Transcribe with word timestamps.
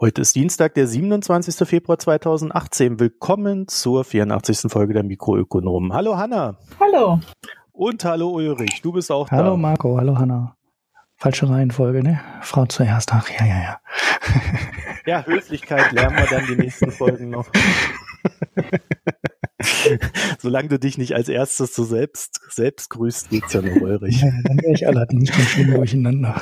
Heute 0.00 0.20
ist 0.20 0.36
Dienstag, 0.36 0.74
der 0.74 0.86
27. 0.86 1.66
Februar 1.66 1.98
2018. 1.98 3.00
Willkommen 3.00 3.66
zur 3.66 4.04
84. 4.04 4.70
Folge 4.70 4.94
der 4.94 5.02
Mikroökonomen. 5.02 5.92
Hallo 5.92 6.16
Hanna. 6.16 6.56
Hallo. 6.78 7.18
Und 7.72 8.04
hallo 8.04 8.30
Ulrich, 8.30 8.80
du 8.80 8.92
bist 8.92 9.10
auch 9.10 9.28
hallo, 9.28 9.42
da. 9.42 9.46
Hallo 9.46 9.56
Marco, 9.56 9.96
hallo 9.96 10.16
Hanna. 10.16 10.56
Falsche 11.16 11.50
Reihenfolge, 11.50 12.04
ne? 12.04 12.20
Frau 12.42 12.64
zuerst. 12.66 13.12
Ach, 13.12 13.28
ja, 13.28 13.44
ja, 13.44 13.60
ja. 13.60 13.80
ja, 15.04 15.26
Höflichkeit 15.26 15.90
lernen 15.90 16.16
wir 16.16 16.26
dann 16.26 16.46
die 16.46 16.54
nächsten 16.54 16.92
Folgen 16.92 17.30
noch. 17.30 17.50
Solange 20.38 20.68
du 20.68 20.78
dich 20.78 20.96
nicht 20.96 21.16
als 21.16 21.28
erstes 21.28 21.74
so 21.74 21.82
selbst, 21.82 22.40
selbst 22.50 22.90
grüßt, 22.90 23.30
geht's 23.30 23.52
ja 23.52 23.62
noch 23.62 23.74
Ulrich. 23.74 24.22
Ja, 24.22 24.30
dann 24.44 24.62
wäre 24.62 24.74
ich 24.74 24.86
allerdings 24.86 25.34
schon 25.34 25.42
schön 25.42 25.74
durcheinander. 25.74 26.40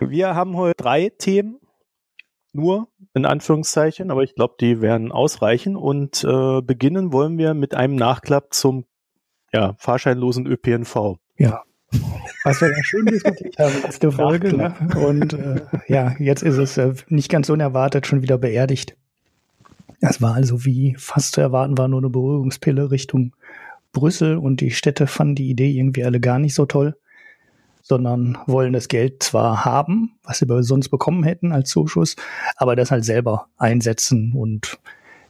Wir 0.00 0.34
haben 0.34 0.56
heute 0.56 0.82
drei 0.82 1.10
Themen 1.10 1.59
nur, 2.52 2.88
in 3.14 3.24
Anführungszeichen, 3.24 4.10
aber 4.10 4.22
ich 4.22 4.34
glaube, 4.34 4.54
die 4.60 4.80
werden 4.80 5.12
ausreichen. 5.12 5.76
Und 5.76 6.24
äh, 6.24 6.60
beginnen 6.62 7.12
wollen 7.12 7.38
wir 7.38 7.54
mit 7.54 7.74
einem 7.74 7.96
Nachklapp 7.96 8.52
zum 8.54 8.84
ja, 9.52 9.74
fahrscheinlosen 9.78 10.46
ÖPNV. 10.46 11.16
Ja. 11.36 11.62
Was 12.44 12.60
wir 12.60 12.68
ja 12.68 12.82
schön 12.82 13.06
diskutiert 13.06 13.58
haben, 13.58 13.74
letzte 13.82 14.12
Folge. 14.12 14.56
Ne? 14.56 14.74
Und 14.96 15.32
äh, 15.32 15.62
ja, 15.88 16.14
jetzt 16.18 16.42
ist 16.42 16.56
es 16.56 16.76
äh, 16.76 16.94
nicht 17.08 17.30
ganz 17.30 17.48
unerwartet 17.50 18.06
schon 18.06 18.22
wieder 18.22 18.38
beerdigt. 18.38 18.96
Das 20.00 20.22
war 20.22 20.34
also 20.34 20.64
wie 20.64 20.94
fast 20.98 21.34
zu 21.34 21.40
erwarten, 21.40 21.76
war 21.76 21.88
nur 21.88 22.00
eine 22.00 22.08
Beruhigungspille 22.08 22.90
Richtung 22.90 23.34
Brüssel 23.92 24.36
und 24.38 24.60
die 24.60 24.70
Städte 24.70 25.06
fanden 25.06 25.34
die 25.34 25.50
Idee 25.50 25.70
irgendwie 25.70 26.04
alle 26.04 26.20
gar 26.20 26.38
nicht 26.38 26.54
so 26.54 26.64
toll 26.64 26.96
sondern 27.82 28.38
wollen 28.46 28.72
das 28.72 28.88
Geld 28.88 29.22
zwar 29.22 29.64
haben, 29.64 30.18
was 30.22 30.38
sie 30.38 30.62
sonst 30.62 30.88
bekommen 30.88 31.24
hätten 31.24 31.52
als 31.52 31.70
Zuschuss, 31.70 32.16
aber 32.56 32.76
das 32.76 32.90
halt 32.90 33.04
selber 33.04 33.46
einsetzen 33.56 34.32
und 34.34 34.78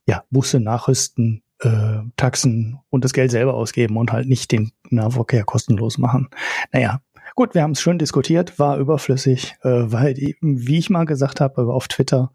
ja, 0.07 0.25
Busse 0.31 0.61
nachrüsten, 0.61 1.43
äh, 1.61 1.99
Taxen 2.17 2.79
und 2.91 3.05
das 3.05 3.13
Geld 3.13 3.31
selber 3.31 3.55
ausgeben 3.55 3.97
und 3.97 4.13
halt 4.13 4.29
nicht 4.29 4.51
den 4.53 4.73
Nahverkehr 4.89 5.45
kostenlos 5.45 5.99
machen. 5.99 6.29
Naja, 6.73 7.01
gut, 7.35 7.55
wir 7.55 7.63
haben 7.63 7.73
es 7.73 7.81
schon 7.81 7.99
diskutiert, 7.99 8.59
war 8.59 8.79
überflüssig, 8.79 9.57
äh, 9.63 9.69
weil, 9.69 10.15
wie 10.41 10.79
ich 10.79 10.91
mal 10.91 11.05
gesagt 11.07 11.41
habe 11.41 11.73
auf 11.73 11.89
Twitter, 11.89 12.33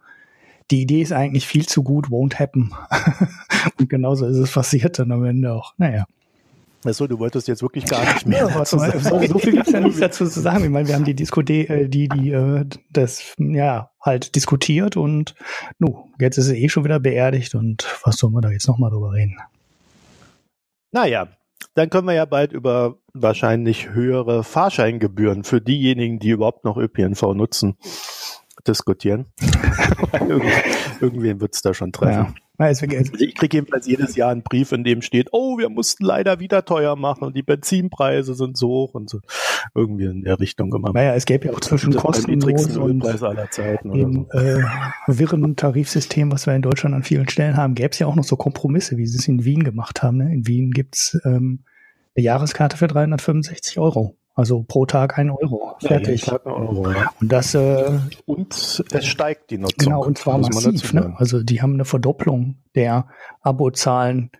die 0.71 0.81
Idee 0.81 1.01
ist 1.01 1.11
eigentlich 1.11 1.47
viel 1.47 1.65
zu 1.67 1.83
gut, 1.83 2.07
won't 2.07 2.39
happen. 2.39 2.71
und 3.79 3.89
genauso 3.89 4.25
ist 4.25 4.37
es 4.37 4.51
passiert 4.51 4.97
dann 4.97 5.11
am 5.11 5.23
Ende 5.23 5.53
auch. 5.53 5.73
Naja. 5.77 6.05
Achso, 6.85 7.07
du 7.07 7.17
wolltest 7.19 7.47
jetzt 7.47 7.61
wirklich 7.61 7.85
gar 7.85 8.01
nicht 8.13 8.27
mehr. 8.27 8.47
Ja, 8.55 8.63
so, 8.63 8.77
so, 8.77 9.39
viel 9.39 9.53
gibt 9.53 9.67
es 9.67 9.73
ja 9.73 9.79
nichts 9.79 9.99
dazu 9.99 10.27
zu 10.27 10.39
sagen. 10.39 10.63
Ich 10.63 10.69
meine, 10.69 10.87
wir 10.87 10.95
haben 10.95 11.03
die 11.03 11.15
Disco, 11.15 11.41
äh, 11.41 11.87
die, 11.87 12.07
die, 12.07 12.31
äh, 12.31 12.65
das, 12.91 13.33
ja, 13.37 13.91
halt 14.01 14.35
diskutiert 14.35 14.95
und 14.95 15.35
nu, 15.79 16.09
jetzt 16.19 16.37
ist 16.37 16.47
es 16.47 16.53
eh 16.53 16.69
schon 16.69 16.83
wieder 16.83 16.99
beerdigt 16.99 17.55
und 17.55 17.85
was 18.03 18.17
sollen 18.17 18.33
wir 18.33 18.41
da 18.41 18.51
jetzt 18.51 18.67
nochmal 18.67 18.91
drüber 18.91 19.13
reden? 19.13 19.37
Naja, 20.91 21.27
dann 21.73 21.89
können 21.89 22.07
wir 22.07 22.13
ja 22.13 22.25
bald 22.25 22.53
über 22.53 22.99
wahrscheinlich 23.13 23.89
höhere 23.89 24.43
Fahrscheingebühren 24.43 25.43
für 25.43 25.61
diejenigen, 25.61 26.19
die 26.19 26.29
überhaupt 26.29 26.63
noch 26.65 26.77
ÖPNV 26.77 27.33
nutzen, 27.33 27.77
diskutieren. 28.67 29.25
Irgendwen 31.01 31.41
wird 31.41 31.55
es 31.55 31.61
da 31.61 31.73
schon 31.73 31.91
treffen. 31.91 32.33
Ja. 32.35 32.44
Also 32.57 32.85
ich 32.85 33.35
kriege 33.35 33.57
jedenfalls 33.57 33.87
jedes 33.87 34.15
Jahr 34.15 34.31
einen 34.31 34.43
Brief, 34.43 34.71
in 34.71 34.83
dem 34.83 35.01
steht, 35.01 35.29
oh, 35.31 35.57
wir 35.57 35.69
mussten 35.69 36.05
leider 36.05 36.39
wieder 36.39 36.65
teuer 36.65 36.95
machen 36.95 37.23
und 37.23 37.35
die 37.35 37.43
Benzinpreise 37.43 38.35
sind 38.35 38.57
so 38.57 38.67
hoch 38.69 38.93
und 38.93 39.09
so. 39.09 39.19
Irgendwie 39.73 40.05
in 40.05 40.23
der 40.23 40.39
Richtung 40.39 40.73
immer. 40.73 40.91
Naja, 40.93 41.13
es 41.15 41.25
gäbe 41.25 41.47
ja 41.47 41.53
auch 41.53 41.59
zwischen 41.59 41.93
kostenlos 41.95 42.77
und 42.77 43.05
aller 43.05 43.49
Zeiten 43.51 43.91
dem 43.91 44.27
so. 44.31 44.39
äh, 44.39 44.63
wirren 45.07 45.55
Tarifsystem, 45.55 46.31
was 46.31 46.45
wir 46.47 46.55
in 46.55 46.61
Deutschland 46.61 46.95
an 46.95 47.03
vielen 47.03 47.29
Stellen 47.29 47.57
haben, 47.57 47.75
gäbe 47.75 47.89
es 47.91 47.99
ja 47.99 48.07
auch 48.07 48.15
noch 48.15 48.23
so 48.23 48.35
Kompromisse, 48.35 48.97
wie 48.97 49.07
sie 49.07 49.17
es 49.17 49.27
in 49.27 49.43
Wien 49.45 49.63
gemacht 49.63 50.03
haben. 50.03 50.17
Ne? 50.17 50.33
In 50.33 50.47
Wien 50.47 50.71
gibt's 50.71 51.17
ähm, 51.25 51.63
eine 52.15 52.23
Jahreskarte 52.23 52.77
für 52.77 52.87
365 52.87 53.79
Euro. 53.79 54.15
Also 54.35 54.63
pro 54.67 54.85
Tag 54.85 55.17
ein 55.17 55.31
Euro. 55.31 55.75
Fertig. 55.79 56.25
Ja, 56.25 56.39
ein 56.45 56.51
Euro, 56.51 56.91
ja. 56.91 57.09
Und 57.21 57.31
das 57.31 57.55
äh, 57.55 57.99
und 58.25 58.53
es 58.91 59.05
steigt 59.05 59.49
die 59.49 59.57
Nutzung. 59.57 59.77
Genau, 59.77 60.03
und 60.03 60.17
zwar 60.17 60.37
massiv. 60.37 60.93
Ne? 60.93 61.13
Also 61.17 61.41
die 61.41 61.61
haben 61.61 61.75
eine 61.75 61.85
Verdopplung 61.85 62.57
der 62.75 63.07
Abozahlen 63.41 64.31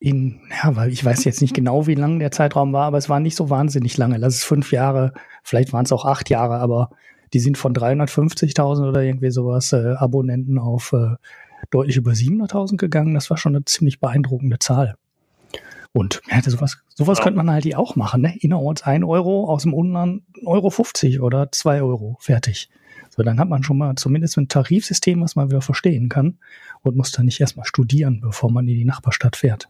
in, 0.00 0.40
ja, 0.50 0.74
weil 0.74 0.90
ich 0.90 1.04
weiß 1.04 1.24
jetzt 1.24 1.42
nicht 1.42 1.54
genau, 1.54 1.86
wie 1.86 1.94
lang 1.94 2.18
der 2.18 2.32
Zeitraum 2.32 2.72
war, 2.72 2.86
aber 2.86 2.98
es 2.98 3.08
war 3.08 3.20
nicht 3.20 3.36
so 3.36 3.50
wahnsinnig 3.50 3.96
lange. 3.98 4.16
Lass 4.16 4.34
es 4.34 4.44
fünf 4.44 4.72
Jahre, 4.72 5.12
vielleicht 5.44 5.72
waren 5.72 5.84
es 5.84 5.92
auch 5.92 6.06
acht 6.06 6.28
Jahre, 6.28 6.56
aber 6.56 6.90
die 7.32 7.38
sind 7.38 7.56
von 7.56 7.72
350.000 7.72 8.88
oder 8.88 9.02
irgendwie 9.02 9.30
sowas 9.30 9.72
äh, 9.72 9.94
Abonnenten 9.96 10.58
auf 10.58 10.92
äh, 10.92 11.16
deutlich 11.70 11.96
über 11.96 12.12
700.000 12.12 12.78
gegangen. 12.78 13.14
Das 13.14 13.30
war 13.30 13.36
schon 13.36 13.54
eine 13.54 13.64
ziemlich 13.64 14.00
beeindruckende 14.00 14.58
Zahl. 14.58 14.96
Und 15.92 16.22
ja, 16.30 16.40
sowas, 16.42 16.78
sowas 16.94 17.18
ja. 17.18 17.24
könnte 17.24 17.36
man 17.38 17.50
halt 17.50 17.64
hier 17.64 17.78
auch 17.78 17.96
machen, 17.96 18.22
ne? 18.22 18.36
Innerorts 18.38 18.82
ein 18.82 19.02
Euro, 19.02 19.48
aus 19.48 19.62
dem 19.62 19.74
Unland 19.74 20.22
Euro 20.44 20.70
50 20.70 21.20
oder 21.20 21.50
zwei 21.50 21.82
Euro. 21.82 22.16
Fertig. 22.20 22.70
So, 23.08 23.24
dann 23.24 23.40
hat 23.40 23.48
man 23.48 23.64
schon 23.64 23.78
mal 23.78 23.96
zumindest 23.96 24.38
ein 24.38 24.46
Tarifsystem, 24.46 25.20
was 25.20 25.34
man 25.34 25.50
wieder 25.50 25.62
verstehen 25.62 26.08
kann 26.08 26.38
und 26.82 26.96
muss 26.96 27.10
dann 27.10 27.26
nicht 27.26 27.40
erstmal 27.40 27.66
studieren, 27.66 28.20
bevor 28.20 28.52
man 28.52 28.68
in 28.68 28.76
die 28.76 28.84
Nachbarstadt 28.84 29.34
fährt. 29.34 29.68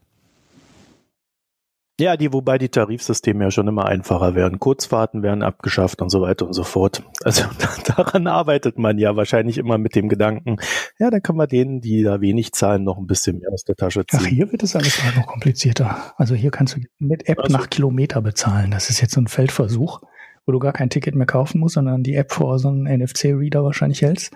Ja, 2.00 2.16
die, 2.16 2.32
wobei 2.32 2.56
die 2.56 2.70
Tarifsysteme 2.70 3.44
ja 3.44 3.50
schon 3.50 3.68
immer 3.68 3.84
einfacher 3.84 4.34
werden. 4.34 4.58
Kurzfahrten 4.58 5.22
werden 5.22 5.42
abgeschafft 5.42 6.00
und 6.00 6.08
so 6.08 6.22
weiter 6.22 6.46
und 6.46 6.54
so 6.54 6.64
fort. 6.64 7.02
Also 7.24 7.44
daran 7.96 8.26
arbeitet 8.26 8.78
man 8.78 8.96
ja 8.96 9.16
wahrscheinlich 9.16 9.58
immer 9.58 9.76
mit 9.76 9.94
dem 9.94 10.08
Gedanken, 10.08 10.56
ja, 10.98 11.10
dann 11.10 11.22
kann 11.22 11.36
man 11.36 11.46
denen, 11.46 11.82
die 11.82 12.02
da 12.02 12.22
wenig 12.22 12.52
zahlen, 12.52 12.84
noch 12.84 12.96
ein 12.96 13.06
bisschen 13.06 13.40
mehr 13.40 13.52
aus 13.52 13.64
der 13.64 13.76
Tasche 13.76 14.06
ziehen. 14.06 14.20
Ach, 14.22 14.26
hier 14.26 14.50
wird 14.50 14.62
es 14.62 14.74
alles 14.74 14.98
noch 15.14 15.26
komplizierter. 15.26 16.14
Also 16.16 16.34
hier 16.34 16.50
kannst 16.50 16.76
du 16.76 16.80
mit 16.98 17.28
App 17.28 17.38
also, 17.40 17.54
nach 17.54 17.68
Kilometer 17.68 18.22
bezahlen. 18.22 18.70
Das 18.70 18.88
ist 18.88 19.02
jetzt 19.02 19.12
so 19.12 19.20
ein 19.20 19.26
Feldversuch, 19.26 20.00
wo 20.46 20.52
du 20.52 20.58
gar 20.58 20.72
kein 20.72 20.88
Ticket 20.88 21.14
mehr 21.14 21.26
kaufen 21.26 21.60
musst, 21.60 21.74
sondern 21.74 22.02
die 22.02 22.14
App 22.14 22.32
vor 22.32 22.58
so 22.58 22.68
einen 22.68 22.84
NFC-Reader 22.84 23.62
wahrscheinlich 23.62 24.00
hältst 24.00 24.32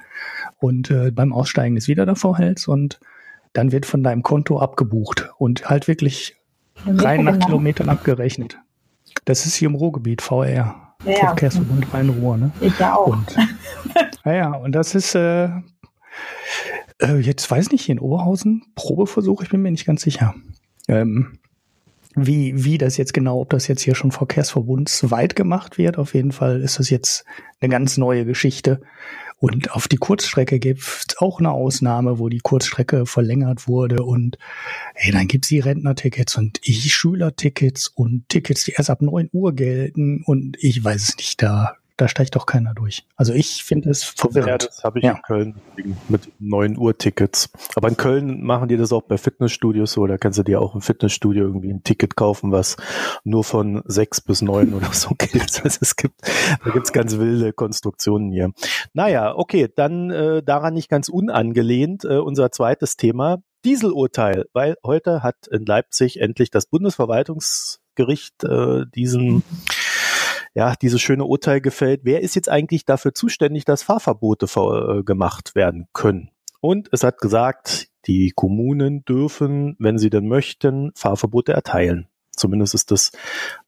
und 0.58 0.91
äh, 0.91 1.10
beim 1.12 1.32
Aussteigen 1.32 1.78
es 1.78 1.88
wieder 1.88 2.04
davor 2.04 2.36
hältst 2.36 2.69
und 2.69 3.00
dann 3.54 3.72
wird 3.72 3.86
von 3.86 4.03
deinem 4.03 4.22
Konto 4.22 4.58
abgebucht 4.58 5.30
und 5.38 5.70
halt 5.70 5.88
wirklich 5.88 6.36
rein 6.87 7.25
nach 7.25 7.33
genau. 7.34 7.47
Kilometern 7.47 7.89
abgerechnet. 7.89 8.59
Das 9.25 9.47
ist 9.47 9.55
hier 9.55 9.69
im 9.69 9.75
Ruhrgebiet, 9.75 10.22
VR. 10.22 10.95
Ja, 11.05 11.15
Verkehrsverbund 11.17 11.93
Rhein-Ruhr, 11.93 12.37
ne? 12.37 12.50
Ich 12.61 12.78
ja 12.78 12.95
auch. 12.95 13.09
Und, 13.09 13.37
naja, 14.25 14.53
und 14.53 14.72
das 14.72 14.95
ist, 14.95 15.15
äh, 15.15 15.49
äh, 17.00 17.19
jetzt 17.21 17.50
weiß 17.50 17.71
nicht, 17.72 17.84
hier 17.84 17.95
in 17.95 18.00
Oberhausen, 18.00 18.62
Probeversuch, 18.75 19.43
ich 19.43 19.50
bin 19.50 19.62
mir 19.62 19.71
nicht 19.71 19.87
ganz 19.87 20.03
sicher. 20.03 20.34
Ähm, 20.89 21.39
wie, 22.17 22.65
wie 22.65 22.78
das 22.78 22.97
jetzt 22.97 23.12
genau, 23.12 23.41
ob 23.41 23.51
das 23.51 23.66
jetzt 23.66 23.83
hier 23.83 23.95
schon 23.95 24.12
verkehrsverbundsweit 24.12 25.34
gemacht 25.34 25.78
wird. 25.78 25.99
Auf 25.99 26.15
jeden 26.15 26.33
Fall 26.33 26.61
ist 26.61 26.78
das 26.78 26.89
jetzt 26.91 27.25
eine 27.60 27.71
ganz 27.71 27.97
neue 27.97 28.25
Geschichte. 28.25 28.80
Und 29.39 29.72
auf 29.72 29.89
die 29.89 29.97
Kurzstrecke 29.97 30.59
gibt 30.59 30.81
es 30.81 31.19
auch 31.19 31.39
eine 31.39 31.51
Ausnahme, 31.51 32.19
wo 32.19 32.28
die 32.28 32.39
Kurzstrecke 32.39 33.04
verlängert 33.04 33.69
wurde. 33.69 34.03
Und 34.03 34.39
hey, 34.95 35.13
dann 35.13 35.28
gibt's 35.28 35.48
die 35.48 35.60
Rentnertickets 35.60 36.36
und 36.36 36.60
ich 36.63 36.92
Schülertickets 36.95 37.89
und 37.89 38.28
Tickets, 38.28 38.65
die 38.65 38.72
erst 38.72 38.91
ab 38.91 39.03
neun 39.03 39.28
Uhr 39.33 39.54
gelten. 39.54 40.22
Und 40.25 40.57
ich 40.60 40.83
weiß 40.83 41.09
es 41.10 41.16
nicht, 41.16 41.42
da 41.42 41.77
da 41.96 42.08
steigt 42.08 42.34
doch 42.34 42.46
keiner 42.46 42.74
durch. 42.74 43.06
Also 43.16 43.32
ich 43.32 43.62
finde 43.62 43.91
es 43.91 44.02
verwirrend. 44.02 44.48
Ja, 44.48 44.58
das 44.58 44.82
habe 44.82 44.98
ich 44.98 45.04
ja. 45.04 45.12
in 45.12 45.22
Köln 45.22 45.54
mit 46.08 46.32
9 46.41 46.76
Uhr 46.76 46.98
Tickets. 46.98 47.50
Aber 47.76 47.88
in 47.88 47.96
Köln 47.96 48.42
machen 48.42 48.68
die 48.68 48.76
das 48.76 48.92
auch 48.92 49.02
bei 49.02 49.16
Fitnessstudios 49.16 49.92
so. 49.92 50.06
Da 50.06 50.18
kannst 50.18 50.38
du 50.38 50.42
dir 50.42 50.60
auch 50.60 50.74
im 50.74 50.80
Fitnessstudio 50.80 51.44
irgendwie 51.44 51.72
ein 51.72 51.84
Ticket 51.84 52.16
kaufen, 52.16 52.50
was 52.50 52.76
nur 53.22 53.44
von 53.44 53.82
6 53.84 54.22
bis 54.22 54.42
9 54.42 54.74
oder 54.74 54.92
so 54.92 55.10
gilt. 55.18 55.62
Also 55.64 55.78
es 55.80 55.94
gibt, 55.94 56.20
da 56.64 56.70
gibt's 56.70 56.92
ganz 56.92 57.16
wilde 57.16 57.52
Konstruktionen 57.52 58.32
hier. 58.32 58.52
Naja, 58.92 59.36
okay, 59.36 59.68
dann 59.74 60.10
äh, 60.10 60.42
daran 60.42 60.74
nicht 60.74 60.88
ganz 60.88 61.08
unangelehnt 61.08 62.04
äh, 62.04 62.18
unser 62.18 62.50
zweites 62.50 62.96
Thema. 62.96 63.38
Dieselurteil, 63.64 64.44
weil 64.52 64.76
heute 64.84 65.22
hat 65.22 65.46
in 65.50 65.64
Leipzig 65.64 66.20
endlich 66.20 66.50
das 66.50 66.66
Bundesverwaltungsgericht 66.66 68.44
äh, 68.44 68.84
diesen 68.94 69.42
ja, 70.54 70.74
dieses 70.80 71.03
schöne 71.03 71.24
Urteil 71.24 71.60
gefällt, 71.60 72.03
wer 72.04 72.22
ist 72.22 72.36
jetzt 72.36 72.48
eigentlich 72.48 72.84
dafür 72.84 73.12
zuständig, 73.12 73.65
dass 73.65 73.83
Fahrverbote 73.83 74.47
äh, 74.47 75.03
gemacht 75.03 75.54
werden 75.54 75.89
können? 75.92 76.30
Und 76.60 76.89
es 76.92 77.03
hat 77.03 77.18
gesagt, 77.18 77.89
die 78.06 78.30
Kommunen 78.34 79.04
dürfen, 79.04 79.77
wenn 79.78 79.98
sie 79.98 80.10
denn 80.10 80.28
möchten, 80.28 80.92
Fahrverbote 80.95 81.53
erteilen. 81.53 82.06
Zumindest 82.30 82.74
ist 82.74 82.91
das 82.91 83.12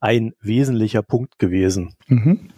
ein 0.00 0.34
wesentlicher 0.40 1.02
Punkt 1.02 1.38
gewesen. 1.38 1.94
Mhm. 2.06 2.50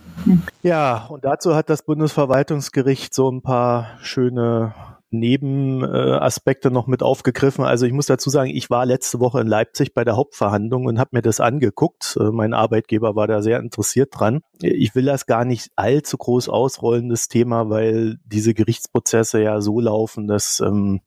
Ja, 0.62 1.06
und 1.06 1.24
dazu 1.24 1.54
hat 1.54 1.70
das 1.70 1.82
Bundesverwaltungsgericht 1.82 3.14
so 3.14 3.30
ein 3.30 3.42
paar 3.42 3.98
schöne 4.02 4.74
Nebenaspekte 5.10 6.70
noch 6.70 6.86
mit 6.86 7.02
aufgegriffen. 7.02 7.64
Also 7.64 7.86
ich 7.86 7.92
muss 7.92 8.06
dazu 8.06 8.28
sagen, 8.28 8.50
ich 8.50 8.68
war 8.68 8.84
letzte 8.84 9.20
Woche 9.20 9.40
in 9.40 9.46
Leipzig 9.46 9.94
bei 9.94 10.04
der 10.04 10.16
Hauptverhandlung 10.16 10.84
und 10.84 10.98
habe 10.98 11.10
mir 11.12 11.22
das 11.22 11.40
angeguckt. 11.40 12.18
Äh, 12.20 12.24
mein 12.24 12.52
Arbeitgeber 12.52 13.16
war 13.16 13.26
da 13.26 13.40
sehr 13.40 13.58
interessiert 13.58 14.10
dran. 14.12 14.40
Ich 14.60 14.94
will 14.94 15.06
das 15.06 15.24
gar 15.24 15.46
nicht 15.46 15.70
allzu 15.76 16.18
groß 16.18 16.50
ausrollen, 16.50 17.08
das 17.08 17.28
Thema, 17.28 17.70
weil 17.70 18.18
diese 18.26 18.52
Gerichtsprozesse 18.52 19.40
ja 19.40 19.60
so 19.62 19.80
laufen, 19.80 20.26
dass 20.26 20.60
ähm, 20.60 21.00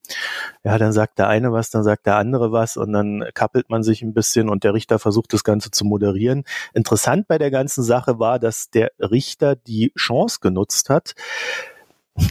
ja 0.63 0.77
dann 0.79 0.93
sagt 0.93 1.19
der 1.19 1.27
eine 1.27 1.51
was, 1.51 1.69
dann 1.69 1.83
sagt 1.83 2.07
der 2.07 2.15
andere 2.15 2.51
was 2.51 2.77
und 2.77 2.93
dann 2.93 3.23
kappelt 3.35 3.69
man 3.69 3.83
sich 3.83 4.01
ein 4.01 4.13
bisschen 4.13 4.49
und 4.49 4.63
der 4.63 4.73
Richter 4.73 4.97
versucht 4.97 5.31
das 5.33 5.43
Ganze 5.43 5.69
zu 5.69 5.85
moderieren. 5.85 6.43
Interessant 6.73 7.27
bei 7.27 7.37
der 7.37 7.51
ganzen 7.51 7.83
Sache 7.83 8.17
war, 8.17 8.39
dass 8.39 8.71
der 8.71 8.91
Richter 8.99 9.55
die 9.55 9.91
Chance 9.95 10.39
genutzt 10.41 10.89
hat, 10.89 11.13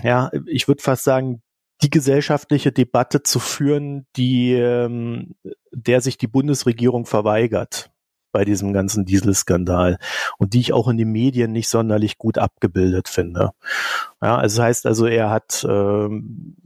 ja, 0.02 0.30
ich 0.46 0.68
würde 0.68 0.82
fast 0.82 1.04
sagen, 1.04 1.42
die 1.82 1.90
gesellschaftliche 1.90 2.72
Debatte 2.72 3.22
zu 3.22 3.38
führen, 3.38 4.06
die 4.16 4.52
ähm, 4.52 5.34
der 5.72 6.00
sich 6.00 6.18
die 6.18 6.26
Bundesregierung 6.26 7.06
verweigert 7.06 7.90
bei 8.32 8.44
diesem 8.44 8.72
ganzen 8.72 9.04
Dieselskandal 9.04 9.98
und 10.38 10.54
die 10.54 10.60
ich 10.60 10.72
auch 10.72 10.88
in 10.88 10.96
den 10.96 11.10
Medien 11.10 11.52
nicht 11.52 11.68
sonderlich 11.68 12.18
gut 12.18 12.38
abgebildet 12.38 13.08
finde. 13.08 13.50
Ja, 14.22 14.36
also 14.36 14.58
das 14.58 14.64
heißt 14.64 14.86
also, 14.86 15.06
er 15.06 15.30
hat 15.30 15.66
ähm, 15.68 16.56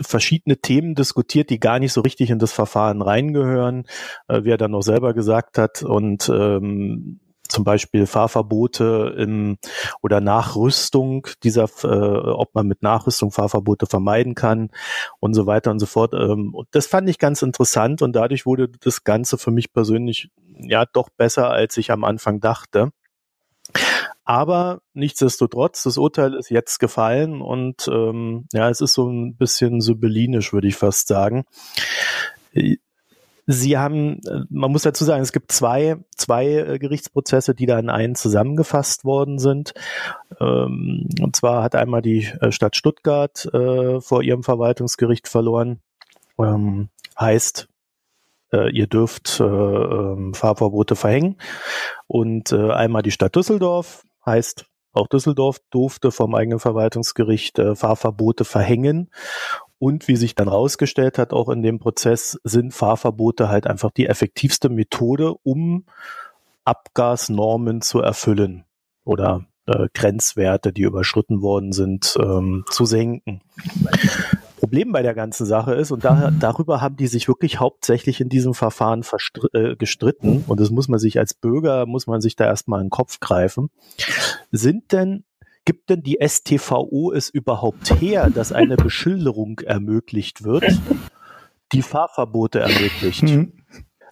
verschiedene 0.00 0.58
Themen 0.58 0.94
diskutiert, 0.94 1.50
die 1.50 1.58
gar 1.58 1.78
nicht 1.78 1.92
so 1.92 2.02
richtig 2.02 2.30
in 2.30 2.38
das 2.38 2.52
Verfahren 2.52 3.02
reingehören, 3.02 3.84
äh, 4.28 4.44
wie 4.44 4.50
er 4.50 4.58
dann 4.58 4.72
noch 4.72 4.82
selber 4.82 5.14
gesagt 5.14 5.58
hat 5.58 5.82
und 5.82 6.28
ähm, 6.28 7.20
zum 7.48 7.64
Beispiel 7.64 8.06
Fahrverbote 8.06 9.14
im, 9.18 9.58
oder 10.02 10.20
Nachrüstung 10.20 11.26
dieser, 11.42 11.68
äh, 11.84 12.30
ob 12.30 12.54
man 12.54 12.66
mit 12.66 12.82
Nachrüstung 12.82 13.30
Fahrverbote 13.32 13.86
vermeiden 13.86 14.34
kann 14.34 14.70
und 15.20 15.34
so 15.34 15.46
weiter 15.46 15.70
und 15.70 15.78
so 15.78 15.86
fort. 15.86 16.14
Ähm, 16.14 16.54
und 16.54 16.68
das 16.72 16.86
fand 16.86 17.08
ich 17.08 17.18
ganz 17.18 17.42
interessant 17.42 18.02
und 18.02 18.14
dadurch 18.14 18.46
wurde 18.46 18.68
das 18.68 19.04
Ganze 19.04 19.38
für 19.38 19.50
mich 19.50 19.72
persönlich 19.72 20.30
ja 20.58 20.84
doch 20.86 21.08
besser, 21.10 21.50
als 21.50 21.76
ich 21.76 21.90
am 21.90 22.04
Anfang 22.04 22.40
dachte. 22.40 22.90
Aber 24.24 24.80
nichtsdestotrotz, 24.92 25.84
das 25.84 25.98
Urteil 25.98 26.34
ist 26.34 26.50
jetzt 26.50 26.78
gefallen 26.78 27.40
und 27.40 27.88
ähm, 27.88 28.46
ja, 28.52 28.68
es 28.68 28.80
ist 28.80 28.94
so 28.94 29.08
ein 29.08 29.36
bisschen 29.36 29.80
sybilinisch, 29.80 30.52
würde 30.52 30.66
ich 30.66 30.76
fast 30.76 31.06
sagen. 31.06 31.44
Sie 33.46 33.78
haben, 33.78 34.20
äh, 34.26 34.40
man 34.50 34.72
muss 34.72 34.82
dazu 34.82 35.04
sagen, 35.04 35.22
es 35.22 35.32
gibt 35.32 35.52
zwei, 35.52 35.96
zwei 36.16 36.46
äh, 36.46 36.78
Gerichtsprozesse, 36.78 37.54
die 37.54 37.66
da 37.66 37.78
in 37.78 37.88
einen 37.88 38.16
zusammengefasst 38.16 39.04
worden 39.04 39.38
sind. 39.38 39.72
Ähm, 40.40 41.08
und 41.20 41.36
zwar 41.36 41.62
hat 41.62 41.76
einmal 41.76 42.02
die 42.02 42.24
äh, 42.40 42.50
Stadt 42.50 42.76
Stuttgart 42.76 43.48
vor 44.00 44.22
ihrem 44.22 44.42
Verwaltungsgericht 44.42 45.28
verloren. 45.28 45.80
Ähm, 46.38 46.88
heißt, 47.18 47.68
ihr 48.52 48.86
dürft 48.86 49.40
ähm, 49.40 50.32
Fahrverbote 50.34 50.96
verhängen. 50.96 51.36
Und 52.06 52.52
einmal 52.52 53.02
die 53.02 53.10
Stadt 53.10 53.34
Düsseldorf, 53.34 54.04
heißt, 54.24 54.66
auch 54.92 55.08
Düsseldorf 55.08 55.58
durfte 55.70 56.10
vom 56.10 56.34
eigenen 56.34 56.58
Verwaltungsgericht 56.58 57.60
Fahrverbote 57.74 58.44
verhängen. 58.44 59.10
Und 59.78 60.08
wie 60.08 60.16
sich 60.16 60.34
dann 60.34 60.48
rausgestellt 60.48 61.18
hat, 61.18 61.32
auch 61.32 61.48
in 61.48 61.62
dem 61.62 61.78
Prozess 61.78 62.38
sind 62.44 62.72
Fahrverbote 62.72 63.48
halt 63.48 63.66
einfach 63.66 63.90
die 63.90 64.06
effektivste 64.06 64.68
Methode, 64.68 65.34
um 65.42 65.84
Abgasnormen 66.64 67.82
zu 67.82 68.00
erfüllen 68.00 68.64
oder 69.04 69.46
äh, 69.66 69.88
Grenzwerte, 69.94 70.72
die 70.72 70.82
überschritten 70.82 71.42
worden 71.42 71.72
sind, 71.72 72.16
ähm, 72.20 72.64
zu 72.70 72.84
senken. 72.86 73.40
Problem 74.58 74.92
bei 74.92 75.02
der 75.02 75.14
ganzen 75.14 75.46
Sache 75.46 75.74
ist, 75.74 75.90
und 75.90 76.04
da, 76.04 76.30
darüber 76.40 76.80
haben 76.80 76.96
die 76.96 77.06
sich 77.06 77.28
wirklich 77.28 77.60
hauptsächlich 77.60 78.20
in 78.20 78.28
diesem 78.28 78.54
Verfahren 78.54 79.04
äh, 79.52 79.76
gestritten, 79.76 80.44
und 80.46 80.58
das 80.58 80.70
muss 80.70 80.88
man 80.88 80.98
sich 80.98 81.18
als 81.18 81.34
Bürger, 81.34 81.86
muss 81.86 82.06
man 82.06 82.20
sich 82.20 82.36
da 82.36 82.46
erstmal 82.46 82.80
in 82.80 82.86
den 82.86 82.90
Kopf 82.90 83.20
greifen, 83.20 83.70
sind 84.50 84.92
denn 84.92 85.24
gibt 85.66 85.90
denn 85.90 86.02
die 86.02 86.18
STVO 86.26 87.12
es 87.12 87.28
überhaupt 87.28 88.00
her, 88.00 88.30
dass 88.30 88.52
eine 88.52 88.76
Beschilderung 88.76 89.60
ermöglicht 89.60 90.44
wird, 90.44 90.64
die 91.72 91.82
Fahrverbote 91.82 92.60
ermöglicht? 92.60 93.24
Mhm. 93.24 93.52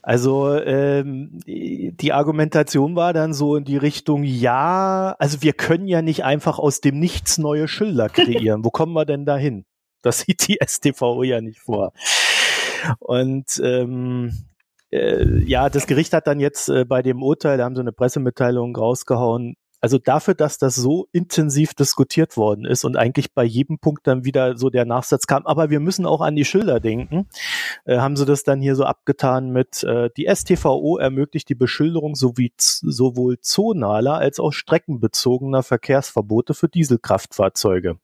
Also 0.02 0.54
ähm, 0.54 1.40
die 1.46 2.12
Argumentation 2.12 2.94
war 2.94 3.14
dann 3.14 3.32
so 3.32 3.56
in 3.56 3.64
die 3.64 3.78
Richtung, 3.78 4.22
ja, 4.22 5.16
also 5.18 5.40
wir 5.40 5.54
können 5.54 5.88
ja 5.88 6.02
nicht 6.02 6.24
einfach 6.24 6.58
aus 6.58 6.82
dem 6.82 7.00
Nichts 7.00 7.38
neue 7.38 7.68
Schilder 7.68 8.08
kreieren. 8.10 8.66
Wo 8.66 8.70
kommen 8.70 8.92
wir 8.92 9.06
denn 9.06 9.24
dahin? 9.24 9.64
Das 10.02 10.20
sieht 10.20 10.46
die 10.46 10.58
STVO 10.62 11.22
ja 11.22 11.40
nicht 11.40 11.60
vor. 11.60 11.94
Und 12.98 13.58
ähm, 13.64 14.44
äh, 14.92 15.42
ja, 15.44 15.70
das 15.70 15.86
Gericht 15.86 16.12
hat 16.12 16.26
dann 16.26 16.38
jetzt 16.38 16.68
äh, 16.68 16.84
bei 16.84 17.00
dem 17.00 17.22
Urteil, 17.22 17.56
da 17.56 17.64
haben 17.64 17.74
sie 17.74 17.80
eine 17.80 17.92
Pressemitteilung 17.92 18.76
rausgehauen, 18.76 19.56
also 19.84 19.98
dafür, 19.98 20.32
dass 20.32 20.56
das 20.56 20.76
so 20.76 21.08
intensiv 21.12 21.74
diskutiert 21.74 22.38
worden 22.38 22.64
ist 22.64 22.84
und 22.84 22.96
eigentlich 22.96 23.34
bei 23.34 23.44
jedem 23.44 23.78
Punkt 23.78 24.06
dann 24.06 24.24
wieder 24.24 24.56
so 24.56 24.70
der 24.70 24.86
Nachsatz 24.86 25.26
kam, 25.26 25.44
aber 25.44 25.68
wir 25.68 25.78
müssen 25.78 26.06
auch 26.06 26.22
an 26.22 26.36
die 26.36 26.46
Schilder 26.46 26.80
denken, 26.80 27.28
äh, 27.84 27.98
haben 27.98 28.16
sie 28.16 28.24
das 28.24 28.44
dann 28.44 28.62
hier 28.62 28.76
so 28.76 28.84
abgetan 28.84 29.50
mit, 29.50 29.82
äh, 29.82 30.08
die 30.16 30.24
STVO 30.24 30.96
ermöglicht 30.96 31.50
die 31.50 31.54
Beschilderung 31.54 32.14
sowie 32.14 32.50
sowohl 32.56 33.40
zonaler 33.40 34.14
als 34.14 34.40
auch 34.40 34.52
streckenbezogener 34.52 35.62
Verkehrsverbote 35.62 36.54
für 36.54 36.70
Dieselkraftfahrzeuge. 36.70 37.98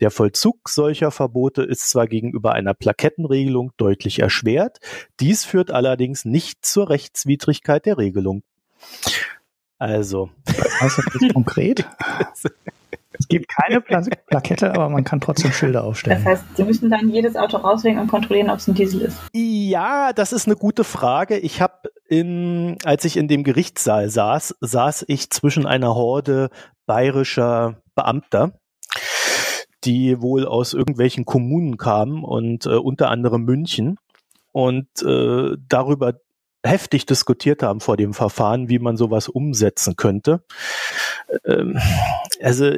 Der 0.00 0.10
Vollzug 0.10 0.68
solcher 0.68 1.10
Verbote 1.10 1.62
ist 1.62 1.88
zwar 1.88 2.06
gegenüber 2.06 2.52
einer 2.52 2.74
Plakettenregelung 2.74 3.72
deutlich 3.78 4.18
erschwert, 4.18 4.78
dies 5.20 5.46
führt 5.46 5.70
allerdings 5.70 6.26
nicht 6.26 6.66
zur 6.66 6.90
Rechtswidrigkeit 6.90 7.86
der 7.86 7.96
Regelung. 7.96 8.42
Also. 9.78 10.30
Was 10.80 10.98
ist 10.98 11.08
das 11.14 11.32
konkret? 11.32 11.88
Es 13.16 13.28
gibt 13.28 13.48
keine 13.48 13.80
Pla 13.80 14.02
Plakette, 14.26 14.74
aber 14.74 14.88
man 14.88 15.04
kann 15.04 15.20
trotzdem 15.20 15.52
Schilder 15.52 15.84
aufstellen. 15.84 16.22
Das 16.24 16.26
heißt, 16.26 16.56
Sie 16.56 16.64
müssen 16.64 16.90
dann 16.90 17.08
jedes 17.08 17.36
Auto 17.36 17.58
rauslegen 17.58 18.00
und 18.00 18.08
kontrollieren, 18.08 18.50
ob 18.50 18.58
es 18.58 18.66
ein 18.66 18.74
Diesel 18.74 19.02
ist. 19.02 19.18
Ja, 19.32 20.12
das 20.12 20.32
ist 20.32 20.46
eine 20.46 20.56
gute 20.56 20.82
Frage. 20.82 21.38
Ich 21.38 21.60
habe 21.62 21.90
in, 22.08 22.76
als 22.84 23.04
ich 23.04 23.16
in 23.16 23.28
dem 23.28 23.44
Gerichtssaal 23.44 24.10
saß, 24.10 24.56
saß 24.60 25.04
ich 25.08 25.30
zwischen 25.30 25.64
einer 25.64 25.94
Horde 25.94 26.50
bayerischer 26.86 27.82
Beamter, 27.94 28.58
die 29.84 30.20
wohl 30.20 30.46
aus 30.46 30.74
irgendwelchen 30.74 31.24
Kommunen 31.24 31.76
kamen 31.76 32.24
und 32.24 32.66
äh, 32.66 32.70
unter 32.70 33.10
anderem 33.10 33.44
München 33.44 33.96
und 34.52 34.88
äh, 35.02 35.56
darüber 35.68 36.14
heftig 36.64 37.06
diskutiert 37.06 37.62
haben 37.62 37.80
vor 37.80 37.96
dem 37.96 38.14
Verfahren, 38.14 38.68
wie 38.68 38.78
man 38.78 38.96
sowas 38.96 39.28
umsetzen 39.28 39.96
könnte. 39.96 40.44
Ähm, 41.44 41.78
also 42.42 42.72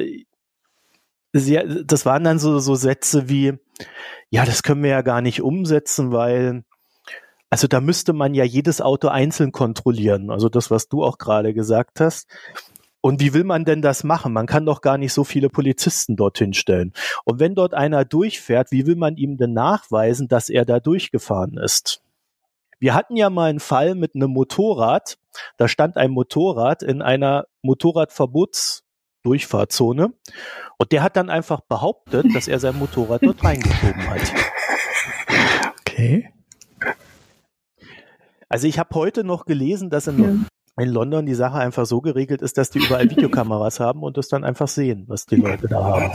sie, 1.33 1.83
das 1.85 2.05
waren 2.05 2.23
dann 2.23 2.39
so, 2.39 2.59
so 2.59 2.75
Sätze 2.75 3.29
wie, 3.29 3.53
ja, 4.29 4.45
das 4.45 4.63
können 4.63 4.83
wir 4.83 4.89
ja 4.89 5.01
gar 5.01 5.21
nicht 5.21 5.41
umsetzen, 5.41 6.11
weil 6.11 6.63
also 7.49 7.67
da 7.67 7.79
müsste 7.79 8.13
man 8.13 8.33
ja 8.33 8.43
jedes 8.43 8.81
Auto 8.81 9.07
einzeln 9.07 9.51
kontrollieren. 9.51 10.31
Also 10.31 10.49
das, 10.49 10.69
was 10.69 10.89
du 10.89 11.03
auch 11.03 11.17
gerade 11.17 11.53
gesagt 11.53 11.99
hast. 11.99 12.27
Und 12.99 13.21
wie 13.21 13.33
will 13.33 13.45
man 13.45 13.63
denn 13.63 13.81
das 13.81 14.03
machen? 14.03 14.33
Man 14.33 14.47
kann 14.47 14.65
doch 14.65 14.81
gar 14.81 14.97
nicht 14.97 15.13
so 15.13 15.23
viele 15.23 15.49
Polizisten 15.49 16.17
dorthin 16.17 16.53
stellen. 16.53 16.91
Und 17.23 17.39
wenn 17.39 17.55
dort 17.55 17.73
einer 17.73 18.03
durchfährt, 18.03 18.71
wie 18.71 18.85
will 18.85 18.97
man 18.97 19.15
ihm 19.15 19.37
denn 19.37 19.53
nachweisen, 19.53 20.27
dass 20.27 20.49
er 20.49 20.65
da 20.65 20.81
durchgefahren 20.81 21.57
ist? 21.57 22.01
Wir 22.79 22.93
hatten 22.93 23.15
ja 23.15 23.31
mal 23.31 23.49
einen 23.49 23.59
Fall 23.59 23.95
mit 23.95 24.13
einem 24.15 24.31
Motorrad. 24.31 25.17
Da 25.57 25.67
stand 25.67 25.97
ein 25.97 26.11
Motorrad 26.11 26.83
in 26.83 27.01
einer 27.01 27.47
Motorradverbotsdurchfahrzone 27.63 30.13
und 30.77 30.91
der 30.91 31.01
hat 31.03 31.15
dann 31.15 31.31
einfach 31.31 31.61
behauptet, 31.61 32.27
dass 32.35 32.47
er 32.47 32.59
sein 32.59 32.77
Motorrad 32.77 33.23
dort 33.23 33.43
reingeschoben 33.43 34.07
hat. 34.09 34.31
Okay. 35.81 36.31
Also 38.49 38.67
ich 38.67 38.77
habe 38.79 38.95
heute 38.95 39.23
noch 39.23 39.45
gelesen, 39.45 39.89
dass 39.89 40.07
in, 40.07 40.45
in, 40.79 40.89
London 40.89 41.25
die 41.25 41.33
Sache 41.33 41.57
einfach 41.57 41.85
so 41.85 42.01
geregelt 42.01 42.41
ist, 42.41 42.57
dass 42.57 42.69
die 42.69 42.79
überall 42.79 43.09
Videokameras 43.09 43.79
haben 43.79 44.03
und 44.03 44.17
das 44.17 44.27
dann 44.29 44.43
einfach 44.43 44.67
sehen, 44.67 45.05
was 45.07 45.25
die 45.25 45.37
Leute 45.37 45.67
da 45.67 45.83
haben. 45.83 46.11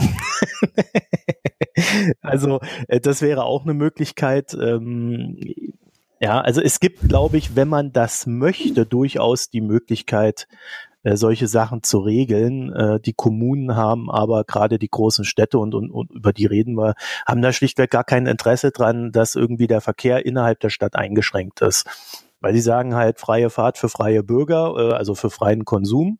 also 2.21 2.61
äh, 2.87 3.01
das 3.01 3.21
wäre 3.21 3.43
auch 3.43 3.63
eine 3.63 3.73
Möglichkeit. 3.73 4.53
Ähm, 4.53 5.35
ja, 6.23 6.39
also 6.39 6.61
es 6.61 6.79
gibt, 6.79 7.01
glaube 7.09 7.37
ich, 7.37 7.57
wenn 7.57 7.67
man 7.67 7.91
das 7.91 8.25
möchte, 8.25 8.85
durchaus 8.85 9.49
die 9.49 9.59
Möglichkeit, 9.59 10.47
äh, 11.03 11.17
solche 11.17 11.47
Sachen 11.47 11.83
zu 11.83 11.99
regeln. 11.99 12.71
Äh, 12.71 13.01
die 13.01 13.11
Kommunen 13.11 13.75
haben 13.75 14.09
aber 14.09 14.45
gerade 14.45 14.79
die 14.79 14.87
großen 14.87 15.25
Städte 15.25 15.59
und, 15.59 15.75
und, 15.75 15.91
und 15.91 16.11
über 16.11 16.31
die 16.31 16.45
reden 16.45 16.75
wir, 16.77 16.95
haben 17.27 17.41
da 17.41 17.51
schlichtweg 17.51 17.91
gar 17.91 18.05
kein 18.05 18.25
Interesse 18.25 18.71
dran, 18.71 19.11
dass 19.11 19.35
irgendwie 19.35 19.67
der 19.67 19.81
Verkehr 19.81 20.25
innerhalb 20.25 20.61
der 20.61 20.69
Stadt 20.69 20.95
eingeschränkt 20.95 21.59
ist. 21.59 21.89
Weil 22.39 22.53
sie 22.53 22.61
sagen 22.61 22.95
halt 22.95 23.19
freie 23.19 23.49
Fahrt 23.49 23.77
für 23.77 23.89
freie 23.89 24.23
Bürger, 24.23 24.75
äh, 24.77 24.93
also 24.93 25.15
für 25.15 25.29
freien 25.29 25.65
Konsum 25.65 26.19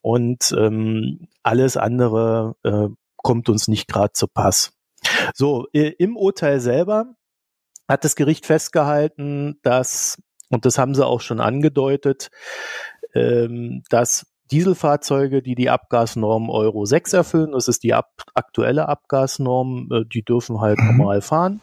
und 0.00 0.54
ähm, 0.58 1.28
alles 1.42 1.76
andere 1.76 2.56
äh, 2.62 2.88
kommt 3.16 3.50
uns 3.50 3.68
nicht 3.68 3.88
gerade 3.88 4.14
zu 4.14 4.26
Pass. 4.26 4.72
So, 5.34 5.66
im 5.72 6.16
Urteil 6.16 6.60
selber 6.60 7.14
hat 7.88 8.04
das 8.04 8.16
Gericht 8.16 8.46
festgehalten, 8.46 9.58
dass, 9.62 10.16
und 10.50 10.64
das 10.64 10.78
haben 10.78 10.94
sie 10.94 11.06
auch 11.06 11.20
schon 11.20 11.40
angedeutet, 11.40 12.30
ähm, 13.14 13.82
dass 13.90 14.26
Dieselfahrzeuge, 14.50 15.42
die 15.42 15.54
die 15.54 15.70
Abgasnorm 15.70 16.50
Euro 16.50 16.84
6 16.84 17.12
erfüllen, 17.14 17.52
das 17.52 17.68
ist 17.68 17.82
die 17.82 17.94
ab 17.94 18.10
aktuelle 18.34 18.88
Abgasnorm, 18.88 19.88
äh, 19.90 20.04
die 20.04 20.22
dürfen 20.22 20.60
halt 20.60 20.78
mhm. 20.78 20.96
normal 20.96 21.22
fahren. 21.22 21.60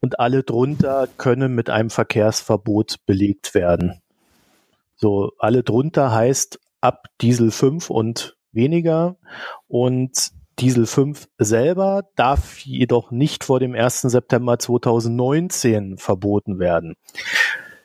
Und 0.00 0.18
alle 0.18 0.42
drunter 0.42 1.08
können 1.18 1.54
mit 1.54 1.70
einem 1.70 1.90
Verkehrsverbot 1.90 2.96
belegt 3.06 3.54
werden. 3.54 4.00
So, 4.96 5.32
alle 5.38 5.62
drunter 5.62 6.12
heißt 6.12 6.58
ab 6.80 7.06
Diesel 7.20 7.50
5 7.50 7.90
und 7.90 8.36
weniger. 8.52 9.16
Und 9.68 10.32
Diesel 10.62 10.86
5 10.86 11.26
selber 11.38 12.04
darf 12.14 12.60
jedoch 12.60 13.10
nicht 13.10 13.42
vor 13.42 13.58
dem 13.58 13.74
1. 13.74 14.02
September 14.02 14.60
2019 14.60 15.98
verboten 15.98 16.60
werden. 16.60 16.94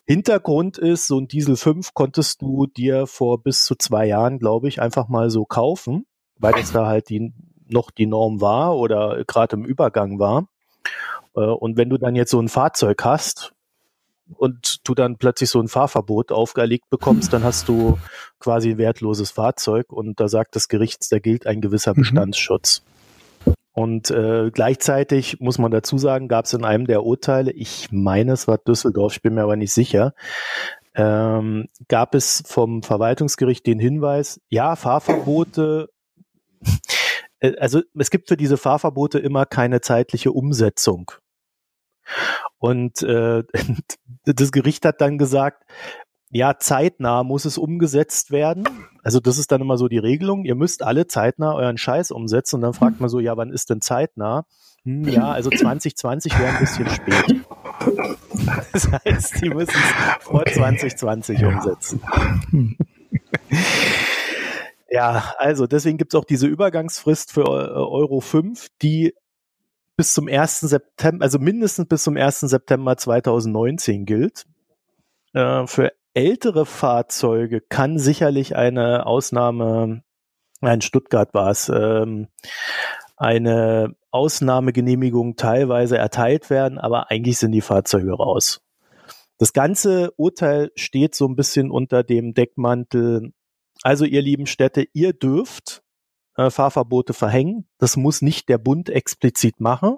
Hintergrund 0.05 0.77
ist, 0.77 1.07
so 1.07 1.17
ein 1.17 1.27
Diesel 1.27 1.57
5 1.57 1.95
konntest 1.95 2.43
du 2.43 2.67
dir 2.67 3.07
vor 3.07 3.41
bis 3.41 3.65
zu 3.65 3.73
zwei 3.73 4.05
Jahren, 4.05 4.37
glaube 4.37 4.67
ich, 4.67 4.79
einfach 4.79 5.07
mal 5.07 5.31
so 5.31 5.43
kaufen, 5.43 6.05
weil 6.37 6.53
das 6.53 6.71
da 6.71 6.85
halt 6.85 7.09
die, 7.09 7.33
noch 7.67 7.89
die 7.89 8.05
Norm 8.05 8.41
war 8.41 8.77
oder 8.77 9.23
gerade 9.25 9.55
im 9.55 9.65
Übergang 9.65 10.19
war. 10.19 10.47
Äh, 11.35 11.39
und 11.39 11.77
wenn 11.77 11.89
du 11.89 11.97
dann 11.97 12.15
jetzt 12.15 12.29
so 12.29 12.39
ein 12.39 12.47
Fahrzeug 12.47 13.03
hast 13.03 13.53
und 14.35 14.87
du 14.87 14.93
dann 14.93 15.17
plötzlich 15.17 15.49
so 15.49 15.59
ein 15.59 15.67
Fahrverbot 15.67 16.31
aufgelegt 16.31 16.89
bekommst, 16.89 17.33
dann 17.33 17.43
hast 17.43 17.67
du 17.67 17.97
quasi 18.39 18.71
ein 18.71 18.77
wertloses 18.77 19.31
Fahrzeug 19.31 19.91
und 19.91 20.19
da 20.19 20.27
sagt 20.27 20.55
das 20.55 20.67
Gericht, 20.67 21.11
da 21.11 21.19
gilt 21.19 21.47
ein 21.47 21.61
gewisser 21.61 21.91
mhm. 21.91 22.01
Bestandsschutz. 22.01 22.83
Und 23.71 24.09
äh, 24.09 24.49
gleichzeitig 24.51 25.39
muss 25.39 25.59
man 25.59 25.69
dazu 25.71 25.99
sagen, 25.99 26.27
gab 26.27 26.45
es 26.45 26.53
in 26.53 26.65
einem 26.65 26.87
der 26.87 27.03
Urteile, 27.03 27.51
ich 27.51 27.89
meine, 27.91 28.31
es 28.31 28.47
war 28.47 28.57
Düsseldorf, 28.57 29.13
ich 29.13 29.21
bin 29.21 29.35
mir 29.35 29.43
aber 29.43 29.55
nicht 29.55 29.71
sicher, 29.71 30.15
ähm, 30.95 31.67
gab 31.87 32.15
es 32.15 32.43
vom 32.47 32.81
Verwaltungsgericht 32.81 33.67
den 33.67 33.77
Hinweis, 33.77 34.41
ja, 34.49 34.75
Fahrverbote, 34.75 35.89
äh, 37.39 37.55
also 37.57 37.81
es 37.97 38.09
gibt 38.09 38.27
für 38.29 38.37
diese 38.37 38.57
Fahrverbote 38.57 39.19
immer 39.19 39.45
keine 39.45 39.81
zeitliche 39.81 40.31
Umsetzung. 40.31 41.11
Und 42.57 43.01
äh, 43.03 43.43
das 44.25 44.51
Gericht 44.51 44.85
hat 44.85 45.01
dann 45.01 45.17
gesagt, 45.17 45.63
ja, 46.29 46.57
zeitnah 46.57 47.23
muss 47.23 47.45
es 47.45 47.57
umgesetzt 47.57 48.31
werden. 48.31 48.67
Also 49.01 49.19
das 49.19 49.37
ist 49.37 49.51
dann 49.51 49.61
immer 49.61 49.77
so 49.77 49.87
die 49.87 49.97
Regelung. 49.97 50.43
Ihr 50.43 50.55
müsst 50.55 50.83
alle 50.83 51.07
zeitnah 51.07 51.53
euren 51.53 51.77
Scheiß 51.77 52.11
umsetzen. 52.11 52.57
Und 52.57 52.61
dann 52.63 52.73
fragt 52.73 52.99
man 52.99 53.09
so, 53.09 53.19
ja, 53.19 53.37
wann 53.37 53.51
ist 53.51 53.69
denn 53.69 53.79
zeitnah? 53.79 54.45
Hm, 54.83 55.07
ja, 55.07 55.31
also 55.31 55.49
2020 55.49 56.37
wäre 56.37 56.53
ein 56.53 56.59
bisschen 56.59 56.89
spät. 56.89 57.41
Das 58.71 58.89
heißt, 58.91 59.41
die 59.41 59.49
müssen 59.49 59.75
es 59.75 60.23
vor 60.23 60.41
okay. 60.41 60.53
2020 60.53 61.43
umsetzen. 61.43 62.01
Ja, 64.89 65.33
also 65.37 65.67
deswegen 65.67 65.97
gibt 65.97 66.13
es 66.13 66.19
auch 66.19 66.25
diese 66.25 66.47
Übergangsfrist 66.47 67.31
für 67.31 67.45
Euro 67.47 68.21
5, 68.21 68.69
die 68.81 69.13
bis 69.97 70.13
zum 70.13 70.27
1. 70.27 70.61
September, 70.61 71.23
also 71.23 71.39
mindestens 71.39 71.87
bis 71.87 72.03
zum 72.03 72.15
1. 72.15 72.41
September 72.41 72.95
2019 72.95 74.05
gilt. 74.05 74.45
Äh, 75.33 75.65
für 75.67 75.91
ältere 76.13 76.65
Fahrzeuge 76.65 77.61
kann 77.61 77.97
sicherlich 77.97 78.55
eine 78.55 79.05
Ausnahme, 79.05 80.03
in 80.61 80.81
Stuttgart 80.81 81.33
war 81.33 81.49
es, 81.49 81.69
ähm, 81.69 82.27
eine 83.17 83.95
Ausnahmegenehmigung 84.11 85.35
teilweise 85.35 85.97
erteilt 85.97 86.49
werden, 86.49 86.77
aber 86.77 87.09
eigentlich 87.11 87.39
sind 87.39 87.51
die 87.51 87.61
Fahrzeuge 87.61 88.13
raus. 88.13 88.61
Das 89.39 89.53
ganze 89.53 90.11
Urteil 90.17 90.71
steht 90.75 91.15
so 91.15 91.27
ein 91.27 91.35
bisschen 91.35 91.69
unter 91.71 92.03
dem 92.03 92.33
Deckmantel. 92.33 93.33
Also 93.83 94.05
ihr 94.05 94.21
lieben 94.21 94.45
Städte, 94.45 94.87
ihr 94.93 95.13
dürft 95.13 95.83
äh, 96.37 96.49
Fahrverbote 96.49 97.13
verhängen. 97.13 97.67
Das 97.77 97.97
muss 97.97 98.21
nicht 98.21 98.47
der 98.47 98.57
Bund 98.57 98.89
explizit 98.89 99.59
machen. 99.59 99.97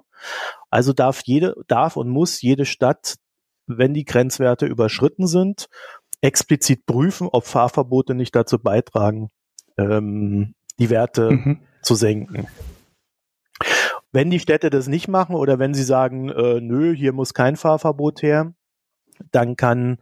Also 0.70 0.92
darf 0.92 1.20
jede, 1.24 1.54
darf 1.68 1.96
und 1.96 2.08
muss 2.08 2.42
jede 2.42 2.64
Stadt, 2.64 3.16
wenn 3.66 3.94
die 3.94 4.04
Grenzwerte 4.04 4.66
überschritten 4.66 5.26
sind, 5.26 5.68
explizit 6.20 6.86
prüfen, 6.86 7.28
ob 7.30 7.46
Fahrverbote 7.46 8.14
nicht 8.14 8.34
dazu 8.34 8.58
beitragen, 8.58 9.28
ähm, 9.78 10.54
die 10.78 10.90
Werte 10.90 11.30
mhm. 11.30 11.60
zu 11.82 11.94
senken. 11.94 12.46
Wenn 14.12 14.30
die 14.30 14.40
Städte 14.40 14.70
das 14.70 14.88
nicht 14.88 15.06
machen 15.06 15.36
oder 15.36 15.58
wenn 15.58 15.72
sie 15.72 15.84
sagen, 15.84 16.30
äh, 16.30 16.60
nö, 16.60 16.94
hier 16.94 17.12
muss 17.12 17.32
kein 17.32 17.56
Fahrverbot 17.56 18.22
her, 18.22 18.52
dann 19.30 19.56
kann 19.56 19.98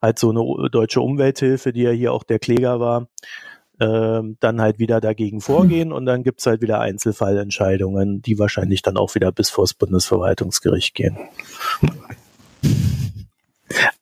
halt 0.00 0.18
so 0.18 0.30
eine 0.30 0.70
deutsche 0.70 1.00
Umwelthilfe, 1.00 1.72
die 1.72 1.82
ja 1.82 1.90
hier 1.90 2.12
auch 2.12 2.22
der 2.22 2.38
Kläger 2.38 2.78
war, 2.78 3.08
äh, 3.78 4.20
dann 4.40 4.60
halt 4.60 4.78
wieder 4.78 5.00
dagegen 5.00 5.40
vorgehen 5.40 5.92
und 5.92 6.06
dann 6.06 6.22
gibt's 6.22 6.46
halt 6.46 6.62
wieder 6.62 6.80
Einzelfallentscheidungen, 6.80 8.22
die 8.22 8.38
wahrscheinlich 8.38 8.82
dann 8.82 8.96
auch 8.96 9.14
wieder 9.14 9.32
bis 9.32 9.50
vor 9.50 9.66
Bundesverwaltungsgericht 9.78 10.94
gehen. 10.94 11.16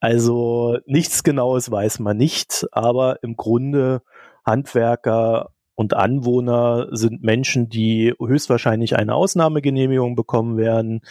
Also 0.00 0.78
nichts 0.87 1.23
Genaues 1.23 1.71
weiß 1.71 1.99
man 1.99 2.16
nicht, 2.16 2.66
aber 2.71 3.23
im 3.23 3.37
Grunde 3.37 4.02
Handwerker 4.45 5.50
und 5.76 5.95
Anwohner 5.95 6.88
sind 6.90 7.23
Menschen, 7.23 7.68
die 7.68 8.12
höchstwahrscheinlich 8.18 8.97
eine 8.97 9.14
Ausnahmegenehmigung 9.14 10.16
bekommen 10.16 10.56
werden. 10.56 11.02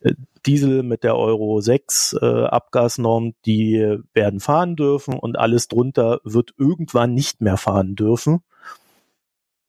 Äh, 0.00 0.14
Diesel 0.44 0.82
mit 0.82 1.04
der 1.04 1.16
Euro 1.16 1.60
6 1.60 2.16
äh, 2.20 2.44
Abgasnorm, 2.44 3.34
die 3.46 3.98
werden 4.12 4.40
fahren 4.40 4.74
dürfen 4.74 5.14
und 5.14 5.38
alles 5.38 5.68
drunter 5.68 6.20
wird 6.24 6.54
irgendwann 6.58 7.14
nicht 7.14 7.40
mehr 7.40 7.56
fahren 7.56 7.94
dürfen. 7.94 8.42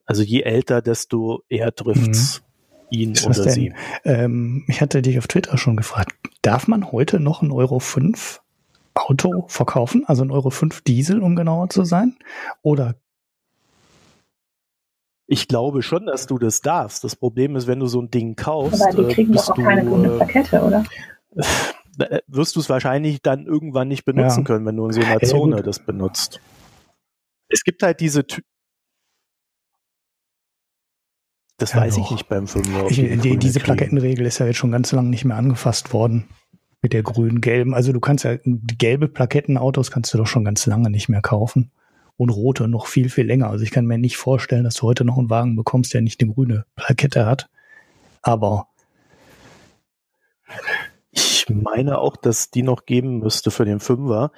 Also 0.06 0.24
je 0.24 0.42
älter, 0.42 0.82
desto 0.82 1.44
eher 1.48 1.76
trifft's 1.76 2.42
mhm. 2.90 2.98
ihn 2.98 3.18
oder 3.26 3.50
sie. 3.50 3.74
Ähm, 4.04 4.66
ich 4.68 4.82
hatte 4.82 5.02
dich 5.02 5.20
auf 5.20 5.28
Twitter 5.28 5.58
schon 5.58 5.78
gefragt, 5.78 6.14
darf 6.42 6.68
man 6.68 6.92
heute 6.92 7.20
noch 7.20 7.42
ein 7.42 7.52
Euro 7.52 7.80
5 7.80 8.42
Auto 8.94 9.46
verkaufen, 9.48 10.04
also 10.08 10.24
ein 10.24 10.32
Euro 10.32 10.50
5 10.50 10.82
Diesel, 10.82 11.22
um 11.22 11.36
genauer 11.36 11.70
zu 11.70 11.84
sein? 11.84 12.18
Oder 12.62 12.96
ich 15.32 15.48
glaube 15.48 15.82
schon, 15.82 16.08
dass 16.08 16.28
du 16.28 16.38
das 16.38 16.60
darfst. 16.60 17.06
Das 17.06 17.16
Problem 17.16 17.56
ist, 17.56 17.66
wenn 17.66 17.80
du 17.80 17.88
so 17.88 18.02
ein 18.02 18.12
Ding 18.12 18.36
kaufst. 18.36 18.82
Aber 18.82 19.04
die 19.04 19.14
kriegen 19.14 19.32
doch 19.32 19.50
auch 19.50 19.56
du, 19.56 19.64
keine 19.64 19.86
grüne 19.86 20.08
äh, 20.10 20.18
Plakette, 20.18 20.62
oder? 20.62 20.84
Äh, 22.00 22.22
wirst 22.28 22.56
du 22.56 22.62
es 22.62 22.70
wahrscheinlich 22.70 23.22
dann 23.22 23.46
irgendwann 23.46 23.90
nicht 23.90 24.06
benutzen 24.06 24.40
ja. 24.40 24.44
können, 24.46 24.66
wenn 24.66 24.78
du 24.78 24.86
in 24.88 24.94
so 24.94 25.02
einer 25.02 25.20
Zone 25.20 25.58
ja, 25.58 25.62
das 25.62 25.86
benutzt. 25.86 26.40
Es 27.50 27.66
gibt 27.66 27.84
halt 27.84 28.00
diese 28.00 28.26
Ty 28.26 28.42
Das 31.58 31.74
ja, 31.74 31.82
weiß 31.82 31.98
doch. 31.98 32.06
ich 32.06 32.12
nicht 32.12 32.30
beim 32.30 32.48
5 32.48 32.88
die, 32.88 33.38
Diese 33.38 33.60
Plakettenregel 33.60 34.26
ist 34.26 34.40
ja 34.40 34.46
jetzt 34.46 34.56
schon 34.56 34.72
ganz 34.72 34.94
lange 34.94 35.10
nicht 35.10 35.26
mehr 35.26 35.36
angefasst 35.36 35.92
worden. 35.94 36.30
Mit 36.82 36.94
der 36.94 37.04
grün-gelben. 37.04 37.74
Also 37.74 37.92
du 37.92 38.00
kannst 38.00 38.24
ja 38.24 38.38
gelbe 38.46 39.10
Plakettenautos 39.10 39.92
kannst 39.92 40.14
du 40.14 40.18
doch 40.18 40.28
schon 40.28 40.46
ganz 40.46 40.66
lange 40.66 40.90
nicht 40.90 41.10
mehr 41.10 41.22
kaufen 41.22 41.72
und 42.22 42.30
rote 42.30 42.68
noch 42.68 42.86
viel, 42.86 43.10
viel 43.10 43.26
länger. 43.26 43.50
Also 43.50 43.64
ich 43.64 43.72
kann 43.72 43.88
mir 43.88 43.98
nicht 43.98 44.16
vorstellen, 44.16 44.64
dass 44.64 44.76
du 44.76 44.84
heute 44.84 45.04
noch 45.04 45.18
einen 45.18 45.32
Wagen 45.32 45.56
bekommst, 45.56 45.92
der 45.96 46.02
nicht 46.02 46.22
eine 46.22 46.32
grüne 46.32 46.66
Plakette 46.76 47.26
hat. 47.26 47.50
Aber 48.22 48.68
ich 51.10 51.48
meine 51.50 51.98
auch, 51.98 52.16
dass 52.16 52.52
die 52.52 52.62
noch 52.62 52.86
geben 52.86 53.18
müsste 53.18 53.50
für 53.50 53.66
den 53.66 53.80
Fünfer. 53.80 54.32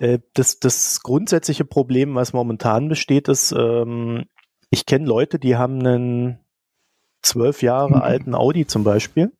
Äh, 0.00 0.18
das, 0.34 0.58
das 0.58 1.04
grundsätzliche 1.04 1.64
Problem, 1.64 2.16
was 2.16 2.32
momentan 2.32 2.88
besteht, 2.88 3.28
ist, 3.28 3.52
ähm, 3.52 4.24
ich 4.70 4.84
kenne 4.84 5.06
Leute, 5.06 5.38
die 5.38 5.54
haben 5.54 5.78
einen 5.78 6.40
zwölf 7.22 7.62
Jahre 7.62 7.98
mhm. 7.98 8.02
alten 8.02 8.34
Audi 8.34 8.66
zum 8.66 8.82
Beispiel 8.82 9.30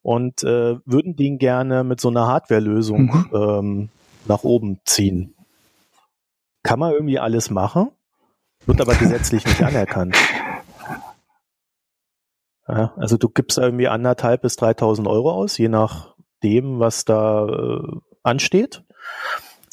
und 0.00 0.42
äh, 0.44 0.78
würden 0.86 1.14
den 1.14 1.36
gerne 1.36 1.84
mit 1.84 2.00
so 2.00 2.08
einer 2.08 2.26
Hardware-Lösung 2.26 3.02
mhm. 3.02 3.30
ähm, 3.34 3.88
nach 4.26 4.44
oben 4.44 4.80
ziehen 4.86 5.35
kann 6.66 6.80
man 6.80 6.92
irgendwie 6.92 7.20
alles 7.20 7.48
machen, 7.48 7.92
wird 8.66 8.80
aber 8.80 8.94
gesetzlich 8.94 9.46
nicht 9.46 9.62
anerkannt. 9.62 10.16
Ja, 12.68 12.92
also 12.96 13.16
du 13.16 13.28
gibst 13.28 13.58
irgendwie 13.58 13.86
anderthalb 13.86 14.42
bis 14.42 14.58
3.000 14.58 15.08
Euro 15.08 15.30
aus, 15.30 15.56
je 15.56 15.68
nachdem, 15.68 16.80
was 16.80 17.04
da 17.04 17.46
äh, 17.46 17.78
ansteht. 18.24 18.82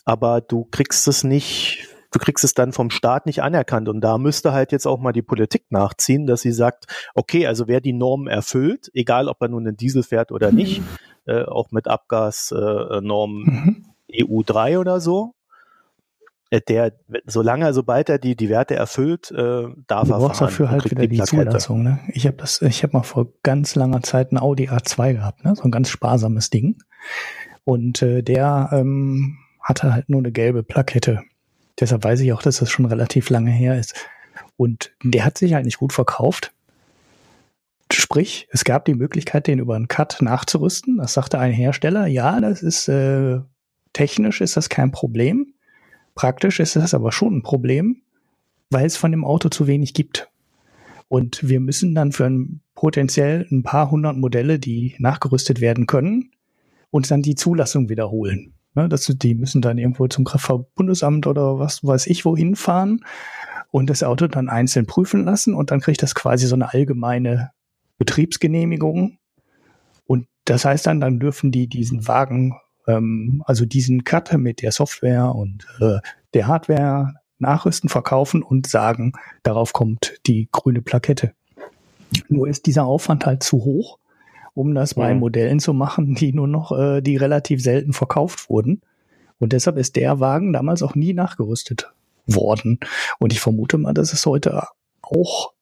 Aber 0.05 0.41
du 0.41 0.65
kriegst 0.65 1.07
es 1.07 1.23
nicht, 1.23 1.87
du 2.11 2.19
kriegst 2.19 2.43
es 2.43 2.53
dann 2.53 2.71
vom 2.71 2.91
Staat 2.91 3.25
nicht 3.25 3.41
anerkannt. 3.41 3.89
Und 3.89 4.01
da 4.01 4.19
müsste 4.19 4.53
halt 4.53 4.71
jetzt 4.71 4.85
auch 4.85 4.99
mal 4.99 5.11
die 5.11 5.23
Politik 5.23 5.65
nachziehen, 5.71 6.27
dass 6.27 6.41
sie 6.41 6.51
sagt, 6.51 6.85
okay, 7.15 7.47
also 7.47 7.67
wer 7.67 7.81
die 7.81 7.93
Normen 7.93 8.27
erfüllt, 8.27 8.91
egal 8.93 9.27
ob 9.27 9.41
er 9.41 9.47
nun 9.47 9.65
einen 9.65 9.75
Diesel 9.75 10.03
fährt 10.03 10.31
oder 10.31 10.51
nicht, 10.51 10.81
mhm. 10.81 10.85
äh, 11.25 11.45
auch 11.45 11.71
mit 11.71 11.87
Abgasnormen 11.87 13.47
äh, 14.07 14.21
mhm. 14.21 14.29
EU3 14.29 14.77
oder 14.77 14.99
so, 14.99 15.33
der, 16.61 16.93
solange, 17.25 17.73
sobald 17.73 18.09
er 18.09 18.19
die, 18.19 18.35
die 18.35 18.49
Werte 18.49 18.75
erfüllt, 18.75 19.31
äh, 19.31 19.65
darf 19.87 20.07
du 20.07 20.13
er 20.13 20.19
brauchst 20.19 20.39
fahren. 20.39 20.49
dafür 20.49 20.69
halt 20.69 20.89
wieder 20.89 21.07
die, 21.07 21.17
Plakette. 21.17 21.45
Zulassung. 21.45 21.83
Ne? 21.83 21.99
Ich 22.09 22.27
habe 22.27 22.37
das, 22.37 22.61
ich 22.61 22.83
habe 22.83 22.97
mal 22.97 23.03
vor 23.03 23.27
ganz 23.43 23.75
langer 23.75 24.01
Zeit 24.01 24.31
ein 24.31 24.37
Audi 24.37 24.69
A2 24.69 25.13
gehabt, 25.13 25.43
ne? 25.45 25.55
so 25.55 25.63
ein 25.63 25.71
ganz 25.71 25.89
sparsames 25.89 26.49
Ding. 26.49 26.77
Und 27.63 28.01
äh, 28.01 28.21
der 28.21 28.69
ähm, 28.71 29.37
hatte 29.61 29.93
halt 29.93 30.09
nur 30.09 30.19
eine 30.19 30.31
gelbe 30.31 30.63
Plakette. 30.63 31.21
Deshalb 31.79 32.03
weiß 32.03 32.19
ich 32.19 32.33
auch, 32.33 32.41
dass 32.41 32.57
das 32.57 32.69
schon 32.69 32.85
relativ 32.85 33.29
lange 33.29 33.51
her 33.51 33.79
ist. 33.79 33.95
Und 34.57 34.91
der 35.03 35.25
hat 35.25 35.37
sich 35.37 35.53
halt 35.53 35.65
nicht 35.65 35.79
gut 35.79 35.93
verkauft. 35.93 36.51
Sprich, 37.91 38.47
es 38.51 38.63
gab 38.63 38.85
die 38.85 38.95
Möglichkeit, 38.95 39.47
den 39.47 39.59
über 39.59 39.75
einen 39.75 39.87
Cut 39.87 40.17
nachzurüsten. 40.21 40.97
Das 40.97 41.13
sagte 41.13 41.39
ein 41.39 41.51
Hersteller, 41.51 42.07
ja, 42.07 42.39
das 42.41 42.61
ist 42.63 42.87
äh, 42.87 43.39
technisch 43.93 44.41
ist 44.41 44.57
das 44.57 44.69
kein 44.69 44.91
Problem. 44.91 45.52
Praktisch 46.15 46.59
ist 46.59 46.75
das 46.75 46.93
aber 46.93 47.11
schon 47.11 47.37
ein 47.37 47.43
Problem, 47.43 48.01
weil 48.69 48.85
es 48.85 48.97
von 48.97 49.11
dem 49.11 49.25
Auto 49.25 49.49
zu 49.49 49.67
wenig 49.67 49.93
gibt. 49.93 50.29
Und 51.07 51.47
wir 51.47 51.59
müssen 51.59 51.95
dann 51.95 52.11
für 52.11 52.25
ein, 52.25 52.61
potenziell 52.75 53.47
ein 53.51 53.63
paar 53.63 53.91
hundert 53.91 54.17
Modelle, 54.17 54.59
die 54.59 54.95
nachgerüstet 54.99 55.61
werden 55.61 55.87
können, 55.87 56.31
uns 56.89 57.07
dann 57.07 57.21
die 57.21 57.35
Zulassung 57.35 57.89
wiederholen. 57.89 58.53
Ne, 58.75 58.89
das, 58.89 59.05
die 59.05 59.35
müssen 59.35 59.61
dann 59.61 59.77
irgendwo 59.77 60.07
zum 60.07 60.25
Kraftfahrtbundesamt 60.25 61.27
oder 61.27 61.59
was 61.59 61.83
weiß 61.83 62.07
ich 62.07 62.25
wohin 62.25 62.55
fahren 62.55 63.05
und 63.69 63.89
das 63.89 64.01
Auto 64.01 64.27
dann 64.27 64.49
einzeln 64.49 64.87
prüfen 64.87 65.25
lassen 65.25 65.53
und 65.53 65.69
dann 65.69 65.79
kriegt 65.79 66.01
das 66.01 66.15
quasi 66.15 66.47
so 66.47 66.55
eine 66.55 66.73
allgemeine 66.73 67.51
Betriebsgenehmigung. 67.99 69.19
Und 70.05 70.27
das 70.45 70.65
heißt 70.65 70.87
dann, 70.87 70.99
dann 70.99 71.19
dürfen 71.19 71.51
die 71.51 71.67
diesen 71.67 72.07
Wagen, 72.07 72.55
ähm, 72.87 73.43
also 73.45 73.65
diesen 73.65 74.03
Cut 74.03 74.33
mit 74.37 74.61
der 74.61 74.71
Software 74.71 75.33
und 75.33 75.65
äh, 75.79 75.99
der 76.33 76.47
Hardware 76.47 77.13
nachrüsten, 77.39 77.89
verkaufen 77.89 78.41
und 78.43 78.67
sagen, 78.67 79.13
darauf 79.43 79.73
kommt 79.73 80.13
die 80.27 80.47
grüne 80.51 80.81
Plakette. 80.81 81.33
Nur 82.29 82.47
ist 82.47 82.65
dieser 82.65 82.85
Aufwand 82.85 83.25
halt 83.25 83.43
zu 83.43 83.65
hoch, 83.65 83.97
um 84.53 84.73
das 84.75 84.93
bei 84.93 85.13
Mhm. 85.13 85.19
Modellen 85.19 85.59
zu 85.59 85.73
machen, 85.73 86.15
die 86.15 86.33
nur 86.33 86.47
noch, 86.47 86.71
äh, 86.71 87.01
die 87.01 87.17
relativ 87.17 87.61
selten 87.61 87.93
verkauft 87.93 88.49
wurden. 88.49 88.81
Und 89.39 89.51
deshalb 89.51 89.77
ist 89.77 89.95
der 89.95 90.19
Wagen 90.19 90.53
damals 90.53 90.83
auch 90.83 90.95
nie 90.95 91.13
nachgerüstet 91.13 91.91
worden. 92.25 92.79
Und 93.19 93.33
ich 93.33 93.41
vermute 93.41 93.77
mal, 93.77 93.93
dass 93.93 94.13
es 94.13 94.25
heute 94.25 94.63
auch 95.01 95.53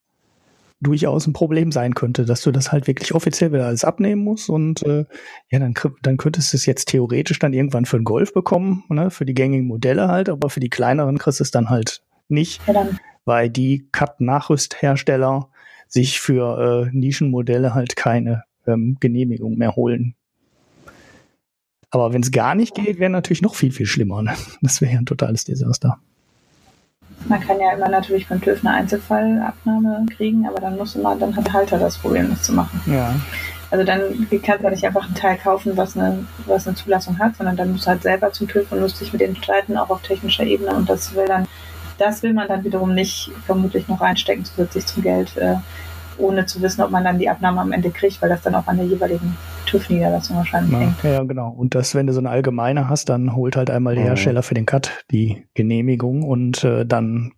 durchaus 0.82 1.28
ein 1.28 1.34
Problem 1.34 1.72
sein 1.72 1.94
könnte, 1.94 2.26
dass 2.26 2.42
du 2.42 2.52
das 2.52 2.72
halt 2.72 2.88
wirklich 2.88 3.14
offiziell 3.14 3.54
wieder 3.54 3.68
alles 3.68 3.84
abnehmen 3.84 4.24
musst 4.24 4.50
und 4.50 4.84
äh, 4.84 5.06
ja, 5.50 5.60
dann, 5.60 5.74
dann 6.02 6.18
könntest 6.18 6.52
du 6.52 6.58
es 6.58 6.66
jetzt 6.66 6.90
theoretisch 6.90 7.40
dann 7.40 7.54
irgendwann 7.54 7.86
für 7.86 7.98
einen 7.98 8.06
Golf 8.06 8.34
bekommen, 8.34 8.84
ne, 8.90 9.12
für 9.12 9.26
die 9.26 9.36
gängigen 9.36 9.68
Modelle 9.68 10.08
halt, 10.08 10.28
aber 10.28 10.50
für 10.50 10.60
die 10.60 10.70
kleineren 10.70 11.18
kriegst 11.18 11.40
du 11.40 11.44
es 11.44 11.52
dann 11.52 11.70
halt 11.70 12.02
nicht, 12.28 12.62
Ja, 12.68 12.74
dann 12.74 13.00
weil 13.26 13.50
die 13.50 13.88
Cut-Nachrüsthersteller 13.92 15.50
sich 15.88 16.20
für 16.20 16.88
äh, 16.88 16.96
Nischenmodelle 16.96 17.74
halt 17.74 17.96
keine 17.96 18.44
ähm, 18.66 18.98
Genehmigung 19.00 19.58
mehr 19.58 19.76
holen. 19.76 20.16
Aber 21.90 22.14
wenn 22.14 22.22
es 22.22 22.32
gar 22.32 22.56
nicht 22.56 22.74
geht, 22.74 23.00
wäre 23.00 23.12
natürlich 23.12 23.42
noch 23.42 23.56
viel, 23.56 23.72
viel 23.72 23.86
schlimmer. 23.86 24.22
Ne? 24.22 24.34
Das 24.62 24.82
wäre 24.82 24.94
ja 24.94 25.00
ein 25.00 25.06
totales 25.06 25.44
Desaster. 25.44 26.00
Man 27.26 27.40
kann 27.40 27.60
ja 27.60 27.74
immer 27.74 27.90
natürlich 27.90 28.28
beim 28.28 28.42
TÜV 28.42 28.66
eine 28.66 28.76
Einzelfallabnahme 28.76 30.06
kriegen, 30.16 30.48
aber 30.48 30.60
dann 30.60 30.78
muss 30.78 30.96
immer, 30.96 31.16
dann 31.16 31.36
hat 31.36 31.46
der 31.46 31.54
Halter 31.54 31.80
das 31.80 31.98
Problem, 31.98 32.30
das 32.30 32.44
zu 32.44 32.54
machen. 32.54 32.82
Ja. 32.86 33.14
Also 33.70 33.86
dann 33.86 34.28
kannst 34.44 34.60
du 34.60 34.64
ja 34.66 34.70
nicht 34.70 34.86
einfach 34.86 35.08
ein 35.08 35.16
Teil 35.16 35.38
kaufen, 35.38 35.78
was 35.78 35.96
eine, 35.96 36.26
was 36.46 36.68
eine 36.68 36.76
Zulassung 36.76 37.18
hat, 37.20 37.38
sondern 37.38 37.56
dann 37.56 37.72
musst 37.72 37.86
du 37.86 37.92
halt 37.92 38.04
selber 38.04 38.32
zum 38.32 38.48
TÜV 38.48 38.70
und 38.72 38.82
musst 38.82 39.00
dich 39.00 39.14
mit 39.14 39.22
denen 39.22 39.38
streiten, 39.38 39.78
auch 39.78 39.90
auf 39.90 40.02
technischer 40.02 40.44
Ebene. 40.44 40.76
Und 40.76 40.90
das 40.90 41.16
will 41.16 41.26
dann, 41.26 41.48
das 41.98 42.22
will 42.22 42.34
man 42.34 42.50
dann 42.50 42.66
wiederum 42.66 42.94
nicht 42.94 43.32
vermutlich 43.46 43.88
noch 43.88 44.02
reinstecken 44.02 44.44
zusätzlich 44.44 44.86
zum 44.88 45.04
Geld, 45.04 45.38
äh, 45.38 45.56
ohne 46.18 46.46
zu 46.46 46.62
wissen, 46.62 46.82
ob 46.82 46.92
man 46.92 47.06
dann 47.06 47.18
die 47.18 47.30
Abnahme 47.30 47.62
am 47.62 47.72
Ende 47.72 47.92
kriegt, 47.92 48.22
weil 48.22 48.30
das 48.30 48.42
dann 48.42 48.56
auch 48.56 48.68
an 48.68 48.78
der 48.78 48.86
jeweiligen 48.86 49.38
TÜV-Niederlassung 49.72 50.38
wahrscheinlich 50.38 50.72
Ja, 50.74 50.80
hängt. 50.80 51.04
ja, 51.04 51.24
genau. 51.24 51.50
Und 51.52 51.76
das, 51.76 51.96
wenn 51.96 52.08
du 52.08 52.14
so 52.14 52.20
eine 52.20 52.30
allgemeine 52.30 52.90
hast, 52.90 53.10
dann 53.10 53.36
holt 53.36 53.56
halt 53.56 53.70
einmal 53.70 53.96
der 53.96 54.04
Mhm. 54.04 54.08
Hersteller 54.10 54.44
für 54.44 54.54
den 54.54 54.66
Cut 54.66 54.92
die 55.12 55.46
Genehmigung 55.54 56.24
und 56.24 56.64
äh, 56.64 56.86
dann 56.86 57.34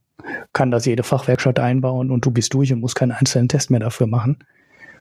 kann 0.54 0.72
das 0.72 0.86
jede 0.86 1.04
Fachwerkstatt 1.04 1.60
einbauen 1.60 2.10
und 2.12 2.26
du 2.26 2.32
bist 2.32 2.54
durch 2.54 2.72
und 2.72 2.80
musst 2.80 2.96
keinen 2.96 3.12
einzelnen 3.12 3.50
Test 3.50 3.70
mehr 3.72 3.80
dafür 3.80 4.08
machen. 4.08 4.38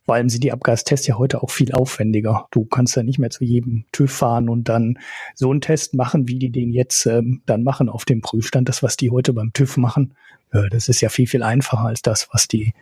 Vor 0.05 0.15
allem 0.15 0.27
sind 0.27 0.43
die 0.43 0.51
Abgastests 0.51 1.07
ja 1.07 1.17
heute 1.17 1.41
auch 1.41 1.49
viel 1.49 1.71
aufwendiger. 1.71 2.47
Du 2.51 2.65
kannst 2.65 2.97
ja 2.97 3.03
nicht 3.03 3.19
mehr 3.19 3.29
zu 3.29 3.45
jedem 3.45 3.85
TÜV 3.93 4.11
fahren 4.11 4.49
und 4.49 4.67
dann 4.67 4.99
so 5.33 5.49
einen 5.49 5.61
Test 5.61 5.93
machen, 5.93 6.27
wie 6.27 6.39
die 6.39 6.49
den 6.51 6.71
jetzt 6.73 7.05
ähm, 7.05 7.41
dann 7.45 7.63
machen 7.63 7.87
auf 7.87 8.03
dem 8.03 8.19
Prüfstand. 8.19 8.67
Das, 8.67 8.83
was 8.83 8.97
die 8.97 9.11
heute 9.11 9.31
beim 9.31 9.53
TÜV 9.53 9.77
machen, 9.77 10.13
äh, 10.51 10.67
das 10.69 10.89
ist 10.89 10.99
ja 10.99 11.07
viel, 11.07 11.27
viel 11.27 11.41
einfacher 11.41 11.85
als 11.87 12.01
das, 12.01 12.27
was 12.33 12.49
die 12.49 12.73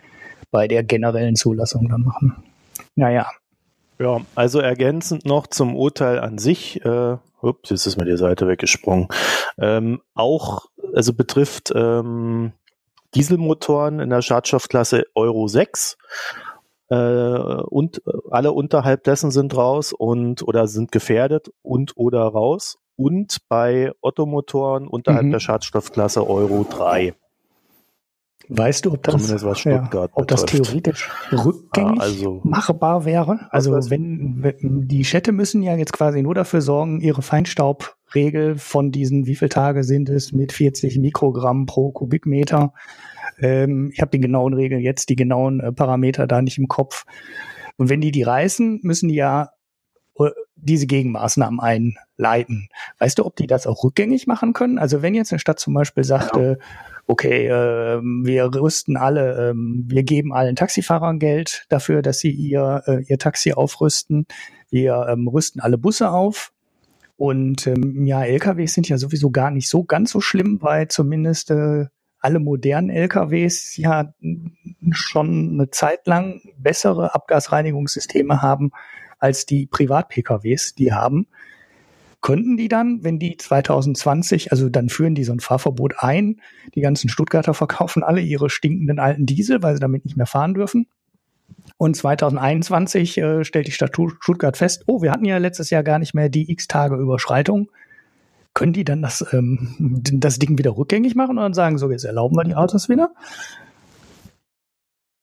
bei 0.49 0.67
der 0.67 0.83
generellen 0.83 1.35
Zulassung 1.35 1.89
dann 1.89 2.01
machen. 2.01 2.35
Naja, 2.95 3.27
Ja, 4.01 4.21
also 4.33 4.59
ergänzend 4.59 5.25
noch 5.25 5.45
zum 5.45 5.75
Urteil 5.75 6.17
an 6.19 6.39
sich, 6.39 6.83
äh, 6.83 7.17
ups, 7.41 7.69
jetzt 7.69 7.85
ist 7.85 7.97
mir 7.97 8.05
die 8.05 8.17
Seite 8.17 8.47
weggesprungen, 8.47 9.09
ähm, 9.59 10.01
auch, 10.15 10.65
also 10.95 11.13
betrifft 11.13 11.71
ähm, 11.75 12.53
Dieselmotoren 13.13 13.99
in 13.99 14.09
der 14.09 14.23
Schadstoffklasse 14.23 15.03
Euro 15.13 15.47
6 15.47 15.97
äh, 16.89 16.95
und 16.95 18.01
alle 18.31 18.53
unterhalb 18.53 19.03
dessen 19.03 19.29
sind 19.29 19.55
raus 19.55 19.93
und 19.93 20.41
oder 20.41 20.65
sind 20.67 20.91
gefährdet 20.91 21.51
und 21.61 21.95
oder 21.95 22.21
raus 22.23 22.79
und 22.95 23.37
bei 23.49 23.91
Ottomotoren 24.01 24.87
unterhalb 24.87 25.25
Mhm. 25.25 25.31
der 25.31 25.39
Schadstoffklasse 25.41 26.27
Euro 26.27 26.65
3. 26.67 27.13
Weißt 28.49 28.85
du, 28.85 28.93
ob 28.93 29.03
das, 29.03 29.25
Stuttgart 29.59 30.11
ob 30.13 30.27
das 30.27 30.45
theoretisch 30.45 31.09
rückgängig 31.31 31.99
Ah, 31.99 32.03
also- 32.03 32.41
machbar 32.43 33.05
wäre? 33.05 33.47
Also 33.49 33.71
wenn, 33.89 34.43
wenn 34.43 34.87
die 34.87 35.05
Städte 35.05 35.31
müssen 35.31 35.63
ja 35.63 35.75
jetzt 35.75 35.93
quasi 35.93 36.21
nur 36.21 36.35
dafür 36.35 36.61
sorgen, 36.61 36.99
ihre 37.01 37.21
Feinstaubregel 37.21 38.57
von 38.57 38.91
diesen, 38.91 39.25
wie 39.25 39.35
viele 39.35 39.49
Tage 39.49 39.83
sind 39.83 40.09
es, 40.09 40.31
mit 40.31 40.51
40 40.51 40.99
Mikrogramm 40.99 41.65
pro 41.65 41.91
Kubikmeter. 41.91 42.73
Ähm, 43.39 43.91
ich 43.93 44.01
habe 44.01 44.11
die 44.11 44.19
genauen 44.19 44.53
Regeln 44.53 44.81
jetzt, 44.81 45.09
die 45.09 45.15
genauen 45.15 45.59
äh, 45.59 45.71
Parameter 45.71 46.27
da 46.27 46.41
nicht 46.41 46.57
im 46.57 46.67
Kopf. 46.67 47.05
Und 47.77 47.89
wenn 47.89 48.01
die 48.01 48.11
die 48.11 48.23
reißen, 48.23 48.81
müssen 48.83 49.09
die 49.09 49.15
ja 49.15 49.49
äh, 50.19 50.29
diese 50.55 50.85
Gegenmaßnahmen 50.85 51.59
einleiten. 51.59 52.67
Weißt 52.99 53.17
du, 53.17 53.25
ob 53.25 53.35
die 53.35 53.47
das 53.47 53.65
auch 53.65 53.83
rückgängig 53.83 54.27
machen 54.27 54.53
können? 54.53 54.77
Also 54.77 55.01
wenn 55.01 55.15
jetzt 55.15 55.31
eine 55.31 55.39
Stadt 55.39 55.59
zum 55.59 55.73
Beispiel 55.73 56.03
sagt, 56.03 56.35
äh, 56.37 56.57
okay, 57.11 57.47
ähm, 57.47 58.21
wir 58.25 58.45
rüsten 58.45 58.95
alle, 58.95 59.49
ähm, 59.49 59.83
wir 59.87 60.03
geben 60.03 60.31
allen 60.33 60.55
Taxifahrern 60.55 61.19
Geld 61.19 61.65
dafür, 61.67 62.01
dass 62.01 62.19
sie 62.19 62.31
ihr, 62.31 62.83
äh, 62.87 63.03
ihr 63.03 63.17
Taxi 63.17 63.51
aufrüsten. 63.51 64.25
Wir 64.69 65.07
ähm, 65.09 65.27
rüsten 65.27 65.59
alle 65.59 65.77
Busse 65.77 66.09
auf. 66.09 66.53
Und 67.17 67.67
ähm, 67.67 68.05
ja, 68.05 68.23
LKWs 68.23 68.73
sind 68.73 68.87
ja 68.87 68.97
sowieso 68.97 69.29
gar 69.29 69.51
nicht 69.51 69.67
so 69.67 69.83
ganz 69.83 70.11
so 70.11 70.21
schlimm, 70.21 70.59
weil 70.61 70.87
zumindest 70.87 71.51
äh, 71.51 71.87
alle 72.19 72.39
modernen 72.39 72.89
LKWs 72.89 73.75
ja 73.75 74.13
schon 74.91 75.51
eine 75.51 75.69
Zeit 75.69 76.07
lang 76.07 76.41
bessere 76.57 77.13
Abgasreinigungssysteme 77.13 78.41
haben 78.41 78.71
als 79.19 79.45
die 79.45 79.65
Privat-PKWs, 79.65 80.75
die 80.75 80.93
haben. 80.93 81.27
Könnten 82.21 82.55
die 82.55 82.67
dann, 82.67 83.03
wenn 83.03 83.17
die 83.17 83.35
2020, 83.35 84.51
also 84.51 84.69
dann 84.69 84.89
führen 84.89 85.15
die 85.15 85.23
so 85.23 85.33
ein 85.33 85.39
Fahrverbot 85.39 85.95
ein, 85.97 86.39
die 86.75 86.81
ganzen 86.81 87.09
Stuttgarter 87.09 87.55
verkaufen 87.55 88.03
alle 88.03 88.21
ihre 88.21 88.49
stinkenden 88.49 88.99
alten 88.99 89.25
Diesel, 89.25 89.63
weil 89.63 89.73
sie 89.73 89.79
damit 89.79 90.05
nicht 90.05 90.17
mehr 90.17 90.27
fahren 90.27 90.53
dürfen. 90.53 90.87
Und 91.77 91.95
2021 91.95 93.17
äh, 93.17 93.43
stellt 93.43 93.67
die 93.67 93.71
Stadt 93.71 93.97
Stuttgart 94.19 94.55
fest, 94.55 94.83
oh, 94.85 95.01
wir 95.01 95.11
hatten 95.11 95.25
ja 95.25 95.39
letztes 95.39 95.71
Jahr 95.71 95.81
gar 95.81 95.97
nicht 95.97 96.13
mehr 96.13 96.29
die 96.29 96.51
x 96.51 96.67
Tage 96.67 96.95
Überschreitung. 96.95 97.71
Können 98.53 98.73
die 98.73 98.83
dann 98.83 99.01
das, 99.01 99.25
ähm, 99.33 99.99
das 100.13 100.37
Ding 100.37 100.59
wieder 100.59 100.77
rückgängig 100.77 101.15
machen 101.15 101.37
und 101.37 101.43
dann 101.43 101.53
sagen, 101.55 101.79
so, 101.79 101.89
jetzt 101.89 102.03
erlauben 102.03 102.35
wir 102.35 102.43
die 102.43 102.55
Autos 102.55 102.87
wieder? 102.87 103.11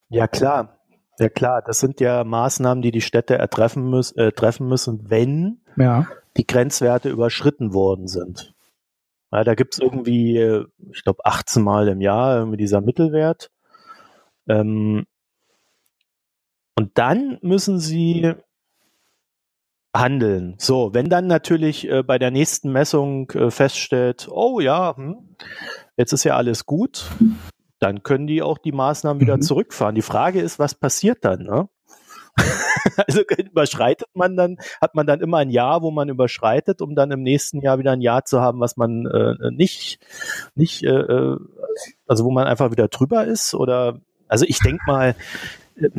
Ja, 0.09 0.27
klar. 0.27 0.79
Ja, 1.21 1.29
klar. 1.29 1.63
Das 1.63 1.79
sind 1.79 2.01
ja 2.01 2.25
Maßnahmen, 2.25 2.83
die 2.83 2.91
die 2.91 3.03
Städte 3.03 3.37
ertreffen 3.37 3.89
müssen, 3.89 4.19
äh, 4.19 4.33
treffen 4.33 4.69
müssen, 4.69 5.11
wenn 5.11 5.61
Ja. 5.77 6.07
Die 6.37 6.47
Grenzwerte 6.47 7.09
überschritten 7.09 7.73
worden 7.75 8.07
sind. 8.09 8.55
Ja, 9.33 9.45
da 9.45 9.55
gibt's 9.55 9.79
irgendwie, 9.79 10.37
äh, 10.39 10.65
ich 10.93 11.05
glaube, 11.05 11.25
18 11.25 11.63
Mal 11.63 11.89
im 11.89 12.01
Jahr 12.01 12.39
irgendwie 12.39 12.57
dieser 12.57 12.81
Mittelwert. 12.81 13.51
Ähm, 14.49 15.07
und 16.77 16.97
dann 16.97 17.39
müssen 17.43 17.79
sie 17.79 18.35
handeln. 19.95 20.55
So, 20.59 20.95
wenn 20.95 21.09
dann 21.09 21.27
natürlich 21.27 21.89
äh, 21.89 22.03
bei 22.03 22.19
der 22.19 22.31
nächsten 22.31 22.71
Messung 22.73 23.31
äh, 23.33 23.51
feststellt, 23.51 24.29
oh 24.31 24.61
ja, 24.61 24.97
hm, 24.97 25.37
jetzt 25.97 26.13
ist 26.13 26.25
ja 26.25 26.37
alles 26.37 26.67
gut, 26.67 27.07
dann 27.81 28.03
können 28.03 28.27
die 28.27 28.43
auch 28.43 28.59
die 28.59 28.73
Maßnahmen 28.73 29.21
wieder 29.21 29.37
Mhm. 29.37 29.43
zurückfahren. 29.43 29.95
Die 29.95 30.03
Frage 30.03 30.41
ist, 30.41 30.59
was 30.59 30.75
passiert 30.75 31.25
dann? 31.25 31.43
Ne? 31.43 31.69
also 33.07 33.23
überschreitet 33.37 34.09
man 34.15 34.37
dann, 34.37 34.59
hat 34.81 34.95
man 34.95 35.07
dann 35.07 35.21
immer 35.21 35.39
ein 35.39 35.51
Jahr, 35.51 35.83
wo 35.83 35.91
man 35.91 36.09
überschreitet, 36.09 36.83
um 36.83 36.95
dann 36.95 37.11
im 37.11 37.23
nächsten 37.23 37.61
Jahr 37.61 37.79
wieder 37.79 37.93
ein 37.93 38.01
Jahr 38.01 38.25
zu 38.25 38.41
haben, 38.41 38.61
was 38.61 38.77
man 38.77 39.07
äh, 39.07 39.51
nicht, 39.51 39.99
nicht, 40.55 40.83
äh, 40.85 40.89
äh 40.89 41.37
also 42.07 42.25
wo 42.25 42.31
man 42.31 42.47
einfach 42.47 42.71
wieder 42.71 42.89
drüber 42.89 43.25
ist? 43.25 43.55
Oder 43.55 44.01
also 44.29 44.45
ich 44.49 44.59
denke 44.61 44.83
mal, 44.87 45.15
äh, 45.77 45.91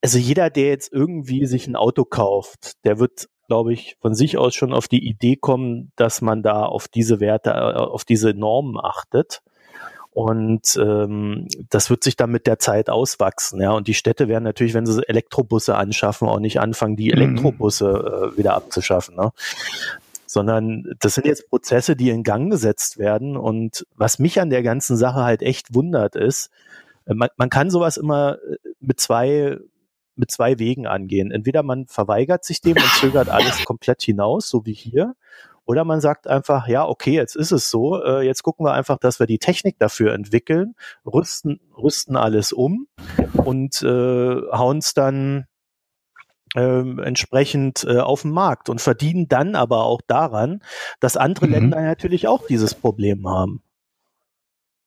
also 0.00 0.18
jeder, 0.18 0.50
der 0.50 0.68
jetzt 0.68 0.92
irgendwie 0.92 1.46
sich 1.46 1.66
ein 1.66 1.76
Auto 1.76 2.04
kauft, 2.04 2.84
der 2.84 2.98
wird 2.98 3.28
glaube 3.48 3.72
ich, 3.72 3.96
von 4.00 4.14
sich 4.14 4.36
aus 4.36 4.54
schon 4.54 4.74
auf 4.74 4.88
die 4.88 5.08
Idee 5.08 5.34
kommen, 5.34 5.90
dass 5.96 6.20
man 6.20 6.42
da 6.42 6.66
auf 6.66 6.86
diese 6.86 7.18
Werte, 7.18 7.50
äh, 7.50 7.74
auf 7.76 8.04
diese 8.04 8.34
Normen 8.34 8.78
achtet. 8.78 9.40
Und 10.18 10.76
ähm, 10.82 11.46
das 11.70 11.90
wird 11.90 12.02
sich 12.02 12.16
dann 12.16 12.32
mit 12.32 12.48
der 12.48 12.58
Zeit 12.58 12.90
auswachsen. 12.90 13.60
Ja. 13.60 13.70
Und 13.70 13.86
die 13.86 13.94
Städte 13.94 14.26
werden 14.26 14.42
natürlich, 14.42 14.74
wenn 14.74 14.84
sie 14.84 15.08
Elektrobusse 15.08 15.76
anschaffen, 15.76 16.26
auch 16.26 16.40
nicht 16.40 16.58
anfangen, 16.58 16.96
die 16.96 17.12
mhm. 17.12 17.20
Elektrobusse 17.20 18.32
äh, 18.32 18.36
wieder 18.36 18.54
abzuschaffen. 18.54 19.14
Ne? 19.14 19.30
Sondern 20.26 20.92
das 20.98 21.14
sind 21.14 21.24
jetzt 21.24 21.48
Prozesse, 21.48 21.94
die 21.94 22.10
in 22.10 22.24
Gang 22.24 22.50
gesetzt 22.50 22.98
werden. 22.98 23.36
Und 23.36 23.86
was 23.94 24.18
mich 24.18 24.40
an 24.40 24.50
der 24.50 24.64
ganzen 24.64 24.96
Sache 24.96 25.22
halt 25.22 25.40
echt 25.40 25.72
wundert, 25.72 26.16
ist, 26.16 26.50
äh, 27.06 27.14
man, 27.14 27.28
man 27.36 27.48
kann 27.48 27.70
sowas 27.70 27.96
immer 27.96 28.38
äh, 28.42 28.56
mit 28.80 28.98
zwei 28.98 29.56
mit 30.16 30.32
zwei 30.32 30.58
Wegen 30.58 30.88
angehen. 30.88 31.30
Entweder 31.30 31.62
man 31.62 31.86
verweigert 31.86 32.44
sich 32.44 32.60
dem 32.60 32.76
und 32.76 32.92
zögert 32.98 33.28
alles 33.28 33.64
komplett 33.64 34.02
hinaus, 34.02 34.48
so 34.48 34.66
wie 34.66 34.72
hier, 34.72 35.14
oder 35.68 35.84
man 35.84 36.00
sagt 36.00 36.26
einfach, 36.26 36.66
ja, 36.66 36.88
okay, 36.88 37.12
jetzt 37.12 37.36
ist 37.36 37.52
es 37.52 37.68
so, 37.68 38.02
äh, 38.02 38.24
jetzt 38.24 38.42
gucken 38.42 38.64
wir 38.64 38.72
einfach, 38.72 38.96
dass 38.96 39.20
wir 39.20 39.26
die 39.26 39.38
Technik 39.38 39.78
dafür 39.78 40.14
entwickeln, 40.14 40.74
rüsten, 41.04 41.60
rüsten 41.76 42.16
alles 42.16 42.54
um 42.54 42.86
und 43.34 43.82
äh, 43.82 43.86
hauen 44.50 44.78
es 44.78 44.94
dann 44.94 45.44
äh, 46.56 47.02
entsprechend 47.02 47.84
äh, 47.84 47.98
auf 47.98 48.22
den 48.22 48.30
Markt 48.30 48.70
und 48.70 48.80
verdienen 48.80 49.28
dann 49.28 49.54
aber 49.54 49.84
auch 49.84 50.00
daran, 50.06 50.62
dass 51.00 51.18
andere 51.18 51.46
mhm. 51.46 51.52
Länder 51.52 51.82
natürlich 51.82 52.28
auch 52.28 52.46
dieses 52.46 52.74
Problem 52.74 53.28
haben. 53.28 53.62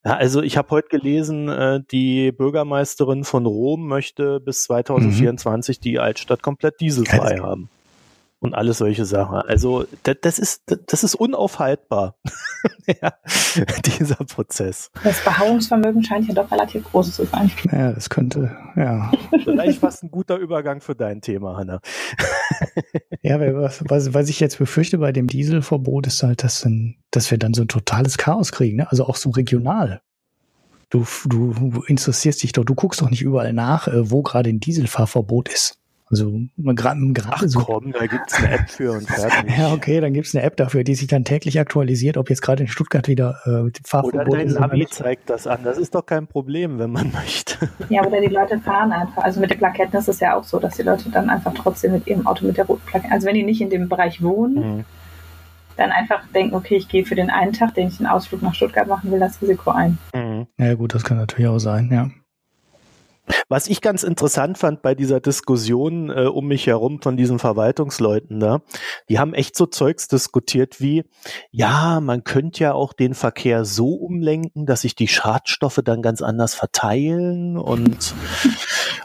Ja, 0.03 0.15
also 0.15 0.41
ich 0.41 0.57
habe 0.57 0.71
heute 0.71 0.87
gelesen, 0.87 1.47
äh, 1.47 1.81
die 1.91 2.31
Bürgermeisterin 2.31 3.23
von 3.23 3.45
Rom 3.45 3.85
möchte 3.85 4.39
bis 4.39 4.63
2024 4.63 5.77
mhm. 5.77 5.81
die 5.83 5.99
Altstadt 5.99 6.41
komplett 6.41 6.79
dieselfrei 6.79 7.37
haben 7.37 7.69
und 8.41 8.55
alles 8.55 8.79
solche 8.79 9.05
Sachen. 9.05 9.37
Also 9.37 9.85
das, 10.03 10.17
das 10.21 10.39
ist 10.39 10.63
das 10.87 11.03
ist 11.03 11.15
unaufhaltbar, 11.15 12.15
ja, 12.87 13.13
dieser 13.85 14.15
Prozess. 14.15 14.91
Das 15.03 15.23
Beharrungsvermögen 15.23 16.03
scheint 16.03 16.27
ja 16.27 16.33
doch 16.33 16.51
relativ 16.51 16.83
groß 16.85 17.15
zu 17.15 17.25
sein. 17.25 17.51
Ja, 17.71 17.93
das 17.93 18.09
könnte, 18.09 18.57
ja. 18.75 19.11
Vielleicht 19.43 19.79
fast 19.79 20.03
ein 20.03 20.11
guter 20.11 20.37
Übergang 20.37 20.81
für 20.81 20.95
dein 20.95 21.21
Thema, 21.21 21.55
Hanna. 21.55 21.81
ja, 23.21 23.39
was, 23.39 23.83
was, 23.87 24.13
was 24.13 24.27
ich 24.27 24.39
jetzt 24.39 24.57
befürchte 24.57 24.97
bei 24.97 25.11
dem 25.11 25.27
Dieselverbot 25.27 26.07
ist 26.07 26.23
halt, 26.23 26.43
dass, 26.43 26.61
dann, 26.61 26.95
dass 27.11 27.29
wir 27.29 27.37
dann 27.37 27.53
so 27.53 27.61
ein 27.61 27.67
totales 27.67 28.17
Chaos 28.17 28.51
kriegen, 28.51 28.77
ne? 28.77 28.91
also 28.91 29.05
auch 29.05 29.15
so 29.15 29.29
regional. 29.29 30.01
Du, 30.89 31.05
du 31.25 31.83
interessierst 31.87 32.43
dich 32.43 32.51
doch, 32.51 32.65
du 32.65 32.75
guckst 32.75 33.01
doch 33.01 33.09
nicht 33.09 33.21
überall 33.21 33.53
nach, 33.53 33.87
äh, 33.87 34.11
wo 34.11 34.23
gerade 34.23 34.49
ein 34.49 34.59
Dieselfahrverbot 34.59 35.47
ist. 35.47 35.80
Also 36.11 36.41
gerade 36.57 36.99
gerade 37.13 37.47
so. 37.47 37.61
komm, 37.61 37.93
da 37.93 38.05
gibt's 38.05 38.35
eine 38.35 38.51
App 38.51 38.69
für 38.69 38.91
und 38.91 39.07
fertig. 39.07 39.57
ja, 39.57 39.71
okay, 39.71 40.01
dann 40.01 40.13
gibt's 40.13 40.35
eine 40.35 40.43
App 40.43 40.57
dafür, 40.57 40.83
die 40.83 40.93
sich 40.93 41.07
dann 41.07 41.23
täglich 41.23 41.57
aktualisiert, 41.57 42.17
ob 42.17 42.29
jetzt 42.29 42.41
gerade 42.41 42.63
in 42.63 42.67
Stuttgart 42.67 43.07
wieder 43.07 43.39
äh, 43.45 43.71
Fahrverbot 43.85 44.27
Oder 44.27 44.37
dein 44.37 44.47
Navi 44.49 44.85
zeigt 44.87 45.29
das 45.29 45.47
an. 45.47 45.63
Das 45.63 45.77
ist 45.77 45.95
doch 45.95 46.05
kein 46.05 46.27
Problem, 46.27 46.79
wenn 46.79 46.91
man 46.91 47.11
möchte. 47.13 47.69
Ja, 47.87 48.05
oder 48.05 48.19
die 48.19 48.27
Leute 48.27 48.59
fahren 48.59 48.91
einfach. 48.91 49.23
Also 49.23 49.39
mit 49.39 49.51
den 49.51 49.57
Plaketten 49.57 49.97
ist 49.97 50.09
es 50.09 50.19
ja 50.19 50.35
auch 50.35 50.43
so, 50.43 50.59
dass 50.59 50.75
die 50.75 50.83
Leute 50.83 51.09
dann 51.09 51.29
einfach 51.29 51.53
trotzdem 51.53 51.93
mit 51.93 52.05
ihrem 52.07 52.27
Auto 52.27 52.45
mit 52.45 52.57
der 52.57 52.65
roten 52.65 52.85
Plakette, 52.85 53.13
also 53.13 53.25
wenn 53.25 53.35
die 53.35 53.43
nicht 53.43 53.61
in 53.61 53.69
dem 53.69 53.87
Bereich 53.87 54.21
wohnen, 54.21 54.55
mhm. 54.77 54.85
dann 55.77 55.91
einfach 55.91 56.27
denken, 56.35 56.55
okay, 56.55 56.75
ich 56.75 56.89
gehe 56.89 57.05
für 57.05 57.15
den 57.15 57.29
einen 57.29 57.53
Tag, 57.53 57.73
den 57.75 57.87
ich 57.87 57.99
einen 57.99 58.07
Ausflug 58.07 58.41
nach 58.41 58.53
Stuttgart 58.53 58.87
machen 58.89 59.11
will, 59.11 59.19
das 59.19 59.41
Risiko 59.41 59.71
ein. 59.71 59.97
Mhm. 60.13 60.47
Ja 60.57 60.73
gut, 60.73 60.93
das 60.93 61.05
kann 61.05 61.15
natürlich 61.15 61.47
auch 61.47 61.59
sein, 61.59 61.89
ja. 61.89 62.09
Was 63.49 63.67
ich 63.67 63.81
ganz 63.81 64.03
interessant 64.03 64.57
fand 64.57 64.81
bei 64.81 64.95
dieser 64.95 65.19
Diskussion 65.19 66.09
äh, 66.09 66.25
um 66.25 66.47
mich 66.47 66.67
herum 66.67 67.01
von 67.01 67.17
diesen 67.17 67.39
Verwaltungsleuten 67.39 68.39
da, 68.39 68.61
die 69.09 69.19
haben 69.19 69.33
echt 69.33 69.55
so 69.55 69.65
Zeugs 69.65 70.07
diskutiert 70.07 70.79
wie, 70.79 71.03
ja, 71.51 71.99
man 72.01 72.23
könnte 72.23 72.63
ja 72.63 72.73
auch 72.73 72.93
den 72.93 73.13
Verkehr 73.13 73.65
so 73.65 73.93
umlenken, 73.93 74.65
dass 74.65 74.81
sich 74.81 74.95
die 74.95 75.07
Schadstoffe 75.07 75.81
dann 75.83 76.01
ganz 76.01 76.21
anders 76.21 76.55
verteilen 76.55 77.57
und, 77.57 78.13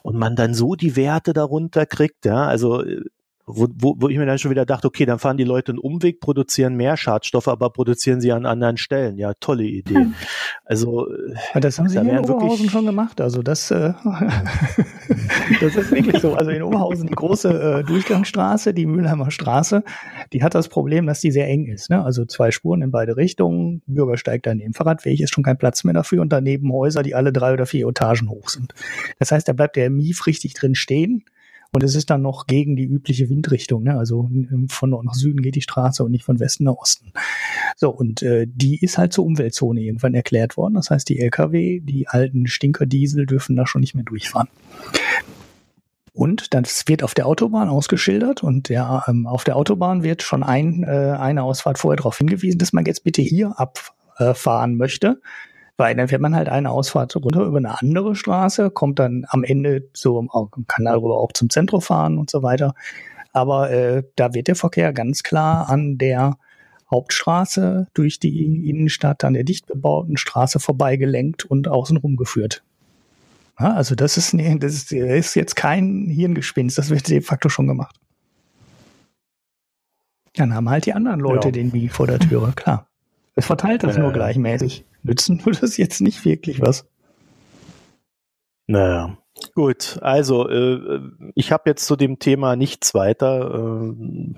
und 0.03 0.17
man 0.17 0.37
dann 0.37 0.55
so 0.55 0.75
die 0.75 0.97
Werte 0.97 1.33
darunter 1.33 1.87
kriegt, 1.87 2.25
ja, 2.25 2.47
also 2.47 2.83
äh, 2.83 3.03
wo, 3.48 3.94
wo, 3.98 4.09
ich 4.09 4.18
mir 4.18 4.26
dann 4.26 4.38
schon 4.38 4.50
wieder 4.50 4.66
dachte, 4.66 4.88
okay, 4.88 5.06
dann 5.06 5.20
fahren 5.20 5.37
die 5.37 5.44
Leute 5.44 5.70
einen 5.70 5.78
Umweg, 5.78 6.18
produzieren 6.20 6.74
mehr 6.74 6.96
Schadstoffe, 6.96 7.46
aber 7.46 7.70
produzieren 7.70 8.20
sie 8.20 8.32
an 8.32 8.44
anderen 8.44 8.76
Stellen. 8.76 9.18
Ja, 9.18 9.35
tolle 9.35 9.62
Idee. 9.62 9.94
Hm. 9.94 10.14
Also 10.64 11.06
ja, 11.54 11.61
das 11.61 11.78
haben 11.78 11.88
sie 11.88 11.94
da 11.94 12.02
hier 12.02 12.18
in 12.18 12.28
Oberhausen 12.28 12.68
schon 12.68 12.87
gemacht. 12.87 13.20
Also 13.20 13.42
das, 13.42 13.70
äh, 13.70 13.92
das 15.61 15.76
ist 15.76 15.92
wirklich 15.92 16.20
so. 16.20 16.35
Also 16.35 16.50
in 16.50 16.64
Oberhausen 16.64 17.06
die 17.06 17.14
große 17.14 17.50
äh, 17.50 17.85
Durchgangsstraße, 17.85 18.74
die 18.74 18.87
Mülheimer 18.87 19.30
Straße, 19.30 19.85
die 20.32 20.42
hat 20.42 20.56
das 20.56 20.68
Problem, 20.68 21.06
dass 21.06 21.20
die 21.20 21.30
sehr 21.30 21.46
eng 21.46 21.66
ist. 21.66 21.88
Ne? 21.88 22.04
Also 22.04 22.24
zwei 22.24 22.50
Spuren 22.50 22.82
in 22.82 22.90
beide 22.90 23.16
Richtungen. 23.16 23.80
Bürgersteig 23.87 24.42
daneben, 24.42 24.74
Fahrradweg 24.74 25.20
ist 25.20 25.32
schon 25.32 25.44
kein 25.44 25.56
Platz 25.56 25.85
mehr 25.85 25.94
dafür 25.94 26.20
und 26.20 26.32
daneben 26.32 26.72
Häuser, 26.72 27.04
die 27.04 27.14
alle 27.14 27.32
drei 27.32 27.52
oder 27.52 27.66
vier 27.66 27.87
Etagen 27.87 28.28
hoch 28.28 28.48
sind. 28.48 28.74
Das 29.20 29.30
heißt, 29.30 29.46
da 29.46 29.52
bleibt 29.52 29.76
der 29.76 29.88
Mief 29.88 30.26
richtig 30.26 30.54
drin 30.54 30.74
stehen 30.74 31.24
und 31.72 31.83
es 31.83 31.94
ist 31.94 32.11
dann 32.11 32.22
noch 32.22 32.46
gegen 32.46 32.76
die 32.76 32.85
übliche 32.85 33.29
Windrichtung. 33.29 33.83
Ne? 33.83 33.98
Also 33.98 34.31
von 34.68 34.90
Nord 34.90 35.05
nach 35.05 35.14
Süden 35.14 35.42
geht 35.42 35.57
die 35.57 35.62
Straße 35.62 36.02
und 36.05 36.11
nicht 36.11 36.24
von 36.24 36.40
Westen 36.40 36.64
nach 36.64 36.74
Osten. 36.74 37.12
So, 37.76 37.90
und 37.90 38.22
äh, 38.22 38.46
die 38.48 38.83
ist 38.83 38.98
halt 38.98 39.12
zur 39.12 39.24
Umweltzone 39.24 39.81
irgendwann 39.81 40.14
erklärt 40.14 40.57
worden. 40.57 40.74
Das 40.74 40.90
heißt, 40.90 41.09
die 41.09 41.18
Lkw, 41.18 41.81
die 41.81 42.09
alten 42.09 42.46
Stinkerdiesel 42.46 43.26
dürfen 43.26 43.57
da 43.57 43.66
schon 43.66 43.81
nicht 43.81 43.94
mehr 43.94 44.05
durchfahren. 44.05 44.48
Und 46.16 46.55
das 46.55 46.85
wird 46.88 47.02
auf 47.02 47.12
der 47.12 47.26
Autobahn 47.26 47.68
ausgeschildert 47.68 48.42
und 48.42 48.70
der, 48.70 49.05
ähm, 49.07 49.26
auf 49.26 49.44
der 49.44 49.57
Autobahn 49.57 50.02
wird 50.02 50.22
schon 50.22 50.42
ein, 50.42 50.83
äh, 50.83 51.14
eine 51.18 51.42
Ausfahrt 51.42 51.76
vorher 51.76 51.98
darauf 51.98 52.16
hingewiesen, 52.16 52.59
dass 52.59 52.72
man 52.72 52.87
jetzt 52.87 53.05
bitte 53.05 53.20
hier 53.20 53.61
abfahren 53.61 54.76
möchte. 54.76 55.20
Weil 55.77 55.95
dann 55.95 56.09
fährt 56.09 56.23
man 56.23 56.35
halt 56.35 56.49
eine 56.49 56.71
Ausfahrt 56.71 57.15
runter 57.17 57.43
über 57.43 57.59
eine 57.59 57.81
andere 57.81 58.15
Straße, 58.15 58.71
kommt 58.71 58.99
dann 58.99 59.27
am 59.29 59.45
Ende 59.45 59.89
so 59.93 60.27
kann 60.67 60.87
darüber 60.87 61.19
auch 61.21 61.33
zum 61.33 61.51
Zentrum 61.51 61.83
fahren 61.83 62.19
und 62.19 62.31
so 62.31 62.43
weiter. 62.43 62.75
Aber 63.33 63.71
äh, 63.71 64.03
da 64.17 64.33
wird 64.33 64.49
der 64.49 64.57
Verkehr 64.57 64.95
ganz 64.95 65.23
klar 65.23 65.69
an 65.69 65.99
der 65.99 66.39
Hauptstraße 66.91 67.89
durch 67.93 68.19
die 68.19 68.69
Innenstadt, 68.71 69.25
an 69.25 69.35
der 69.35 69.45
dicht 69.45 69.67
bebauten 69.67 70.17
Straße 70.17 70.61
vorbeigelenkt 70.61 71.45
und 71.45 71.69
außenrum 71.69 72.17
geführt. 72.17 72.62
Ja, 73.59 73.75
also 73.75 73.95
das 73.95 74.17
ist, 74.17 74.35
nee, 74.35 74.57
das 74.59 74.75
ist, 74.75 74.93
ist 74.93 75.35
jetzt 75.35 75.57
kein 75.57 76.09
Hirngespinst, 76.09 76.79
das 76.79 76.91
wird 76.91 77.09
de 77.09 77.21
facto 77.21 77.49
schon 77.49 77.67
gemacht. 77.67 77.99
Dann 80.35 80.55
haben 80.55 80.69
halt 80.69 80.87
die 80.87 80.93
anderen 80.93 81.21
Leute 81.21 81.49
ja. 81.49 81.53
den 81.53 81.73
Wie 81.73 81.89
vor 81.89 82.07
der 82.07 82.19
Türe, 82.19 82.53
klar. 82.55 82.87
Es 83.35 83.47
verteilt 83.47 83.83
das 83.83 83.97
äh, 83.97 84.01
nur 84.01 84.12
gleichmäßig. 84.12 84.85
Nützen 85.07 85.40
würde 85.47 85.61
das 85.61 85.77
jetzt 85.77 86.01
nicht 86.01 86.25
wirklich 86.25 86.61
was. 86.61 86.87
Naja. 88.66 89.16
Gut, 89.55 89.99
also 90.01 90.49
äh, 90.49 91.01
ich 91.35 91.53
habe 91.53 91.69
jetzt 91.69 91.87
zu 91.87 91.97
dem 91.97 92.19
Thema 92.19 92.57
nichts 92.57 92.95
weiter. 92.95 93.92
Äh, 93.95 94.35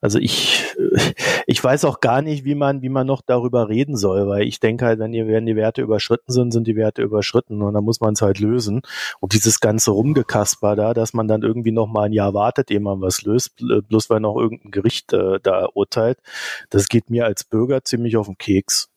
also 0.00 0.18
ich, 0.18 0.64
äh, 0.78 1.12
ich 1.46 1.62
weiß 1.62 1.84
auch 1.84 2.00
gar 2.00 2.22
nicht, 2.22 2.44
wie 2.44 2.54
man, 2.54 2.80
wie 2.80 2.88
man 2.88 3.06
noch 3.06 3.20
darüber 3.20 3.68
reden 3.68 3.94
soll, 3.94 4.26
weil 4.26 4.42
ich 4.44 4.58
denke 4.58 4.86
halt, 4.86 4.98
wenn 5.00 5.12
die, 5.12 5.26
wenn 5.26 5.44
die 5.44 5.54
Werte 5.56 5.82
überschritten 5.82 6.32
sind, 6.32 6.52
sind 6.52 6.66
die 6.66 6.76
Werte 6.76 7.02
überschritten 7.02 7.60
und 7.60 7.74
dann 7.74 7.84
muss 7.84 8.00
man 8.00 8.14
es 8.14 8.22
halt 8.22 8.40
lösen. 8.40 8.80
Und 9.20 9.34
dieses 9.34 9.60
ganze 9.60 9.90
Rumgekasper 9.90 10.76
da, 10.76 10.94
dass 10.94 11.12
man 11.12 11.28
dann 11.28 11.42
irgendwie 11.42 11.72
noch 11.72 11.86
mal 11.86 12.04
ein 12.04 12.12
Jahr 12.12 12.32
wartet, 12.32 12.70
ehe 12.70 12.80
man 12.80 13.02
was 13.02 13.22
löst, 13.22 13.56
bloß 13.56 14.08
weil 14.08 14.20
noch 14.20 14.36
irgendein 14.36 14.70
Gericht 14.70 15.12
äh, 15.12 15.40
da 15.42 15.68
urteilt, 15.74 16.18
das 16.70 16.88
geht 16.88 17.10
mir 17.10 17.26
als 17.26 17.44
Bürger 17.44 17.84
ziemlich 17.84 18.16
auf 18.16 18.26
den 18.26 18.38
Keks. 18.38 18.91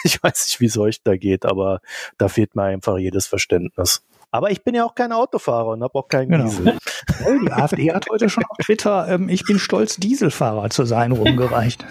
ich 0.04 0.22
weiß 0.22 0.46
nicht, 0.48 0.60
wie 0.60 0.66
es 0.66 0.78
euch 0.78 1.02
da 1.02 1.16
geht, 1.16 1.44
aber 1.46 1.80
da 2.18 2.28
fehlt 2.28 2.56
mir 2.56 2.64
einfach 2.64 2.98
jedes 2.98 3.26
Verständnis. 3.26 4.02
Aber 4.32 4.50
ich 4.50 4.62
bin 4.62 4.74
ja 4.74 4.84
auch 4.84 4.94
kein 4.94 5.12
Autofahrer 5.12 5.70
und 5.70 5.82
habe 5.82 5.98
auch 5.98 6.08
keinen 6.08 6.30
genau. 6.30 6.44
Diesel. 6.44 6.78
Die 7.42 7.52
AfD 7.52 7.92
hat 7.92 8.06
heute 8.10 8.28
schon 8.28 8.44
auf 8.44 8.56
Twitter, 8.58 9.08
ähm, 9.08 9.28
ich 9.28 9.44
bin 9.44 9.58
stolz, 9.58 9.96
Dieselfahrer 9.96 10.70
zu 10.70 10.84
sein, 10.84 11.12
rumgereicht. 11.12 11.84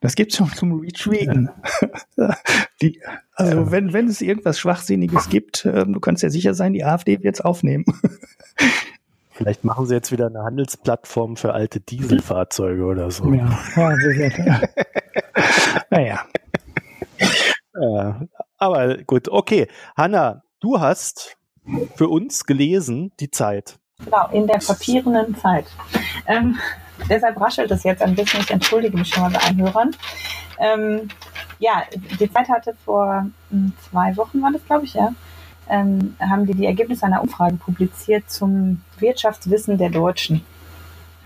Das 0.00 0.16
gibt's 0.16 0.36
schon 0.36 0.48
zum 0.48 0.80
Retweeten. 0.80 1.48
die, 2.82 3.00
also 3.32 3.56
ja. 3.56 3.70
wenn, 3.70 3.94
wenn 3.94 4.06
es 4.06 4.20
irgendwas 4.20 4.58
Schwachsinniges 4.58 5.30
gibt, 5.30 5.64
ähm, 5.64 5.94
du 5.94 6.00
kannst 6.00 6.22
ja 6.22 6.28
sicher 6.28 6.52
sein, 6.52 6.74
die 6.74 6.84
AfD 6.84 7.22
wird's 7.22 7.40
aufnehmen. 7.40 7.86
Vielleicht 9.30 9.64
machen 9.64 9.86
sie 9.86 9.94
jetzt 9.94 10.12
wieder 10.12 10.26
eine 10.26 10.42
Handelsplattform 10.42 11.36
für 11.36 11.54
alte 11.54 11.80
Dieselfahrzeuge 11.80 12.84
oder 12.84 13.10
so. 13.10 13.32
Ja, 13.32 13.58
ja, 13.76 14.60
naja. 15.90 16.24
Aber 18.58 18.98
gut, 18.98 19.28
okay. 19.28 19.68
Hanna, 19.96 20.42
du 20.60 20.80
hast 20.80 21.36
für 21.96 22.08
uns 22.08 22.44
gelesen 22.44 23.12
die 23.20 23.30
Zeit. 23.30 23.78
Genau, 24.04 24.28
in 24.32 24.46
der 24.46 24.58
papierenden 24.58 25.36
Zeit. 25.36 25.66
Ähm, 26.26 26.58
deshalb 27.08 27.40
raschelt 27.40 27.70
es 27.70 27.84
jetzt 27.84 28.02
ein 28.02 28.14
bisschen. 28.14 28.40
Ich 28.40 28.50
entschuldige 28.50 28.96
mich 28.96 29.08
schon 29.08 29.22
mal 29.22 29.30
bei 29.30 29.40
allen 29.40 29.60
Hörern. 29.60 29.96
Ähm, 30.58 31.08
ja, 31.58 31.84
die 32.20 32.30
Zeit 32.32 32.48
hatte 32.48 32.74
vor 32.84 33.26
hm, 33.50 33.72
zwei 33.90 34.16
Wochen, 34.16 34.42
war 34.42 34.52
das 34.52 34.64
glaube 34.66 34.84
ich, 34.84 34.94
ja, 34.94 35.12
ähm, 35.68 36.16
haben 36.20 36.46
die 36.46 36.54
die 36.54 36.66
Ergebnisse 36.66 37.06
einer 37.06 37.22
Umfrage 37.22 37.56
publiziert 37.56 38.30
zum 38.30 38.82
Wirtschaftswissen 38.98 39.78
der 39.78 39.90
Deutschen. 39.90 40.44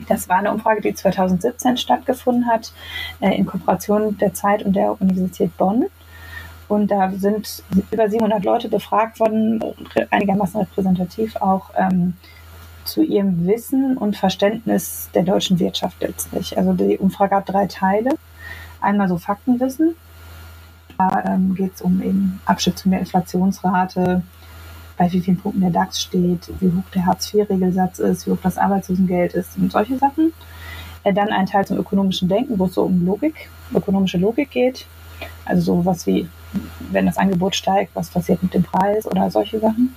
Das 0.08 0.28
war 0.28 0.36
eine 0.36 0.52
Umfrage, 0.52 0.80
die 0.80 0.94
2017 0.94 1.76
stattgefunden 1.76 2.46
hat, 2.46 2.72
äh, 3.20 3.34
in 3.36 3.46
Kooperation 3.46 4.16
der 4.18 4.32
Zeit 4.32 4.62
und 4.62 4.74
der 4.74 5.00
Universität 5.00 5.56
Bonn. 5.56 5.86
Und 6.68 6.90
da 6.90 7.10
sind 7.10 7.62
über 7.90 8.08
700 8.08 8.44
Leute 8.44 8.68
befragt 8.68 9.20
worden, 9.20 9.62
einigermaßen 10.10 10.60
repräsentativ 10.60 11.36
auch 11.36 11.70
ähm, 11.76 12.14
zu 12.84 13.02
ihrem 13.02 13.46
Wissen 13.46 13.96
und 13.96 14.16
Verständnis 14.16 15.08
der 15.14 15.22
deutschen 15.22 15.58
Wirtschaft 15.58 16.00
letztlich. 16.00 16.56
Also 16.56 16.72
die 16.72 16.98
Umfrage 16.98 17.36
hat 17.36 17.48
drei 17.48 17.66
Teile. 17.66 18.10
Einmal 18.80 19.08
so 19.08 19.18
Faktenwissen. 19.18 19.96
Da 20.96 21.24
ähm, 21.26 21.54
geht 21.54 21.74
es 21.74 21.82
um 21.82 22.02
eben 22.02 22.40
Abschätzung 22.44 22.90
der 22.90 23.00
Inflationsrate, 23.00 24.22
bei 24.96 25.12
wie 25.12 25.20
vielen 25.20 25.38
Punkten 25.38 25.60
der 25.60 25.70
DAX 25.70 26.02
steht, 26.02 26.52
wie 26.60 26.72
hoch 26.72 26.90
der 26.92 27.06
Hartz-IV-Regelsatz 27.06 28.00
ist, 28.00 28.26
wie 28.26 28.32
hoch 28.32 28.38
das 28.42 28.58
Arbeitslosengeld 28.58 29.34
ist 29.34 29.56
und 29.56 29.70
solche 29.70 29.96
Sachen. 29.96 30.32
Äh, 31.04 31.12
dann 31.12 31.28
ein 31.28 31.46
Teil 31.46 31.66
zum 31.66 31.78
ökonomischen 31.78 32.28
Denken, 32.28 32.58
wo 32.58 32.66
es 32.66 32.74
so 32.74 32.82
um 32.82 33.06
Logik, 33.06 33.48
ökonomische 33.72 34.18
Logik 34.18 34.50
geht. 34.50 34.86
Also 35.44 35.76
sowas 35.76 36.06
wie, 36.06 36.28
wenn 36.90 37.06
das 37.06 37.18
Angebot 37.18 37.54
steigt, 37.54 37.94
was 37.94 38.10
passiert 38.10 38.42
mit 38.42 38.54
dem 38.54 38.62
Preis 38.62 39.06
oder 39.06 39.30
solche 39.30 39.60
Sachen. 39.60 39.94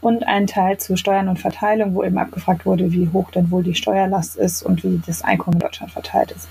Und 0.00 0.26
ein 0.26 0.48
Teil 0.48 0.78
zu 0.78 0.96
Steuern 0.96 1.28
und 1.28 1.38
Verteilung, 1.38 1.94
wo 1.94 2.02
eben 2.02 2.18
abgefragt 2.18 2.66
wurde, 2.66 2.90
wie 2.92 3.08
hoch 3.12 3.30
denn 3.30 3.50
wohl 3.50 3.62
die 3.62 3.76
Steuerlast 3.76 4.36
ist 4.36 4.62
und 4.62 4.82
wie 4.82 5.00
das 5.06 5.22
Einkommen 5.22 5.54
in 5.54 5.60
Deutschland 5.60 5.92
verteilt 5.92 6.32
ist. 6.32 6.48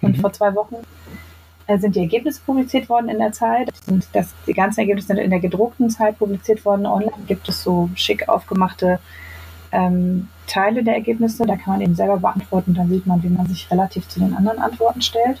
Und 0.00 0.16
mhm. 0.16 0.20
vor 0.20 0.32
zwei 0.32 0.54
Wochen 0.54 0.76
äh, 1.66 1.78
sind 1.78 1.96
die 1.96 2.00
Ergebnisse 2.00 2.40
publiziert 2.44 2.88
worden 2.88 3.08
in 3.08 3.18
der 3.18 3.32
Zeit. 3.32 3.70
Sind 3.86 4.08
das, 4.12 4.34
die 4.46 4.54
ganzen 4.54 4.80
Ergebnisse 4.80 5.08
sind 5.08 5.18
in 5.18 5.30
der 5.30 5.40
gedruckten 5.40 5.90
Zeit 5.90 6.18
publiziert 6.18 6.64
worden. 6.64 6.86
Online 6.86 7.12
gibt 7.26 7.48
es 7.48 7.62
so 7.62 7.90
schick 7.94 8.28
aufgemachte 8.28 8.98
ähm, 9.72 10.28
Teile 10.46 10.82
der 10.82 10.94
Ergebnisse. 10.94 11.46
Da 11.46 11.56
kann 11.56 11.74
man 11.74 11.80
eben 11.80 11.94
selber 11.94 12.18
beantworten. 12.18 12.74
Dann 12.74 12.88
sieht 12.88 13.06
man, 13.06 13.22
wie 13.22 13.28
man 13.28 13.46
sich 13.46 13.70
relativ 13.70 14.08
zu 14.08 14.20
den 14.20 14.34
anderen 14.34 14.58
Antworten 14.58 15.02
stellt. 15.02 15.40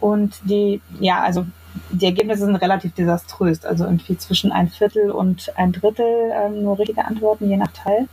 Und 0.00 0.40
die, 0.44 0.80
ja, 1.00 1.20
also 1.22 1.46
die 1.90 2.06
Ergebnisse 2.06 2.46
sind 2.46 2.56
relativ 2.56 2.92
desaströs. 2.94 3.64
Also 3.64 3.84
irgendwie 3.84 4.16
zwischen 4.16 4.52
ein 4.52 4.68
Viertel 4.68 5.10
und 5.10 5.52
ein 5.56 5.72
Drittel 5.72 6.06
ähm, 6.32 6.62
nur 6.62 6.78
richtige 6.78 7.04
Antworten, 7.04 7.48
je 7.48 7.56
nach 7.56 7.72
Teil. 7.72 8.08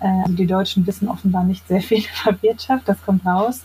Äh, 0.00 0.06
also 0.22 0.32
die 0.34 0.46
Deutschen 0.46 0.86
wissen 0.86 1.08
offenbar 1.08 1.44
nicht 1.44 1.66
sehr 1.68 1.80
viel 1.80 2.04
über 2.24 2.40
Wirtschaft, 2.42 2.88
das 2.88 3.02
kommt 3.04 3.24
raus. 3.26 3.64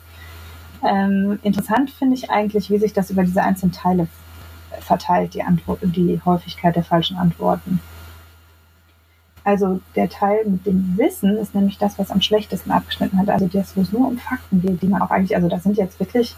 Ähm, 0.84 1.39
interessant 1.43 1.89
finde 1.91 2.15
ich 2.15 2.30
eigentlich, 2.30 2.69
wie 2.69 2.78
sich 2.78 2.93
das 2.93 3.10
über 3.10 3.23
diese 3.23 3.41
einzelnen 3.41 3.71
Teile 3.71 4.08
verteilt, 4.80 5.34
die, 5.34 5.43
Antwort, 5.43 5.80
die 5.82 6.19
Häufigkeit 6.26 6.76
der 6.76 6.84
falschen 6.84 7.17
Antworten. 7.17 7.80
Also 9.45 9.82
der 9.95 10.10
Teil 10.10 10.45
mit 10.45 10.65
dem 10.65 10.97
Wissen 10.97 11.38
ist 11.38 11.54
nämlich 11.54 11.78
das, 11.78 11.99
was 11.99 12.12
am 12.12 12.21
schlechtesten 12.21 12.71
abgeschnitten 12.71 13.19
hat. 13.19 13.30
Also 13.30 13.47
das, 13.47 13.76
wo 13.76 13.82
es 13.82 13.91
nur 13.91 14.08
um 14.08 14.17
Fakten 14.17 14.62
geht, 14.62 14.82
die 14.82 14.88
man 14.88 15.02
auch 15.02 15.12
eigentlich, 15.12 15.36
also 15.36 15.49
das 15.49 15.63
sind 15.63 15.78
jetzt 15.78 15.99
wirklich 15.99 16.36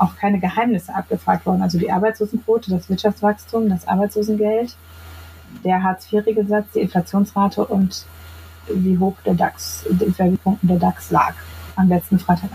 auch 0.00 0.16
keine 0.16 0.40
Geheimnisse 0.40 0.94
abgefragt 0.94 1.46
worden. 1.46 1.62
Also 1.62 1.78
die 1.78 1.90
Arbeitslosenquote, 1.90 2.70
das 2.70 2.88
Wirtschaftswachstum, 2.88 3.68
das 3.68 3.86
Arbeitslosengeld, 3.86 4.76
der 5.64 5.82
Hartz-IV-Regelsatz, 5.82 6.72
die 6.74 6.80
Inflationsrate 6.80 7.66
und 7.66 8.06
wie 8.68 8.98
hoch 8.98 9.16
der 9.24 9.34
DAX, 9.34 9.84
in 9.86 10.00
welchen 10.00 10.38
Punkten 10.38 10.68
der 10.68 10.78
DAX 10.78 11.10
lag 11.10 11.34
am 11.76 11.88
letzten 11.88 12.18
Freitag. 12.18 12.50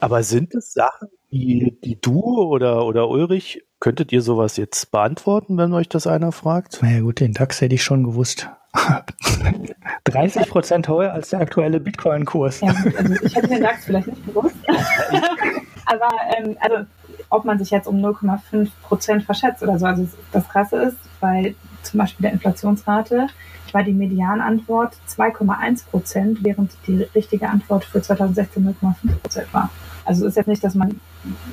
Aber 0.00 0.22
sind 0.22 0.54
es 0.54 0.72
Sachen, 0.72 1.08
die, 1.30 1.78
die 1.82 2.00
du 2.00 2.20
oder, 2.20 2.84
oder 2.86 3.08
Ulrich, 3.08 3.62
könntet 3.80 4.12
ihr 4.12 4.22
sowas 4.22 4.56
jetzt 4.56 4.90
beantworten, 4.90 5.58
wenn 5.58 5.72
euch 5.72 5.88
das 5.88 6.06
einer 6.06 6.32
fragt? 6.32 6.82
Naja 6.82 7.00
gut, 7.00 7.20
den 7.20 7.32
DAX 7.32 7.60
hätte 7.60 7.74
ich 7.74 7.82
schon 7.82 8.04
gewusst. 8.04 8.48
30 10.04 10.48
Prozent 10.48 10.88
höher 10.88 11.12
als 11.12 11.30
der 11.30 11.40
aktuelle 11.40 11.80
Bitcoin-Kurs. 11.80 12.60
Ja, 12.60 12.74
also 12.96 13.14
ich 13.22 13.34
hätte 13.34 13.48
den 13.48 13.62
DAX 13.62 13.84
vielleicht 13.84 14.08
nicht 14.08 14.26
gewusst. 14.26 14.56
Aber 15.86 16.08
ähm, 16.36 16.56
also 16.60 16.86
ob 17.30 17.44
man 17.44 17.58
sich 17.58 17.70
jetzt 17.70 17.86
um 17.86 17.96
0,5 17.96 18.68
Prozent 18.82 19.24
verschätzt 19.24 19.62
oder 19.62 19.78
so. 19.78 19.86
Also 19.86 20.08
das 20.32 20.48
Krasse 20.48 20.76
ist, 20.76 20.96
bei 21.20 21.54
zum 21.82 21.98
Beispiel 21.98 22.22
der 22.24 22.32
Inflationsrate 22.32 23.28
war 23.72 23.82
die 23.82 23.92
Medianantwort 23.92 24.94
2,1 25.08 25.86
Prozent, 25.90 26.38
während 26.42 26.70
die 26.86 27.02
richtige 27.14 27.48
Antwort 27.48 27.84
für 27.84 28.00
2016 28.00 28.64
0,5 28.64 29.18
Prozent 29.20 29.52
war. 29.52 29.70
Also 30.04 30.26
es 30.26 30.32
ist 30.32 30.36
jetzt 30.36 30.46
nicht, 30.46 30.62
dass 30.62 30.74
man 30.74 31.00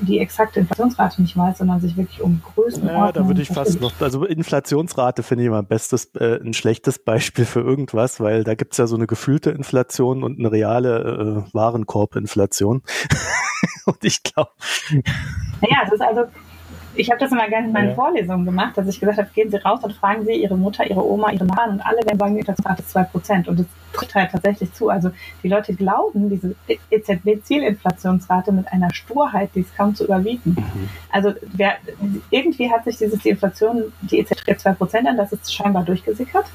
die 0.02 0.20
exakte 0.20 0.60
Inflationsrate 0.60 1.22
nicht 1.22 1.38
weiß, 1.38 1.60
sondern 1.60 1.80
sich 1.80 1.96
wirklich 1.96 2.22
um 2.22 2.42
Größenordnung... 2.44 3.06
Ja, 3.06 3.12
da 3.12 3.28
würde 3.28 3.42
ich 3.42 3.48
fast 3.48 3.80
noch, 3.80 3.94
also 4.02 4.26
Inflationsrate 4.26 5.24
finde 5.24 5.44
ich 5.44 5.48
immer 5.48 5.60
ein 5.60 5.68
bestes, 5.68 6.14
äh, 6.16 6.40
ein 6.44 6.54
schlechtes 6.54 7.00
Beispiel 7.00 7.46
für 7.46 7.62
irgendwas, 7.62 8.20
weil 8.20 8.44
da 8.44 8.54
gibt 8.56 8.74
es 8.74 8.78
ja 8.78 8.88
so 8.88 8.98
eine 8.98 9.08
gefühlte 9.08 9.52
Inflation 9.52 10.24
und 10.24 10.38
eine 10.38 10.52
reale 10.52 11.46
äh, 11.50 11.54
Warenkorbinflation. 11.54 12.84
und 13.86 14.04
ich 14.04 14.22
glaube... 14.24 14.52
Naja, 15.62 15.84
es 15.86 15.94
ist 15.94 16.02
also 16.02 16.26
ich 16.96 17.10
habe 17.10 17.20
das 17.20 17.32
immer 17.32 17.48
gerne 17.48 17.68
in 17.68 17.74
meinen 17.74 17.90
ja. 17.90 17.96
Vorlesungen 17.96 18.46
gemacht, 18.46 18.78
dass 18.78 18.88
ich 18.88 19.00
gesagt 19.00 19.18
habe, 19.18 19.30
gehen 19.34 19.50
Sie 19.50 19.58
raus 19.58 19.84
und 19.84 19.94
fragen 19.94 20.26
Sie 20.26 20.34
Ihre 20.34 20.58
Mutter, 20.58 20.90
Ihre 20.90 21.06
Oma, 21.06 21.32
Ihre 21.32 21.46
Nachbarn 21.46 21.72
und 21.72 21.82
alle 21.82 22.00
werden 22.06 22.20
sagen, 22.20 22.34
die 22.34 22.40
Inflationsrate 22.40 22.82
ist 22.82 22.96
2%. 22.96 23.48
Und 23.48 23.60
das 23.60 23.66
tritt 23.94 24.14
halt 24.14 24.32
tatsächlich 24.32 24.74
zu. 24.74 24.90
Also 24.90 25.12
die 25.42 25.48
Leute 25.48 25.74
glauben, 25.74 26.30
diese 26.30 26.56
EZB-Zielinflationsrate 26.90 28.52
mit 28.52 28.68
einer 28.72 28.94
Sturheit, 28.94 29.52
die 29.56 29.62
ist 29.62 29.76
kaum 29.76 29.96
zu 29.96 30.06
überbieten. 30.06 30.58
Mhm. 30.58 30.90
Also 31.12 31.34
wer, 31.54 31.76
irgendwie 32.30 32.72
hat 32.72 32.84
sich 32.84 32.98
dieses, 32.98 33.20
die 33.20 33.30
Inflation, 33.30 33.94
die 34.02 34.20
EZB 34.20 34.50
2% 34.50 35.08
an, 35.08 35.18
das 35.18 35.32
ist 35.32 35.54
scheinbar 35.54 35.84
durchgesickert. 35.84 36.46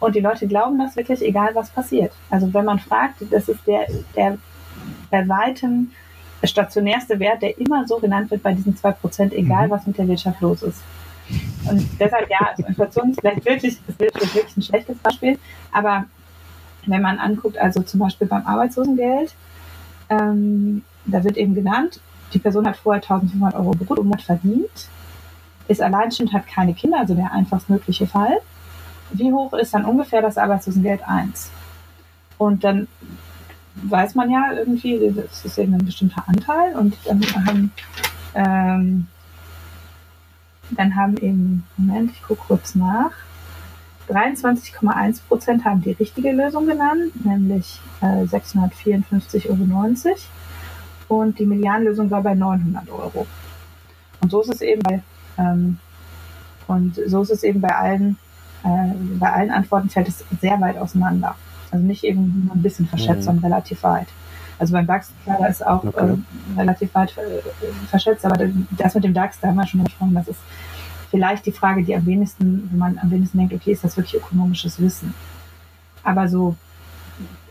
Und 0.00 0.14
die 0.14 0.20
Leute 0.20 0.46
glauben 0.46 0.78
das 0.78 0.94
wirklich, 0.94 1.20
egal 1.22 1.50
was 1.54 1.70
passiert. 1.70 2.12
Also 2.30 2.54
wenn 2.54 2.64
man 2.64 2.78
fragt, 2.78 3.16
das 3.30 3.48
ist 3.48 3.66
der, 3.66 3.88
der 4.14 4.38
bei 5.10 5.28
weitem 5.28 5.90
stationärste 6.44 7.18
Wert, 7.18 7.42
der 7.42 7.58
immer 7.58 7.86
so 7.86 7.98
genannt 7.98 8.30
wird 8.30 8.42
bei 8.42 8.52
diesen 8.52 8.76
2%, 8.76 9.32
egal 9.32 9.66
mhm. 9.66 9.70
was 9.70 9.86
mit 9.86 9.98
der 9.98 10.08
Wirtschaft 10.08 10.40
los 10.40 10.62
ist. 10.62 10.82
Und 11.68 11.86
deshalb, 12.00 12.28
ja, 12.30 12.48
also 12.50 12.64
Inflation 12.64 13.10
ist 13.10 13.20
vielleicht 13.20 13.44
wirklich, 13.44 13.78
ist 13.86 14.00
wirklich 14.00 14.56
ein 14.56 14.62
schlechtes 14.62 14.98
Beispiel, 14.98 15.38
aber 15.72 16.04
wenn 16.86 17.02
man 17.02 17.18
anguckt, 17.18 17.58
also 17.58 17.82
zum 17.82 18.00
Beispiel 18.00 18.26
beim 18.26 18.46
Arbeitslosengeld, 18.46 19.34
ähm, 20.08 20.82
da 21.04 21.22
wird 21.24 21.36
eben 21.36 21.54
genannt, 21.54 22.00
die 22.32 22.38
Person 22.38 22.66
hat 22.66 22.76
vorher 22.76 23.02
1500 23.02 23.54
Euro 23.54 23.70
brutto 23.72 24.00
im 24.00 24.08
Monat 24.08 24.22
verdient, 24.22 24.88
ist 25.66 25.82
alleinstehend, 25.82 26.32
hat 26.32 26.46
keine 26.46 26.72
Kinder, 26.72 26.98
also 27.00 27.14
der 27.14 27.32
einfachstmögliche 27.32 28.06
Fall. 28.06 28.38
Wie 29.10 29.32
hoch 29.32 29.52
ist 29.54 29.74
dann 29.74 29.84
ungefähr 29.84 30.22
das 30.22 30.38
Arbeitslosengeld 30.38 31.06
1? 31.06 31.50
Und 32.38 32.64
dann 32.64 32.88
weiß 33.82 34.14
man 34.14 34.30
ja 34.30 34.52
irgendwie, 34.52 35.12
das 35.14 35.44
ist 35.44 35.58
eben 35.58 35.74
ein 35.74 35.84
bestimmter 35.84 36.24
Anteil 36.26 36.74
und 36.76 36.96
dann 37.06 37.20
haben, 37.46 37.72
ähm, 38.34 39.06
dann 40.70 40.96
haben 40.96 41.16
eben, 41.18 41.64
Moment, 41.76 42.12
ich 42.12 42.22
gucke 42.22 42.42
kurz 42.46 42.74
nach, 42.74 43.12
23,1 44.08 45.20
Prozent 45.28 45.64
haben 45.64 45.82
die 45.82 45.92
richtige 45.92 46.32
Lösung 46.32 46.66
genannt, 46.66 47.24
nämlich 47.24 47.80
äh, 48.00 48.24
654,90 48.24 49.48
Euro. 49.48 50.16
Und 51.08 51.38
die 51.38 51.46
Medianlösung 51.46 52.10
war 52.10 52.22
bei 52.22 52.34
900 52.34 52.88
Euro. 52.90 53.26
Und 54.20 54.30
so 54.30 54.40
ist 54.40 54.48
es 54.48 54.60
eben 54.60 54.82
bei, 54.82 55.02
ähm, 55.36 55.78
und 56.66 57.00
so 57.06 57.22
ist 57.22 57.30
es 57.30 57.42
eben 57.42 57.60
bei 57.60 57.74
allen, 57.74 58.18
äh, 58.64 58.94
bei 59.18 59.32
allen 59.32 59.50
Antworten 59.50 59.88
fällt 59.90 60.08
es 60.08 60.24
sehr 60.40 60.60
weit 60.60 60.78
auseinander. 60.78 61.36
Also 61.72 61.84
nicht 61.84 62.04
eben 62.04 62.44
nur 62.46 62.56
ein 62.56 62.62
bisschen 62.62 62.86
verschätzt, 62.86 63.20
mhm. 63.20 63.22
sondern 63.22 63.52
relativ 63.52 63.82
weit. 63.82 64.08
Also 64.58 64.72
beim 64.72 64.86
DAX, 64.86 65.12
klar, 65.24 65.38
da 65.38 65.46
ist 65.46 65.64
auch 65.64 65.84
okay. 65.84 66.14
äh, 66.14 66.60
relativ 66.60 66.94
weit 66.94 67.16
äh, 67.16 67.86
verschätzt, 67.88 68.24
aber 68.24 68.48
das 68.76 68.94
mit 68.94 69.04
dem 69.04 69.14
DAX, 69.14 69.38
da 69.40 69.48
haben 69.48 69.56
wir 69.56 69.66
schon 69.66 69.84
gesprochen, 69.84 70.14
das 70.14 70.28
ist 70.28 70.40
vielleicht 71.10 71.46
die 71.46 71.52
Frage, 71.52 71.84
die 71.84 71.94
am 71.94 72.04
wenigsten, 72.06 72.68
wenn 72.70 72.78
man 72.78 72.98
am 72.98 73.10
wenigsten 73.10 73.38
denkt, 73.38 73.54
okay, 73.54 73.72
ist 73.72 73.84
das 73.84 73.96
wirklich 73.96 74.20
ökonomisches 74.20 74.80
Wissen? 74.80 75.14
Aber 76.02 76.28
so, 76.28 76.56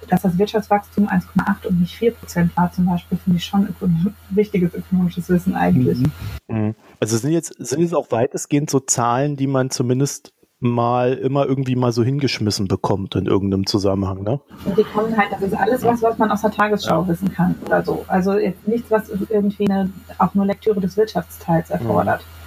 dass 0.10 0.22
das 0.22 0.38
Wirtschaftswachstum 0.38 1.08
1,8 1.08 1.68
und 1.68 1.80
nicht 1.80 1.96
4 1.96 2.12
Prozent 2.14 2.56
war 2.58 2.72
zum 2.72 2.86
Beispiel, 2.86 3.18
finde 3.18 3.38
ich 3.38 3.46
schon 3.46 3.68
ökonom 3.68 4.14
wichtiges 4.30 4.74
ökonomisches 4.74 5.30
Wissen 5.30 5.56
eigentlich. 5.56 6.00
Mhm. 6.00 6.12
mhm. 6.48 6.76
Also 7.00 7.18
sind 7.18 7.32
jetzt, 7.32 7.54
sind 7.58 7.82
jetzt 7.82 7.96
auch 7.96 8.12
weitestgehend 8.12 8.70
so 8.70 8.80
Zahlen, 8.80 9.36
die 9.36 9.48
man 9.48 9.70
zumindest 9.70 10.34
mal 10.60 11.14
immer 11.14 11.46
irgendwie 11.46 11.76
mal 11.76 11.92
so 11.92 12.04
hingeschmissen 12.04 12.68
bekommt 12.68 13.16
in 13.16 13.28
irgendeinem 13.28 13.68
Zusammenhang, 13.68 14.24
ne? 14.24 14.40
Und 14.66 14.78
die 14.78 14.84
kommen 14.84 15.16
halt, 15.16 15.32
das 15.32 15.42
ist 15.42 15.54
alles 15.54 15.84
was, 15.84 16.02
was 16.02 16.18
man 16.18 16.32
aus 16.32 16.42
der 16.42 16.52
Tagesschau 16.52 17.02
ja. 17.02 17.08
wissen 17.08 17.32
kann 17.32 17.56
oder 17.66 17.84
so. 17.84 18.04
Also 18.08 18.34
nichts, 18.66 18.90
was 18.90 19.10
irgendwie 19.30 19.70
eine, 19.70 19.92
auch 20.18 20.34
nur 20.34 20.46
Lektüre 20.46 20.80
des 20.80 20.98
Wirtschaftsteils 20.98 21.70
erfordert. 21.70 22.22
Mhm 22.22 22.38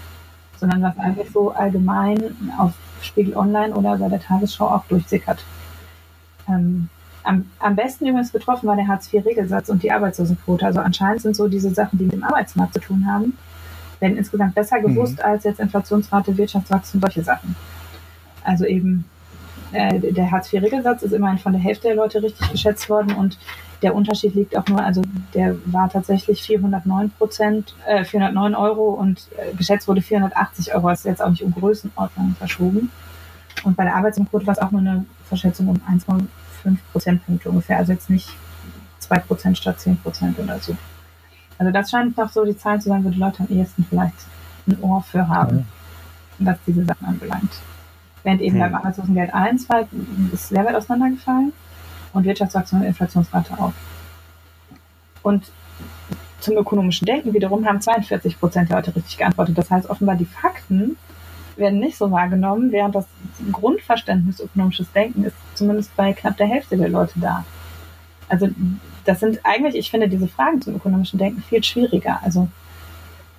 sondern 0.60 0.82
was 0.82 0.96
einfach 0.98 1.24
so 1.32 1.50
allgemein 1.50 2.36
auf 2.58 2.72
Spiegel 3.00 3.34
Online 3.36 3.74
oder 3.74 3.96
bei 3.96 4.08
der 4.08 4.20
Tagesschau 4.20 4.66
auch 4.66 4.84
durchsickert. 4.84 5.42
Ähm, 6.46 6.88
am, 7.22 7.46
am 7.58 7.76
besten 7.76 8.06
übrigens 8.06 8.30
betroffen 8.30 8.66
war 8.68 8.76
der 8.76 8.86
Hartz-IV-Regelsatz 8.86 9.70
und 9.70 9.82
die 9.82 9.90
Arbeitslosenquote. 9.90 10.66
Also 10.66 10.80
anscheinend 10.80 11.22
sind 11.22 11.34
so 11.34 11.48
diese 11.48 11.70
Sachen, 11.70 11.98
die 11.98 12.04
mit 12.04 12.12
dem 12.12 12.22
Arbeitsmarkt 12.22 12.74
zu 12.74 12.80
tun 12.80 13.06
haben, 13.10 13.36
werden 14.00 14.16
insgesamt 14.16 14.54
besser 14.54 14.80
gewusst 14.80 15.18
mhm. 15.18 15.24
als 15.24 15.44
jetzt 15.44 15.60
Inflationsrate, 15.60 16.36
Wirtschaftswachstum, 16.36 17.00
solche 17.00 17.22
Sachen. 17.22 17.56
Also 18.44 18.64
eben 18.64 19.04
äh, 19.72 19.98
der 20.12 20.30
Hartz-IV-Regelsatz 20.30 21.02
ist 21.02 21.12
immerhin 21.12 21.38
von 21.38 21.52
der 21.52 21.60
Hälfte 21.60 21.88
der 21.88 21.96
Leute 21.96 22.22
richtig 22.22 22.50
geschätzt 22.50 22.88
worden 22.88 23.14
und 23.14 23.38
der 23.82 23.94
Unterschied 23.94 24.34
liegt 24.34 24.56
auch 24.56 24.66
nur, 24.66 24.82
also 24.82 25.02
der 25.34 25.56
war 25.66 25.88
tatsächlich 25.88 26.42
409 26.42 27.10
Prozent, 27.12 27.74
äh, 27.86 28.04
409 28.04 28.54
Euro 28.54 28.90
und 28.90 29.28
äh, 29.36 29.54
geschätzt 29.54 29.88
wurde 29.88 30.02
480 30.02 30.74
Euro. 30.74 30.88
Das 30.90 31.00
ist 31.00 31.06
jetzt 31.06 31.22
auch 31.22 31.30
nicht 31.30 31.42
um 31.42 31.54
Größenordnung 31.54 32.34
verschoben. 32.38 32.90
Und 33.64 33.76
bei 33.76 33.84
der 33.84 33.96
Arbeitslosenquote 33.96 34.46
war 34.46 34.54
es 34.54 34.60
auch 34.60 34.70
nur 34.70 34.80
eine 34.80 35.04
Verschätzung 35.24 35.68
um 35.68 35.80
1,5 35.88 36.76
Prozentpunkte 36.92 37.48
ungefähr, 37.48 37.78
also 37.78 37.92
jetzt 37.92 38.10
nicht 38.10 38.28
2 38.98 39.18
Prozent 39.20 39.58
statt 39.58 39.80
10 39.80 39.98
Prozent 39.98 40.38
oder 40.38 40.58
so. 40.58 40.76
Also 41.58 41.72
das 41.72 41.90
scheint 41.90 42.16
noch 42.16 42.30
so 42.30 42.44
die 42.44 42.56
Zahlen 42.56 42.80
zu 42.80 42.88
sein, 42.88 43.04
wo 43.04 43.10
die 43.10 43.18
Leute 43.18 43.42
am 43.42 43.48
ehesten 43.48 43.84
vielleicht 43.88 44.14
ein 44.66 44.78
Ohr 44.82 45.02
für 45.02 45.26
haben, 45.28 45.66
was 46.38 46.56
diese 46.66 46.84
Sachen 46.84 47.06
anbelangt. 47.06 47.50
Während 48.22 48.40
eben 48.40 48.54
hm. 48.54 48.60
beim 48.60 48.74
Arbeitslosengeld 48.74 49.32
1 49.32 49.68
war, 49.68 49.88
ist 50.32 50.48
sehr 50.48 50.64
weit 50.64 50.74
auseinandergefallen 50.74 51.52
und 52.12 52.24
Wirtschaftswachstum 52.24 52.80
und 52.80 52.86
Inflationsrate 52.86 53.58
auch. 53.58 53.72
Und 55.22 55.44
zum 56.40 56.56
ökonomischen 56.56 57.06
Denken 57.06 57.34
wiederum 57.34 57.66
haben 57.66 57.80
42 57.80 58.40
Prozent 58.40 58.70
der 58.70 58.76
Leute 58.76 58.96
richtig 58.96 59.18
geantwortet. 59.18 59.58
Das 59.58 59.70
heißt, 59.70 59.88
offenbar 59.90 60.16
die 60.16 60.24
Fakten 60.24 60.96
werden 61.56 61.78
nicht 61.78 61.98
so 61.98 62.10
wahrgenommen, 62.10 62.72
während 62.72 62.94
das 62.94 63.06
Grundverständnis 63.52 64.40
ökonomisches 64.40 64.90
Denken 64.92 65.24
ist 65.24 65.36
zumindest 65.54 65.94
bei 65.96 66.12
knapp 66.12 66.36
der 66.38 66.46
Hälfte 66.46 66.76
der 66.76 66.88
Leute 66.88 67.20
da. 67.20 67.44
Also 68.28 68.48
das 69.04 69.20
sind 69.20 69.40
eigentlich, 69.44 69.76
ich 69.76 69.90
finde 69.90 70.08
diese 70.08 70.28
Fragen 70.28 70.62
zum 70.62 70.76
ökonomischen 70.76 71.18
Denken 71.18 71.42
viel 71.42 71.62
schwieriger. 71.62 72.20
Also 72.22 72.48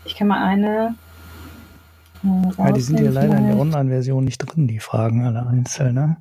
ich 0.05 0.15
kann 0.15 0.27
mal 0.27 0.43
eine 0.43 0.95
ja, 2.23 2.71
die 2.71 2.81
sind 2.81 2.99
ja 2.99 3.12
leider 3.12 3.38
in 3.38 3.47
der 3.47 3.60
Online-Version 3.60 4.23
nicht 4.23 4.38
drin, 4.38 4.67
die 4.67 4.79
Fragen 4.79 5.25
alle 5.25 5.45
einzeln, 5.45 5.95
ne? 5.95 6.17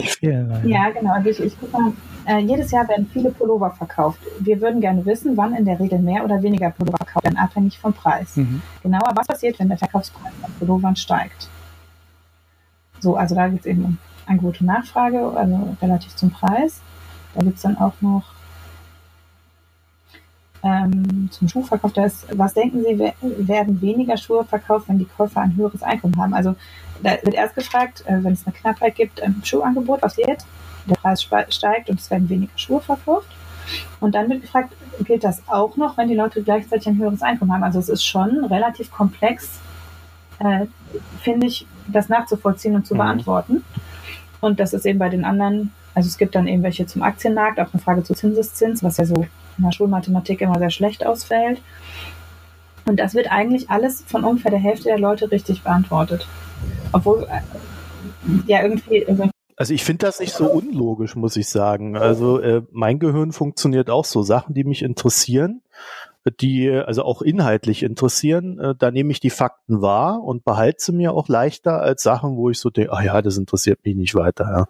Die 0.00 0.06
fehlen 0.06 0.48
leider. 0.48 0.66
Ja, 0.66 0.90
genau. 0.90 1.12
Also 1.12 1.28
ich, 1.30 1.40
ich 1.40 1.56
guck 1.58 1.72
mal, 1.72 1.92
äh, 2.26 2.38
jedes 2.38 2.70
Jahr 2.70 2.88
werden 2.88 3.06
viele 3.12 3.30
Pullover 3.30 3.70
verkauft. 3.70 4.18
Wir 4.40 4.60
würden 4.60 4.80
gerne 4.80 5.04
wissen, 5.06 5.36
wann 5.36 5.54
in 5.54 5.64
der 5.64 5.78
Regel 5.78 5.98
mehr 6.00 6.24
oder 6.24 6.42
weniger 6.42 6.70
Pullover 6.70 6.98
verkauft 6.98 7.24
werden, 7.24 7.38
abhängig 7.38 7.78
vom 7.78 7.92
Preis. 7.92 8.36
Mhm. 8.36 8.62
Genauer, 8.82 9.12
was 9.14 9.26
passiert, 9.26 9.58
wenn 9.58 9.68
der 9.68 9.78
Verkaufspreis 9.78 10.32
von 10.40 10.52
Pullovern 10.58 10.96
steigt. 10.96 11.48
So, 13.00 13.16
also 13.16 13.34
da 13.34 13.48
geht 13.48 13.60
es 13.60 13.66
eben 13.66 13.84
um 13.84 13.98
Angebot 14.26 14.60
und 14.60 14.66
Nachfrage, 14.66 15.30
also 15.36 15.76
relativ 15.82 16.14
zum 16.16 16.30
Preis. 16.30 16.80
Da 17.34 17.44
gibt 17.44 17.56
es 17.56 17.62
dann 17.62 17.76
auch 17.76 17.94
noch 18.00 18.33
ähm, 20.64 21.28
zum 21.30 21.48
Schuhverkauf, 21.48 21.92
da 21.92 22.06
ist, 22.06 22.26
was 22.36 22.54
denken 22.54 22.82
Sie, 22.82 23.12
werden 23.46 23.80
weniger 23.82 24.16
Schuhe 24.16 24.44
verkauft, 24.44 24.88
wenn 24.88 24.98
die 24.98 25.04
Käufer 25.04 25.42
ein 25.42 25.54
höheres 25.54 25.82
Einkommen 25.82 26.16
haben? 26.16 26.32
Also 26.32 26.56
da 27.02 27.10
wird 27.22 27.34
erst 27.34 27.54
gefragt, 27.54 28.02
äh, 28.06 28.24
wenn 28.24 28.32
es 28.32 28.46
eine 28.46 28.54
Knappheit 28.54 28.94
gibt 28.96 29.20
im 29.20 29.42
Schuhangebot, 29.44 30.02
was 30.02 30.16
wird? 30.16 30.44
Der 30.86 30.96
Preis 30.96 31.22
steigt 31.22 31.90
und 31.90 32.00
es 32.00 32.10
werden 32.10 32.28
weniger 32.28 32.56
Schuhe 32.56 32.80
verkauft. 32.80 33.28
Und 34.00 34.14
dann 34.14 34.28
wird 34.28 34.42
gefragt, 34.42 34.74
gilt 35.04 35.24
das 35.24 35.42
auch 35.48 35.76
noch, 35.76 35.96
wenn 35.96 36.08
die 36.08 36.14
Leute 36.14 36.42
gleichzeitig 36.42 36.88
ein 36.88 36.98
höheres 36.98 37.22
Einkommen 37.22 37.52
haben? 37.52 37.64
Also 37.64 37.78
es 37.78 37.88
ist 37.88 38.04
schon 38.04 38.44
relativ 38.44 38.90
komplex, 38.90 39.60
äh, 40.38 40.66
finde 41.20 41.46
ich, 41.46 41.66
das 41.88 42.08
nachzuvollziehen 42.08 42.74
und 42.74 42.86
zu 42.86 42.94
mhm. 42.94 42.98
beantworten. 42.98 43.64
Und 44.40 44.60
das 44.60 44.72
ist 44.72 44.86
eben 44.86 44.98
bei 44.98 45.08
den 45.08 45.24
anderen, 45.24 45.72
also 45.94 46.06
es 46.06 46.18
gibt 46.18 46.34
dann 46.34 46.46
eben 46.46 46.62
welche 46.62 46.86
zum 46.86 47.02
Aktienmarkt, 47.02 47.60
auch 47.60 47.72
eine 47.72 47.82
Frage 47.82 48.02
zu 48.02 48.14
Zinseszins, 48.14 48.82
was 48.82 48.96
ja 48.98 49.06
so 49.06 49.26
in 49.58 49.64
der 49.64 49.72
Schulmathematik 49.72 50.40
immer 50.40 50.58
sehr 50.58 50.70
schlecht 50.70 51.06
ausfällt. 51.06 51.60
Und 52.86 53.00
das 53.00 53.14
wird 53.14 53.30
eigentlich 53.30 53.70
alles 53.70 54.02
von 54.06 54.24
ungefähr 54.24 54.50
der 54.50 54.60
Hälfte 54.60 54.84
der 54.84 54.98
Leute 54.98 55.30
richtig 55.30 55.62
beantwortet. 55.62 56.26
Obwohl, 56.92 57.26
äh, 57.30 57.40
ja, 58.46 58.62
irgendwie. 58.62 59.06
Also, 59.06 59.30
also 59.56 59.74
ich 59.74 59.84
finde 59.84 60.06
das 60.06 60.20
nicht 60.20 60.32
so 60.32 60.46
unlogisch, 60.50 61.16
muss 61.16 61.36
ich 61.36 61.48
sagen. 61.48 61.96
Also 61.96 62.40
äh, 62.40 62.62
mein 62.72 62.98
Gehirn 62.98 63.32
funktioniert 63.32 63.88
auch 63.88 64.04
so. 64.04 64.22
Sachen, 64.22 64.54
die 64.54 64.64
mich 64.64 64.82
interessieren, 64.82 65.62
die 66.30 66.70
also 66.70 67.04
auch 67.04 67.22
inhaltlich 67.22 67.82
interessieren, 67.82 68.58
äh, 68.58 68.74
da 68.76 68.90
nehme 68.90 69.12
ich 69.12 69.20
die 69.20 69.30
Fakten 69.30 69.82
wahr 69.82 70.22
und 70.22 70.44
behalte 70.44 70.78
sie 70.80 70.92
mir 70.92 71.12
auch 71.12 71.28
leichter 71.28 71.80
als 71.80 72.02
Sachen, 72.02 72.36
wo 72.36 72.50
ich 72.50 72.58
so 72.58 72.70
denke, 72.70 72.92
ah 72.92 73.02
ja, 73.02 73.22
das 73.22 73.36
interessiert 73.36 73.84
mich 73.84 73.94
nicht 73.96 74.14
weiter. 74.14 74.44
Ja. 74.44 74.66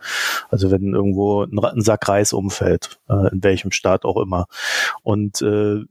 Also 0.50 0.70
wenn 0.70 0.94
irgendwo 0.94 1.44
ein, 1.44 1.58
ein 1.58 1.80
Sack 1.80 2.08
Reis 2.08 2.32
umfällt, 2.32 2.98
äh, 3.08 3.32
in 3.32 3.42
welchem 3.42 3.70
Staat 3.70 4.04
auch 4.04 4.20
immer. 4.20 4.46
Und 5.02 5.42
äh, 5.42 5.82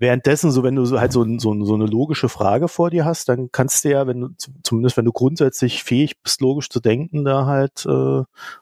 währenddessen, 0.00 0.50
so 0.50 0.62
wenn 0.62 0.74
du 0.74 0.98
halt 0.98 1.12
so, 1.12 1.24
so, 1.38 1.64
so 1.64 1.74
eine 1.74 1.86
logische 1.86 2.28
Frage 2.28 2.68
vor 2.68 2.90
dir 2.90 3.04
hast, 3.04 3.28
dann 3.28 3.50
kannst 3.52 3.84
du 3.84 3.90
ja, 3.90 4.06
wenn 4.06 4.20
du 4.20 4.28
zumindest 4.62 4.96
wenn 4.96 5.04
du 5.04 5.12
grundsätzlich 5.12 5.84
fähig 5.84 6.20
bist, 6.22 6.40
logisch 6.40 6.70
zu 6.70 6.80
denken, 6.80 7.24
da 7.24 7.46
halt 7.46 7.84
äh, 7.86 7.90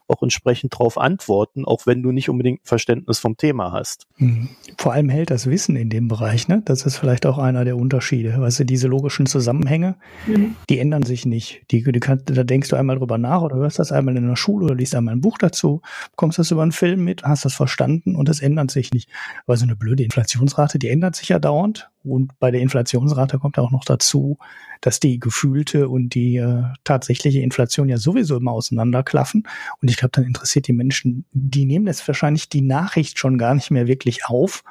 auch 0.09 0.22
entsprechend 0.22 0.77
drauf 0.77 0.98
antworten, 0.98 1.64
auch 1.64 1.87
wenn 1.87 2.03
du 2.03 2.11
nicht 2.12 2.29
unbedingt 2.29 2.62
ein 2.62 2.66
Verständnis 2.66 3.18
vom 3.18 3.37
Thema 3.37 3.72
hast. 3.72 4.07
Mhm. 4.16 4.48
Vor 4.77 4.92
allem 4.92 5.09
hält 5.09 5.31
das 5.31 5.46
Wissen 5.46 5.77
in 5.77 5.90
dem 5.90 6.09
Bereich, 6.09 6.48
ne? 6.48 6.62
Das 6.64 6.85
ist 6.85 6.96
vielleicht 6.96 7.24
auch 7.27 7.38
einer 7.38 7.64
der 7.64 7.77
Unterschiede. 7.77 8.35
Weißt 8.38 8.61
du, 8.61 8.64
diese 8.64 8.88
logischen 8.88 9.27
Zusammenhänge, 9.27 9.96
mhm. 10.27 10.57
die 10.68 10.79
ändern 10.79 11.05
sich 11.05 11.24
nicht. 11.24 11.62
Die, 11.70 11.85
die 11.85 12.01
kann, 12.01 12.22
da 12.24 12.42
denkst 12.42 12.68
du 12.68 12.77
einmal 12.77 12.98
drüber 12.98 13.18
nach 13.18 13.42
oder 13.42 13.57
hörst 13.57 13.79
das 13.79 13.92
einmal 13.92 14.16
in 14.16 14.27
der 14.27 14.37
Schule 14.37 14.64
oder 14.64 14.74
liest 14.74 14.94
einmal 14.94 15.14
ein 15.14 15.20
Buch 15.20 15.38
dazu, 15.38 15.83
bekommst 16.11 16.38
das 16.38 16.51
über 16.51 16.62
einen 16.62 16.72
Film 16.72 17.05
mit, 17.05 17.22
hast 17.22 17.44
das 17.44 17.55
verstanden 17.55 18.16
und 18.16 18.29
das 18.29 18.40
ändert 18.40 18.70
sich 18.70 18.92
nicht. 18.92 19.09
Weil 19.46 19.57
so 19.57 19.64
eine 19.64 19.77
blöde 19.77 20.03
Inflationsrate, 20.03 20.79
die 20.79 20.88
ändert 20.88 21.14
sich 21.14 21.28
ja 21.29 21.38
dauernd. 21.38 21.91
Und 22.05 22.38
bei 22.38 22.51
der 22.51 22.61
Inflationsrate 22.61 23.38
kommt 23.38 23.59
auch 23.59 23.71
noch 23.71 23.85
dazu, 23.85 24.38
dass 24.81 25.01
die 25.01 25.19
gefühlte 25.19 25.88
und 25.88 26.14
die 26.14 26.37
äh, 26.37 26.62
tatsächliche 26.85 27.41
Inflation 27.41 27.88
ja 27.88 27.99
sowieso 27.99 28.37
immer 28.37 28.53
auseinanderklaffen. 28.53 29.47
Und 29.83 29.91
ich 29.91 29.97
glaube, 29.97 30.12
dann 30.12 30.25
interessiert 30.25 30.69
die 30.69 30.73
Menschen, 30.73 31.25
die 31.33 31.67
nehmen 31.67 31.87
jetzt 31.87 32.07
wahrscheinlich 32.07 32.49
die 32.49 32.62
Nachricht 32.62 33.19
schon 33.19 33.38
gar 33.38 33.55
nicht 33.55 33.71
mehr 33.71 33.87
wirklich 33.87 34.27
auf, 34.27 34.62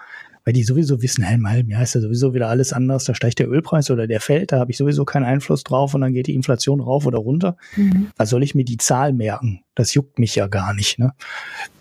weil 0.48 0.54
die 0.54 0.64
sowieso 0.64 1.02
wissen, 1.02 1.26
hey, 1.26 1.36
im 1.36 1.50
halben 1.50 1.70
Jahr 1.72 1.84
ist 1.84 1.94
ja 1.94 2.00
sowieso 2.00 2.34
wieder 2.34 2.48
alles 2.48 2.72
anders, 2.72 3.04
da 3.04 3.14
steigt 3.14 3.40
der 3.40 3.50
Ölpreis 3.50 3.92
oder 3.92 4.08
der 4.08 4.22
fällt, 4.22 4.54
da 4.54 4.60
habe 4.60 4.72
ich 4.72 4.78
sowieso 4.78 5.04
keinen 5.04 5.26
Einfluss 5.26 5.66
drauf 5.66 5.94
und 5.94 6.00
dann 6.00 6.14
geht 6.14 6.28
die 6.28 6.36
Inflation 6.36 6.80
rauf 6.80 7.06
oder 7.06 7.18
runter. 7.18 7.58
Mhm. 7.76 8.12
Was 8.16 8.30
soll 8.30 8.44
ich 8.44 8.56
mir 8.56 8.64
die 8.64 8.78
Zahl 8.78 9.12
merken? 9.12 9.60
Das 9.76 9.94
juckt 9.94 10.20
mich 10.20 10.36
ja 10.36 10.48
gar 10.48 10.74
nicht. 10.74 11.00
Ne? 11.00 11.12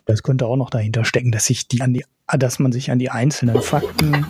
Das 0.04 0.24
könnte 0.24 0.46
auch 0.46 0.56
noch 0.56 0.70
dahinter 0.70 1.04
stecken, 1.04 1.30
dass 1.30 1.44
sich 1.44 1.68
die 1.68 1.80
an 1.80 1.94
die 1.94 2.04
dass 2.36 2.58
man 2.58 2.72
sich 2.72 2.90
an 2.90 2.98
die 2.98 3.08
einzelnen 3.08 3.62
Fakten 3.62 4.26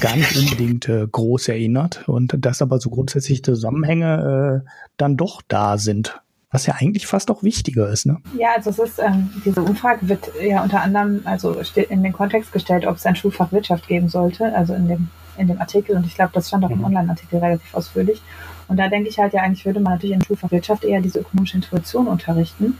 gar 0.00 0.16
nicht 0.16 0.36
unbedingt 0.36 0.88
äh, 0.88 1.06
groß 1.06 1.46
erinnert 1.46 2.08
und 2.08 2.34
dass 2.44 2.62
aber 2.62 2.80
so 2.80 2.90
grundsätzlich 2.90 3.44
Zusammenhänge 3.44 4.64
äh, 4.66 4.70
dann 4.96 5.16
doch 5.16 5.42
da 5.46 5.78
sind. 5.78 6.20
Was 6.52 6.66
ja 6.66 6.74
eigentlich 6.78 7.06
fast 7.06 7.30
auch 7.30 7.44
wichtiger 7.44 7.88
ist, 7.88 8.06
ne? 8.06 8.16
Ja, 8.36 8.48
also 8.56 8.70
es 8.70 8.78
ist, 8.78 8.98
ähm, 8.98 9.30
diese 9.44 9.62
Umfrage 9.62 10.08
wird 10.08 10.30
ja 10.42 10.62
unter 10.62 10.82
anderem 10.82 11.20
also 11.24 11.52
in 11.74 12.02
den 12.02 12.12
Kontext 12.12 12.52
gestellt, 12.52 12.86
ob 12.86 12.96
es 12.96 13.06
ein 13.06 13.14
Schulfach 13.14 13.52
Wirtschaft 13.52 13.86
geben 13.86 14.08
sollte, 14.08 14.52
also 14.56 14.74
in 14.74 14.88
dem, 14.88 15.08
in 15.38 15.46
dem 15.46 15.60
Artikel. 15.60 15.94
Und 15.94 16.06
ich 16.06 16.16
glaube, 16.16 16.32
das 16.34 16.48
stand 16.48 16.64
auch 16.64 16.70
im 16.70 16.78
mhm. 16.78 16.86
Online-Artikel 16.86 17.38
relativ 17.38 17.72
ausführlich. 17.72 18.20
Und 18.66 18.78
da 18.78 18.88
denke 18.88 19.08
ich 19.08 19.18
halt 19.18 19.32
ja, 19.32 19.42
eigentlich 19.42 19.64
würde 19.64 19.78
man 19.78 19.94
natürlich 19.94 20.16
in 20.16 20.24
Schulfach 20.24 20.50
Wirtschaft 20.50 20.84
eher 20.84 21.00
diese 21.00 21.20
ökonomische 21.20 21.56
Intuition 21.56 22.08
unterrichten. 22.08 22.76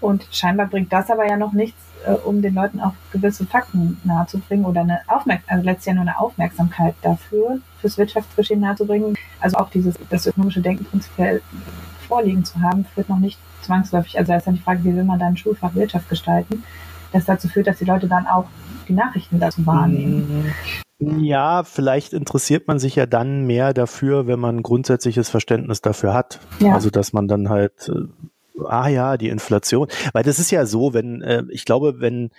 Und 0.00 0.26
scheinbar 0.32 0.66
bringt 0.66 0.92
das 0.92 1.08
aber 1.08 1.28
ja 1.28 1.36
noch 1.36 1.52
nichts, 1.52 1.80
äh, 2.04 2.12
um 2.12 2.42
den 2.42 2.54
Leuten 2.54 2.80
auch 2.80 2.94
gewisse 3.12 3.46
Fakten 3.46 4.00
nahezubringen 4.02 4.64
oder 4.64 4.80
eine 4.80 4.98
Aufmerksamkeit, 5.06 5.58
also 5.58 5.64
letztlich 5.64 5.94
nur 5.94 6.02
eine 6.02 6.18
Aufmerksamkeit 6.18 6.96
dafür, 7.02 7.58
fürs 7.80 7.96
Wirtschaftsgeschehen 7.96 8.60
nahezubringen. 8.60 9.16
Also 9.38 9.58
auch 9.58 9.70
dieses, 9.70 9.94
das 10.10 10.26
ökonomische 10.26 10.60
Denken 10.60 10.84
prinzipiell 10.84 11.42
vorliegen 12.12 12.44
zu 12.44 12.60
haben, 12.60 12.84
führt 12.84 13.08
noch 13.08 13.18
nicht 13.18 13.38
zwangsläufig, 13.62 14.18
also 14.18 14.32
da 14.32 14.36
ist 14.36 14.46
dann 14.46 14.54
die 14.54 14.60
Frage, 14.60 14.84
wie 14.84 14.94
will 14.94 15.04
man 15.04 15.18
dann 15.18 15.38
Schulfach 15.38 15.74
Wirtschaft 15.74 16.10
gestalten, 16.10 16.62
das 17.10 17.24
dazu 17.24 17.48
führt, 17.48 17.66
dass 17.66 17.78
die 17.78 17.86
Leute 17.86 18.06
dann 18.06 18.26
auch 18.26 18.44
die 18.86 18.92
Nachrichten 18.92 19.40
dazu 19.40 19.64
wahrnehmen. 19.66 20.52
Ja, 20.98 21.64
vielleicht 21.64 22.12
interessiert 22.12 22.68
man 22.68 22.78
sich 22.78 22.96
ja 22.96 23.06
dann 23.06 23.46
mehr 23.46 23.72
dafür, 23.72 24.26
wenn 24.26 24.38
man 24.38 24.58
ein 24.58 24.62
grundsätzliches 24.62 25.30
Verständnis 25.30 25.80
dafür 25.80 26.12
hat. 26.12 26.38
Ja. 26.60 26.74
Also 26.74 26.90
dass 26.90 27.14
man 27.14 27.28
dann 27.28 27.48
halt 27.48 27.88
äh, 27.88 28.62
ah 28.66 28.88
ja, 28.88 29.16
die 29.16 29.28
Inflation. 29.28 29.88
Weil 30.12 30.22
das 30.22 30.38
ist 30.38 30.50
ja 30.50 30.66
so, 30.66 30.94
wenn, 30.94 31.22
äh, 31.22 31.44
ich 31.48 31.64
glaube, 31.64 32.00
wenn, 32.00 32.30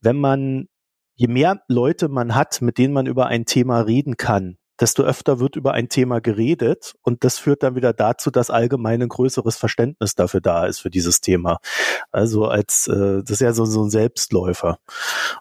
wenn 0.00 0.16
man, 0.16 0.68
je 1.14 1.28
mehr 1.28 1.62
Leute 1.68 2.08
man 2.08 2.34
hat, 2.34 2.60
mit 2.60 2.76
denen 2.76 2.92
man 2.92 3.06
über 3.06 3.26
ein 3.28 3.46
Thema 3.46 3.80
reden 3.80 4.16
kann, 4.16 4.56
desto 4.82 5.04
öfter 5.04 5.38
wird 5.38 5.54
über 5.54 5.74
ein 5.74 5.88
Thema 5.88 6.20
geredet 6.20 6.94
und 7.02 7.22
das 7.22 7.38
führt 7.38 7.62
dann 7.62 7.76
wieder 7.76 7.92
dazu, 7.92 8.32
dass 8.32 8.50
allgemein 8.50 9.00
ein 9.00 9.08
größeres 9.08 9.56
Verständnis 9.56 10.16
dafür 10.16 10.40
da 10.40 10.66
ist 10.66 10.80
für 10.80 10.90
dieses 10.90 11.20
Thema. 11.20 11.58
Also 12.10 12.46
als 12.46 12.88
äh, 12.88 13.22
das 13.22 13.30
ist 13.30 13.40
ja 13.40 13.52
so, 13.52 13.64
so 13.64 13.84
ein 13.84 13.90
Selbstläufer. 13.90 14.80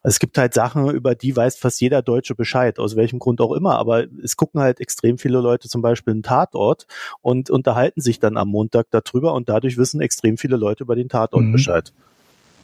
Es 0.03 0.19
gibt 0.19 0.37
halt 0.37 0.53
Sachen, 0.53 0.91
über 0.91 1.15
die 1.15 1.35
weiß 1.35 1.57
fast 1.57 1.81
jeder 1.81 2.03
Deutsche 2.03 2.35
Bescheid, 2.35 2.77
aus 2.77 2.95
welchem 2.95 3.17
Grund 3.17 3.41
auch 3.41 3.53
immer, 3.53 3.79
aber 3.79 4.05
es 4.23 4.37
gucken 4.37 4.61
halt 4.61 4.79
extrem 4.79 5.17
viele 5.17 5.39
Leute 5.39 5.69
zum 5.69 5.81
Beispiel 5.81 6.13
einen 6.13 6.23
Tatort 6.23 6.85
und 7.21 7.49
unterhalten 7.49 7.99
sich 7.99 8.19
dann 8.19 8.37
am 8.37 8.47
Montag 8.47 8.91
darüber 8.91 9.33
und 9.33 9.49
dadurch 9.49 9.75
wissen 9.75 10.01
extrem 10.01 10.37
viele 10.37 10.55
Leute 10.55 10.83
über 10.83 10.95
den 10.95 11.09
Tatort 11.09 11.45
mhm. 11.45 11.51
Bescheid. 11.51 11.93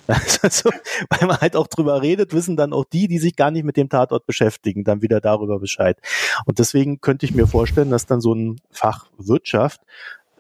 Also, 0.42 0.70
weil 1.10 1.28
man 1.28 1.38
halt 1.38 1.56
auch 1.56 1.68
drüber 1.68 2.02
redet, 2.02 2.34
wissen 2.34 2.56
dann 2.56 2.74
auch 2.74 2.86
die, 2.86 3.08
die 3.08 3.20
sich 3.20 3.36
gar 3.36 3.52
nicht 3.52 3.64
mit 3.64 3.78
dem 3.78 3.90
Tatort 3.90 4.26
beschäftigen, 4.26 4.84
dann 4.84 5.02
wieder 5.02 5.20
darüber 5.20 5.60
Bescheid. 5.60 6.00
Und 6.46 6.60
deswegen 6.60 7.02
könnte 7.02 7.26
ich 7.26 7.34
mir 7.34 7.48
vorstellen, 7.48 7.90
dass 7.90 8.06
dann 8.06 8.22
so 8.22 8.34
ein 8.34 8.62
Fach 8.72 9.08
Wirtschaft 9.18 9.82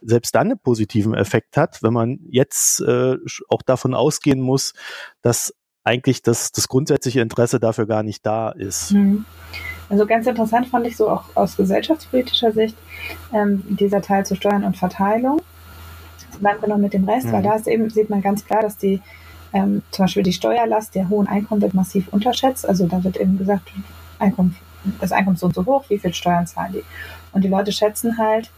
selbst 0.01 0.35
dann 0.35 0.47
einen 0.47 0.59
positiven 0.59 1.13
Effekt 1.13 1.57
hat, 1.57 1.81
wenn 1.81 1.93
man 1.93 2.19
jetzt 2.29 2.81
äh, 2.81 3.15
auch 3.49 3.61
davon 3.63 3.93
ausgehen 3.93 4.39
muss, 4.39 4.73
dass 5.21 5.53
eigentlich 5.83 6.21
das, 6.21 6.51
das 6.51 6.67
grundsätzliche 6.67 7.21
Interesse 7.21 7.59
dafür 7.59 7.87
gar 7.87 8.03
nicht 8.03 8.25
da 8.25 8.49
ist. 8.49 8.91
Mhm. 8.91 9.25
Also 9.89 10.05
ganz 10.05 10.27
interessant 10.27 10.67
fand 10.67 10.85
ich 10.85 10.97
so 10.97 11.09
auch 11.09 11.23
aus 11.33 11.55
gesellschaftspolitischer 11.55 12.51
Sicht 12.51 12.75
ähm, 13.33 13.63
dieser 13.69 14.01
Teil 14.01 14.25
zu 14.25 14.35
Steuern 14.35 14.65
und 14.65 14.75
Verteilung. 14.75 15.41
Bleiben 16.41 16.61
wir 16.61 16.67
noch 16.67 16.77
mit 16.77 16.93
dem 16.93 17.07
Rest, 17.07 17.27
mhm. 17.27 17.31
weil 17.31 17.43
da 17.43 17.55
ist 17.55 17.67
eben, 17.67 17.89
sieht 17.89 18.09
man 18.09 18.21
ganz 18.21 18.45
klar, 18.45 18.61
dass 18.61 18.77
die 18.77 19.01
ähm, 19.53 19.81
zum 19.91 20.05
Beispiel 20.05 20.23
die 20.23 20.33
Steuerlast 20.33 20.95
der 20.95 21.09
hohen 21.09 21.27
Einkommen 21.27 21.61
wird 21.61 21.73
massiv 21.73 22.07
unterschätzt. 22.09 22.67
Also 22.67 22.87
da 22.87 23.03
wird 23.03 23.17
eben 23.17 23.37
gesagt, 23.37 23.71
Einkommen, 24.19 24.55
das 24.99 25.11
Einkommen 25.11 25.35
ist 25.35 25.41
so 25.41 25.47
und 25.47 25.55
so 25.55 25.65
hoch, 25.65 25.85
wie 25.89 25.99
viel 25.99 26.13
Steuern 26.13 26.47
zahlen 26.47 26.73
die? 26.73 26.83
Und 27.31 27.43
die 27.43 27.49
Leute 27.49 27.71
schätzen 27.71 28.17
halt 28.17 28.49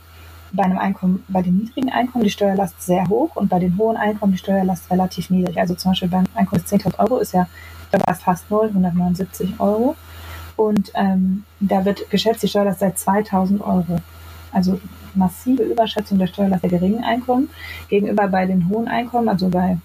bei 0.52 0.64
einem 0.64 0.78
Einkommen, 0.78 1.24
bei 1.28 1.42
den 1.42 1.58
niedrigen 1.58 1.90
Einkommen 1.90 2.24
die 2.24 2.30
Steuerlast 2.30 2.82
sehr 2.82 3.08
hoch 3.08 3.36
und 3.36 3.50
bei 3.50 3.60
den 3.60 3.78
hohen 3.78 3.98
Einkommen 3.98 4.32
die 4.32 4.38
Steuerlast 4.38 4.90
relativ 4.90 5.30
niedrig. 5.30 5.60
Also 5.60 5.76
zum 5.76 5.92
Beispiel 5.92 6.10
beim 6.10 6.26
Einkommen 6.34 6.62
bis 6.62 6.72
10.000 6.72 7.00
Euro 7.00 7.18
ist 7.18 7.34
ja 7.34 7.48
da 7.92 8.14
fast 8.14 8.50
null, 8.50 8.68
179 8.68 9.60
Euro. 9.60 9.96
Und 10.56 10.92
ähm, 10.96 11.44
da 11.60 11.86
wird 11.86 12.10
geschätzt 12.10 12.44
die 12.44 12.48
Steuerlast 12.48 12.80
seit 12.80 12.98
2000 12.98 13.62
Euro. 13.62 14.00
Also 14.52 14.80
massive 15.14 15.64
Überschätzung 15.64 16.18
der 16.18 16.28
Steuerlast 16.28 16.64
der 16.64 16.70
geringen 16.70 17.04
Einkommen 17.04 17.50
gegenüber 17.88 18.28
bei 18.28 18.46
den 18.46 18.70
hohen 18.70 18.88
Einkommen, 18.88 19.30
also 19.30 19.50
bei 19.50 19.78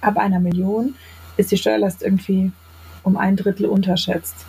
ab 0.00 0.16
einer 0.16 0.40
Million 0.40 0.94
ist 1.36 1.50
die 1.50 1.56
Steuerlast 1.56 2.02
irgendwie 2.02 2.52
um 3.02 3.16
ein 3.16 3.36
Drittel 3.36 3.66
unterschätzt. 3.66 4.46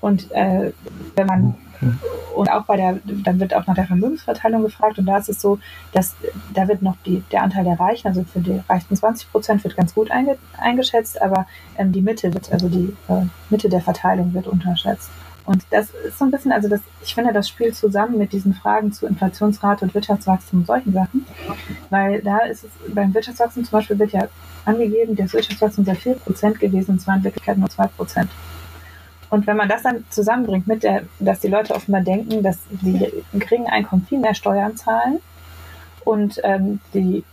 Und 0.00 0.30
äh, 0.32 0.72
wenn 1.14 1.26
man 1.26 1.54
und 2.34 2.50
auch 2.50 2.64
bei 2.64 2.76
der, 2.76 2.98
dann 3.04 3.40
wird 3.40 3.54
auch 3.54 3.66
nach 3.66 3.74
der 3.74 3.86
Vermögensverteilung 3.86 4.62
gefragt 4.62 4.98
und 4.98 5.06
da 5.06 5.18
ist 5.18 5.28
es 5.28 5.40
so, 5.40 5.58
dass 5.92 6.14
da 6.54 6.68
wird 6.68 6.82
noch 6.82 6.96
die, 7.04 7.22
der 7.32 7.42
Anteil 7.42 7.64
der 7.64 7.78
Reichen, 7.78 8.08
also 8.08 8.24
für 8.24 8.40
die 8.40 8.60
reichsten 8.68 8.96
20 8.96 9.30
Prozent 9.30 9.64
wird 9.64 9.76
ganz 9.76 9.94
gut 9.94 10.10
einge, 10.10 10.38
eingeschätzt, 10.58 11.20
aber 11.20 11.46
ähm, 11.76 11.92
die 11.92 12.02
Mitte 12.02 12.32
wird, 12.32 12.52
also 12.52 12.68
die 12.68 12.96
äh, 13.08 13.26
Mitte 13.50 13.68
der 13.68 13.80
Verteilung 13.80 14.32
wird 14.32 14.46
unterschätzt. 14.46 15.10
Und 15.44 15.64
das 15.70 15.90
ist 15.90 16.18
so 16.18 16.24
ein 16.24 16.30
bisschen, 16.30 16.52
also 16.52 16.68
das, 16.68 16.80
ich 17.02 17.14
finde, 17.14 17.32
das 17.32 17.48
spielt 17.48 17.74
zusammen 17.74 18.18
mit 18.18 18.32
diesen 18.32 18.54
Fragen 18.54 18.92
zu 18.92 19.06
Inflationsrate 19.06 19.84
und 19.84 19.94
Wirtschaftswachstum 19.94 20.60
und 20.60 20.66
solchen 20.66 20.92
Sachen. 20.92 21.26
Weil 21.90 22.22
da 22.22 22.38
ist 22.40 22.64
es, 22.64 22.70
beim 22.94 23.12
Wirtschaftswachstum 23.12 23.64
zum 23.64 23.72
Beispiel 23.72 23.98
wird 23.98 24.12
ja 24.12 24.28
angegeben, 24.64 25.16
das 25.16 25.32
Wirtschaftswachstum 25.32 25.84
sei 25.84 25.92
4% 25.92 26.58
gewesen 26.58 26.92
und 26.92 27.00
zwar 27.00 27.16
in 27.16 27.24
Wirklichkeit 27.24 27.58
nur 27.58 27.68
2%. 27.68 28.26
Und 29.30 29.46
wenn 29.46 29.56
man 29.56 29.68
das 29.68 29.82
dann 29.82 30.04
zusammenbringt 30.10 30.66
mit 30.66 30.82
der, 30.82 31.04
dass 31.18 31.40
die 31.40 31.48
Leute 31.48 31.74
offenbar 31.74 32.02
denken, 32.02 32.42
dass 32.42 32.58
die 32.70 33.24
geringen 33.32 33.66
Einkommen 33.66 34.06
viel 34.06 34.18
mehr 34.18 34.34
Steuern 34.34 34.76
zahlen 34.76 35.20
und 36.04 36.38
ähm, 36.44 36.80
die 36.92 37.24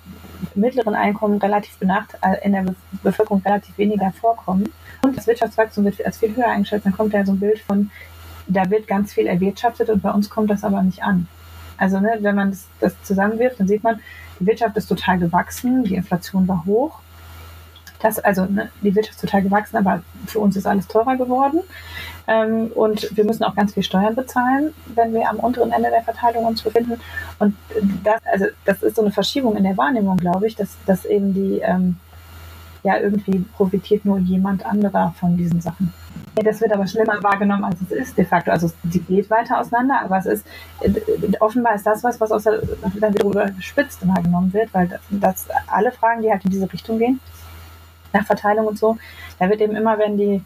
mittleren 0.56 0.96
Einkommen 0.96 1.40
relativ 1.40 1.78
äh, 1.82 2.46
in 2.46 2.54
der 2.54 2.66
Bevölkerung 3.04 3.42
relativ 3.44 3.78
weniger 3.78 4.12
vorkommen. 4.12 4.72
Und 5.02 5.18
das 5.18 5.28
Wirtschaftswachstum 5.28 5.86
wird 5.86 6.06
als 6.06 6.18
viel 6.18 6.36
höher 6.36 6.48
eingeschätzt, 6.48 6.86
dann 6.86 6.94
kommt 6.94 7.14
da 7.14 7.26
so 7.26 7.34
ein 7.34 7.40
Bild 7.40 7.60
von, 7.60 7.90
da 8.48 8.70
wird 8.70 8.88
ganz 8.88 9.14
viel 9.14 9.28
erwirtschaftet 9.28 9.90
und 9.90 10.02
bei 10.02 10.12
uns 10.12 10.30
kommt 10.30 10.50
das 10.50 10.64
aber 10.64 10.82
nicht 10.82 11.04
an. 11.04 11.28
Also 11.78 12.00
ne, 12.00 12.18
wenn 12.20 12.36
man 12.36 12.52
das, 12.52 12.68
das 12.80 13.04
zusammenwirft, 13.04 13.60
dann 13.60 13.68
sieht 13.68 13.84
man, 13.84 14.00
die 14.40 14.46
Wirtschaft 14.46 14.76
ist 14.78 14.88
total 14.88 15.20
gewachsen, 15.20 15.84
die 15.84 15.96
Inflation 15.96 16.48
war 16.48 16.66
hoch 16.66 17.00
das, 18.02 18.20
also 18.20 18.46
ne, 18.46 18.70
die 18.82 18.96
Wirtschaft 18.96 19.16
ist 19.16 19.22
total 19.22 19.42
gewachsen, 19.42 19.78
aber 19.78 20.02
für 20.26 20.40
uns 20.40 20.56
ist 20.56 20.66
alles 20.66 20.88
teurer 20.88 21.18
geworden. 21.18 21.62
Ähm, 22.28 22.68
und 22.76 23.16
wir 23.16 23.26
müssen 23.26 23.44
auch 23.44 23.56
ganz 23.56 23.74
viel 23.74 23.84
Steuern 23.84 24.16
bezahlen, 24.16 24.74
wenn 24.94 25.14
wir 25.14 25.30
am 25.30 25.38
unteren 25.38 25.72
Ende 25.72 25.90
der 25.90 26.04
Verteilung 26.04 26.46
uns 26.46 26.62
befinden. 26.62 27.00
Und 27.40 27.56
das, 28.04 28.22
also 28.32 28.46
das 28.66 28.84
ist 28.84 28.96
so 28.96 29.02
eine 29.02 29.12
Verschiebung 29.12 29.58
in 29.58 29.64
der 29.64 29.78
Wahrnehmung, 29.78 30.18
glaube 30.18 30.48
ich, 30.48 30.56
dass, 30.56 30.78
dass 30.86 31.06
eben 31.06 31.34
die 31.34 31.60
ähm, 31.60 31.98
ja 32.84 32.98
irgendwie 32.98 33.40
profitiert 33.56 34.06
nur 34.06 34.20
jemand 34.20 34.66
anderer 34.66 35.14
von 35.20 35.36
diesen 35.36 35.60
Sachen. 35.60 35.94
Das 36.36 36.62
wird 36.62 36.72
aber 36.72 36.88
schlimmer 36.88 37.22
wahrgenommen, 37.22 37.66
als 37.66 37.82
es 37.82 37.92
ist 37.92 38.18
de 38.18 38.24
facto. 38.24 38.52
Also 38.52 38.72
sie 38.90 39.00
geht 39.00 39.30
weiter 39.30 39.60
auseinander, 39.60 40.02
aber 40.04 40.20
es 40.20 40.26
ist 40.26 40.46
offenbar 41.40 41.76
ist 41.76 41.86
das 41.86 42.04
was, 42.04 42.22
was 42.22 42.32
aus 42.32 42.44
der, 42.44 42.62
dann 42.82 43.14
wieder 43.14 43.26
überspitzt 43.26 44.08
wahrgenommen 44.08 44.54
wird, 44.54 44.74
weil 44.74 44.88
das, 44.88 45.02
das 45.10 45.48
alle 45.68 45.92
Fragen, 45.92 46.22
die 46.22 46.32
halt 46.32 46.46
in 46.46 46.52
diese 46.52 46.72
Richtung 46.72 46.98
gehen, 47.00 47.20
nach 48.14 48.26
Verteilung 48.26 48.68
und 48.68 48.78
so, 48.78 48.98
da 49.40 49.50
wird 49.50 49.62
eben 49.62 49.76
immer, 49.76 49.98
wenn 49.98 50.18
die, 50.18 50.42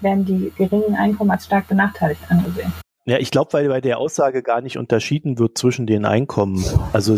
werden 0.00 0.24
die 0.24 0.52
geringen 0.56 0.96
Einkommen 0.96 1.30
als 1.30 1.46
stark 1.46 1.68
benachteiligt 1.68 2.22
angesehen. 2.28 2.72
Ja, 3.04 3.18
ich 3.18 3.30
glaube, 3.30 3.52
weil 3.52 3.68
bei 3.68 3.80
der 3.80 3.98
Aussage 3.98 4.42
gar 4.42 4.60
nicht 4.60 4.78
unterschieden 4.78 5.38
wird 5.38 5.58
zwischen 5.58 5.86
den 5.86 6.04
Einkommen. 6.04 6.64
Also 6.92 7.14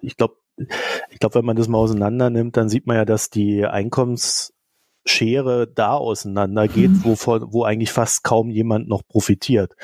ich 0.00 0.16
glaube, 0.16 0.36
ich 1.10 1.18
glaube, 1.18 1.34
wenn 1.36 1.44
man 1.44 1.56
das 1.56 1.68
mal 1.68 1.78
auseinander 1.78 2.30
nimmt, 2.30 2.56
dann 2.56 2.68
sieht 2.68 2.86
man 2.86 2.96
ja, 2.96 3.04
dass 3.04 3.30
die 3.30 3.66
Einkommens 3.66 4.54
Schere 5.08 5.66
da 5.66 5.94
auseinander 5.94 6.68
geht, 6.68 6.90
mhm. 6.90 7.04
wo, 7.04 7.16
wo 7.52 7.64
eigentlich 7.64 7.92
fast 7.92 8.24
kaum 8.24 8.50
jemand 8.50 8.88
noch 8.88 9.02
profitiert. 9.06 9.74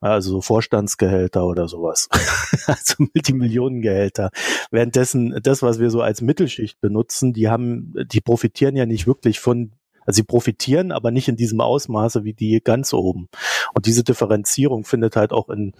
Also 0.00 0.32
so 0.32 0.40
Vorstandsgehälter 0.40 1.46
oder 1.46 1.68
sowas. 1.68 2.08
also 2.66 2.94
Multimillionengehälter. 2.98 4.30
Währenddessen 4.70 5.38
das, 5.42 5.62
was 5.62 5.78
wir 5.78 5.90
so 5.90 6.00
als 6.00 6.20
Mittelschicht 6.20 6.80
benutzen, 6.80 7.32
die 7.32 7.48
haben, 7.48 7.94
die 8.12 8.20
profitieren 8.20 8.76
ja 8.76 8.86
nicht 8.86 9.06
wirklich 9.06 9.40
von 9.40 9.72
also 10.06 10.16
sie 10.16 10.22
profitieren, 10.22 10.92
aber 10.92 11.10
nicht 11.10 11.28
in 11.28 11.36
diesem 11.36 11.60
Ausmaße 11.60 12.24
wie 12.24 12.34
die 12.34 12.60
ganz 12.62 12.92
oben. 12.92 13.28
Und 13.74 13.86
diese 13.86 14.04
Differenzierung 14.04 14.84
findet 14.84 15.16
halt 15.16 15.32
auch 15.32 15.48
in, 15.48 15.72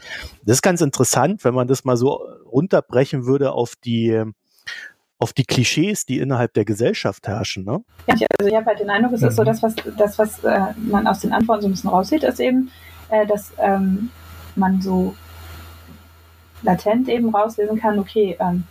das 0.44 0.56
ist 0.58 0.62
ganz 0.62 0.80
interessant, 0.80 1.44
wenn 1.44 1.54
man 1.54 1.68
das 1.68 1.84
mal 1.84 1.96
so 1.96 2.20
runterbrechen 2.50 3.26
würde 3.26 3.52
auf 3.52 3.74
die, 3.76 4.24
auf 5.24 5.32
die 5.32 5.44
Klischees, 5.44 6.04
die 6.04 6.18
innerhalb 6.18 6.52
der 6.52 6.66
Gesellschaft 6.66 7.26
herrschen. 7.26 7.64
Ne? 7.64 7.82
Ja, 8.06 8.14
also 8.38 8.50
ich 8.50 8.54
habe 8.54 8.66
halt 8.66 8.78
den 8.78 8.90
Eindruck, 8.90 9.14
es 9.14 9.22
ist 9.22 9.36
so, 9.36 9.40
mhm. 9.40 9.46
das, 9.46 9.62
was, 9.62 9.74
das, 9.96 10.18
was 10.18 10.44
äh, 10.44 10.60
man 10.76 11.06
aus 11.06 11.20
den 11.20 11.32
Antworten 11.32 11.62
so 11.62 11.68
ein 11.68 11.70
bisschen 11.70 11.88
raussieht, 11.88 12.24
ist 12.24 12.40
eben, 12.40 12.70
äh, 13.08 13.26
dass 13.26 13.50
ähm, 13.56 14.10
man 14.54 14.82
so 14.82 15.14
latent 16.62 17.08
eben 17.08 17.34
rauslesen 17.34 17.80
kann, 17.80 17.98
okay, 17.98 18.36
ähm, 18.38 18.64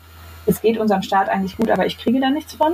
es 0.46 0.62
geht 0.62 0.78
unserem 0.78 1.02
Staat 1.02 1.28
eigentlich 1.28 1.58
gut, 1.58 1.72
aber 1.72 1.88
ich 1.88 1.98
kriege 1.98 2.20
da 2.20 2.30
nichts 2.30 2.54
von. 2.54 2.74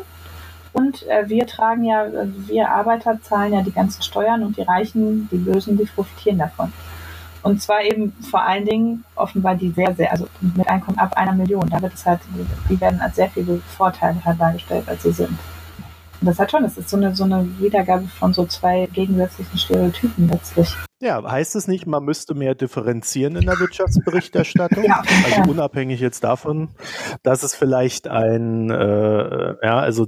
Und 0.74 1.08
äh, 1.08 1.30
wir 1.30 1.48
tragen 1.48 1.86
ja, 1.86 2.06
wir 2.48 2.70
Arbeiter 2.70 3.22
zahlen 3.22 3.54
ja 3.54 3.62
die 3.62 3.72
ganzen 3.72 4.02
Steuern 4.02 4.44
und 4.44 4.58
die 4.58 4.64
Reichen, 4.64 5.30
die 5.32 5.38
Bösen, 5.38 5.78
die 5.78 5.86
profitieren 5.86 6.40
davon. 6.40 6.74
Und 7.42 7.62
zwar 7.62 7.82
eben 7.82 8.12
vor 8.30 8.42
allen 8.42 8.66
Dingen 8.66 9.04
offenbar 9.16 9.56
die 9.56 9.72
sehr, 9.72 9.96
sehr, 9.96 10.12
also 10.12 10.28
mit 10.42 10.68
Einkommen 10.68 10.98
ab 10.98 11.16
einer 11.16 11.34
Million. 11.34 11.70
Da 11.70 11.82
wird 11.82 11.94
es 11.94 12.06
halt, 12.06 12.20
die 12.70 12.80
werden 12.82 13.00
als 13.00 13.16
sehr 13.16 13.30
viele 13.30 13.62
Vorteile 13.78 14.24
halt 14.24 14.40
dargestellt, 14.40 14.88
als 14.88 15.04
sie 15.04 15.12
sind. 15.12 15.38
Und 16.22 16.28
das 16.28 16.38
hat 16.38 16.52
schon, 16.52 16.64
das 16.64 16.78
ist 16.78 16.90
so 16.90 16.98
eine, 16.98 17.16
so 17.16 17.24
eine 17.24 17.48
Wiedergabe 17.60 18.08
von 18.08 18.34
so 18.34 18.46
zwei 18.46 18.88
gegensätzlichen 18.92 19.58
Stereotypen 19.58 20.28
letztlich. 20.28 20.76
Ja, 21.02 21.24
heißt 21.24 21.56
es 21.56 21.70
nicht, 21.70 21.88
man 21.88 22.04
müsste 22.04 22.34
mehr 22.34 22.56
differenzieren 22.56 23.38
in 23.38 23.46
der 23.46 23.58
Wirtschaftsberichterstattung? 23.58 24.84
ja, 24.88 25.02
also 25.24 25.50
unabhängig 25.50 26.02
jetzt 26.02 26.26
davon, 26.26 26.72
dass 27.24 27.44
es 27.44 27.56
vielleicht 27.56 28.10
ein, 28.10 28.70
äh, 28.70 29.56
ja, 29.66 29.80
also 29.80 30.08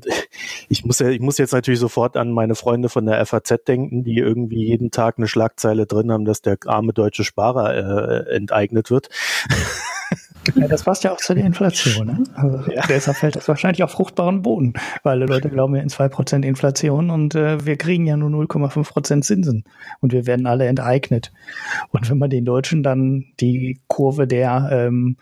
ich 0.67 0.83
muss 0.83 0.99
ja, 0.99 1.07
ich 1.07 1.21
muss 1.21 1.37
jetzt 1.37 1.53
natürlich 1.53 1.79
sofort 1.79 2.17
an 2.17 2.31
meine 2.31 2.55
Freunde 2.55 2.89
von 2.89 3.05
der 3.05 3.25
FAZ 3.25 3.63
denken, 3.65 4.03
die 4.03 4.17
irgendwie 4.17 4.67
jeden 4.67 4.91
Tag 4.91 5.17
eine 5.17 5.29
Schlagzeile 5.29 5.85
drin 5.85 6.11
haben, 6.11 6.25
dass 6.25 6.41
der 6.41 6.57
arme 6.65 6.91
deutsche 6.91 7.23
Sparer 7.23 8.27
äh, 8.27 8.35
enteignet 8.35 8.91
wird. 8.91 9.09
Ja, 10.55 10.67
das 10.67 10.83
passt 10.83 11.03
ja 11.03 11.11
auch 11.11 11.17
zu 11.17 11.35
der 11.35 11.45
Inflation. 11.45 12.07
Ne? 12.07 12.23
Also 12.33 12.71
ja. 12.71 12.83
Deshalb 12.87 13.17
fällt 13.17 13.35
das 13.35 13.47
wahrscheinlich 13.47 13.83
auf 13.83 13.91
fruchtbaren 13.91 14.41
Boden, 14.41 14.73
weil 15.03 15.19
die 15.19 15.25
Leute 15.25 15.49
glauben 15.49 15.75
ja 15.75 15.81
in 15.81 15.89
2% 15.89 16.43
Inflation 16.43 17.09
und 17.09 17.35
äh, 17.35 17.63
wir 17.65 17.77
kriegen 17.77 18.05
ja 18.05 18.17
nur 18.17 18.29
0,5% 18.29 19.21
Zinsen 19.21 19.63
und 19.99 20.13
wir 20.13 20.25
werden 20.25 20.47
alle 20.47 20.67
enteignet. 20.67 21.31
Und 21.89 22.09
wenn 22.09 22.17
man 22.17 22.29
den 22.29 22.45
Deutschen 22.45 22.83
dann 22.83 23.25
die 23.39 23.79
Kurve 23.87 24.27
der 24.27 24.69
ähm, 24.71 25.17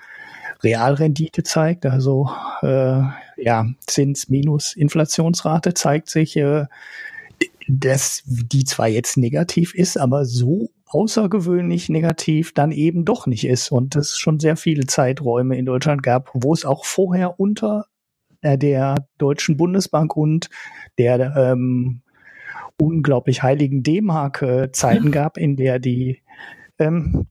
Realrendite 0.63 1.43
zeigt, 1.43 1.86
also 1.86 2.30
äh, 2.61 3.01
ja, 3.38 3.65
Zins 3.88 4.30
minus 4.30 4.76
Inflationsrate, 4.76 5.74
zeigt 5.74 6.09
sich, 6.09 6.36
äh, 6.38 6.65
dass 7.67 8.24
die 8.26 8.63
zwar 8.65 8.88
jetzt 8.88 9.17
negativ 9.17 9.74
ist, 9.76 9.97
aber 9.97 10.26
so 10.26 10.70
außergewöhnlich 10.89 11.89
negativ 11.89 12.53
dann 12.53 12.71
eben 12.71 13.05
doch 13.05 13.27
nicht 13.27 13.45
ist 13.45 13.71
und 13.71 13.95
es 13.95 14.17
schon 14.17 14.39
sehr 14.39 14.57
viele 14.57 14.87
Zeiträume 14.87 15.57
in 15.57 15.65
Deutschland 15.65 16.01
gab, 16.03 16.31
wo 16.33 16.51
es 16.51 16.65
auch 16.65 16.83
vorher 16.83 17.39
unter 17.39 17.85
äh, 18.41 18.57
der 18.57 18.95
Deutschen 19.19 19.55
Bundesbank 19.55 20.15
und 20.17 20.49
der 20.97 21.35
ähm, 21.35 22.01
unglaublich 22.77 23.43
heiligen 23.43 23.83
D-Mark-Zeiten 23.83 25.11
gab, 25.11 25.37
in 25.37 25.55
der 25.57 25.79
die 25.79 26.21
ähm, 26.79 27.27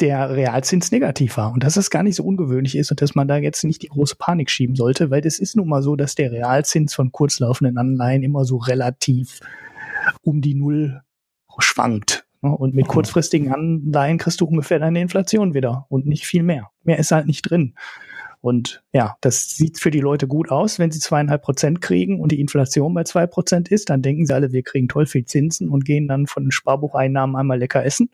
der 0.00 0.30
Realzins 0.30 0.92
negativ 0.92 1.36
war 1.36 1.52
und 1.52 1.62
dass 1.62 1.76
es 1.76 1.90
gar 1.90 2.02
nicht 2.02 2.16
so 2.16 2.24
ungewöhnlich 2.24 2.76
ist 2.76 2.90
und 2.90 3.02
dass 3.02 3.14
man 3.14 3.28
da 3.28 3.36
jetzt 3.36 3.64
nicht 3.64 3.82
die 3.82 3.88
große 3.88 4.16
Panik 4.16 4.50
schieben 4.50 4.74
sollte, 4.74 5.10
weil 5.10 5.20
das 5.20 5.38
ist 5.38 5.56
nun 5.56 5.68
mal 5.68 5.82
so, 5.82 5.96
dass 5.96 6.14
der 6.14 6.32
Realzins 6.32 6.94
von 6.94 7.12
kurzlaufenden 7.12 7.76
Anleihen 7.76 8.22
immer 8.22 8.44
so 8.44 8.56
relativ 8.56 9.40
um 10.22 10.40
die 10.40 10.54
Null 10.54 11.02
schwankt. 11.58 12.19
Und 12.42 12.74
mit 12.74 12.88
kurzfristigen 12.88 13.52
Anleihen 13.52 14.18
kriegst 14.18 14.40
du 14.40 14.46
ungefähr 14.46 14.78
deine 14.78 15.00
Inflation 15.00 15.52
wieder 15.52 15.86
und 15.88 16.06
nicht 16.06 16.26
viel 16.26 16.42
mehr. 16.42 16.70
Mehr 16.84 16.98
ist 16.98 17.12
halt 17.12 17.26
nicht 17.26 17.42
drin. 17.42 17.74
Und 18.42 18.82
ja, 18.92 19.16
das 19.20 19.50
sieht 19.50 19.78
für 19.78 19.90
die 19.90 20.00
Leute 20.00 20.26
gut 20.26 20.50
aus, 20.50 20.78
wenn 20.78 20.90
sie 20.90 20.98
zweieinhalb 20.98 21.42
Prozent 21.42 21.82
kriegen 21.82 22.20
und 22.20 22.32
die 22.32 22.40
Inflation 22.40 22.94
bei 22.94 23.04
zwei 23.04 23.26
Prozent 23.26 23.68
ist, 23.68 23.90
dann 23.90 24.00
denken 24.00 24.24
sie 24.24 24.32
alle, 24.32 24.52
wir 24.52 24.62
kriegen 24.62 24.88
toll 24.88 25.04
viel 25.04 25.26
Zinsen 25.26 25.68
und 25.68 25.84
gehen 25.84 26.08
dann 26.08 26.26
von 26.26 26.44
den 26.44 26.50
Sparbucheinnahmen 26.50 27.36
einmal 27.36 27.58
lecker 27.58 27.84
essen. 27.84 28.08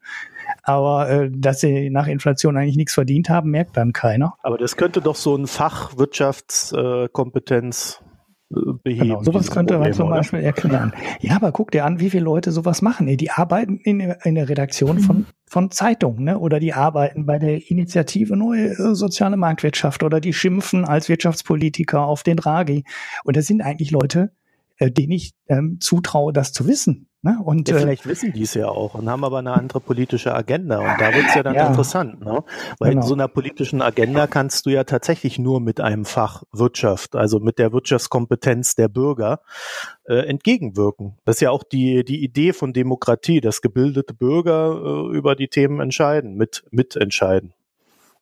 Aber 0.64 1.08
äh, 1.08 1.30
dass 1.32 1.60
sie 1.60 1.90
nach 1.90 2.08
Inflation 2.08 2.56
eigentlich 2.56 2.76
nichts 2.76 2.94
verdient 2.94 3.28
haben, 3.28 3.50
merkt 3.50 3.76
dann 3.76 3.92
keiner. 3.92 4.34
Aber 4.42 4.58
das 4.58 4.76
könnte 4.76 5.00
doch 5.00 5.14
so 5.14 5.36
ein 5.36 5.46
Fachwirtschaftskompetenz 5.46 8.02
beheben. 8.48 9.08
Genau, 9.08 9.22
sowas 9.22 9.50
könnte 9.50 9.78
man 9.78 9.92
zum 9.92 10.08
Beispiel 10.08 10.38
oder? 10.38 10.46
erklären. 10.46 10.92
Ja, 11.20 11.36
aber 11.36 11.52
guck 11.52 11.70
dir 11.70 11.84
an, 11.84 12.00
wie 12.00 12.10
viele 12.10 12.24
Leute 12.24 12.52
sowas 12.52 12.82
machen. 12.82 13.06
Die 13.16 13.30
arbeiten 13.30 13.78
in, 13.78 14.00
in 14.00 14.34
der 14.34 14.48
Redaktion 14.48 15.00
von, 15.00 15.26
von 15.46 15.70
Zeitungen, 15.70 16.24
ne? 16.24 16.38
oder 16.38 16.60
die 16.60 16.72
arbeiten 16.72 17.26
bei 17.26 17.38
der 17.38 17.70
Initiative 17.70 18.36
Neue 18.36 18.70
äh, 18.70 18.94
Soziale 18.94 19.36
Marktwirtschaft 19.36 20.02
oder 20.02 20.20
die 20.20 20.32
schimpfen 20.32 20.84
als 20.84 21.08
Wirtschaftspolitiker 21.08 22.06
auf 22.06 22.22
den 22.22 22.36
Draghi. 22.36 22.84
Und 23.24 23.36
das 23.36 23.46
sind 23.46 23.62
eigentlich 23.62 23.90
Leute, 23.90 24.32
äh, 24.78 24.90
denen 24.90 25.12
ich 25.12 25.32
ähm, 25.48 25.78
zutraue, 25.80 26.32
das 26.32 26.52
zu 26.52 26.66
wissen. 26.66 27.05
Ne? 27.22 27.38
Und, 27.44 27.68
ja, 27.68 27.76
äh, 27.76 27.80
vielleicht 27.80 28.06
äh, 28.06 28.08
wissen 28.08 28.32
die 28.32 28.42
es 28.42 28.54
ja 28.54 28.68
auch 28.68 28.94
und 28.94 29.10
haben 29.10 29.24
aber 29.24 29.38
eine 29.38 29.52
andere 29.52 29.80
politische 29.80 30.34
Agenda. 30.34 30.78
Und 30.78 31.00
da 31.00 31.12
wird 31.12 31.26
es 31.26 31.34
ja 31.34 31.42
dann 31.42 31.54
ja, 31.54 31.66
interessant. 31.66 32.20
Ne? 32.20 32.44
Weil 32.78 32.90
genau. 32.90 33.02
in 33.02 33.08
so 33.08 33.14
einer 33.14 33.28
politischen 33.28 33.82
Agenda 33.82 34.26
kannst 34.26 34.66
du 34.66 34.70
ja 34.70 34.84
tatsächlich 34.84 35.38
nur 35.38 35.60
mit 35.60 35.80
einem 35.80 36.04
Fach 36.04 36.44
Wirtschaft, 36.52 37.16
also 37.16 37.40
mit 37.40 37.58
der 37.58 37.72
Wirtschaftskompetenz 37.72 38.74
der 38.74 38.88
Bürger, 38.88 39.40
äh, 40.04 40.26
entgegenwirken. 40.26 41.18
Das 41.24 41.36
ist 41.36 41.40
ja 41.40 41.50
auch 41.50 41.64
die, 41.64 42.04
die 42.04 42.22
Idee 42.22 42.52
von 42.52 42.72
Demokratie, 42.72 43.40
dass 43.40 43.60
gebildete 43.60 44.14
Bürger 44.14 45.10
äh, 45.12 45.16
über 45.16 45.34
die 45.34 45.48
Themen 45.48 45.80
entscheiden, 45.80 46.36
mit, 46.36 46.64
mitentscheiden 46.70 47.54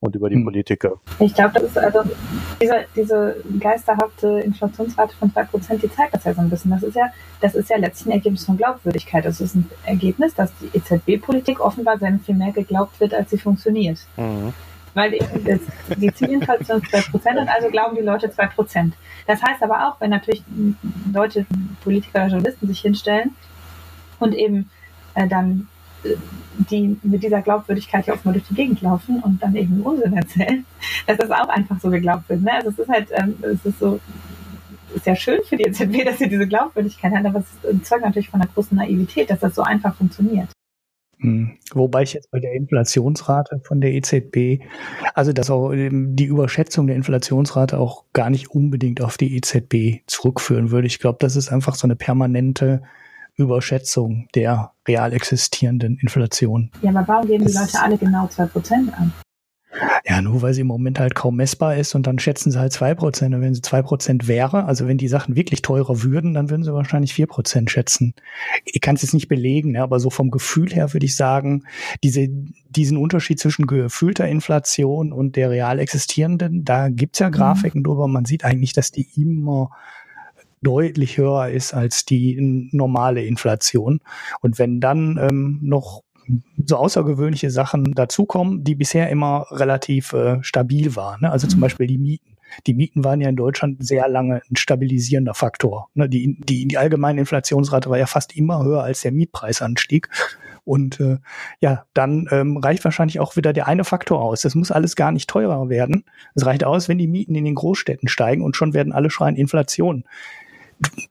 und 0.04 0.14
über 0.14 0.28
die 0.28 0.36
hm. 0.36 0.44
Politiker. 0.44 1.00
Ich 1.18 1.34
glaube, 1.34 1.54
das 1.54 1.62
ist 1.64 1.78
also 1.78 2.00
diese, 2.60 2.84
diese 2.94 3.36
geisterhafte 3.58 4.40
Inflationsrate 4.40 5.16
von 5.16 5.32
2%, 5.32 5.78
die 5.78 5.90
zeigt 5.90 6.14
das 6.14 6.24
ja 6.24 6.34
so 6.34 6.42
ein 6.42 6.50
bisschen. 6.50 6.70
Das 6.70 6.82
ist 6.82 6.94
ja, 6.94 7.10
das 7.40 7.54
ist 7.54 7.70
ja 7.70 7.78
letztlich 7.78 8.08
ein 8.08 8.18
Ergebnis 8.18 8.44
von 8.44 8.58
Glaubwürdigkeit. 8.58 9.24
Das 9.24 9.40
ist 9.40 9.54
ein 9.54 9.68
Ergebnis, 9.86 10.34
dass 10.34 10.52
die 10.60 10.76
EZB-Politik 10.76 11.58
offenbar 11.58 11.98
sehr 11.98 12.18
viel 12.24 12.34
mehr 12.34 12.52
geglaubt 12.52 13.00
wird, 13.00 13.14
als 13.14 13.30
sie 13.30 13.38
funktioniert. 13.38 13.98
Mhm. 14.18 14.52
Weil 14.92 15.12
die, 15.12 15.60
die 15.96 16.14
Zielinflation 16.14 16.82
ist 16.82 16.94
2% 16.94 17.40
und 17.40 17.48
also 17.48 17.68
glauben 17.68 17.96
die 17.96 18.02
Leute 18.02 18.28
2%. 18.28 18.92
Das 19.26 19.42
heißt 19.42 19.62
aber 19.62 19.88
auch, 19.88 20.00
wenn 20.00 20.10
natürlich 20.10 20.44
Leute, 21.12 21.46
Politiker 21.82 22.20
oder 22.20 22.28
Journalisten 22.28 22.66
sich 22.68 22.80
hinstellen 22.80 23.34
und 24.20 24.34
eben 24.34 24.70
äh, 25.14 25.26
dann 25.26 25.68
die 26.70 26.96
mit 27.02 27.22
dieser 27.22 27.42
Glaubwürdigkeit 27.42 28.06
ja 28.06 28.14
offenbar 28.14 28.34
durch 28.34 28.46
die 28.48 28.54
Gegend 28.54 28.80
laufen 28.82 29.20
und 29.20 29.42
dann 29.42 29.56
eben 29.56 29.80
Unsinn 29.82 30.14
erzählen, 30.14 30.64
dass 31.06 31.16
das 31.18 31.30
auch 31.30 31.48
einfach 31.48 31.80
so 31.80 31.90
geglaubt 31.90 32.28
wird. 32.28 32.42
Ne? 32.42 32.52
Also 32.52 32.70
es 32.70 32.78
ist 32.78 32.88
halt, 32.88 33.08
ähm, 33.12 33.36
es 33.42 33.64
ist 33.64 33.78
so, 33.78 34.00
ist 34.94 35.06
ja 35.06 35.16
schön 35.16 35.40
für 35.44 35.56
die 35.56 35.64
EZB, 35.64 36.04
dass 36.04 36.18
sie 36.18 36.28
diese 36.28 36.46
Glaubwürdigkeit 36.46 37.12
hat, 37.12 37.24
aber 37.24 37.40
es 37.40 37.82
zeugt 37.82 38.04
natürlich 38.04 38.30
von 38.30 38.40
einer 38.40 38.50
großen 38.52 38.76
Naivität, 38.76 39.30
dass 39.30 39.40
das 39.40 39.54
so 39.54 39.62
einfach 39.62 39.94
funktioniert. 39.96 40.48
Hm. 41.18 41.56
Wobei 41.72 42.02
ich 42.02 42.12
jetzt 42.12 42.30
bei 42.30 42.38
der 42.38 42.52
Inflationsrate 42.52 43.60
von 43.64 43.80
der 43.80 43.92
EZB, 43.92 44.62
also 45.14 45.32
dass 45.32 45.50
auch 45.50 45.72
ähm, 45.72 46.14
die 46.14 46.26
Überschätzung 46.26 46.86
der 46.86 46.96
Inflationsrate 46.96 47.78
auch 47.78 48.04
gar 48.12 48.30
nicht 48.30 48.50
unbedingt 48.50 49.00
auf 49.00 49.16
die 49.16 49.36
EZB 49.36 50.02
zurückführen 50.06 50.70
würde. 50.70 50.86
Ich 50.86 50.98
glaube, 50.98 51.18
das 51.20 51.36
ist 51.36 51.50
einfach 51.50 51.74
so 51.74 51.86
eine 51.86 51.96
permanente 51.96 52.82
Überschätzung 53.36 54.28
der 54.34 54.72
real 54.86 55.12
existierenden 55.12 55.98
Inflation. 55.98 56.70
Ja, 56.82 56.90
aber 56.90 57.06
warum 57.06 57.26
geben 57.26 57.44
das, 57.44 57.52
die 57.52 57.58
Leute 57.58 57.80
alle 57.80 57.98
genau 57.98 58.26
2% 58.26 58.92
an? 58.92 59.12
Ja, 60.06 60.20
nur 60.22 60.42
weil 60.42 60.54
sie 60.54 60.60
im 60.60 60.66
Moment 60.66 61.00
halt 61.00 61.14
kaum 61.14 61.36
messbar 61.36 61.76
ist 61.76 61.94
und 61.94 62.06
dann 62.06 62.18
schätzen 62.18 62.52
sie 62.52 62.58
halt 62.58 62.72
2%. 62.72 63.34
Und 63.34 63.40
wenn 63.40 63.54
sie 63.54 63.62
2% 63.62 64.26
wäre, 64.28 64.66
also 64.66 64.86
wenn 64.86 64.98
die 64.98 65.08
Sachen 65.08 65.34
wirklich 65.34 65.62
teurer 65.62 66.02
würden, 66.02 66.34
dann 66.34 66.50
würden 66.50 66.62
sie 66.62 66.72
wahrscheinlich 66.72 67.12
4% 67.12 67.68
schätzen. 67.68 68.14
Ich 68.64 68.80
kann 68.80 68.94
es 68.96 69.02
jetzt 69.02 69.14
nicht 69.14 69.28
belegen, 69.28 69.72
ne, 69.72 69.82
aber 69.82 69.98
so 70.00 70.10
vom 70.10 70.30
Gefühl 70.30 70.72
her 70.72 70.92
würde 70.92 71.06
ich 71.06 71.16
sagen, 71.16 71.64
diese, 72.02 72.28
diesen 72.68 72.96
Unterschied 72.96 73.40
zwischen 73.40 73.66
gefühlter 73.66 74.28
Inflation 74.28 75.12
und 75.12 75.36
der 75.36 75.50
real 75.50 75.78
existierenden, 75.78 76.64
da 76.64 76.88
gibt's 76.88 77.18
ja 77.18 77.28
mhm. 77.28 77.32
Grafiken 77.32 77.80
mhm. 77.80 77.84
drüber. 77.84 78.06
Man 78.06 78.26
sieht 78.26 78.44
eigentlich, 78.44 78.74
dass 78.74 78.92
die 78.92 79.08
immer 79.16 79.70
deutlich 80.64 81.18
höher 81.18 81.48
ist 81.48 81.74
als 81.74 82.04
die 82.04 82.68
normale 82.72 83.24
Inflation. 83.24 84.00
Und 84.40 84.58
wenn 84.58 84.80
dann 84.80 85.18
ähm, 85.20 85.58
noch 85.62 86.02
so 86.64 86.76
außergewöhnliche 86.76 87.50
Sachen 87.50 87.92
dazukommen, 87.94 88.64
die 88.64 88.74
bisher 88.74 89.10
immer 89.10 89.46
relativ 89.50 90.12
äh, 90.12 90.42
stabil 90.42 90.96
waren. 90.96 91.22
Ne? 91.22 91.30
Also 91.30 91.46
zum 91.46 91.58
mhm. 91.58 91.62
Beispiel 91.62 91.86
die 91.86 91.98
Mieten. 91.98 92.30
Die 92.66 92.74
Mieten 92.74 93.02
waren 93.02 93.20
ja 93.20 93.28
in 93.28 93.36
Deutschland 93.36 93.84
sehr 93.84 94.08
lange 94.08 94.42
ein 94.48 94.56
stabilisierender 94.56 95.34
Faktor. 95.34 95.88
Ne? 95.94 96.08
Die, 96.08 96.38
die, 96.40 96.68
die 96.68 96.78
allgemeine 96.78 97.20
Inflationsrate 97.20 97.90
war 97.90 97.98
ja 97.98 98.06
fast 98.06 98.36
immer 98.36 98.62
höher 98.62 98.82
als 98.82 99.00
der 99.02 99.12
Mietpreisanstieg. 99.12 100.08
Und 100.64 100.98
äh, 101.00 101.18
ja, 101.60 101.84
dann 101.92 102.26
ähm, 102.30 102.56
reicht 102.56 102.84
wahrscheinlich 102.84 103.20
auch 103.20 103.36
wieder 103.36 103.52
der 103.52 103.66
eine 103.66 103.84
Faktor 103.84 104.22
aus. 104.22 104.40
Das 104.40 104.54
muss 104.54 104.70
alles 104.70 104.96
gar 104.96 105.12
nicht 105.12 105.28
teurer 105.28 105.68
werden. 105.68 106.04
Es 106.34 106.46
reicht 106.46 106.64
aus, 106.64 106.88
wenn 106.88 106.96
die 106.96 107.06
Mieten 107.06 107.34
in 107.34 107.44
den 107.44 107.54
Großstädten 107.54 108.08
steigen 108.08 108.42
und 108.42 108.56
schon 108.56 108.72
werden 108.72 108.92
alle 108.92 109.10
schreien 109.10 109.36
Inflation 109.36 110.04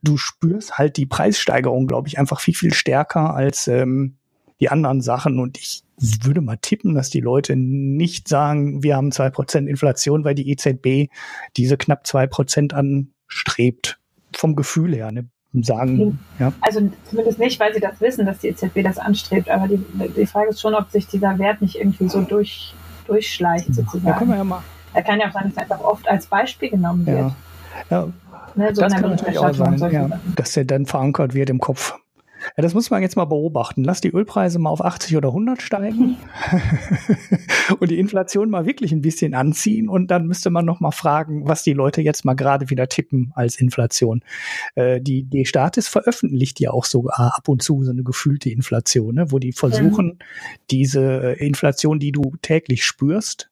du, 0.02 0.18
spürst 0.18 0.78
halt 0.78 0.98
die 0.98 1.06
Preissteigerung, 1.06 1.88
glaube 1.88 2.08
ich, 2.08 2.20
einfach 2.20 2.40
viel, 2.40 2.54
viel 2.54 2.74
stärker 2.74 3.34
als 3.34 3.68
ähm, 3.68 4.16
die 4.60 4.70
anderen 4.70 5.02
Sachen. 5.02 5.40
Und 5.40 5.58
ich 5.58 5.84
würde 5.98 6.42
mal 6.42 6.58
tippen, 6.58 6.96
dass 6.96 7.10
die 7.10 7.22
Leute 7.22 7.56
nicht 7.56 8.28
sagen, 8.28 8.84
wir 8.84 8.96
haben 8.96 9.12
zwei 9.12 9.30
Prozent 9.30 9.70
Inflation, 9.70 10.24
weil 10.24 10.36
die 10.36 10.50
EZB 10.52 11.12
diese 11.58 11.78
knapp 11.78 12.08
zwei 12.08 12.28
Prozent 12.28 12.74
anstrebt. 12.74 14.00
Vom 14.36 14.56
Gefühl 14.56 14.96
her, 14.96 15.12
ne? 15.12 15.28
Sagen, 15.62 16.18
ja. 16.40 16.52
Also 16.62 16.90
zumindest 17.08 17.38
nicht, 17.38 17.60
weil 17.60 17.72
sie 17.76 17.80
das 17.80 18.02
wissen, 18.02 18.26
dass 18.26 18.40
die 18.40 18.48
EZB 18.48 18.82
das 18.82 18.98
anstrebt. 18.98 19.50
Aber 19.50 19.68
die, 19.68 19.80
die 20.18 20.26
Frage 20.26 20.50
ist 20.50 20.60
schon, 20.60 20.74
ob 20.74 20.90
sich 20.90 21.06
dieser 21.06 21.38
Wert 21.38 21.62
nicht 21.62 21.76
irgendwie 21.76 22.10
so 22.10 22.22
durch, 22.22 22.74
durchschleicht, 23.06 23.68
sozusagen. 23.68 24.08
Ja, 24.08 24.18
können 24.18 24.32
wir 24.32 24.38
ja 24.38 24.44
mal. 24.44 24.64
Er 24.96 25.04
kann 25.04 25.20
ja 25.20 25.28
auch 25.28 25.34
sein, 25.34 25.44
dass 25.46 25.58
er 25.58 25.62
einfach 25.64 25.82
oft 25.82 26.08
als 26.08 26.26
Beispiel 26.26 26.72
genommen 26.72 27.06
wird. 27.06 27.20
Ja. 27.20 27.36
Ja, 27.90 28.08
Ne, 28.56 28.74
so 28.74 28.82
das 28.82 28.93
kann 28.93 29.10
natürlich 29.10 29.39
auch 29.39 29.54
sein, 29.54 29.78
ja, 29.91 30.20
dass 30.36 30.54
der 30.54 30.66
dann 30.66 30.86
verankert 30.86 31.34
wird 31.34 31.49
im 31.49 31.60
Kopf. 31.60 31.95
Ja, 32.58 32.64
das 32.64 32.74
muss 32.74 32.89
man 32.89 33.01
jetzt 33.01 33.16
mal 33.16 33.26
beobachten. 33.26 33.84
Lass 33.84 34.01
die 34.01 34.10
Ölpreise 34.10 34.60
mal 34.60 34.70
auf 34.70 34.84
80 34.84 35.18
oder 35.18 35.30
100 35.30 35.62
steigen 35.62 36.18
und 37.80 37.89
die 37.89 37.99
Inflation 37.99 38.49
mal 38.49 38.66
wirklich 38.66 38.91
ein 38.91 39.01
bisschen 39.01 39.34
anziehen 39.34 39.88
und 39.89 40.12
dann 40.12 40.28
müsste 40.28 40.49
man 40.49 40.66
noch 40.66 40.80
mal 40.80 40.91
fragen, 40.91 41.47
was 41.47 41.64
die 41.64 41.74
Leute 41.74 42.01
jetzt 42.01 42.26
mal 42.26 42.34
gerade 42.34 42.70
wieder 42.70 42.88
tippen 42.89 43.32
als 43.36 43.60
Inflation. 43.60 44.24
Äh, 44.76 45.01
die, 45.01 45.24
die 45.24 45.45
Staates 45.45 45.88
veröffentlicht 45.88 46.60
ja 46.60 46.72
auch 46.72 46.86
so 46.86 47.08
ab 47.10 47.47
und 47.47 47.62
zu 47.62 47.84
so 47.84 47.91
eine 47.91 48.04
gefühlte 48.04 48.49
Inflation, 48.49 49.16
ne, 49.16 49.32
wo 49.32 49.39
die 49.39 49.54
versuchen, 49.54 50.18
ja. 50.20 50.26
diese 50.70 51.36
Inflation, 51.39 51.99
die 51.99 52.12
du 52.12 52.36
täglich 52.41 52.86
spürst, 52.86 53.49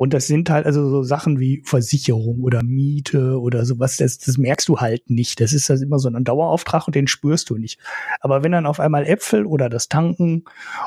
und 0.00 0.14
das 0.14 0.26
sind 0.26 0.48
halt 0.48 0.64
also 0.64 0.88
so 0.88 1.02
Sachen 1.02 1.40
wie 1.40 1.62
Versicherung 1.62 2.40
oder 2.40 2.62
Miete 2.62 3.38
oder 3.38 3.66
sowas, 3.66 3.98
das, 3.98 4.16
das 4.16 4.38
merkst 4.38 4.66
du 4.66 4.78
halt 4.78 5.10
nicht. 5.10 5.42
Das 5.42 5.52
ist 5.52 5.68
das 5.68 5.82
immer 5.82 5.98
so 5.98 6.08
ein 6.08 6.24
Dauerauftrag 6.24 6.86
und 6.86 6.94
den 6.94 7.06
spürst 7.06 7.50
du 7.50 7.58
nicht. 7.58 7.78
Aber 8.20 8.42
wenn 8.42 8.50
dann 8.50 8.64
auf 8.64 8.80
einmal 8.80 9.04
Äpfel 9.06 9.44
oder 9.44 9.68
das 9.68 9.90
Tanken 9.90 10.44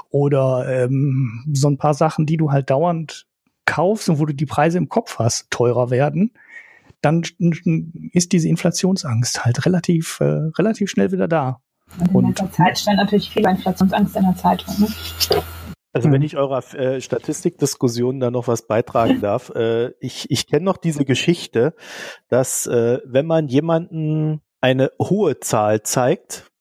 oder 0.10 0.66
ähm, 0.68 1.46
so 1.54 1.68
ein 1.68 1.78
paar 1.78 1.94
Sachen, 1.94 2.26
die 2.26 2.38
du 2.38 2.52
halt 2.52 2.72
dauernd 2.72 3.28
kaufst 3.66 4.10
und 4.10 4.18
wo 4.18 4.26
du 4.26 4.34
die 4.34 4.48
Preise 4.48 4.80
im 4.80 4.90
Kopf 4.90 5.20
hast, 5.20 5.52
teurer 5.52 5.92
werden, 5.92 6.32
dann 7.02 7.22
ist 8.14 8.32
diese 8.32 8.50
Inflationsangst 8.50 9.46
halt 9.46 9.68
relativ, 9.68 10.22
äh, 10.22 10.50
relativ 10.58 10.90
schnell 10.90 11.12
wieder 11.12 11.28
da. 11.28 11.62
Und 12.14 12.30
in 12.30 12.34
der 12.34 12.52
Zeit 12.52 12.80
stand 12.80 12.98
natürlich 12.98 13.30
viel 13.30 13.48
Inflationsangst 13.48 14.16
in 14.16 14.24
der 14.24 14.36
Zeitung. 14.38 14.74
Ne? 14.80 14.88
Also 15.94 16.12
wenn 16.12 16.22
mhm. 16.22 16.26
ich 16.26 16.38
eurer 16.38 16.64
äh, 16.74 17.00
Statistikdiskussion 17.00 18.20
da 18.20 18.32
noch 18.32 18.48
was 18.48 18.64
beitragen 18.64 19.22
darf, 19.22 19.50
äh, 19.52 19.92
ich, 20.00 20.30
ich 20.32 20.48
kenne 20.48 20.66
noch 20.66 20.78
diese 20.78 21.06
Geschichte, 21.06 21.76
dass 22.30 22.66
äh, 22.66 23.00
wenn 23.06 23.28
man 23.28 23.48
jemanden 23.48 24.42
eine 24.60 24.92
hohe 25.00 25.40
Zahl 25.40 25.84
zeigt, 25.84 26.52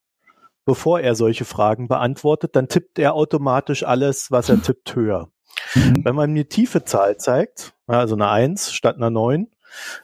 bevor 0.65 0.99
er 0.99 1.15
solche 1.15 1.45
Fragen 1.45 1.87
beantwortet, 1.87 2.55
dann 2.55 2.67
tippt 2.67 2.99
er 2.99 3.15
automatisch 3.15 3.83
alles, 3.83 4.29
was 4.31 4.49
er 4.49 4.61
tippt, 4.61 4.95
höher. 4.95 5.29
Mhm. 5.73 6.05
Wenn 6.05 6.15
man 6.15 6.31
mir 6.31 6.47
tiefe 6.47 6.83
Zahl 6.83 7.17
zeigt, 7.17 7.73
also 7.87 8.15
eine 8.15 8.29
1 8.29 8.71
statt 8.71 8.97
einer 8.97 9.09
9, 9.09 9.47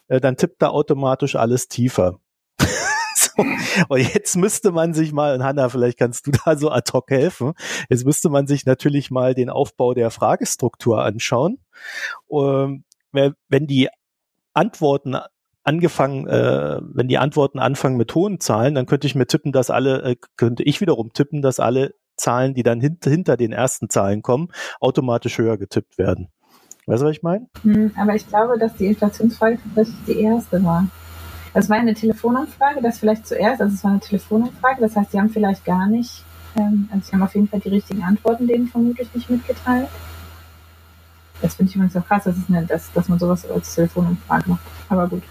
äh, 0.07 0.19
dann 0.19 0.37
tippt 0.37 0.61
er 0.61 0.71
automatisch 0.71 1.35
alles 1.35 1.67
tiefer. 1.67 2.19
Und 3.87 3.99
jetzt 4.13 4.35
müsste 4.35 4.71
man 4.71 4.93
sich 4.93 5.11
mal, 5.11 5.35
und 5.35 5.43
Hanna, 5.43 5.69
vielleicht 5.69 5.97
kannst 5.97 6.27
du 6.27 6.31
da 6.45 6.57
so 6.57 6.69
ad 6.69 6.91
hoc 6.93 7.09
helfen, 7.09 7.53
jetzt 7.89 8.05
müsste 8.05 8.29
man 8.29 8.47
sich 8.47 8.65
natürlich 8.65 9.11
mal 9.11 9.33
den 9.33 9.49
Aufbau 9.49 9.93
der 9.93 10.11
Fragestruktur 10.11 11.03
anschauen. 11.03 11.59
Ähm, 12.31 12.83
wenn 13.11 13.67
die 13.67 13.89
Antworten 14.53 15.15
angefangen, 15.63 16.27
äh, 16.27 16.79
wenn 16.81 17.07
die 17.07 17.17
Antworten 17.17 17.59
anfangen 17.59 17.97
mit 17.97 18.13
hohen 18.15 18.39
Zahlen, 18.39 18.75
dann 18.75 18.85
könnte 18.85 19.07
ich 19.07 19.15
mir 19.15 19.27
tippen, 19.27 19.51
dass 19.51 19.69
alle, 19.69 20.01
äh, 20.03 20.15
könnte 20.35 20.63
ich 20.63 20.81
wiederum 20.81 21.13
tippen, 21.13 21.41
dass 21.41 21.59
alle 21.59 21.93
Zahlen, 22.17 22.53
die 22.53 22.63
dann 22.63 22.81
hint 22.81 23.05
hinter 23.05 23.37
den 23.37 23.51
ersten 23.51 23.89
Zahlen 23.89 24.21
kommen, 24.21 24.49
automatisch 24.79 25.37
höher 25.37 25.57
getippt 25.57 25.97
werden. 25.97 26.29
Weißt 26.85 27.03
du, 27.03 27.05
was 27.05 27.15
ich 27.15 27.23
meine? 27.23 27.47
Hm, 27.61 27.91
aber 27.95 28.15
ich 28.15 28.27
glaube, 28.27 28.57
dass 28.57 28.75
die 28.75 28.87
Inflationsfrage 28.87 29.59
tatsächlich 29.63 30.05
die 30.07 30.21
erste 30.21 30.63
war. 30.63 30.87
Das 31.59 31.69
war 31.69 31.75
eine 31.75 31.93
Telefonanfrage, 31.93 32.81
das 32.81 32.99
vielleicht 32.99 33.27
zuerst, 33.27 33.59
also 33.59 33.75
es 33.75 33.83
war 33.83 33.91
eine 33.91 33.99
Telefonanfrage, 33.99 34.79
das 34.79 34.95
heißt, 34.95 35.11
sie 35.11 35.19
haben 35.19 35.29
vielleicht 35.29 35.65
gar 35.65 35.87
nicht, 35.87 36.23
ähm, 36.55 36.87
also 36.89 37.05
sie 37.05 37.11
haben 37.11 37.21
auf 37.21 37.35
jeden 37.35 37.49
Fall 37.49 37.59
die 37.59 37.67
richtigen 37.67 38.01
Antworten 38.01 38.47
denen 38.47 38.69
vermutlich 38.69 39.13
nicht 39.13 39.29
mitgeteilt. 39.29 39.89
Das 41.41 41.55
finde 41.55 41.69
ich 41.69 41.75
übrigens 41.75 41.97
auch 41.97 42.07
krass, 42.07 42.23
dass, 42.23 42.35
eine, 42.47 42.65
dass, 42.65 42.89
dass 42.93 43.09
man 43.09 43.19
sowas 43.19 43.45
als 43.51 43.75
Telefonumfrage 43.75 44.51
macht. 44.51 44.61
Aber 44.87 45.09
gut. 45.09 45.23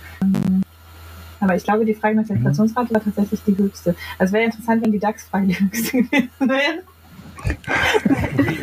Aber 1.41 1.57
ich 1.57 1.65
glaube, 1.65 1.87
die 1.87 1.95
Frage 1.95 2.17
nach 2.17 2.27
der 2.27 2.37
mhm. 2.37 2.43
Inflationsrate 2.43 2.93
war 2.93 3.03
tatsächlich 3.03 3.41
die 3.47 3.57
höchste. 3.57 3.97
Also 4.19 4.35
wäre 4.35 4.45
interessant, 4.45 4.85
wenn 4.85 4.93
die 4.93 4.99
DAX-Frage 4.99 5.47
die 5.47 5.59
höchste 5.59 6.03
gewesen 6.03 6.31
wäre. 6.41 6.83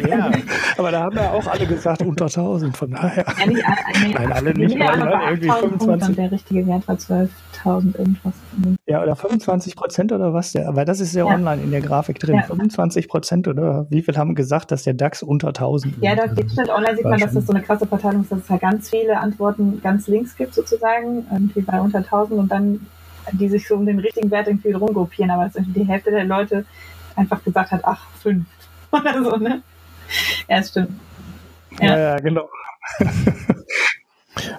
Ja, 0.07 0.31
aber 0.77 0.91
da 0.91 1.03
haben 1.03 1.15
ja 1.15 1.31
auch 1.31 1.47
alle 1.47 1.65
gesagt 1.65 2.01
unter 2.01 2.25
1000, 2.25 2.75
von 2.75 2.91
daher. 2.91 3.25
Ja, 3.39 3.45
nicht, 3.45 3.63
alle, 3.65 4.13
Nein, 4.13 4.31
alle 4.31 4.53
nicht, 4.53 4.79
weil 4.79 4.97
ne, 4.97 5.19
irgendwie 5.29 5.49
25. 5.49 6.09
Und 6.09 6.17
der 6.17 6.31
richtige 6.31 6.67
Wert 6.67 6.87
war 6.87 6.95
12.000 6.95 7.97
irgendwas. 7.97 8.33
Ja, 8.87 9.01
oder 9.01 9.15
25 9.15 9.75
Prozent 9.75 10.11
oder 10.11 10.33
was? 10.33 10.51
Der, 10.51 10.67
aber 10.67 10.85
das 10.85 10.99
ist 10.99 11.13
ja, 11.13 11.25
ja, 11.25 11.33
online 11.33 11.61
in 11.61 11.71
der 11.71 11.81
Grafik 11.81 12.19
drin. 12.19 12.35
Ja. 12.35 12.43
25 12.43 13.07
Prozent 13.07 13.47
oder 13.47 13.87
wie 13.89 14.01
viel 14.01 14.17
haben 14.17 14.35
gesagt, 14.35 14.71
dass 14.71 14.83
der 14.83 14.93
DAX 14.93 15.23
unter 15.23 15.49
1000 15.49 15.95
Ja, 16.01 16.15
da 16.15 16.31
steht 16.31 16.51
schon, 16.51 16.69
online 16.69 16.95
sieht 16.95 17.05
man, 17.05 17.19
dass 17.19 17.33
das 17.33 17.45
so 17.45 17.53
eine 17.53 17.63
krasse 17.63 17.87
Verteilung 17.87 18.21
ist, 18.21 18.31
dass 18.31 18.39
es 18.39 18.49
halt 18.49 18.61
ganz 18.61 18.89
viele 18.89 19.17
Antworten 19.17 19.81
ganz 19.81 20.07
links 20.07 20.35
gibt 20.35 20.53
sozusagen, 20.53 21.25
irgendwie 21.31 21.61
bei 21.61 21.79
unter 21.79 21.99
1000 21.99 22.39
und 22.39 22.51
dann 22.51 22.79
die 23.31 23.49
sich 23.49 23.67
so 23.67 23.75
um 23.75 23.87
den 23.87 23.97
richtigen 23.97 24.29
Wert 24.29 24.47
irgendwie 24.47 24.71
rumgruppieren, 24.71 25.31
aber 25.31 25.45
dass 25.45 25.55
irgendwie 25.55 25.79
die 25.79 25.87
Hälfte 25.87 26.11
der 26.11 26.25
Leute 26.25 26.63
einfach 27.15 27.43
gesagt 27.43 27.71
hat, 27.71 27.81
ach, 27.83 28.07
fünf 28.21 28.45
oder 28.91 29.23
so, 29.23 29.37
ne? 29.37 29.63
Ja, 30.47 30.57
das 30.57 30.69
stimmt. 30.69 30.99
Ja, 31.79 31.97
ja, 31.97 32.15
genau. 32.17 32.47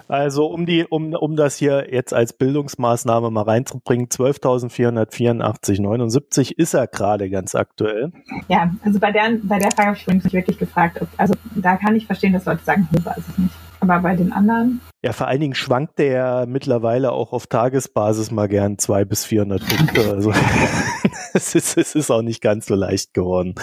Also 0.07 0.47
um 0.47 0.65
die, 0.65 0.85
um, 0.85 1.13
um 1.13 1.35
das 1.35 1.57
hier 1.57 1.89
jetzt 1.91 2.11
als 2.13 2.31
Bildungsmaßnahme 2.33 3.29
mal 3.29 3.43
reinzubringen, 3.43 4.07
12.484,79 4.07 6.53
ist 6.57 6.73
er 6.73 6.87
gerade 6.87 7.29
ganz 7.29 7.53
aktuell. 7.55 8.11
Ja, 8.47 8.71
also 8.83 8.99
bei 8.99 9.11
der, 9.11 9.33
bei 9.43 9.59
der 9.59 9.69
Frage 9.71 9.89
habe 9.89 9.97
ich 9.97 10.07
mich 10.07 10.33
wirklich 10.33 10.57
gefragt. 10.57 10.99
Ob, 11.01 11.09
also 11.17 11.35
da 11.55 11.75
kann 11.77 11.95
ich 11.95 12.07
verstehen, 12.07 12.33
dass 12.33 12.45
Leute 12.45 12.63
sagen, 12.63 12.87
hm, 12.91 13.05
weiß 13.05 13.23
ich 13.29 13.37
nicht. 13.37 13.53
Aber 13.79 13.99
bei 13.99 14.15
den 14.15 14.31
anderen? 14.31 14.81
Ja, 15.03 15.13
vor 15.13 15.27
allen 15.27 15.39
Dingen 15.39 15.55
schwankt 15.55 15.99
der 15.99 16.45
mittlerweile 16.47 17.11
auch 17.11 17.33
auf 17.33 17.47
Tagesbasis 17.47 18.31
mal 18.31 18.47
gern 18.47 18.77
200 18.77 19.09
bis 19.09 19.25
400 19.25 19.67
Punkte. 19.67 20.11
Also 20.11 20.33
es, 21.33 21.55
ist, 21.55 21.77
es 21.77 21.95
ist 21.95 22.11
auch 22.11 22.21
nicht 22.21 22.41
ganz 22.41 22.65
so 22.65 22.75
leicht 22.75 23.13
geworden. 23.13 23.55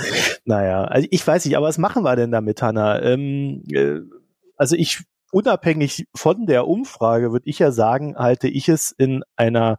Naja, 0.45 0.85
also 0.85 1.09
ich 1.11 1.27
weiß 1.27 1.45
nicht, 1.45 1.57
aber 1.57 1.67
was 1.67 1.79
machen 1.79 2.05
wir 2.05 2.17
denn 2.17 2.31
damit, 2.31 2.63
Hanna? 2.63 3.03
Ähm, 3.03 3.63
äh, 3.71 4.01
also 4.57 4.77
ich 4.77 5.05
unabhängig 5.35 6.07
von 6.15 6.47
der 6.47 6.69
Umfrage 6.69 7.33
würde 7.33 7.51
ich 7.51 7.59
ja 7.59 7.73
sagen, 7.73 8.15
halte 8.17 8.47
ich 8.47 8.69
es 8.69 8.93
in 8.93 9.25
einer 9.37 9.79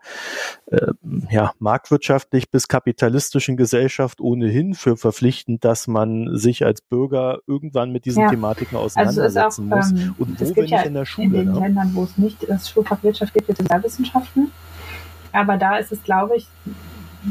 äh, 0.66 0.92
ja, 1.30 1.54
marktwirtschaftlich 1.60 2.52
bis 2.52 2.68
kapitalistischen 2.68 3.56
Gesellschaft 3.56 4.20
ohnehin 4.20 4.74
für 4.74 4.98
verpflichtend, 4.98 5.64
dass 5.64 5.88
man 5.88 6.38
sich 6.38 6.66
als 6.66 6.82
Bürger 6.82 7.40
irgendwann 7.48 7.92
mit 7.92 8.04
diesen 8.04 8.24
ja. 8.24 8.30
Thematiken 8.30 8.78
auseinandersetzen 8.78 9.72
also 9.72 9.88
auch, 9.88 9.94
muss. 9.94 10.02
Ähm, 10.02 10.16
Und 10.18 10.42
wo, 10.42 10.62
ja 10.62 10.78
nicht 10.78 10.88
in 10.88 10.94
der 10.94 11.06
Schule? 11.06 11.26
In 11.28 11.34
den 11.34 11.52
ne? 11.54 11.60
Ländern, 11.60 11.92
wo 11.94 12.04
es 12.04 12.18
nicht 12.18 12.50
das 12.50 12.70
Schulfach 12.70 13.02
Wirtschaft 13.02 13.34
gibt, 13.34 13.48
gibt 13.48 13.58
es 13.58 13.64
Sozialwissenschaften. 13.64 14.52
Aber 15.32 15.56
da 15.56 15.78
ist 15.78 15.94
es, 15.94 16.04
glaube 16.04 16.36
ich, 16.36 16.48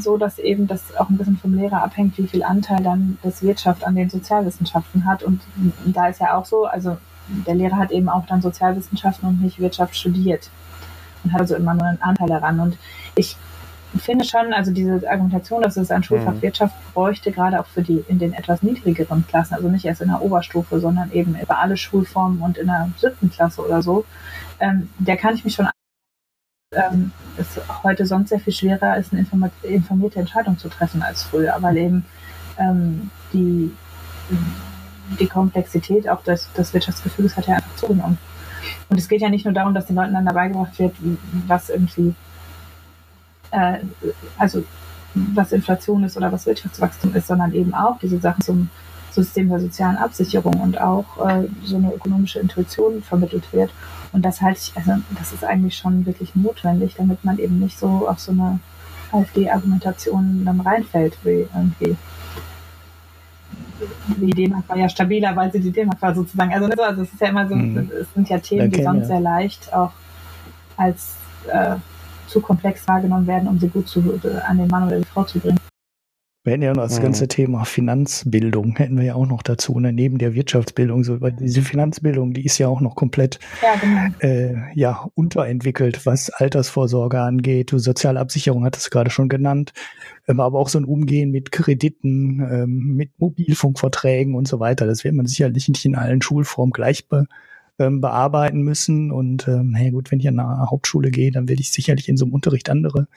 so, 0.00 0.16
dass 0.16 0.38
eben 0.38 0.66
das 0.66 0.96
auch 0.96 1.10
ein 1.10 1.18
bisschen 1.18 1.36
vom 1.36 1.54
Lehrer 1.54 1.82
abhängt, 1.82 2.16
wie 2.16 2.26
viel 2.26 2.42
Anteil 2.42 2.82
dann 2.82 3.18
das 3.22 3.42
Wirtschaft 3.42 3.84
an 3.84 3.94
den 3.94 4.08
Sozialwissenschaften 4.08 5.04
hat. 5.04 5.22
Und 5.22 5.40
da 5.84 6.08
ist 6.08 6.20
ja 6.20 6.36
auch 6.36 6.46
so, 6.46 6.64
also 6.64 6.96
der 7.28 7.54
Lehrer 7.54 7.76
hat 7.76 7.90
eben 7.90 8.08
auch 8.08 8.26
dann 8.26 8.42
Sozialwissenschaften 8.42 9.28
und 9.28 9.40
nicht 9.40 9.58
Wirtschaft 9.58 9.96
studiert 9.96 10.50
und 11.22 11.32
hat 11.32 11.40
also 11.40 11.56
immer 11.56 11.74
nur 11.74 11.84
einen 11.86 12.02
Anteil 12.02 12.28
daran. 12.28 12.60
Und 12.60 12.78
ich 13.14 13.36
finde 13.98 14.24
schon, 14.24 14.52
also 14.52 14.72
diese 14.72 15.08
Argumentation, 15.08 15.62
dass 15.62 15.76
es 15.76 15.90
ein 15.90 16.02
Schulfach 16.02 16.34
mhm. 16.34 16.42
Wirtschaft 16.42 16.74
bräuchte, 16.92 17.32
gerade 17.32 17.60
auch 17.60 17.66
für 17.66 17.82
die 17.82 18.04
in 18.08 18.18
den 18.18 18.32
etwas 18.32 18.62
niedrigeren 18.62 19.26
Klassen, 19.26 19.54
also 19.54 19.68
nicht 19.68 19.84
erst 19.84 20.00
in 20.00 20.08
der 20.08 20.22
Oberstufe, 20.22 20.80
sondern 20.80 21.12
eben 21.12 21.36
über 21.40 21.58
alle 21.58 21.76
Schulformen 21.76 22.40
und 22.40 22.58
in 22.58 22.66
der 22.66 22.90
siebten 22.98 23.30
Klasse 23.30 23.64
oder 23.64 23.82
so, 23.82 24.04
ähm, 24.60 24.90
der 24.98 25.16
kann 25.16 25.34
ich 25.34 25.44
mich 25.44 25.54
schon 25.54 25.68
ähm, 26.72 27.12
es 27.36 27.60
heute 27.84 28.04
sonst 28.06 28.30
sehr 28.30 28.40
viel 28.40 28.52
schwerer 28.52 28.96
ist, 28.96 29.12
eine 29.12 29.24
informierte 29.62 30.18
Entscheidung 30.18 30.58
zu 30.58 30.68
treffen 30.68 31.02
als 31.02 31.22
früher, 31.22 31.56
weil 31.60 31.76
eben 31.76 32.04
ähm, 32.58 33.10
die 33.32 33.70
die 35.18 35.26
Komplexität 35.26 36.08
auch 36.08 36.22
des, 36.22 36.50
des 36.52 36.72
Wirtschaftsgefühls 36.72 37.36
hat 37.36 37.46
ja 37.46 37.56
einfach 37.56 37.76
zugenommen. 37.76 38.18
Und 38.88 38.98
es 38.98 39.08
geht 39.08 39.20
ja 39.20 39.28
nicht 39.28 39.44
nur 39.44 39.54
darum, 39.54 39.74
dass 39.74 39.86
den 39.86 39.96
Leuten 39.96 40.14
dann 40.14 40.26
dabei 40.26 40.48
gebracht 40.48 40.78
wird, 40.78 40.94
was 41.46 41.68
irgendwie, 41.70 42.14
äh, 43.50 43.78
also 44.38 44.64
was 45.14 45.52
Inflation 45.52 46.04
ist 46.04 46.16
oder 46.16 46.32
was 46.32 46.46
Wirtschaftswachstum 46.46 47.14
ist, 47.14 47.26
sondern 47.26 47.52
eben 47.52 47.74
auch 47.74 47.98
diese 47.98 48.18
Sachen 48.18 48.42
zum 48.42 48.70
System 49.12 49.48
der 49.48 49.60
sozialen 49.60 49.96
Absicherung 49.96 50.54
und 50.60 50.80
auch 50.80 51.04
äh, 51.24 51.46
so 51.62 51.76
eine 51.76 51.94
ökonomische 51.94 52.40
Intuition 52.40 53.02
vermittelt 53.02 53.52
wird. 53.52 53.70
Und 54.12 54.24
das 54.24 54.40
halte 54.40 54.60
ich, 54.60 54.76
also 54.76 55.02
das 55.18 55.32
ist 55.32 55.44
eigentlich 55.44 55.76
schon 55.76 56.04
wirklich 56.04 56.34
notwendig, 56.34 56.96
damit 56.96 57.24
man 57.24 57.38
eben 57.38 57.60
nicht 57.60 57.78
so 57.78 58.08
auf 58.08 58.18
so 58.18 58.32
eine 58.32 58.58
AfD-Argumentation 59.12 60.44
dann 60.44 60.60
reinfällt, 60.60 61.16
wie 61.22 61.46
irgendwie 61.54 61.96
die 64.16 64.30
D-Mark 64.30 64.68
war 64.68 64.76
ja 64.76 64.88
stabiler, 64.88 65.34
weil 65.36 65.52
sie 65.52 65.60
die 65.60 65.70
D-Mark 65.70 66.00
war 66.00 66.14
sozusagen. 66.14 66.52
Also, 66.52 66.68
ne, 66.68 66.74
also 66.78 67.02
es 67.02 67.12
ist 67.12 67.20
ja 67.20 67.28
immer 67.28 67.48
so, 67.48 67.54
mhm. 67.54 67.90
es 68.00 68.12
sind 68.14 68.28
ja 68.28 68.38
Themen, 68.38 68.70
die 68.70 68.82
sonst 68.82 69.02
ja. 69.02 69.06
sehr 69.06 69.20
leicht 69.20 69.72
auch 69.72 69.92
als 70.76 71.16
äh, 71.50 71.76
zu 72.26 72.40
komplex 72.40 72.86
wahrgenommen 72.88 73.26
werden, 73.26 73.48
um 73.48 73.58
sie 73.58 73.68
gut 73.68 73.88
zu, 73.88 74.00
äh, 74.24 74.40
an 74.46 74.58
den 74.58 74.68
Mann 74.68 74.86
oder 74.86 74.98
die 74.98 75.04
Frau 75.04 75.24
zu 75.24 75.38
bringen. 75.38 75.58
Wir 76.44 76.52
hätten 76.52 76.62
ja 76.62 76.74
noch 76.74 76.82
das 76.82 76.98
mhm. 76.98 77.04
ganze 77.04 77.26
Thema 77.26 77.64
Finanzbildung, 77.64 78.76
hätten 78.76 78.98
wir 78.98 79.04
ja 79.04 79.14
auch 79.14 79.26
noch 79.26 79.42
dazu. 79.42 79.80
Ne? 79.80 79.94
Neben 79.94 80.18
der 80.18 80.34
Wirtschaftsbildung, 80.34 81.02
so, 81.02 81.22
weil 81.22 81.32
diese 81.32 81.62
Finanzbildung, 81.62 82.34
die 82.34 82.44
ist 82.44 82.58
ja 82.58 82.68
auch 82.68 82.82
noch 82.82 82.96
komplett 82.96 83.38
ja, 83.62 83.76
genau. 83.80 84.14
äh, 84.18 84.54
ja, 84.74 85.08
unterentwickelt, 85.14 86.04
was 86.04 86.28
Altersvorsorge 86.28 87.18
angeht. 87.18 87.72
Du, 87.72 87.78
Sozialabsicherung 87.78 88.62
hattest 88.66 88.86
du 88.86 88.90
gerade 88.90 89.08
schon 89.08 89.30
genannt, 89.30 89.72
ähm, 90.28 90.40
aber 90.40 90.58
auch 90.58 90.68
so 90.68 90.78
ein 90.78 90.84
Umgehen 90.84 91.30
mit 91.30 91.52
Krediten, 91.52 92.40
ähm, 92.40 92.96
mit 92.96 93.10
Mobilfunkverträgen 93.18 94.34
und 94.34 94.48
so 94.48 94.60
weiter. 94.60 94.86
Das 94.86 95.04
wird 95.04 95.14
man 95.14 95.26
sicherlich 95.26 95.68
nicht 95.68 95.84
in 95.84 95.96
allen 95.96 96.22
Schulformen 96.22 96.72
gleich 96.72 97.08
be, 97.08 97.26
ähm, 97.78 98.00
bearbeiten 98.00 98.62
müssen. 98.62 99.10
Und 99.10 99.48
ähm, 99.48 99.74
hey, 99.74 99.90
gut, 99.90 100.10
wenn 100.10 100.20
ich 100.20 100.28
an 100.28 100.38
eine 100.38 100.70
Hauptschule 100.70 101.10
gehe, 101.10 101.30
dann 101.30 101.48
werde 101.48 101.60
ich 101.60 101.72
sicherlich 101.72 102.08
in 102.08 102.16
so 102.16 102.24
einem 102.24 102.34
Unterricht 102.34 102.70
andere 102.70 103.08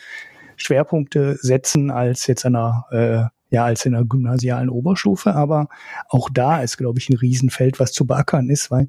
Schwerpunkte 0.57 1.37
setzen 1.39 1.91
als 1.91 2.27
jetzt 2.27 2.45
einer 2.45 2.85
äh, 2.91 3.55
ja 3.55 3.63
als 3.63 3.85
in 3.85 3.93
der 3.93 4.03
gymnasialen 4.03 4.69
Oberstufe, 4.69 5.33
aber 5.33 5.69
auch 6.09 6.29
da 6.33 6.61
ist, 6.61 6.77
glaube 6.77 6.99
ich, 6.99 7.09
ein 7.09 7.15
Riesenfeld, 7.15 7.79
was 7.79 7.93
zu 7.93 8.05
beackern 8.05 8.49
ist, 8.49 8.71
weil 8.71 8.87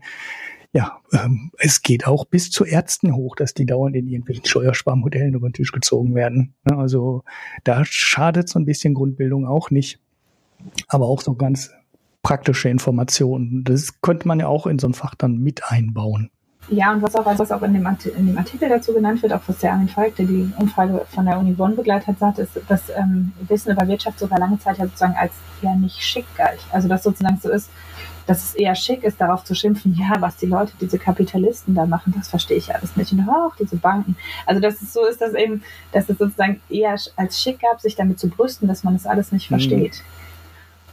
ja, 0.72 0.98
ähm, 1.12 1.50
es 1.58 1.82
geht 1.82 2.06
auch 2.06 2.24
bis 2.26 2.50
zu 2.50 2.64
Ärzten 2.64 3.14
hoch, 3.14 3.36
dass 3.36 3.54
die 3.54 3.66
dauernd 3.66 3.96
in 3.96 4.06
irgendwelchen 4.06 4.44
Steuersparmodellen 4.44 5.34
über 5.34 5.48
den 5.48 5.54
Tisch 5.54 5.72
gezogen 5.72 6.14
werden. 6.14 6.54
Also 6.64 7.24
da 7.64 7.84
schadet 7.84 8.48
so 8.48 8.58
ein 8.58 8.66
bisschen 8.66 8.94
Grundbildung 8.94 9.46
auch 9.46 9.70
nicht. 9.70 9.98
Aber 10.88 11.06
auch 11.06 11.22
so 11.22 11.34
ganz 11.34 11.70
praktische 12.22 12.68
Informationen. 12.68 13.64
Das 13.64 14.00
könnte 14.02 14.28
man 14.28 14.40
ja 14.40 14.48
auch 14.48 14.66
in 14.66 14.78
so 14.78 14.88
ein 14.88 14.94
Fach 14.94 15.14
dann 15.14 15.38
mit 15.38 15.62
einbauen. 15.70 16.30
Ja, 16.70 16.92
und 16.92 17.00
was 17.00 17.14
auch, 17.14 17.24
was 17.24 17.50
auch 17.50 17.62
in, 17.62 17.72
dem, 17.72 17.86
in 18.16 18.26
dem 18.26 18.36
Artikel 18.36 18.68
dazu 18.68 18.92
genannt 18.92 19.22
wird, 19.22 19.32
auch 19.32 19.40
was 19.46 19.58
der 19.58 19.72
Armin 19.72 19.88
Falk, 19.88 20.16
der 20.16 20.26
die 20.26 20.52
Umfrage 20.58 21.06
von 21.08 21.24
der 21.24 21.38
Uni 21.38 21.52
Bonn 21.52 21.74
begleitet 21.74 22.08
hat, 22.08 22.18
sagt, 22.18 22.38
ist, 22.38 22.60
dass 22.68 22.90
ähm, 22.90 23.32
Wissen 23.48 23.72
über 23.72 23.88
Wirtschaft 23.88 24.18
sogar 24.18 24.38
lange 24.38 24.58
Zeit 24.58 24.76
ja 24.76 24.84
sozusagen 24.84 25.16
als 25.16 25.32
ja 25.62 25.74
nicht 25.74 25.98
schick 26.02 26.26
galt. 26.36 26.60
Also 26.70 26.88
dass 26.88 27.02
sozusagen 27.02 27.38
so 27.40 27.48
ist, 27.48 27.70
dass 28.28 28.44
es 28.44 28.54
eher 28.54 28.74
schick 28.74 29.04
ist, 29.04 29.20
darauf 29.20 29.42
zu 29.42 29.54
schimpfen, 29.54 29.96
ja, 29.98 30.20
was 30.20 30.36
die 30.36 30.46
Leute, 30.46 30.72
diese 30.80 30.98
Kapitalisten 30.98 31.74
da 31.74 31.86
machen, 31.86 32.12
das 32.16 32.28
verstehe 32.28 32.58
ich 32.58 32.74
alles 32.74 32.94
nicht. 32.94 33.10
Und 33.12 33.26
auch 33.28 33.56
diese 33.56 33.76
Banken. 33.76 34.16
Also 34.44 34.60
dass 34.60 34.82
es 34.82 34.92
so 34.92 35.06
ist, 35.06 35.22
dass 35.22 35.32
eben, 35.32 35.62
dass 35.92 36.10
es 36.10 36.18
sozusagen 36.18 36.60
eher 36.68 36.94
als 37.16 37.42
schick 37.42 37.60
gab, 37.60 37.80
sich 37.80 37.96
damit 37.96 38.18
zu 38.18 38.28
brüsten, 38.28 38.68
dass 38.68 38.84
man 38.84 38.92
das 38.92 39.06
alles 39.06 39.32
nicht 39.32 39.50
mhm. 39.50 39.56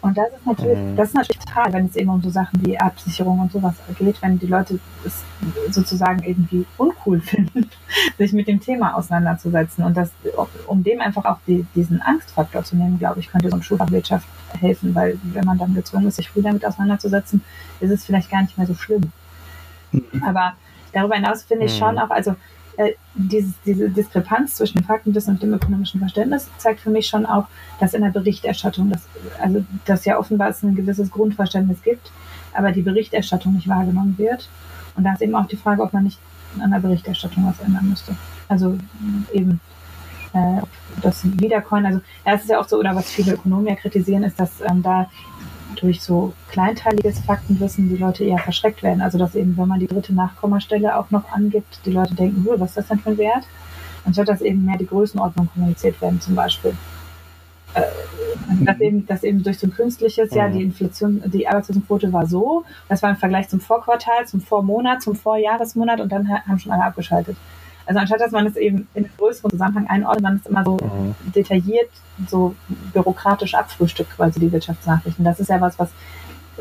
Und 0.06 0.16
das 0.16 0.28
ist 0.28 0.46
natürlich, 0.46 0.78
mhm. 0.78 0.96
das 0.96 1.08
ist 1.08 1.16
natürlich 1.16 1.40
total, 1.40 1.74
wenn 1.74 1.86
es 1.88 1.96
eben 1.96 2.12
um 2.12 2.22
so 2.22 2.30
Sachen 2.30 2.64
wie 2.64 2.80
Absicherung 2.80 3.40
und 3.40 3.52
sowas 3.52 3.74
geht, 3.98 4.22
wenn 4.22 4.38
die 4.38 4.46
Leute 4.46 4.80
es 5.04 5.24
sozusagen 5.72 6.22
irgendwie 6.22 6.64
uncool 6.78 7.20
finden, 7.22 7.72
sich 8.20 8.32
mit 8.32 8.48
dem 8.48 8.60
Thema 8.60 8.96
auseinanderzusetzen. 8.96 9.84
Und 9.84 9.98
das, 9.98 10.12
um 10.68 10.84
dem 10.84 11.02
einfach 11.02 11.26
auch 11.26 11.40
die, 11.48 11.66
diesen 11.74 12.04
Angstfaktor 12.04 12.64
zu 12.64 12.76
nehmen, 12.76 13.00
glaube 13.00 13.20
ich, 13.20 13.32
könnte 13.32 13.50
so 13.50 13.56
ein 13.56 13.64
Schulfach 13.64 13.90
Wirtschaft 13.90 14.28
helfen, 14.60 14.94
weil 14.94 15.18
wenn 15.24 15.44
man 15.44 15.58
dann 15.58 15.74
gezwungen 15.74 16.08
ist, 16.08 16.18
sich 16.18 16.30
früh 16.30 16.44
damit 16.44 16.64
auseinanderzusetzen, 16.64 17.42
ist 17.80 17.90
es 17.90 18.06
vielleicht 18.06 18.30
gar 18.30 18.44
nicht 18.44 18.60
mehr 18.60 18.68
so 18.68 18.76
schlimm. 18.76 19.12
Mhm. 19.92 20.24
Aber 20.24 20.54
darüber 20.94 21.16
hinaus 21.16 21.42
finde 21.42 21.66
ich 21.66 21.74
mhm. 21.74 21.80
schon 21.80 21.98
auch, 21.98 22.12
also 22.12 22.36
äh, 22.78 22.94
diese, 23.14 23.90
Diskrepanz 23.90 24.56
zwischen 24.56 24.84
Faktenwissen 24.84 25.34
und 25.34 25.44
dem 25.44 25.54
ökonomischen 25.54 26.00
Verständnis 26.00 26.50
zeigt 26.58 26.80
für 26.82 26.90
mich 26.90 27.08
schon 27.08 27.26
auch, 27.26 27.48
dass 27.80 27.94
in 27.94 28.02
der 28.02 28.10
Berichterstattung, 28.10 28.90
dass, 28.90 29.08
also 29.42 29.64
dass 29.86 30.06
ja 30.06 30.18
offenbar 30.18 30.50
es 30.50 30.64
ein 30.64 30.76
gewisses 30.76 31.12
Grundverständnis 31.12 31.82
gibt, 31.82 32.12
aber 32.54 32.72
die 32.72 32.82
Berichterstattung 32.82 33.54
nicht 33.54 33.68
wahrgenommen 33.68 34.18
wird. 34.18 34.50
Und 34.96 35.04
da 35.04 35.14
ist 35.14 35.22
eben 35.22 35.36
auch 35.36 35.48
die 35.48 35.58
Frage, 35.58 35.82
ob 35.82 35.94
man 35.94 36.04
nicht 36.04 36.20
an 36.60 36.72
der 36.72 36.80
Berichterstattung 36.80 37.46
was 37.46 37.60
ändern 37.66 37.90
müsste. 37.90 38.16
Also 38.48 38.78
eben 39.34 39.60
äh, 40.34 40.62
das 41.02 41.24
Wiedercoin, 41.24 41.86
also 41.86 42.02
ja, 42.26 42.34
es 42.34 42.42
ist 42.42 42.50
ja 42.50 42.60
auch 42.60 42.68
so, 42.68 42.78
oder 42.78 42.96
was 42.96 43.10
viele 43.10 43.34
Ökonomen 43.34 43.68
ja 43.68 43.76
kritisieren, 43.76 44.24
ist, 44.24 44.40
dass 44.40 44.62
ähm, 44.62 44.84
da 44.84 45.10
durch 45.82 46.02
so 46.02 46.34
kleinteiliges 46.50 47.20
Faktenwissen 47.20 47.90
die 47.90 47.98
Leute 47.98 48.24
eher 48.24 48.40
verschreckt 48.40 48.84
werden. 48.84 49.02
Also 49.02 49.18
dass 49.18 49.36
eben, 49.36 49.58
wenn 49.58 49.68
man 49.68 49.80
die 49.80 49.88
dritte 49.88 50.14
Nachkommastelle 50.14 50.98
auch 50.98 51.12
noch 51.12 51.32
angibt, 51.32 51.80
die 51.86 51.92
Leute 51.92 52.16
denken, 52.16 52.46
was 52.46 52.70
ist 52.70 52.78
das 52.78 52.88
denn 52.88 53.00
für 53.00 53.12
ein 53.12 53.18
Wert? 53.18 53.48
Anstatt 54.06 54.30
dass 54.30 54.42
eben 54.42 54.66
mehr 54.66 54.78
die 54.78 54.86
Größenordnung 54.86 55.50
kommuniziert 55.54 56.00
werden 56.02 56.22
zum 56.22 56.36
Beispiel. 56.36 56.76
Äh, 57.74 57.82
dass, 58.62 58.80
eben, 58.80 59.06
dass 59.06 59.24
eben 59.24 59.44
durch 59.44 59.60
so 59.60 59.68
ein 59.68 59.74
künstliches, 59.74 60.34
ja, 60.34 60.48
die 60.48 60.62
Inflation, 60.62 61.22
die 61.26 61.48
Arbeitslosenquote 61.48 62.14
war 62.14 62.26
so, 62.26 62.64
das 62.88 63.02
war 63.02 63.10
im 63.10 63.18
Vergleich 63.18 63.50
zum 63.50 63.60
Vorquartal, 63.60 64.26
zum 64.28 64.42
Vormonat, 64.42 65.02
zum 65.02 65.16
Vorjahresmonat 65.16 66.00
und 66.00 66.12
dann 66.12 66.30
haben 66.30 66.60
schon 66.60 66.72
alle 66.72 66.84
abgeschaltet. 66.84 67.36
Also 67.86 68.00
anstatt 68.00 68.20
dass 68.20 68.32
man 68.32 68.48
es 68.48 68.56
eben 68.56 68.88
in 68.94 69.06
einen 69.06 69.14
größeren 69.18 69.52
Zusammenhang 69.52 69.88
einordnet, 69.88 70.24
man 70.24 70.36
es 70.38 70.50
immer 70.50 70.64
so 70.64 70.78
mhm. 70.78 71.16
detailliert, 71.34 71.90
so 72.28 72.56
bürokratisch 72.94 73.54
abfrühstückt 73.54 74.16
quasi 74.16 74.40
die 74.40 74.52
Wirtschaftsnachrichten. 74.52 75.24
Das 75.24 75.40
ist 75.40 75.50
ja 75.50 75.62
was, 75.62 75.78
was 75.78 75.90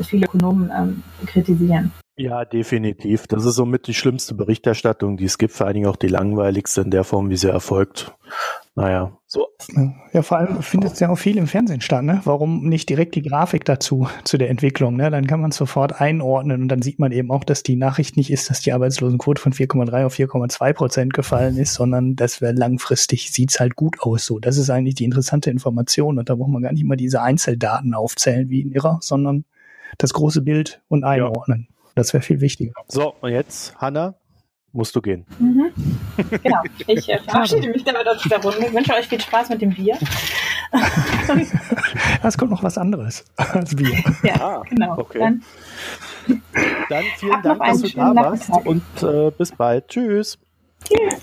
viele 0.07 0.25
Ökonomen 0.25 0.71
ähm, 0.75 1.03
kritisieren. 1.25 1.91
Ja, 2.17 2.45
definitiv. 2.45 3.27
Das 3.27 3.43
ist 3.43 3.55
somit 3.55 3.87
die 3.87 3.93
schlimmste 3.93 4.35
Berichterstattung, 4.35 5.17
die 5.17 5.25
es 5.25 5.37
gibt, 5.37 5.53
vor 5.53 5.65
allen 5.65 5.73
Dingen 5.73 5.87
auch 5.87 5.97
die 5.97 6.07
langweiligste 6.07 6.81
in 6.81 6.89
der 6.89 7.03
Form, 7.03 7.29
wie 7.29 7.35
sie 7.35 7.49
erfolgt. 7.49 8.15
Naja, 8.73 9.17
so. 9.25 9.47
Ja, 10.13 10.21
vor 10.21 10.37
allem 10.37 10.61
findet 10.61 10.93
es 10.93 10.99
ja 10.99 11.09
auch 11.09 11.17
viel 11.17 11.37
im 11.37 11.47
Fernsehen 11.47 11.81
statt, 11.81 12.03
ne? 12.03 12.21
Warum 12.23 12.67
nicht 12.67 12.87
direkt 12.89 13.15
die 13.15 13.21
Grafik 13.21 13.65
dazu, 13.65 14.07
zu 14.23 14.37
der 14.37 14.49
Entwicklung, 14.49 14.95
ne? 14.95 15.11
Dann 15.11 15.27
kann 15.27 15.41
man 15.41 15.51
es 15.51 15.57
sofort 15.57 15.99
einordnen 15.99 16.61
und 16.61 16.67
dann 16.69 16.81
sieht 16.81 16.99
man 16.99 17.11
eben 17.11 17.31
auch, 17.31 17.43
dass 17.43 17.63
die 17.63 17.75
Nachricht 17.75 18.15
nicht 18.15 18.31
ist, 18.31 18.49
dass 18.49 18.61
die 18.61 18.71
Arbeitslosenquote 18.71 19.41
von 19.41 19.51
4,3 19.51 20.05
auf 20.05 20.15
4,2 20.15 20.73
Prozent 20.73 21.13
gefallen 21.13 21.57
ist, 21.57 21.73
sondern 21.73 22.15
dass 22.15 22.39
wir 22.39 22.53
langfristig 22.53 23.31
sieht's 23.31 23.59
halt 23.59 23.75
gut 23.75 24.01
aus, 24.01 24.25
so. 24.25 24.39
Das 24.39 24.57
ist 24.57 24.69
eigentlich 24.69 24.95
die 24.95 25.05
interessante 25.05 25.51
Information 25.51 26.17
und 26.17 26.29
da 26.29 26.35
braucht 26.35 26.49
man 26.49 26.61
gar 26.61 26.71
nicht 26.71 26.85
mal 26.85 26.95
diese 26.95 27.21
Einzeldaten 27.21 27.93
aufzählen 27.93 28.49
wie 28.49 28.61
in 28.61 28.71
Irrer, 28.71 28.99
sondern 29.01 29.43
das 29.97 30.13
große 30.13 30.41
Bild 30.41 30.81
und 30.87 31.03
einordnen. 31.03 31.67
Ja. 31.69 31.74
Das 31.95 32.13
wäre 32.13 32.21
viel 32.21 32.41
wichtiger. 32.41 32.73
So, 32.87 33.15
und 33.21 33.31
jetzt, 33.31 33.75
Hanna, 33.77 34.15
musst 34.75 34.95
du 34.95 35.01
gehen. 35.01 35.25
Mhm. 35.39 35.71
Genau. 36.43 36.61
Ich 36.87 37.09
äh, 37.09 37.19
verabschiede 37.19 37.69
mich 37.69 37.83
damit 37.83 38.07
aus 38.07 38.21
der 38.23 38.41
Runde. 38.41 38.67
Ich 38.67 38.73
wünsche 38.73 38.93
euch 38.93 39.07
viel 39.07 39.21
Spaß 39.21 39.49
mit 39.49 39.61
dem 39.61 39.73
Bier. 39.73 39.97
Es 42.23 42.37
kommt 42.37 42.51
noch 42.51 42.63
was 42.63 42.77
anderes 42.77 43.23
als 43.37 43.75
Bier. 43.75 43.97
Ja, 44.23 44.35
ah, 44.39 44.63
genau. 44.67 44.97
Okay. 44.97 45.19
Dann, 45.19 45.41
Dann 46.89 47.03
vielen 47.17 47.41
Dank, 47.41 47.63
dass 47.63 47.81
du 47.81 47.89
da 47.89 48.15
warst 48.15 48.49
und 48.65 48.83
äh, 49.03 49.31
bis 49.31 49.51
bald. 49.53 49.87
Tschüss. 49.87 50.37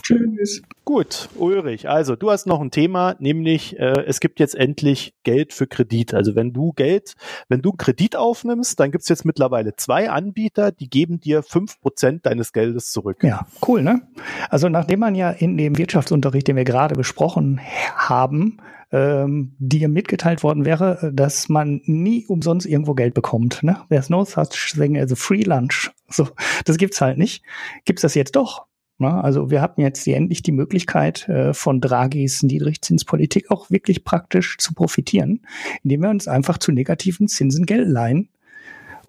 Tschüss. 0.03 0.63
Gut, 0.85 1.29
Ulrich, 1.37 1.89
also 1.89 2.17
du 2.17 2.31
hast 2.31 2.47
noch 2.47 2.61
ein 2.61 2.71
Thema, 2.71 3.15
nämlich 3.21 3.79
äh, 3.79 4.05
es 4.07 4.21
gibt 4.21 4.41
jetzt 4.41 4.55
endlich 4.55 5.15
Geld 5.23 5.53
für 5.53 5.67
Kredit. 5.67 6.13
Also 6.13 6.35
wenn 6.35 6.53
du 6.53 6.73
Geld, 6.73 7.15
wenn 7.49 7.63
du 7.63 7.73
Kredit 7.73 8.17
aufnimmst, 8.17 8.81
dann 8.81 8.91
gibt 8.91 9.03
es 9.03 9.09
jetzt 9.09 9.25
mittlerweile 9.25 9.77
zwei 9.77 10.11
Anbieter, 10.11 10.73
die 10.73 10.91
geben 10.91 11.21
dir 11.21 11.43
fünf 11.43 11.81
Prozent 11.81 12.27
deines 12.27 12.53
Geldes 12.53 12.91
zurück. 12.91 13.23
Ja, 13.23 13.47
cool, 13.67 13.83
ne? 13.83 14.03
Also 14.51 14.69
nachdem 14.69 15.01
man 15.01 15.15
ja 15.15 15.31
in 15.31 15.57
dem 15.57 15.79
Wirtschaftsunterricht, 15.79 16.49
den 16.49 16.57
wir 16.57 16.65
gerade 16.65 16.97
besprochen 16.97 17.61
haben, 17.95 18.59
ähm, 18.91 19.55
dir 19.59 19.89
mitgeteilt 19.89 20.43
worden 20.43 20.65
wäre, 20.65 21.11
dass 21.15 21.49
man 21.49 21.81
nie 21.85 22.27
umsonst 22.27 22.67
irgendwo 22.67 22.95
Geld 22.95 23.15
bekommt. 23.15 23.63
Ne? 23.63 23.79
There's 23.89 24.11
no 24.11 24.25
such 24.25 24.75
thing 24.75 24.99
as 24.99 25.11
a 25.11 25.17
free 25.17 25.43
lunch. 25.43 25.91
So, 26.09 26.29
das 26.67 26.77
gibt's 26.77 27.01
halt 27.01 27.19
nicht. 27.19 27.43
Gibt's 27.85 28.03
das 28.03 28.15
jetzt 28.15 28.37
doch? 28.37 28.67
Ne? 29.03 29.23
Also 29.23 29.51
wir 29.51 29.61
hatten 29.61 29.83
jetzt 29.83 30.07
endlich 30.09 30.43
die 30.43 30.53
Möglichkeit, 30.53 31.29
äh, 31.29 31.53
von 31.53 31.81
Draghis 31.81 32.43
Niedrigzinspolitik 32.43 33.51
auch 33.51 33.71
wirklich 33.71 34.05
praktisch 34.05 34.57
zu 34.59 34.73
profitieren, 34.73 35.41
indem 35.83 36.03
wir 36.03 36.11
uns 36.11 36.29
einfach 36.29 36.59
zu 36.59 36.73
negativen 36.73 37.29
Zinsen 37.29 37.67
Geld 37.67 37.89
leihen. 37.89 38.31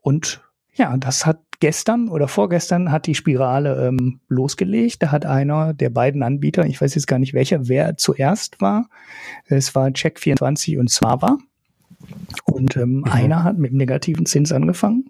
Und 0.01 0.41
ja, 0.75 0.97
das 0.97 1.25
hat 1.25 1.39
gestern 1.59 2.09
oder 2.09 2.27
vorgestern 2.27 2.91
hat 2.91 3.07
die 3.07 3.15
Spirale 3.15 3.87
ähm, 3.87 4.19
losgelegt. 4.27 5.01
Da 5.01 5.11
hat 5.11 5.25
einer 5.25 5.73
der 5.73 5.89
beiden 5.89 6.21
Anbieter, 6.21 6.65
ich 6.65 6.81
weiß 6.81 6.95
jetzt 6.95 7.07
gar 7.07 7.19
nicht 7.19 7.33
welcher, 7.33 7.69
wer 7.69 7.95
zuerst 7.95 8.59
war. 8.59 8.89
Es 9.45 9.73
war 9.73 9.87
Check24 9.87 10.77
und 10.77 10.89
Swava. 10.89 11.37
Und 12.43 12.75
ähm, 12.75 12.97
mhm. 12.97 13.03
einer 13.05 13.43
hat 13.43 13.57
mit 13.57 13.71
negativen 13.71 14.25
Zins 14.25 14.51
angefangen 14.51 15.05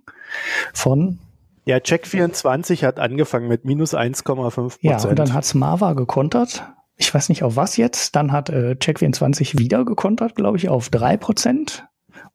von 0.73 1.17
ja, 1.65 1.77
Check24 1.77 2.85
hat 2.85 2.99
angefangen 2.99 3.47
mit 3.47 3.65
minus 3.65 3.93
1,5 3.93 4.23
Prozent. 4.23 4.77
Ja, 4.81 5.01
und 5.07 5.17
dann 5.17 5.33
hat 5.33 5.45
Smava 5.45 5.93
gekontert. 5.93 6.63
Ich 6.97 7.13
weiß 7.13 7.29
nicht 7.29 7.43
auf 7.43 7.55
was 7.55 7.77
jetzt. 7.77 8.15
Dann 8.15 8.31
hat 8.31 8.49
äh, 8.49 8.75
Check24 8.79 9.57
wieder 9.57 9.85
gekontert, 9.85 10.35
glaube 10.35 10.57
ich, 10.57 10.69
auf 10.69 10.89
3 10.89 11.17
Prozent. 11.17 11.85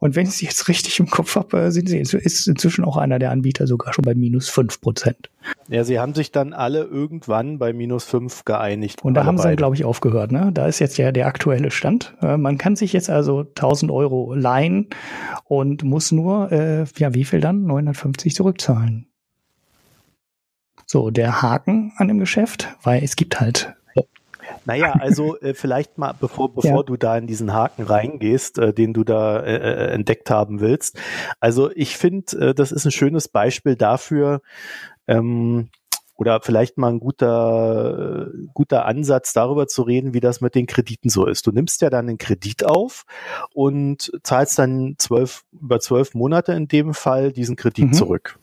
Und 0.00 0.14
wenn 0.14 0.26
ich 0.26 0.34
sie 0.34 0.46
jetzt 0.46 0.68
richtig 0.68 1.00
im 1.00 1.10
Kopf 1.10 1.34
habe, 1.36 1.60
äh, 1.60 1.70
sind 1.70 1.88
sie 1.88 1.98
ist 1.98 2.46
inzwischen 2.46 2.84
auch 2.84 2.96
einer 2.96 3.18
der 3.18 3.30
Anbieter 3.30 3.66
sogar 3.66 3.92
schon 3.92 4.04
bei 4.04 4.14
minus 4.14 4.48
5 4.48 4.80
Prozent. 4.80 5.30
Ja, 5.68 5.84
sie 5.84 5.98
haben 5.98 6.14
sich 6.14 6.30
dann 6.30 6.52
alle 6.52 6.84
irgendwann 6.84 7.58
bei 7.58 7.72
minus 7.72 8.04
5 8.04 8.44
geeinigt. 8.44 9.02
Und 9.02 9.14
da 9.14 9.24
haben 9.24 9.38
sie, 9.38 9.56
glaube 9.56 9.74
ich, 9.74 9.84
aufgehört. 9.84 10.30
Ne? 10.30 10.50
Da 10.52 10.66
ist 10.66 10.78
jetzt 10.78 10.98
ja 10.98 11.10
der 11.10 11.26
aktuelle 11.26 11.70
Stand. 11.70 12.14
Äh, 12.22 12.36
man 12.36 12.58
kann 12.58 12.76
sich 12.76 12.92
jetzt 12.92 13.10
also 13.10 13.40
1000 13.40 13.90
Euro 13.90 14.34
leihen 14.34 14.88
und 15.44 15.82
muss 15.82 16.12
nur, 16.12 16.52
äh, 16.52 16.84
ja, 16.96 17.14
wie 17.14 17.24
viel 17.24 17.40
dann? 17.40 17.64
950 17.64 18.34
zurückzahlen. 18.34 19.06
So, 20.90 21.10
der 21.10 21.42
Haken 21.42 21.92
an 21.98 22.08
dem 22.08 22.18
Geschäft, 22.18 22.74
weil 22.82 23.04
es 23.04 23.14
gibt 23.14 23.40
halt 23.40 23.74
naja, 24.64 24.92
also 25.00 25.38
äh, 25.40 25.54
vielleicht 25.54 25.98
mal, 25.98 26.14
bevor, 26.18 26.54
bevor 26.54 26.78
ja. 26.78 26.82
du 26.82 26.96
da 26.96 27.16
in 27.16 27.26
diesen 27.26 27.52
Haken 27.52 27.84
reingehst, 27.84 28.58
äh, 28.58 28.72
den 28.72 28.92
du 28.92 29.04
da 29.04 29.40
äh, 29.40 29.56
äh 29.56 29.92
entdeckt 29.92 30.30
haben 30.30 30.60
willst. 30.60 30.98
Also 31.40 31.70
ich 31.74 31.96
finde, 31.96 32.48
äh, 32.48 32.54
das 32.54 32.72
ist 32.72 32.84
ein 32.84 32.90
schönes 32.90 33.28
Beispiel 33.28 33.76
dafür, 33.76 34.42
ähm, 35.06 35.68
oder 36.16 36.40
vielleicht 36.40 36.78
mal 36.78 36.90
ein 36.90 37.00
guter, 37.00 38.26
äh, 38.26 38.46
guter 38.52 38.84
Ansatz 38.86 39.32
darüber 39.32 39.68
zu 39.68 39.82
reden, 39.82 40.14
wie 40.14 40.20
das 40.20 40.40
mit 40.40 40.54
den 40.54 40.66
Krediten 40.66 41.10
so 41.10 41.26
ist. 41.26 41.46
Du 41.46 41.52
nimmst 41.52 41.80
ja 41.80 41.90
dann 41.90 42.08
einen 42.08 42.18
Kredit 42.18 42.66
auf 42.66 43.04
und 43.54 44.10
zahlst 44.24 44.58
dann 44.58 44.96
zwölf, 44.98 45.44
über 45.52 45.78
zwölf 45.78 46.14
Monate 46.14 46.52
in 46.52 46.66
dem 46.66 46.92
Fall 46.92 47.32
diesen 47.32 47.54
Kredit 47.54 47.86
mhm. 47.86 47.92
zurück. 47.92 48.38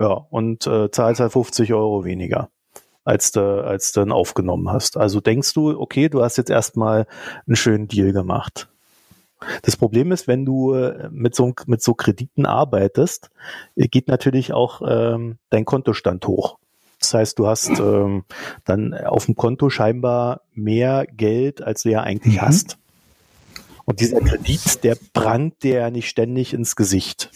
Ja, 0.00 0.26
und 0.30 0.66
äh, 0.66 0.90
zahlst 0.90 1.20
halt 1.20 1.32
50 1.32 1.74
Euro 1.74 2.04
weniger, 2.04 2.48
als 3.04 3.32
du, 3.32 3.62
als 3.62 3.92
du 3.92 4.00
dann 4.00 4.12
aufgenommen 4.12 4.70
hast. 4.70 4.96
Also 4.96 5.20
denkst 5.20 5.52
du, 5.52 5.78
okay, 5.78 6.08
du 6.08 6.22
hast 6.22 6.38
jetzt 6.38 6.48
erstmal 6.48 7.06
einen 7.46 7.56
schönen 7.56 7.86
Deal 7.86 8.12
gemacht. 8.12 8.68
Das 9.62 9.76
Problem 9.76 10.10
ist, 10.10 10.26
wenn 10.26 10.46
du 10.46 10.72
äh, 10.72 11.10
mit 11.10 11.34
so, 11.34 11.52
mit 11.66 11.82
so 11.82 11.92
Krediten 11.92 12.46
arbeitest, 12.46 13.30
äh, 13.76 13.88
geht 13.88 14.08
natürlich 14.08 14.54
auch 14.54 14.80
ähm, 14.86 15.36
dein 15.50 15.66
Kontostand 15.66 16.26
hoch. 16.26 16.58
Das 16.98 17.12
heißt, 17.12 17.38
du 17.38 17.46
hast 17.46 17.78
ähm, 17.78 18.24
dann 18.64 18.94
auf 18.94 19.26
dem 19.26 19.36
Konto 19.36 19.68
scheinbar 19.68 20.42
mehr 20.54 21.06
Geld, 21.06 21.62
als 21.62 21.82
du 21.82 21.90
ja 21.90 22.02
eigentlich 22.02 22.36
mhm. 22.36 22.42
hast. 22.42 22.78
Und 23.84 24.00
dieser 24.00 24.20
Kredit, 24.20 24.82
der 24.84 24.96
brannt 25.12 25.62
dir 25.62 25.80
ja 25.80 25.90
nicht 25.90 26.08
ständig 26.08 26.54
ins 26.54 26.74
Gesicht 26.74 27.30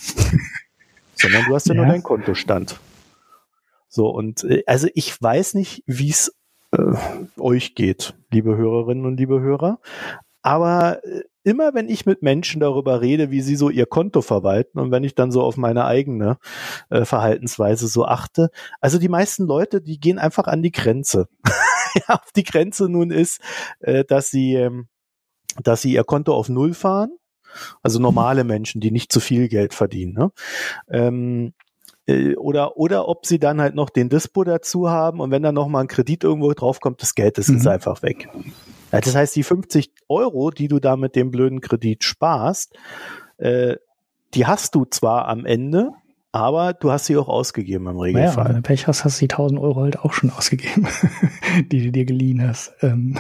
sondern 1.25 1.45
du 1.47 1.55
hast 1.55 1.69
ja, 1.69 1.75
ja. 1.75 1.81
nur 1.81 1.91
deinen 1.91 2.03
Kontostand. 2.03 2.79
So, 3.89 4.09
und 4.09 4.45
äh, 4.45 4.63
also 4.67 4.89
ich 4.95 5.21
weiß 5.21 5.55
nicht, 5.55 5.83
wie 5.87 6.11
es 6.11 6.37
äh, 6.73 6.95
euch 7.39 7.75
geht, 7.75 8.15
liebe 8.31 8.57
Hörerinnen 8.57 9.07
und 9.07 9.17
liebe 9.17 9.41
Hörer, 9.41 9.79
aber 10.43 11.03
äh, 11.05 11.23
immer 11.43 11.75
wenn 11.75 11.89
ich 11.89 12.05
mit 12.05 12.23
Menschen 12.23 12.61
darüber 12.61 13.01
rede, 13.01 13.31
wie 13.31 13.41
sie 13.41 13.57
so 13.57 13.71
ihr 13.71 13.87
Konto 13.87 14.21
verwalten 14.23 14.79
und 14.79 14.91
wenn 14.91 15.05
ich 15.05 15.15
dann 15.15 15.31
so 15.31 15.43
auf 15.43 15.57
meine 15.57 15.85
eigene 15.85 16.39
äh, 16.91 17.05
Verhaltensweise 17.05 17.87
so 17.87 18.05
achte, 18.05 18.51
also 18.81 18.99
die 18.99 19.09
meisten 19.09 19.47
Leute, 19.47 19.81
die 19.81 20.01
gehen 20.01 20.19
einfach 20.19 20.47
an 20.47 20.63
die 20.63 20.73
Grenze. 20.73 21.29
ja, 21.95 22.17
auf 22.17 22.33
die 22.35 22.45
Grenze 22.45 22.89
nun 22.89 23.11
ist, 23.11 23.41
äh, 23.81 24.05
dass 24.05 24.31
sie, 24.31 24.55
ähm, 24.55 24.89
dass 25.63 25.83
sie 25.83 25.93
ihr 25.93 26.05
Konto 26.05 26.35
auf 26.35 26.49
Null 26.49 26.75
fahren. 26.75 27.17
Also 27.83 27.99
normale 27.99 28.45
Menschen, 28.45 28.81
die 28.81 28.91
nicht 28.91 29.13
zu 29.13 29.21
viel 29.21 29.49
Geld 29.49 29.75
verdienen. 29.75 30.15
Ne? 30.15 30.31
Ähm, 30.89 31.53
äh, 32.07 32.37
oder, 32.37 32.77
oder 32.77 33.09
ob 33.09 33.27
sie 33.27 33.39
dann 33.39 33.61
halt 33.61 33.75
noch 33.75 33.91
den 33.91 34.09
Dispo 34.09 34.45
dazu 34.45 34.91
haben 34.91 35.21
und 35.21 35.31
wenn 35.31 35.43
dann 35.43 35.55
noch 35.55 35.69
mal 35.69 35.81
ein 35.81 35.89
Kredit 35.89 36.25
irgendwo 36.25 36.53
draufkommt, 36.53 37.01
das 37.03 37.15
Geld, 37.15 37.39
das 37.39 37.49
mhm. 37.49 37.57
ist 37.57 37.67
einfach 37.67 38.03
weg. 38.03 38.29
Ja, 38.93 39.01
das 39.01 39.15
heißt, 39.15 39.35
die 39.35 39.43
50 39.43 39.93
Euro, 40.09 40.51
die 40.51 40.69
du 40.69 40.79
da 40.79 40.97
mit 40.97 41.17
dem 41.17 41.31
blöden 41.31 41.61
Kredit 41.61 42.05
sparst, 42.05 42.77
äh, 43.39 43.77
die 44.35 44.47
hast 44.47 44.75
du 44.75 44.85
zwar 44.85 45.29
am 45.29 45.47
Ende, 45.47 45.93
aber 46.35 46.73
du 46.73 46.91
hast 46.91 47.07
sie 47.07 47.17
auch 47.17 47.29
ausgegeben 47.29 47.87
im 47.87 47.99
Regelfall. 47.99 48.45
Naja, 48.45 48.49
wenn 48.49 48.57
du 48.57 48.63
Pech 48.63 48.87
hast, 48.87 49.05
hast 49.05 49.21
du 49.21 49.27
die 49.27 49.33
1000 49.33 49.61
Euro 49.61 49.83
halt 49.83 50.01
auch 50.01 50.13
schon 50.13 50.31
ausgegeben, 50.31 50.87
die 51.71 51.85
du 51.85 51.93
dir 51.93 52.05
geliehen 52.05 52.47
hast. 52.47 52.73
Ähm, 52.83 53.17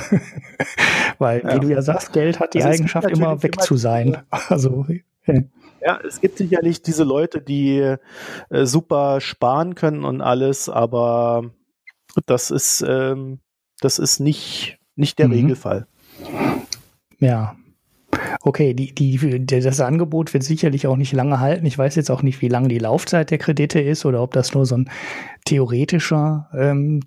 weil, 1.19 1.43
ja. 1.43 1.55
wie 1.55 1.61
du 1.61 1.69
ja 1.69 1.83
sagst, 1.83 2.13
Geld 2.13 2.41
hat 2.41 2.55
die 2.55 2.63
also 2.63 2.75
Eigenschaft, 2.75 3.09
immer 3.09 3.43
weg 3.43 3.61
zu 3.61 3.77
sein. 3.77 4.19
Also, 4.49 4.87
ja. 5.27 5.35
ja. 5.81 6.01
es 6.07 6.21
gibt 6.21 6.39
sicherlich 6.39 6.83
diese 6.83 7.05
Leute, 7.05 7.41
die 7.41 7.79
äh, 7.79 8.67
super 8.67 9.21
sparen 9.21 9.75
können 9.75 10.05
und 10.05 10.21
alles, 10.21 10.69
aber 10.69 11.51
das 12.27 12.51
ist, 12.51 12.85
ähm, 12.87 13.39
das 13.81 13.99
ist 13.99 14.21
nicht 14.21 14.79
nicht 14.97 15.19
der 15.19 15.29
mhm. 15.29 15.35
Regelfall. 15.35 15.87
Ja. 17.19 17.57
Okay, 18.47 18.75
die, 18.75 18.95
die, 18.95 19.47
das 19.47 19.81
Angebot 19.81 20.35
wird 20.35 20.43
sicherlich 20.43 20.87
auch 20.87 20.97
nicht 20.97 21.15
lange 21.15 21.41
halten. 21.41 21.65
Ich 21.65 21.79
weiß 21.79 21.95
jetzt 21.95 22.11
auch 22.11 22.23
nicht, 22.23 22.43
wie 22.43 22.49
lange 22.49 22.69
die 22.69 22.79
Laufzeit 22.79 23.31
der 23.31 23.39
Kredite 23.39 23.81
ist 23.81 24.05
oder 24.05 24.23
ob 24.23 24.35
das 24.35 24.53
nur 24.53 24.67
so 24.67 24.77
ein 24.77 24.91
theoretischer 25.47 26.51
ähm, 26.55 27.01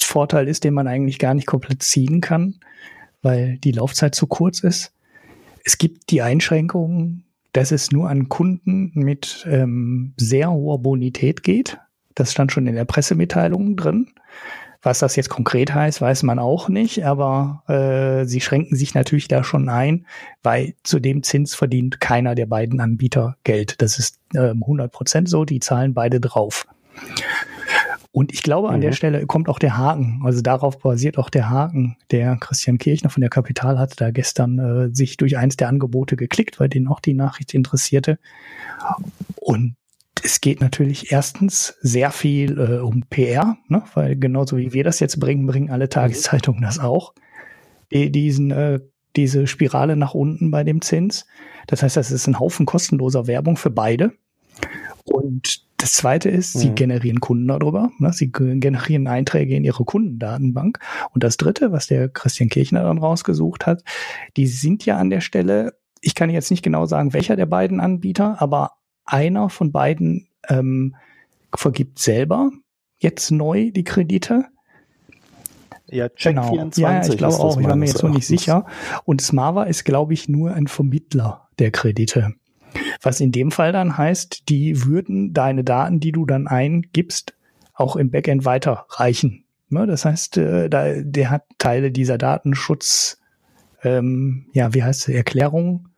Vorteil 0.00 0.48
ist, 0.48 0.64
den 0.64 0.72
man 0.72 0.88
eigentlich 0.88 1.18
gar 1.18 1.34
nicht 1.34 1.46
komplett 1.46 1.82
ziehen 1.82 2.22
kann, 2.22 2.54
weil 3.20 3.58
die 3.58 3.72
Laufzeit 3.72 4.14
zu 4.14 4.26
kurz 4.26 4.60
ist. 4.60 4.94
Es 5.62 5.76
gibt 5.76 6.10
die 6.10 6.22
Einschränkung, 6.22 7.22
dass 7.52 7.70
es 7.70 7.92
nur 7.92 8.08
an 8.08 8.30
Kunden 8.30 8.90
mit 8.94 9.46
ähm, 9.46 10.14
sehr 10.16 10.50
hoher 10.50 10.78
Bonität 10.78 11.42
geht. 11.42 11.76
Das 12.14 12.32
stand 12.32 12.50
schon 12.50 12.66
in 12.66 12.76
der 12.76 12.86
Pressemitteilung 12.86 13.76
drin. 13.76 14.08
Was 14.82 15.00
das 15.00 15.16
jetzt 15.16 15.28
konkret 15.28 15.74
heißt, 15.74 16.00
weiß 16.00 16.22
man 16.22 16.38
auch 16.38 16.68
nicht, 16.68 17.04
aber 17.04 17.64
äh, 17.66 18.26
sie 18.26 18.40
schränken 18.40 18.76
sich 18.76 18.94
natürlich 18.94 19.26
da 19.26 19.42
schon 19.42 19.68
ein, 19.68 20.06
weil 20.42 20.74
zu 20.84 21.00
dem 21.00 21.24
Zins 21.24 21.54
verdient 21.54 22.00
keiner 22.00 22.36
der 22.36 22.46
beiden 22.46 22.80
Anbieter 22.80 23.36
Geld. 23.42 23.82
Das 23.82 23.98
ist 23.98 24.20
äh, 24.34 24.50
100 24.50 24.92
Prozent 24.92 25.28
so, 25.28 25.44
die 25.44 25.58
zahlen 25.58 25.94
beide 25.94 26.20
drauf. 26.20 26.66
Und 28.12 28.32
ich 28.32 28.42
glaube, 28.42 28.70
an 28.70 28.76
mhm. 28.76 28.82
der 28.82 28.92
Stelle 28.92 29.26
kommt 29.26 29.48
auch 29.48 29.58
der 29.58 29.76
Haken. 29.76 30.22
Also 30.24 30.40
darauf 30.40 30.78
basiert 30.78 31.18
auch 31.18 31.30
der 31.30 31.50
Haken. 31.50 31.96
Der 32.10 32.36
Christian 32.36 32.78
Kirchner 32.78 33.10
von 33.10 33.20
der 33.20 33.30
Kapital 33.30 33.78
hat 33.78 34.00
da 34.00 34.10
gestern 34.10 34.58
äh, 34.58 34.94
sich 34.94 35.16
durch 35.16 35.36
eins 35.36 35.56
der 35.56 35.68
Angebote 35.68 36.16
geklickt, 36.16 36.58
weil 36.58 36.68
den 36.68 36.88
auch 36.88 37.00
die 37.00 37.14
Nachricht 37.14 37.52
interessierte. 37.54 38.18
Und 39.36 39.76
es 40.22 40.40
geht 40.40 40.60
natürlich 40.60 41.12
erstens 41.12 41.76
sehr 41.80 42.10
viel 42.10 42.58
äh, 42.58 42.78
um 42.78 43.04
PR, 43.08 43.56
ne? 43.68 43.82
weil 43.94 44.16
genauso 44.16 44.56
wie 44.56 44.72
wir 44.72 44.84
das 44.84 45.00
jetzt 45.00 45.20
bringen, 45.20 45.46
bringen 45.46 45.70
alle 45.70 45.88
Tageszeitungen 45.88 46.62
das 46.62 46.78
auch. 46.78 47.14
Die, 47.92 48.10
diesen, 48.10 48.50
äh, 48.50 48.80
diese 49.16 49.46
Spirale 49.46 49.96
nach 49.96 50.14
unten 50.14 50.50
bei 50.50 50.64
dem 50.64 50.80
Zins. 50.80 51.26
Das 51.66 51.82
heißt, 51.82 51.96
das 51.96 52.10
ist 52.10 52.26
ein 52.26 52.38
Haufen 52.38 52.66
kostenloser 52.66 53.26
Werbung 53.26 53.56
für 53.56 53.70
beide. 53.70 54.12
Und 55.04 55.66
das 55.78 55.92
zweite 55.94 56.28
ist, 56.28 56.54
mhm. 56.54 56.60
sie 56.60 56.70
generieren 56.70 57.20
Kunden 57.20 57.48
darüber. 57.48 57.90
Ne? 57.98 58.12
Sie 58.12 58.30
generieren 58.30 59.06
Einträge 59.06 59.54
in 59.54 59.64
ihre 59.64 59.84
Kundendatenbank. 59.84 60.78
Und 61.14 61.24
das 61.24 61.36
dritte, 61.36 61.72
was 61.72 61.86
der 61.86 62.08
Christian 62.08 62.48
Kirchner 62.48 62.82
dann 62.82 62.98
rausgesucht 62.98 63.66
hat, 63.66 63.84
die 64.36 64.46
sind 64.46 64.84
ja 64.84 64.98
an 64.98 65.10
der 65.10 65.20
Stelle, 65.20 65.74
ich 66.00 66.14
kann 66.14 66.30
jetzt 66.30 66.50
nicht 66.50 66.62
genau 66.62 66.86
sagen, 66.86 67.12
welcher 67.12 67.36
der 67.36 67.46
beiden 67.46 67.80
Anbieter, 67.80 68.40
aber 68.40 68.72
einer 69.08 69.48
von 69.48 69.72
beiden 69.72 70.28
ähm, 70.48 70.94
vergibt 71.54 71.98
selber 71.98 72.50
jetzt 72.98 73.30
neu 73.30 73.70
die 73.70 73.84
Kredite. 73.84 74.46
Ja, 75.86 76.08
Check 76.10 76.36
genau. 76.36 76.50
24 76.50 76.82
ja, 76.82 77.02
ich 77.02 77.16
glaube 77.16 77.36
auch. 77.36 77.58
Ich 77.58 77.66
war 77.66 77.76
mir 77.76 77.86
jetzt 77.86 78.02
noch 78.02 78.12
nicht 78.12 78.26
sicher. 78.26 78.66
Und 79.04 79.22
Smava 79.22 79.64
ist, 79.64 79.84
glaube 79.84 80.12
ich, 80.12 80.28
nur 80.28 80.52
ein 80.52 80.66
Vermittler 80.66 81.48
der 81.58 81.70
Kredite. 81.70 82.34
Was 83.00 83.20
in 83.20 83.32
dem 83.32 83.50
Fall 83.50 83.72
dann 83.72 83.96
heißt, 83.96 84.48
die 84.50 84.84
würden 84.84 85.32
deine 85.32 85.64
Daten, 85.64 86.00
die 86.00 86.12
du 86.12 86.26
dann 86.26 86.46
eingibst, 86.46 87.34
auch 87.72 87.96
im 87.96 88.10
Backend 88.10 88.44
weiterreichen. 88.44 89.44
Ne, 89.70 89.86
das 89.86 90.04
heißt, 90.04 90.36
äh, 90.38 90.68
der 90.68 91.30
hat 91.30 91.44
Teile 91.58 91.90
dieser 91.90 92.18
Datenschutz, 92.18 93.18
ähm, 93.82 94.46
ja, 94.52 94.74
wie 94.74 94.82
heißt 94.82 95.08
es, 95.08 95.14
Erklärung 95.14 95.88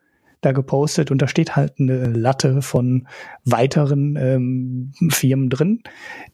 da 0.41 0.53
gepostet 0.53 1.11
und 1.11 1.21
da 1.21 1.29
steht 1.29 1.57
halt 1.57 1.75
eine 1.79 2.07
Latte 2.07 2.63
von 2.63 3.07
weiteren 3.45 4.17
ähm, 4.17 4.93
Firmen 5.11 5.51
drin, 5.51 5.83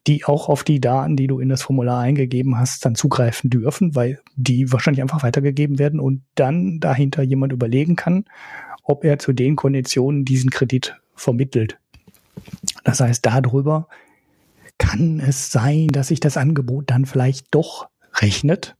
die 0.06 0.24
auch 0.24 0.48
auf 0.48 0.62
die 0.62 0.80
Daten, 0.80 1.16
die 1.16 1.26
du 1.26 1.40
in 1.40 1.48
das 1.48 1.62
Formular 1.62 2.00
eingegeben 2.00 2.58
hast, 2.58 2.84
dann 2.84 2.94
zugreifen 2.94 3.50
dürfen, 3.50 3.94
weil 3.94 4.20
die 4.36 4.72
wahrscheinlich 4.72 5.02
einfach 5.02 5.22
weitergegeben 5.22 5.78
werden 5.78 5.98
und 5.98 6.22
dann 6.34 6.78
dahinter 6.80 7.22
jemand 7.22 7.52
überlegen 7.52 7.96
kann, 7.96 8.24
ob 8.82 9.04
er 9.04 9.18
zu 9.18 9.32
den 9.32 9.56
Konditionen 9.56 10.24
diesen 10.24 10.50
Kredit 10.50 10.96
vermittelt. 11.14 11.78
Das 12.84 13.00
heißt, 13.00 13.26
darüber 13.26 13.88
kann 14.78 15.20
es 15.20 15.50
sein, 15.50 15.88
dass 15.88 16.08
sich 16.08 16.20
das 16.20 16.36
Angebot 16.36 16.90
dann 16.90 17.06
vielleicht 17.06 17.48
doch 17.50 17.88
rechnet 18.14 18.75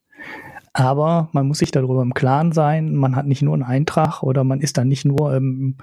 aber 0.77 1.31
man 1.33 1.49
muss 1.49 1.61
sich 1.61 1.71
darüber 1.71 2.03
im 2.03 2.13
Klaren 2.13 2.53
sein, 2.53 2.95
man 2.97 3.17
hat 3.17 3.27
nicht 3.27 3.41
nur 3.41 3.55
einen 3.55 3.63
Eintrag 3.63 4.23
oder 4.23 4.45
man 4.45 4.61
ist 4.61 4.77
dann 4.77 4.89
nicht 4.89 5.07
nur 5.07 5.35
ähm, 5.35 5.77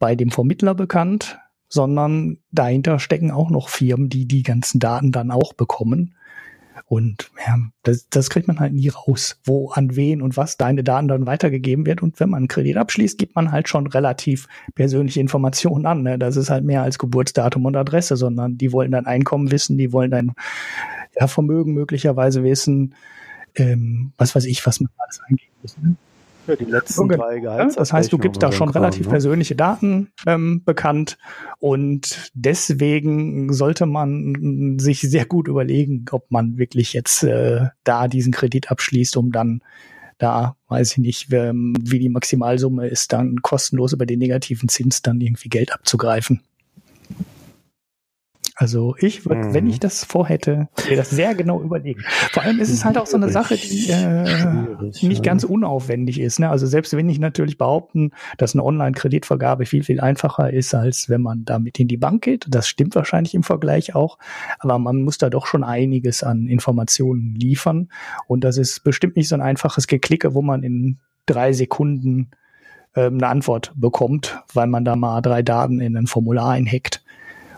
bei 0.00 0.16
dem 0.16 0.32
Vermittler 0.32 0.74
bekannt, 0.74 1.38
sondern 1.68 2.38
dahinter 2.50 2.98
stecken 2.98 3.30
auch 3.30 3.48
noch 3.48 3.68
Firmen, 3.68 4.08
die 4.08 4.26
die 4.26 4.42
ganzen 4.42 4.80
Daten 4.80 5.12
dann 5.12 5.30
auch 5.30 5.52
bekommen. 5.52 6.16
Und 6.86 7.30
ja, 7.46 7.58
das, 7.84 8.08
das 8.08 8.28
kriegt 8.28 8.48
man 8.48 8.58
halt 8.58 8.72
nie 8.72 8.88
raus, 8.88 9.38
wo, 9.44 9.70
an 9.70 9.94
wen 9.94 10.20
und 10.20 10.36
was 10.36 10.56
deine 10.56 10.82
Daten 10.82 11.06
dann 11.06 11.26
weitergegeben 11.26 11.86
wird. 11.86 12.02
Und 12.02 12.18
wenn 12.18 12.30
man 12.30 12.38
einen 12.38 12.48
Kredit 12.48 12.76
abschließt, 12.76 13.16
gibt 13.16 13.36
man 13.36 13.52
halt 13.52 13.68
schon 13.68 13.86
relativ 13.86 14.48
persönliche 14.74 15.20
Informationen 15.20 15.86
an. 15.86 16.02
Ne? 16.02 16.18
Das 16.18 16.34
ist 16.34 16.50
halt 16.50 16.64
mehr 16.64 16.82
als 16.82 16.98
Geburtsdatum 16.98 17.66
und 17.66 17.76
Adresse, 17.76 18.16
sondern 18.16 18.58
die 18.58 18.72
wollen 18.72 18.90
dein 18.90 19.06
Einkommen 19.06 19.52
wissen, 19.52 19.78
die 19.78 19.92
wollen 19.92 20.10
dein 20.10 20.32
ja, 21.18 21.28
Vermögen 21.28 21.72
möglicherweise 21.72 22.42
wissen, 22.42 22.96
ähm, 23.56 24.12
was 24.16 24.34
weiß 24.34 24.44
ich, 24.46 24.64
was 24.66 24.80
man 24.80 24.90
alles 24.98 25.20
eingeben 25.26 25.52
muss. 25.62 25.76
Ne? 25.78 25.96
Ja, 26.46 26.56
die 26.56 26.64
letzten 26.64 27.08
genau. 27.08 27.24
drei 27.24 27.38
Gehalts 27.40 27.76
Das 27.76 27.92
heißt, 27.92 28.12
du 28.12 28.18
gibst 28.18 28.42
da 28.42 28.52
schon 28.52 28.68
relativ 28.68 29.06
ne? 29.06 29.12
persönliche 29.12 29.56
Daten 29.56 30.12
ähm, 30.26 30.62
bekannt 30.64 31.16
und 31.58 32.30
deswegen 32.34 33.52
sollte 33.52 33.86
man 33.86 34.78
sich 34.78 35.00
sehr 35.00 35.24
gut 35.24 35.48
überlegen, 35.48 36.04
ob 36.10 36.30
man 36.30 36.58
wirklich 36.58 36.92
jetzt 36.92 37.22
äh, 37.22 37.68
da 37.84 38.08
diesen 38.08 38.32
Kredit 38.32 38.70
abschließt, 38.70 39.16
um 39.16 39.32
dann 39.32 39.62
da, 40.18 40.56
weiß 40.68 40.92
ich 40.92 40.98
nicht, 40.98 41.30
wie 41.30 41.98
die 41.98 42.08
Maximalsumme 42.08 42.86
ist, 42.86 43.12
dann 43.12 43.42
kostenlos 43.42 43.92
über 43.92 44.06
den 44.06 44.20
negativen 44.20 44.68
Zins 44.68 45.02
dann 45.02 45.20
irgendwie 45.20 45.48
Geld 45.48 45.72
abzugreifen. 45.72 46.40
Also 48.56 48.94
ich 49.00 49.26
würde, 49.26 49.48
mhm. 49.48 49.54
wenn 49.54 49.66
ich 49.66 49.80
das 49.80 50.04
vorhätte, 50.04 50.68
mir 50.88 50.96
das 50.96 51.10
sehr 51.10 51.34
genau 51.34 51.60
überlegen. 51.60 52.04
Vor 52.30 52.44
allem 52.44 52.60
ist 52.60 52.70
es 52.70 52.84
halt 52.84 52.96
auch 52.98 53.06
so 53.06 53.16
eine 53.16 53.28
Sache, 53.28 53.56
die 53.56 53.90
äh, 53.90 54.92
nicht 55.02 55.24
ganz 55.24 55.42
unaufwendig 55.42 56.20
ist. 56.20 56.38
Ne? 56.38 56.48
Also 56.48 56.66
selbst 56.66 56.96
wenn 56.96 57.08
ich 57.08 57.18
natürlich 57.18 57.58
behaupten, 57.58 58.12
dass 58.38 58.54
eine 58.54 58.62
Online-Kreditvergabe 58.62 59.66
viel, 59.66 59.82
viel 59.82 60.00
einfacher 60.00 60.52
ist, 60.52 60.72
als 60.72 61.08
wenn 61.08 61.20
man 61.20 61.44
damit 61.44 61.80
in 61.80 61.88
die 61.88 61.96
Bank 61.96 62.22
geht. 62.22 62.46
Das 62.48 62.68
stimmt 62.68 62.94
wahrscheinlich 62.94 63.34
im 63.34 63.42
Vergleich 63.42 63.96
auch. 63.96 64.18
Aber 64.60 64.78
man 64.78 65.02
muss 65.02 65.18
da 65.18 65.30
doch 65.30 65.46
schon 65.46 65.64
einiges 65.64 66.22
an 66.22 66.46
Informationen 66.46 67.34
liefern. 67.34 67.88
Und 68.28 68.44
das 68.44 68.56
ist 68.56 68.84
bestimmt 68.84 69.16
nicht 69.16 69.28
so 69.28 69.34
ein 69.34 69.42
einfaches 69.42 69.88
Geklicke, 69.88 70.32
wo 70.34 70.42
man 70.42 70.62
in 70.62 70.98
drei 71.26 71.52
Sekunden 71.52 72.30
ähm, 72.94 73.14
eine 73.14 73.26
Antwort 73.26 73.72
bekommt, 73.74 74.38
weil 74.52 74.68
man 74.68 74.84
da 74.84 74.94
mal 74.94 75.20
drei 75.20 75.42
Daten 75.42 75.80
in 75.80 75.96
ein 75.96 76.06
Formular 76.06 76.50
einhackt. 76.50 77.03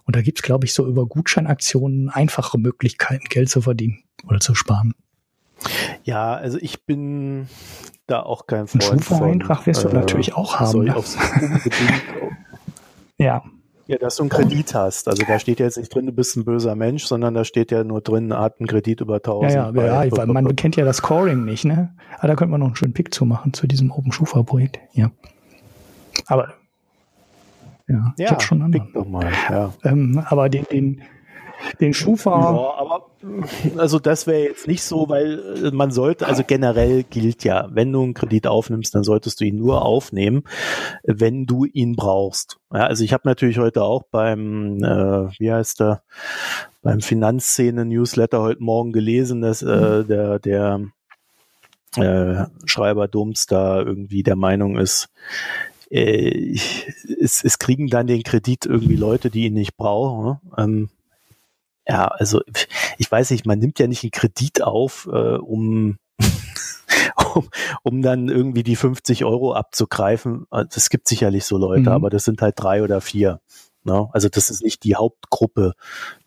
Und 0.06 0.16
da 0.16 0.22
gibt's 0.22 0.42
glaube 0.42 0.66
ich, 0.66 0.72
so 0.72 0.86
über 0.86 1.06
Gutscheinaktionen 1.06 2.08
einfache 2.08 2.58
Möglichkeiten, 2.58 3.24
Geld 3.28 3.50
zu 3.50 3.60
verdienen 3.60 4.04
oder 4.26 4.40
zu 4.40 4.54
sparen. 4.54 4.94
Ja, 6.04 6.34
also 6.34 6.58
ich 6.60 6.84
bin 6.84 7.48
da 8.06 8.22
auch 8.22 8.46
kein 8.46 8.68
Freund 8.68 8.84
Ein 8.84 9.02
Schufa-Eintrag 9.02 9.66
wirst 9.66 9.84
du 9.84 9.88
äh, 9.88 9.94
natürlich 9.94 10.34
auch 10.34 10.60
haben. 10.60 10.84
Ne? 10.84 10.94
ja. 13.18 13.42
Ja, 13.88 13.98
dass 13.98 14.16
du 14.16 14.24
einen 14.24 14.30
Kredit 14.30 14.74
hast. 14.74 15.06
Also 15.06 15.22
da 15.26 15.38
steht 15.38 15.60
ja 15.60 15.66
jetzt 15.66 15.78
nicht 15.78 15.94
drin, 15.94 16.06
du 16.06 16.12
bist 16.12 16.36
ein 16.36 16.44
böser 16.44 16.74
Mensch, 16.74 17.04
sondern 17.04 17.34
da 17.34 17.44
steht 17.44 17.70
ja 17.70 17.84
nur 17.84 18.00
drin, 18.00 18.36
hat 18.36 18.58
einen 18.58 18.66
Kredit 18.66 19.00
über 19.00 19.16
1000. 19.16 19.52
Ja, 19.52 19.70
ja, 19.70 20.04
ja 20.04 20.16
weil 20.16 20.26
man 20.26 20.56
kennt 20.56 20.74
ja 20.74 20.84
das 20.84 20.96
Scoring 20.98 21.44
nicht, 21.44 21.64
ne? 21.64 21.94
Aber 22.18 22.28
da 22.28 22.34
könnte 22.34 22.50
man 22.50 22.60
noch 22.60 22.66
einen 22.66 22.76
schönen 22.76 22.94
Pick 22.94 23.14
zu 23.14 23.24
machen 23.24 23.52
zu 23.52 23.68
diesem 23.68 23.92
Open 23.92 24.10
Schufa 24.10 24.42
Projekt. 24.42 24.80
Ja. 24.92 25.12
Aber 26.26 26.54
ja, 27.88 28.14
ja 28.18 28.24
ich 28.24 28.30
habe 28.30 28.42
schon 28.42 28.62
anderen. 28.62 28.92
Doch 28.92 29.06
mal, 29.06 29.30
ja. 29.50 29.72
Ähm, 29.84 30.22
aber 30.26 30.48
den, 30.48 30.64
den, 30.70 31.02
den 31.80 31.94
Schufa. 31.94 32.30
Ja, 32.30 32.80
aber 32.80 33.06
also 33.76 33.98
das 33.98 34.26
wäre 34.26 34.44
jetzt 34.44 34.66
nicht 34.66 34.82
so, 34.82 35.08
weil 35.08 35.64
äh, 35.64 35.70
man 35.70 35.90
sollte, 35.90 36.26
also 36.26 36.42
generell 36.46 37.02
gilt 37.02 37.44
ja, 37.44 37.68
wenn 37.70 37.92
du 37.92 38.02
einen 38.02 38.14
Kredit 38.14 38.46
aufnimmst, 38.46 38.94
dann 38.94 39.04
solltest 39.04 39.40
du 39.40 39.44
ihn 39.44 39.56
nur 39.56 39.84
aufnehmen, 39.84 40.44
wenn 41.04 41.46
du 41.46 41.64
ihn 41.64 41.96
brauchst. 41.96 42.58
Ja, 42.72 42.86
also 42.86 43.04
ich 43.04 43.12
habe 43.12 43.22
natürlich 43.24 43.58
heute 43.58 43.82
auch 43.82 44.04
beim, 44.10 44.82
äh, 44.82 45.30
wie 45.38 45.52
heißt 45.52 45.80
der, 45.80 46.02
beim 46.82 47.00
Finanzszene-Newsletter 47.00 48.40
heute 48.40 48.62
Morgen 48.62 48.92
gelesen, 48.92 49.40
dass 49.40 49.62
äh, 49.62 49.66
mhm. 50.02 50.06
der, 50.06 50.38
der 50.38 50.80
äh, 51.96 52.44
Schreiber 52.66 53.08
Dums 53.08 53.46
da 53.46 53.80
irgendwie 53.80 54.22
der 54.22 54.36
Meinung 54.36 54.76
ist, 54.76 55.08
äh, 55.90 56.56
es, 57.20 57.44
es 57.44 57.58
kriegen 57.58 57.88
dann 57.88 58.06
den 58.06 58.22
Kredit 58.22 58.66
irgendwie 58.66 58.96
Leute, 58.96 59.30
die 59.30 59.46
ihn 59.46 59.54
nicht 59.54 59.76
brauchen. 59.76 60.24
Ne? 60.24 60.40
Ähm, 60.58 60.90
ja, 61.88 62.08
also 62.08 62.42
ich 62.98 63.10
weiß 63.10 63.30
nicht, 63.30 63.46
man 63.46 63.58
nimmt 63.58 63.78
ja 63.78 63.86
nicht 63.86 64.02
einen 64.02 64.10
Kredit 64.10 64.62
auf, 64.62 65.08
äh, 65.12 65.36
um, 65.36 65.98
um, 67.34 67.48
um 67.82 68.02
dann 68.02 68.28
irgendwie 68.28 68.64
die 68.64 68.76
50 68.76 69.24
Euro 69.24 69.54
abzugreifen. 69.54 70.46
Das 70.50 70.90
gibt 70.90 71.06
sicherlich 71.06 71.44
so 71.44 71.56
Leute, 71.58 71.82
mhm. 71.82 71.88
aber 71.88 72.10
das 72.10 72.24
sind 72.24 72.42
halt 72.42 72.54
drei 72.58 72.82
oder 72.82 73.00
vier. 73.00 73.40
Ne? 73.84 74.08
Also 74.12 74.28
das 74.28 74.50
ist 74.50 74.64
nicht 74.64 74.82
die 74.82 74.96
Hauptgruppe, 74.96 75.74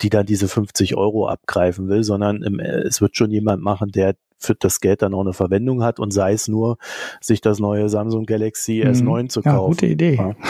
die 0.01 0.09
dann 0.09 0.25
diese 0.25 0.47
50 0.47 0.95
Euro 0.95 1.27
abgreifen 1.27 1.89
will, 1.89 2.03
sondern 2.05 2.41
im, 2.41 2.59
es 2.59 3.01
wird 3.01 3.17
schon 3.17 3.31
jemand 3.31 3.61
machen, 3.61 3.91
der 3.91 4.15
für 4.39 4.55
das 4.55 4.79
Geld 4.79 5.01
dann 5.01 5.13
auch 5.13 5.21
eine 5.21 5.33
Verwendung 5.33 5.83
hat 5.83 5.99
und 5.99 6.11
sei 6.11 6.33
es 6.33 6.47
nur, 6.47 6.77
sich 7.21 7.41
das 7.41 7.59
neue 7.59 7.89
Samsung 7.89 8.25
Galaxy 8.25 8.81
mhm. 8.83 8.91
S9 8.91 9.29
zu 9.29 9.41
kaufen. 9.41 9.55
Ja, 9.55 9.67
gute 9.67 9.85
Idee. 9.85 10.15
Ja. 10.15 10.35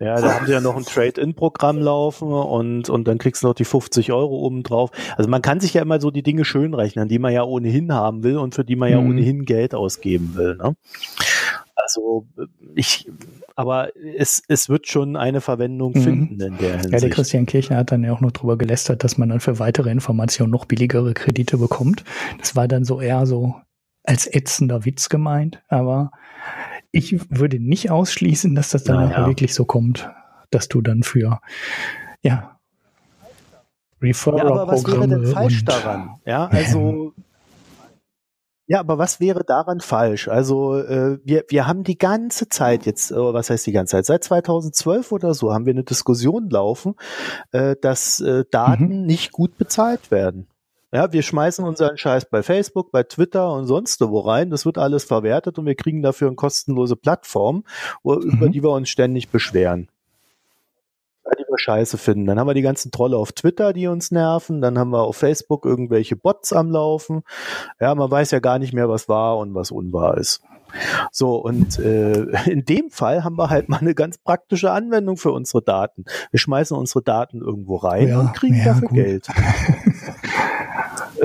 Ja, 0.00 0.20
da 0.20 0.34
haben 0.34 0.46
sie 0.46 0.52
ja 0.52 0.60
noch 0.60 0.76
ein 0.76 0.84
Trade-in-Programm 0.84 1.78
laufen 1.78 2.30
und, 2.30 2.90
und 2.90 3.08
dann 3.08 3.16
kriegst 3.16 3.42
du 3.42 3.46
noch 3.46 3.54
die 3.54 3.64
50 3.64 4.12
Euro 4.12 4.36
oben 4.36 4.62
drauf. 4.62 4.90
Also 5.16 5.30
man 5.30 5.40
kann 5.40 5.60
sich 5.60 5.72
ja 5.74 5.82
immer 5.82 5.98
so 5.98 6.10
die 6.10 6.22
Dinge 6.22 6.44
schön 6.44 6.74
rechnen, 6.74 7.08
die 7.08 7.18
man 7.18 7.32
ja 7.32 7.42
ohnehin 7.44 7.92
haben 7.92 8.22
will 8.22 8.36
und 8.36 8.54
für 8.54 8.64
die 8.64 8.76
man 8.76 8.90
ja 8.90 9.00
mhm. 9.00 9.10
ohnehin 9.10 9.44
Geld 9.46 9.74
ausgeben 9.74 10.32
will. 10.34 10.56
Ne? 10.56 10.76
Also 11.84 12.26
ich, 12.74 13.10
aber 13.56 13.90
es, 14.16 14.42
es 14.48 14.70
wird 14.70 14.88
schon 14.88 15.16
eine 15.16 15.42
Verwendung 15.42 15.92
mhm. 15.92 16.00
finden 16.00 16.40
in 16.40 16.56
der 16.56 16.72
Hinsicht. 16.72 16.92
Ja, 16.94 16.98
der 16.98 17.10
Christian 17.10 17.44
Kirchner 17.44 17.76
hat 17.76 17.92
dann 17.92 18.02
ja 18.02 18.12
auch 18.14 18.22
noch 18.22 18.32
drüber 18.32 18.56
gelästert, 18.56 19.04
dass 19.04 19.18
man 19.18 19.28
dann 19.28 19.40
für 19.40 19.58
weitere 19.58 19.90
Informationen 19.90 20.50
noch 20.50 20.64
billigere 20.64 21.12
Kredite 21.12 21.58
bekommt. 21.58 22.02
Das 22.38 22.56
war 22.56 22.68
dann 22.68 22.84
so 22.84 23.02
eher 23.02 23.26
so 23.26 23.54
als 24.02 24.26
ätzender 24.26 24.86
Witz 24.86 25.10
gemeint, 25.10 25.62
aber 25.68 26.10
ich 26.90 27.18
würde 27.30 27.60
nicht 27.60 27.90
ausschließen, 27.90 28.54
dass 28.54 28.70
das 28.70 28.84
dann 28.84 29.10
naja. 29.10 29.26
wirklich 29.26 29.52
so 29.52 29.66
kommt, 29.66 30.10
dass 30.50 30.68
du 30.68 30.80
dann 30.80 31.02
für, 31.02 31.40
ja, 32.22 32.54
Referral 34.00 34.38
ja, 34.38 34.44
aber 34.46 34.68
was 34.68 34.86
wäre 34.86 35.08
denn 35.08 35.26
falsch 35.26 35.64
daran? 35.64 36.20
Ja, 36.24 36.46
also, 36.46 37.03
ja, 38.66 38.80
aber 38.80 38.96
was 38.96 39.20
wäre 39.20 39.44
daran 39.44 39.80
falsch? 39.80 40.28
Also, 40.28 40.78
äh, 40.78 41.18
wir, 41.22 41.44
wir 41.48 41.66
haben 41.66 41.84
die 41.84 41.98
ganze 41.98 42.48
Zeit 42.48 42.86
jetzt, 42.86 43.10
äh, 43.10 43.16
was 43.16 43.50
heißt 43.50 43.66
die 43.66 43.72
ganze 43.72 43.92
Zeit? 43.92 44.06
Seit 44.06 44.24
2012 44.24 45.12
oder 45.12 45.34
so 45.34 45.52
haben 45.52 45.66
wir 45.66 45.74
eine 45.74 45.84
Diskussion 45.84 46.48
laufen, 46.48 46.94
äh, 47.52 47.76
dass 47.80 48.20
äh, 48.20 48.44
Daten 48.50 49.00
mhm. 49.00 49.06
nicht 49.06 49.32
gut 49.32 49.58
bezahlt 49.58 50.10
werden. 50.10 50.46
Ja, 50.92 51.12
wir 51.12 51.22
schmeißen 51.22 51.64
unseren 51.64 51.98
Scheiß 51.98 52.26
bei 52.30 52.42
Facebook, 52.42 52.92
bei 52.92 53.02
Twitter 53.02 53.52
und 53.52 53.66
sonst 53.66 54.00
wo 54.00 54.20
rein. 54.20 54.50
Das 54.50 54.64
wird 54.64 54.78
alles 54.78 55.04
verwertet 55.04 55.58
und 55.58 55.66
wir 55.66 55.74
kriegen 55.74 56.02
dafür 56.02 56.28
eine 56.28 56.36
kostenlose 56.36 56.96
Plattform, 56.96 57.64
wo, 58.02 58.14
mhm. 58.14 58.22
über 58.22 58.48
die 58.48 58.62
wir 58.62 58.70
uns 58.70 58.88
ständig 58.88 59.28
beschweren. 59.28 59.88
Die 61.38 61.44
wir 61.48 61.58
scheiße 61.58 61.98
finden. 61.98 62.26
Dann 62.26 62.38
haben 62.38 62.46
wir 62.46 62.54
die 62.54 62.62
ganzen 62.62 62.90
Trolle 62.90 63.16
auf 63.16 63.32
Twitter, 63.32 63.72
die 63.72 63.86
uns 63.86 64.10
nerven. 64.10 64.60
Dann 64.60 64.78
haben 64.78 64.90
wir 64.90 65.02
auf 65.02 65.16
Facebook 65.16 65.64
irgendwelche 65.64 66.16
Bots 66.16 66.52
am 66.52 66.70
Laufen. 66.70 67.22
Ja, 67.80 67.94
man 67.94 68.10
weiß 68.10 68.30
ja 68.30 68.40
gar 68.40 68.58
nicht 68.58 68.72
mehr, 68.72 68.88
was 68.88 69.08
wahr 69.08 69.38
und 69.38 69.54
was 69.54 69.70
unwahr 69.70 70.18
ist. 70.18 70.42
So, 71.12 71.36
und 71.36 71.78
äh, 71.78 72.22
in 72.50 72.64
dem 72.64 72.90
Fall 72.90 73.24
haben 73.24 73.36
wir 73.36 73.50
halt 73.50 73.68
mal 73.68 73.78
eine 73.78 73.94
ganz 73.94 74.18
praktische 74.18 74.70
Anwendung 74.70 75.16
für 75.16 75.32
unsere 75.32 75.62
Daten. 75.62 76.04
Wir 76.30 76.40
schmeißen 76.40 76.76
unsere 76.76 77.02
Daten 77.02 77.40
irgendwo 77.40 77.76
rein 77.76 78.08
ja, 78.08 78.20
und 78.20 78.34
kriegen 78.34 78.56
ja, 78.56 78.64
dafür 78.64 78.88
gut. 78.88 78.96
Geld. 78.96 79.28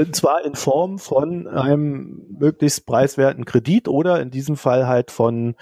Und 0.08 0.16
zwar 0.16 0.45
in 0.45 0.56
Form 0.56 1.00
von 1.00 1.47
einem 1.47 2.26
möglichst 2.39 2.86
preiswerten 2.86 3.45
Kredit 3.45 3.88
oder 3.88 4.22
in 4.22 4.32
diesem 4.32 4.56
Fall 4.56 4.88
halt 4.88 5.12
von 5.12 5.56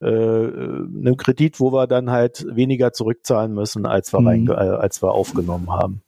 äh, 0.00 0.06
einem 0.06 1.16
Kredit, 1.16 1.60
wo 1.60 1.72
wir 1.72 1.86
dann 1.86 2.10
halt 2.10 2.46
weniger 2.48 2.92
zurückzahlen 2.92 3.52
müssen, 3.52 3.86
als 3.86 4.12
wir, 4.12 4.20
mhm. 4.20 4.48
äh, 4.48 4.54
als 4.54 5.02
wir 5.02 5.12
aufgenommen 5.12 5.70
haben. 5.70 6.02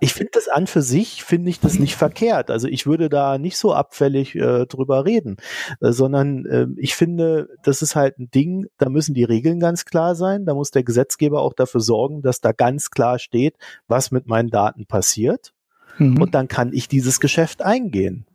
Ich 0.00 0.12
finde 0.12 0.30
das 0.34 0.48
an 0.48 0.66
für 0.66 0.82
sich, 0.82 1.24
finde 1.24 1.50
ich 1.50 1.58
das 1.58 1.78
nicht 1.78 1.96
verkehrt. 1.96 2.50
Also 2.50 2.68
ich 2.68 2.86
würde 2.86 3.08
da 3.08 3.38
nicht 3.38 3.56
so 3.56 3.72
abfällig 3.72 4.34
äh, 4.36 4.66
drüber 4.66 5.04
reden, 5.04 5.36
äh, 5.80 5.90
sondern 5.90 6.46
äh, 6.46 6.66
ich 6.76 6.94
finde, 6.94 7.48
das 7.64 7.82
ist 7.82 7.96
halt 7.96 8.18
ein 8.18 8.30
Ding, 8.30 8.66
da 8.78 8.88
müssen 8.88 9.14
die 9.14 9.24
Regeln 9.24 9.58
ganz 9.58 9.84
klar 9.84 10.14
sein. 10.14 10.44
Da 10.44 10.54
muss 10.54 10.70
der 10.70 10.84
Gesetzgeber 10.84 11.40
auch 11.42 11.54
dafür 11.54 11.80
sorgen, 11.80 12.22
dass 12.22 12.40
da 12.40 12.52
ganz 12.52 12.90
klar 12.90 13.18
steht, 13.18 13.56
was 13.88 14.10
mit 14.10 14.26
meinen 14.26 14.50
Daten 14.50 14.86
passiert. 14.86 15.53
Mhm. 15.98 16.20
Und 16.20 16.34
dann 16.34 16.48
kann 16.48 16.72
ich 16.72 16.88
dieses 16.88 17.20
Geschäft 17.20 17.62
eingehen. 17.62 18.26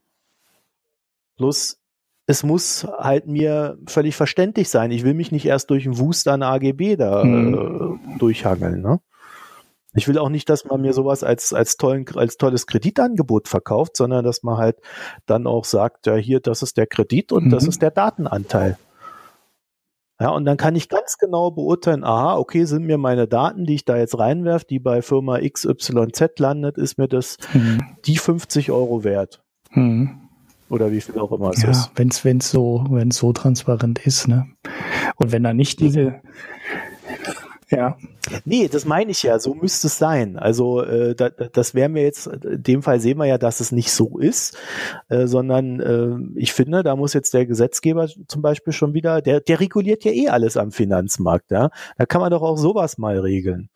Plus, 1.37 1.79
es 2.27 2.43
muss 2.43 2.85
halt 2.97 3.27
mir 3.27 3.77
völlig 3.87 4.15
verständlich 4.15 4.69
sein. 4.69 4.91
Ich 4.91 5.03
will 5.03 5.13
mich 5.13 5.31
nicht 5.31 5.45
erst 5.45 5.69
durch 5.69 5.85
einen 5.85 5.97
Wust 5.97 6.27
an 6.27 6.43
AGB 6.43 6.95
da 6.95 7.23
mhm. 7.23 7.99
äh, 8.13 8.19
durchhangeln. 8.19 8.81
Ne? 8.81 8.99
Ich 9.95 10.07
will 10.07 10.19
auch 10.19 10.29
nicht, 10.29 10.47
dass 10.49 10.65
man 10.65 10.81
mir 10.81 10.93
sowas 10.93 11.23
als, 11.23 11.53
als, 11.53 11.77
tollen, 11.77 12.05
als 12.15 12.37
tolles 12.37 12.67
Kreditangebot 12.67 13.47
verkauft, 13.47 13.97
sondern 13.97 14.23
dass 14.23 14.43
man 14.43 14.57
halt 14.57 14.77
dann 15.25 15.47
auch 15.47 15.65
sagt, 15.65 16.05
ja, 16.05 16.15
hier, 16.15 16.39
das 16.39 16.61
ist 16.61 16.77
der 16.77 16.85
Kredit 16.85 17.31
und 17.31 17.45
mhm. 17.45 17.49
das 17.49 17.65
ist 17.65 17.81
der 17.81 17.91
Datenanteil. 17.91 18.77
Ja, 20.21 20.29
und 20.31 20.43
dann 20.43 20.57
kann 20.57 20.75
ich 20.75 20.89
ganz 20.89 21.17
genau 21.17 21.49
beurteilen, 21.51 22.03
aha, 22.03 22.35
okay, 22.35 22.65
sind 22.65 22.85
mir 22.85 22.97
meine 22.97 23.27
Daten, 23.27 23.65
die 23.65 23.75
ich 23.75 23.85
da 23.85 23.95
jetzt 23.95 24.19
reinwerfe, 24.19 24.65
die 24.69 24.79
bei 24.79 25.01
Firma 25.01 25.39
XYZ 25.39 26.39
landet, 26.39 26.77
ist 26.77 26.97
mir 26.97 27.07
das 27.07 27.37
mhm. 27.53 27.81
die 28.05 28.17
50 28.17 28.71
Euro 28.71 29.05
wert. 29.05 29.41
Mhm. 29.71 30.29
Oder 30.69 30.91
wie 30.91 31.01
viel 31.01 31.17
auch 31.17 31.31
immer 31.31 31.51
es 31.51 31.63
ja, 31.63 31.69
ist. 31.69 31.91
Wenn 31.95 32.09
es 32.09 32.51
so, 32.51 32.85
wenn's 32.89 33.17
so 33.17 33.31
transparent 33.33 34.05
ist, 34.05 34.27
ne? 34.27 34.47
Und 35.15 35.31
wenn 35.31 35.43
da 35.43 35.53
nicht 35.53 35.79
diese, 35.79 36.21
ja. 37.69 37.97
Nee, 38.45 38.67
das 38.67 38.85
meine 38.85 39.11
ich 39.11 39.23
ja, 39.23 39.39
so 39.39 39.53
müsste 39.53 39.87
es 39.87 39.97
sein. 39.97 40.37
Also 40.37 40.83
äh, 40.83 41.15
da, 41.15 41.29
das 41.29 41.73
wäre 41.75 41.89
mir 41.89 42.03
jetzt, 42.03 42.27
in 42.27 42.63
dem 42.63 42.83
Fall 42.83 42.99
sehen 42.99 43.17
wir 43.17 43.25
ja, 43.25 43.37
dass 43.37 43.59
es 43.59 43.71
nicht 43.71 43.91
so 43.91 44.17
ist, 44.17 44.57
äh, 45.09 45.27
sondern 45.27 45.79
äh, 45.79 46.39
ich 46.39 46.53
finde, 46.53 46.83
da 46.83 46.95
muss 46.95 47.13
jetzt 47.13 47.33
der 47.33 47.45
Gesetzgeber 47.45 48.07
zum 48.27 48.41
Beispiel 48.41 48.73
schon 48.73 48.93
wieder, 48.93 49.21
der, 49.21 49.39
der 49.41 49.59
reguliert 49.59 50.03
ja 50.03 50.11
eh 50.11 50.29
alles 50.29 50.57
am 50.57 50.71
Finanzmarkt, 50.71 51.51
ja. 51.51 51.69
Da 51.97 52.05
kann 52.05 52.21
man 52.21 52.31
doch 52.31 52.41
auch 52.41 52.57
sowas 52.57 52.97
mal 52.97 53.19
regeln. 53.19 53.69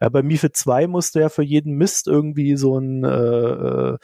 Ja, 0.00 0.08
bei 0.08 0.22
MIFID 0.22 0.56
2 0.56 0.86
musste 0.86 1.20
ja 1.20 1.28
für 1.28 1.42
jeden 1.42 1.74
Mist 1.74 2.08
irgendwie 2.08 2.56
so 2.56 2.78
ein 2.78 3.04
äh, 3.04 3.92
äh, 3.92 3.98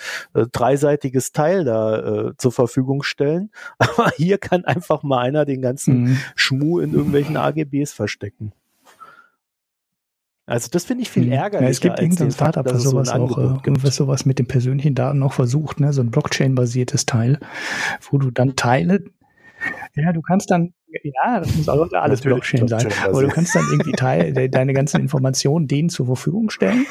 dreiseitiges 0.52 1.32
Teil 1.32 1.64
da 1.64 2.28
äh, 2.28 2.36
zur 2.36 2.52
Verfügung 2.52 3.02
stellen. 3.02 3.50
Aber 3.78 4.10
hier 4.16 4.36
kann 4.36 4.64
einfach 4.64 5.02
mal 5.02 5.20
einer 5.20 5.46
den 5.46 5.62
ganzen 5.62 6.02
mhm. 6.02 6.18
Schmuh 6.34 6.80
in 6.80 6.92
irgendwelchen 6.92 7.36
AGBs 7.38 7.92
verstecken. 7.92 8.52
Also 10.46 10.68
das 10.70 10.84
finde 10.84 11.02
ich 11.02 11.10
viel 11.10 11.32
ärgerlicher. 11.32 11.64
Ja, 11.64 11.70
es 11.70 11.80
gibt 11.80 11.98
irgendein 11.98 12.30
Startup, 12.30 12.64
das 12.64 12.84
sowas 12.84 13.08
so 13.08 13.14
auch, 13.14 13.66
äh, 13.66 13.72
was 13.82 13.96
sowas 13.96 14.24
mit 14.24 14.38
den 14.38 14.46
persönlichen 14.46 14.94
Daten 14.94 15.22
auch 15.24 15.32
versucht, 15.32 15.80
ne? 15.80 15.92
so 15.92 16.02
ein 16.02 16.12
Blockchain-basiertes 16.12 17.04
Teil, 17.04 17.40
wo 18.10 18.18
du 18.18 18.30
dann 18.30 18.54
Teile, 18.54 19.04
ja, 19.94 20.12
du 20.12 20.22
kannst 20.22 20.50
dann, 20.52 20.72
ja, 21.02 21.40
das 21.40 21.54
muss 21.56 21.68
auch 21.68 21.90
alles 21.92 22.20
Blockchain, 22.20 22.66
Blockchain 22.66 22.90
sein, 22.90 23.08
aber 23.08 23.22
du 23.22 23.28
kannst 23.28 23.56
dann 23.56 23.64
irgendwie 23.70 23.92
Teil, 23.92 24.32
de, 24.32 24.48
deine 24.48 24.72
ganzen 24.72 25.00
Informationen 25.00 25.66
denen 25.66 25.88
zur 25.88 26.06
Verfügung 26.06 26.50
stellen. 26.50 26.86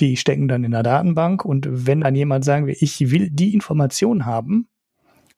Die 0.00 0.16
stecken 0.16 0.48
dann 0.48 0.64
in 0.64 0.72
der 0.72 0.82
Datenbank 0.82 1.44
und 1.44 1.68
wenn 1.70 2.00
dann 2.00 2.14
jemand 2.14 2.44
sagen 2.44 2.66
will, 2.66 2.76
ich 2.78 3.10
will 3.10 3.30
die 3.30 3.54
Information 3.54 4.26
haben, 4.26 4.68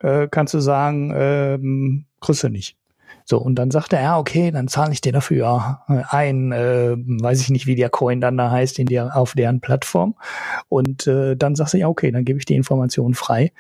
äh, 0.01 0.29
kannst 0.31 0.55
du 0.55 0.61
sagen, 0.61 1.13
ähm, 1.15 2.07
kriegst 2.21 2.43
du 2.43 2.49
nicht. 2.49 2.77
So, 3.31 3.39
und 3.39 3.55
dann 3.55 3.71
sagt 3.71 3.93
er, 3.93 4.03
ja, 4.03 4.19
okay, 4.19 4.51
dann 4.51 4.67
zahle 4.67 4.93
ich 4.93 5.01
dir 5.01 5.13
dafür 5.13 5.83
ein, 5.87 6.51
äh, 6.51 6.97
weiß 6.97 7.41
ich 7.43 7.51
nicht, 7.51 7.69
wie 7.69 7.77
der 7.77 7.89
Coin 7.89 8.21
dann 8.21 8.37
da 8.37 8.51
heißt, 8.51 8.81
in 8.81 8.87
der, 8.87 9.17
auf 9.17 9.35
deren 9.35 9.61
Plattform. 9.61 10.17
Und 10.69 11.07
äh, 11.07 11.37
dann 11.37 11.55
sagst 11.55 11.75
du, 11.75 11.79
ja, 11.79 11.87
okay, 11.87 12.11
dann 12.11 12.25
gebe 12.25 12.41
ich 12.41 12.45
die 12.45 12.57
Informationen 12.57 13.15
frei. 13.15 13.53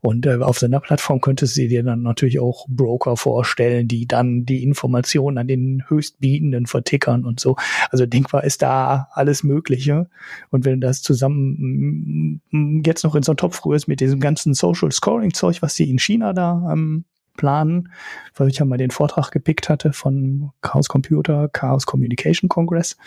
Und 0.00 0.24
äh, 0.24 0.36
auf 0.36 0.58
seiner 0.58 0.80
Plattform 0.80 1.20
könntest 1.20 1.58
du 1.58 1.68
dir 1.68 1.82
dann 1.82 2.00
natürlich 2.00 2.40
auch 2.40 2.66
Broker 2.70 3.18
vorstellen, 3.18 3.86
die 3.86 4.06
dann 4.06 4.46
die 4.46 4.62
Informationen 4.62 5.36
an 5.36 5.46
den 5.46 5.84
Höchstbietenden 5.86 6.64
vertickern 6.64 7.26
und 7.26 7.38
so. 7.38 7.56
Also 7.90 8.06
denkbar 8.06 8.44
ist 8.44 8.62
da 8.62 9.08
alles 9.12 9.42
Mögliche. 9.42 10.08
Und 10.48 10.64
wenn 10.64 10.80
das 10.80 11.02
zusammen 11.02 12.40
mm, 12.50 12.82
jetzt 12.82 13.04
noch 13.04 13.14
in 13.14 13.22
so 13.22 13.32
einem 13.32 13.36
Topf 13.36 13.66
rührst 13.66 13.88
mit 13.88 14.00
diesem 14.00 14.20
ganzen 14.20 14.54
Social 14.54 14.90
Scoring 14.90 15.34
Zeug, 15.34 15.60
was 15.60 15.74
die 15.74 15.90
in 15.90 15.98
China 15.98 16.32
da 16.32 16.70
ähm, 16.72 17.04
planen, 17.38 17.90
weil 18.36 18.48
ich 18.48 18.58
ja 18.58 18.66
mal 18.66 18.76
den 18.76 18.90
Vortrag 18.90 19.30
gepickt 19.30 19.70
hatte 19.70 19.94
von 19.94 20.50
Chaos 20.60 20.88
Computer, 20.88 21.48
Chaos 21.48 21.86
Communication 21.86 22.50
Congress. 22.50 22.98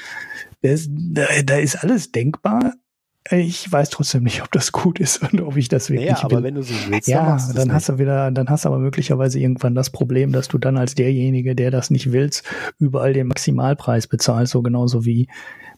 Das, 0.64 0.88
da, 0.90 1.26
da 1.44 1.58
ist 1.58 1.84
alles 1.84 2.12
denkbar. 2.12 2.74
Ich 3.30 3.72
weiß 3.72 3.92
trotzdem 3.92 4.24
nicht, 4.24 4.42
ob 4.42 4.52
das 4.52 4.72
gut 4.72 5.00
ist 5.00 5.22
und 5.22 5.42
ob 5.42 5.56
ich 5.56 5.70
das 5.70 5.92
wirklich 5.92 6.10
naja, 6.10 6.24
aber 6.24 6.38
will. 6.38 6.44
wenn 6.44 6.56
du 6.56 6.64
so 6.64 6.74
willst, 6.90 7.08
ja, 7.08 7.38
dann, 7.38 7.56
dann 7.56 7.74
hast 7.74 7.90
du 7.90 8.00
wieder, 8.00 8.32
dann 8.32 8.50
hast 8.50 8.66
du 8.66 8.70
aber 8.70 8.80
möglicherweise 8.80 9.40
irgendwann 9.40 9.76
das 9.76 9.92
Problem, 9.92 10.32
dass 10.32 10.48
du 10.48 10.58
dann 10.58 10.76
als 10.76 10.96
derjenige, 10.96 11.56
der 11.56 11.70
das 11.70 11.92
nicht 11.92 12.12
willst, 12.12 12.44
überall 12.80 13.14
den 13.14 13.28
Maximalpreis 13.28 14.08
bezahlst, 14.08 14.54
so 14.54 14.64
genauso 14.64 15.06
wie 15.06 15.28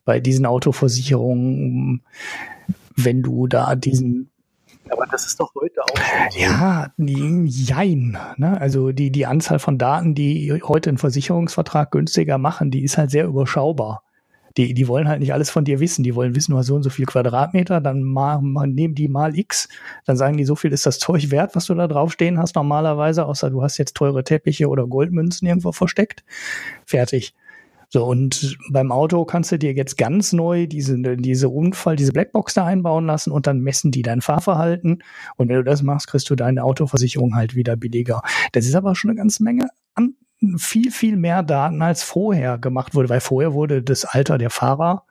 bei 0.05 0.21
diesen 0.21 0.45
Autoversicherungen, 0.45 2.03
wenn 2.95 3.21
du 3.21 3.47
da 3.47 3.75
diesen 3.75 4.29
aber 4.89 5.05
das 5.05 5.25
ist 5.25 5.39
doch 5.39 5.53
heute 5.55 5.81
auch 5.83 5.97
schon. 5.97 6.41
Ja, 6.41 6.91
jein. 6.97 8.17
Ne? 8.37 8.59
Also 8.59 8.91
die, 8.91 9.11
die 9.11 9.25
Anzahl 9.25 9.59
von 9.59 9.77
Daten, 9.77 10.15
die 10.15 10.61
heute 10.63 10.89
einen 10.89 10.97
Versicherungsvertrag 10.97 11.91
günstiger 11.91 12.37
machen, 12.37 12.71
die 12.71 12.83
ist 12.83 12.97
halt 12.97 13.11
sehr 13.11 13.25
überschaubar. 13.25 14.03
Die, 14.57 14.75
die 14.75 14.87
wollen 14.87 15.07
halt 15.07 15.19
nicht 15.19 15.33
alles 15.33 15.49
von 15.49 15.65
dir 15.65 15.79
wissen. 15.79 16.03
Die 16.03 16.13
wollen 16.13 16.35
wissen, 16.35 16.55
hast 16.55 16.67
so 16.67 16.75
und 16.75 16.83
so 16.83 16.91
viel 16.91 17.05
Quadratmeter, 17.05 17.81
dann 17.81 18.03
mal, 18.03 18.39
mal, 18.41 18.67
nehmen 18.67 18.93
die 18.93 19.07
mal 19.07 19.37
X, 19.37 19.67
dann 20.05 20.15
sagen 20.15 20.37
die, 20.37 20.45
so 20.45 20.55
viel 20.55 20.71
ist 20.71 20.85
das 20.85 20.99
Zeug 20.99 21.31
wert, 21.31 21.55
was 21.55 21.65
du 21.65 21.73
da 21.73 21.87
draufstehen 21.87 22.37
hast 22.37 22.55
normalerweise, 22.55 23.25
außer 23.25 23.49
du 23.49 23.63
hast 23.63 23.77
jetzt 23.77 23.95
teure 23.95 24.23
Teppiche 24.23 24.67
oder 24.67 24.85
Goldmünzen 24.85 25.47
irgendwo 25.47 25.71
versteckt. 25.71 26.23
Fertig. 26.85 27.33
So, 27.93 28.05
und 28.05 28.57
beim 28.71 28.91
Auto 28.91 29.23
kannst 29.23 29.51
du 29.51 29.59
dir 29.59 29.73
jetzt 29.73 29.99
ganz 29.99 30.33
neu 30.33 30.65
diese, 30.65 30.97
diese 30.97 31.47
Unfall, 31.47 31.95
diese 31.95 32.11
Blackbox 32.11 32.55
da 32.55 32.65
einbauen 32.65 33.05
lassen 33.05 33.29
und 33.29 33.45
dann 33.45 33.59
messen 33.59 33.91
die 33.91 34.01
dein 34.01 34.21
Fahrverhalten. 34.21 35.03
Und 35.35 35.47
wenn 35.47 35.57
du 35.57 35.63
das 35.63 35.83
machst, 35.83 36.07
kriegst 36.07 36.27
du 36.27 36.35
deine 36.35 36.63
Autoversicherung 36.63 37.35
halt 37.35 37.53
wieder 37.53 37.75
billiger. 37.75 38.23
Das 38.51 38.65
ist 38.65 38.73
aber 38.73 38.95
schon 38.95 39.11
eine 39.11 39.17
ganze 39.17 39.43
Menge 39.43 39.69
an 39.93 40.15
viel, 40.57 40.89
viel 40.89 41.17
mehr 41.17 41.43
Daten 41.43 41.83
als 41.83 42.01
vorher 42.01 42.57
gemacht 42.57 42.95
wurde, 42.95 43.09
weil 43.09 43.21
vorher 43.21 43.53
wurde 43.53 43.83
das 43.83 44.05
Alter 44.05 44.39
der 44.39 44.49
Fahrer 44.49 45.05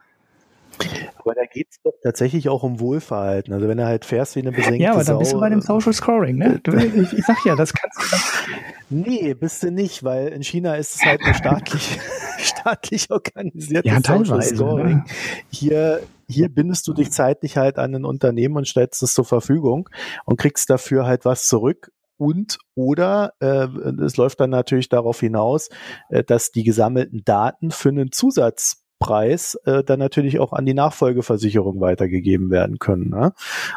aber 1.18 1.34
da 1.34 1.44
geht 1.44 1.68
es 1.70 1.80
doch 1.82 1.94
tatsächlich 2.02 2.48
auch 2.48 2.62
um 2.62 2.80
Wohlverhalten. 2.80 3.52
Also 3.52 3.68
wenn 3.68 3.78
du 3.78 3.86
halt 3.86 4.04
fährst 4.04 4.36
wie 4.36 4.40
eine 4.40 4.52
besenkte 4.52 4.82
Ja, 4.82 4.92
aber 4.92 5.04
dann 5.04 5.18
bist 5.18 5.32
du 5.32 5.40
bei 5.40 5.48
dem 5.48 5.60
Social 5.60 5.92
Scoring, 5.92 6.36
ne? 6.36 6.60
Du, 6.62 6.72
ich, 6.72 7.12
ich, 7.12 7.24
sag 7.24 7.44
ja, 7.44 7.56
das 7.56 7.72
kannst 7.72 7.98
du. 8.00 8.16
Nee, 8.90 9.32
bist 9.32 9.62
du 9.62 9.70
nicht, 9.70 10.04
weil 10.04 10.28
in 10.28 10.42
China 10.42 10.74
ist 10.74 10.96
es 10.96 11.02
halt 11.02 11.22
eine 11.22 11.32
staatlich, 11.32 11.98
staatlich 12.38 13.10
organisierte 13.10 13.88
ja, 13.88 14.00
Social 14.02 14.42
Scoring. 14.42 14.96
Ne? 14.96 15.04
Hier, 15.50 16.02
hier 16.28 16.50
bindest 16.50 16.86
du 16.88 16.92
dich 16.92 17.10
zeitlich 17.10 17.56
halt 17.56 17.78
an 17.78 17.94
ein 17.94 18.04
Unternehmen 18.04 18.58
und 18.58 18.68
stellst 18.68 19.02
es 19.02 19.14
zur 19.14 19.24
Verfügung 19.24 19.88
und 20.26 20.38
kriegst 20.38 20.68
dafür 20.68 21.06
halt 21.06 21.24
was 21.24 21.48
zurück 21.48 21.90
und 22.18 22.58
oder 22.74 23.32
äh, 23.40 23.66
es 24.04 24.16
läuft 24.16 24.40
dann 24.40 24.50
natürlich 24.50 24.88
darauf 24.88 25.18
hinaus, 25.20 25.70
äh, 26.08 26.22
dass 26.22 26.52
die 26.52 26.62
gesammelten 26.62 27.24
Daten 27.24 27.70
für 27.70 27.88
einen 27.88 28.12
Zusatz 28.12 28.81
Preis 29.02 29.58
äh, 29.64 29.82
dann 29.82 29.98
natürlich 29.98 30.38
auch 30.38 30.52
an 30.52 30.64
die 30.64 30.74
Nachfolgeversicherung 30.74 31.80
weitergegeben 31.80 32.50
werden 32.50 32.78
können. 32.78 33.10
Ne? 33.10 33.32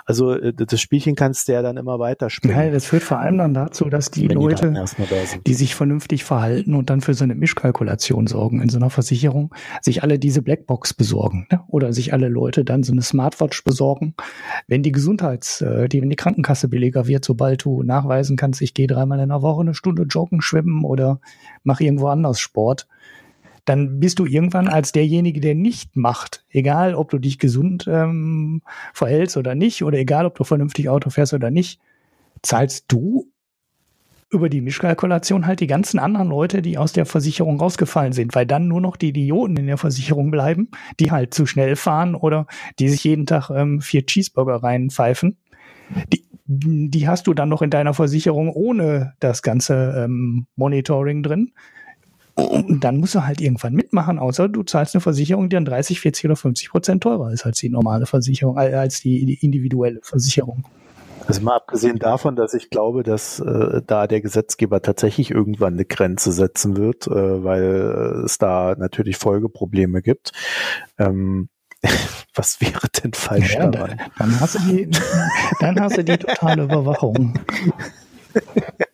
Also 0.06 0.34
äh, 0.34 0.54
das 0.54 0.80
Spielchen 0.80 1.16
kannst 1.16 1.48
du 1.48 1.54
ja 1.54 1.64
dann 1.64 1.78
immer 1.78 1.98
weiterspielen. 1.98 2.56
Ja, 2.56 2.70
das 2.70 2.86
führt 2.86 3.02
vor 3.02 3.18
allem 3.18 3.40
dann 3.40 3.56
dazu, 3.56 3.90
dass 3.90 4.12
die 4.12 4.30
Wenn 4.30 4.38
Leute, 4.38 4.72
die, 4.72 5.42
die, 5.48 5.54
sich 5.56 5.74
vernünftig 5.74 6.24
verhalten 6.24 6.76
und 6.76 6.92
dann 6.92 7.02
für 7.02 7.16
so 7.16 7.24
eine 7.24 7.34
Mischkalkulation 7.34 8.28
sorgen 8.28 8.62
in 8.62 8.70
so 8.70 8.78
einer 8.78 8.92
Versicherung, 8.92 9.54
sich 9.82 10.04
alle 10.04 10.20
diese 10.20 10.44
Blackbox 10.44 10.94
besorgen 10.94 11.48
ne? 11.52 11.62
oder 11.68 11.92
sich 11.92 12.14
alle 12.14 12.30
Leute 12.30 12.64
dann 12.64 12.84
so 12.84 12.92
eine 12.92 13.02
Smartwatch 13.02 13.64
besorgen, 13.64 14.14
wenn 14.68 14.84
die 14.84 14.92
Gesundheits, 14.92 15.62
äh, 15.62 15.90
die, 15.90 16.04
wenn 16.04 16.10
die 16.12 16.16
Krankenkasse 16.16 16.68
billiger 16.68 17.08
wird, 17.08 17.26
sobald 17.26 17.66
du 17.66 17.82
nachweisen 17.82 18.38
kannst, 18.38 18.62
ich 18.62 18.76
gehe 18.76 18.88
dreimal 18.88 19.20
in 19.20 19.30
der 19.30 19.42
Woche 19.42 19.62
eine 19.62 19.74
Stunde 19.74 20.04
joggen, 20.04 20.42
schwimmen 20.42 20.86
oder 20.86 21.20
mache 21.64 21.84
irgendwo 21.84 22.08
anders 22.10 22.40
Sport 22.40 22.88
dann 23.66 24.00
bist 24.00 24.20
du 24.20 24.26
irgendwann 24.26 24.68
als 24.68 24.92
derjenige, 24.92 25.42
der 25.42 25.56
nicht 25.56 25.96
macht, 25.96 26.46
egal 26.50 26.96
ob 26.96 27.10
du 27.10 27.18
dich 27.18 27.40
gesund 27.40 27.86
ähm, 27.88 28.62
verhältst 28.94 29.38
oder 29.38 29.56
nicht, 29.56 29.84
oder 29.84 29.98
egal 29.98 30.26
ob 30.26 30.36
du 30.36 30.44
vernünftig 30.44 30.88
Auto 30.90 31.10
fährst 31.10 31.34
oder 31.34 31.52
nicht, 31.52 31.80
zahlst 32.42 32.86
du 32.88 33.28
über 34.30 34.50
die 34.50 34.62
Mischkalkulation 34.62 35.46
halt 35.46 35.60
die 35.60 35.68
ganzen 35.68 36.00
anderen 36.00 36.30
Leute, 36.30 36.62
die 36.62 36.78
aus 36.78 36.94
der 36.94 37.06
Versicherung 37.06 37.60
rausgefallen 37.60 38.14
sind, 38.14 38.36
weil 38.36 38.46
dann 38.46 38.68
nur 38.68 38.82
noch 38.82 38.98
die 38.98 39.10
Idioten 39.10 39.58
in 39.58 39.68
der 39.68 39.78
Versicherung 39.78 40.32
bleiben, 40.32 40.70
die 41.00 41.12
halt 41.12 41.34
zu 41.34 41.46
schnell 41.46 41.76
fahren 41.76 42.16
oder 42.16 42.48
die 42.80 42.90
sich 42.90 43.04
jeden 43.04 43.26
Tag 43.26 43.50
ähm, 43.50 43.82
vier 43.82 44.06
Cheeseburger 44.06 44.56
reinpfeifen. 44.56 45.38
Die, 46.12 46.26
die 46.48 47.08
hast 47.08 47.28
du 47.28 47.34
dann 47.34 47.50
noch 47.50 47.62
in 47.62 47.70
deiner 47.70 47.94
Versicherung 47.94 48.50
ohne 48.50 49.14
das 49.20 49.42
ganze 49.42 50.04
ähm, 50.06 50.48
Monitoring 50.56 51.24
drin. 51.24 51.54
Und 52.36 52.84
dann 52.84 52.98
musst 52.98 53.16
du 53.16 53.26
halt 53.26 53.40
irgendwann 53.40 53.74
mitmachen, 53.74 54.20
außer 54.20 54.50
du 54.50 54.64
zahlst 54.64 54.94
eine 54.94 55.02
Versicherung, 55.02 55.50
die 55.50 55.56
dann 55.56 55.64
30, 55.64 56.02
40 56.02 56.26
oder 56.26 56.36
50 56.36 56.70
Prozent 56.70 57.04
teurer 57.04 57.32
ist 57.32 57.46
als 57.46 57.60
die 57.60 57.70
normale 57.70 58.06
Versicherung, 58.06 58.58
äh, 58.58 58.74
als 58.74 59.02
die, 59.02 59.26
die 59.26 59.46
individuelle 59.46 60.00
Versicherung. 60.04 60.66
Also 61.28 61.42
mal 61.42 61.56
abgesehen 61.56 61.98
davon, 61.98 62.36
dass 62.36 62.54
ich 62.54 62.70
glaube, 62.70 63.04
dass 63.04 63.40
äh, 63.40 63.82
da 63.88 64.06
der 64.06 64.22
Gesetzgeber 64.22 64.82
tatsächlich 64.82 65.32
irgendwann 65.32 65.74
eine 65.74 65.86
Grenze 65.86 66.32
setzen 66.34 66.78
wird, 66.78 67.08
äh, 67.08 67.44
weil 67.44 68.24
es 68.26 68.38
da 68.38 68.76
natürlich 68.78 69.18
Folgeprobleme 69.18 70.02
gibt. 70.02 70.34
Ähm, 70.98 71.48
was 72.36 72.60
wäre 72.60 72.88
denn 73.02 73.14
falsch 73.14 73.56
ja, 73.56 73.68
dabei? 73.68 73.98
Dann 74.20 74.40
hast 74.40 74.56
du 74.56 74.60
die, 74.60 74.90
dann 75.62 75.80
hast 75.80 75.98
du 75.98 76.04
die 76.04 76.18
totale 76.18 76.64
Überwachung. 76.64 77.40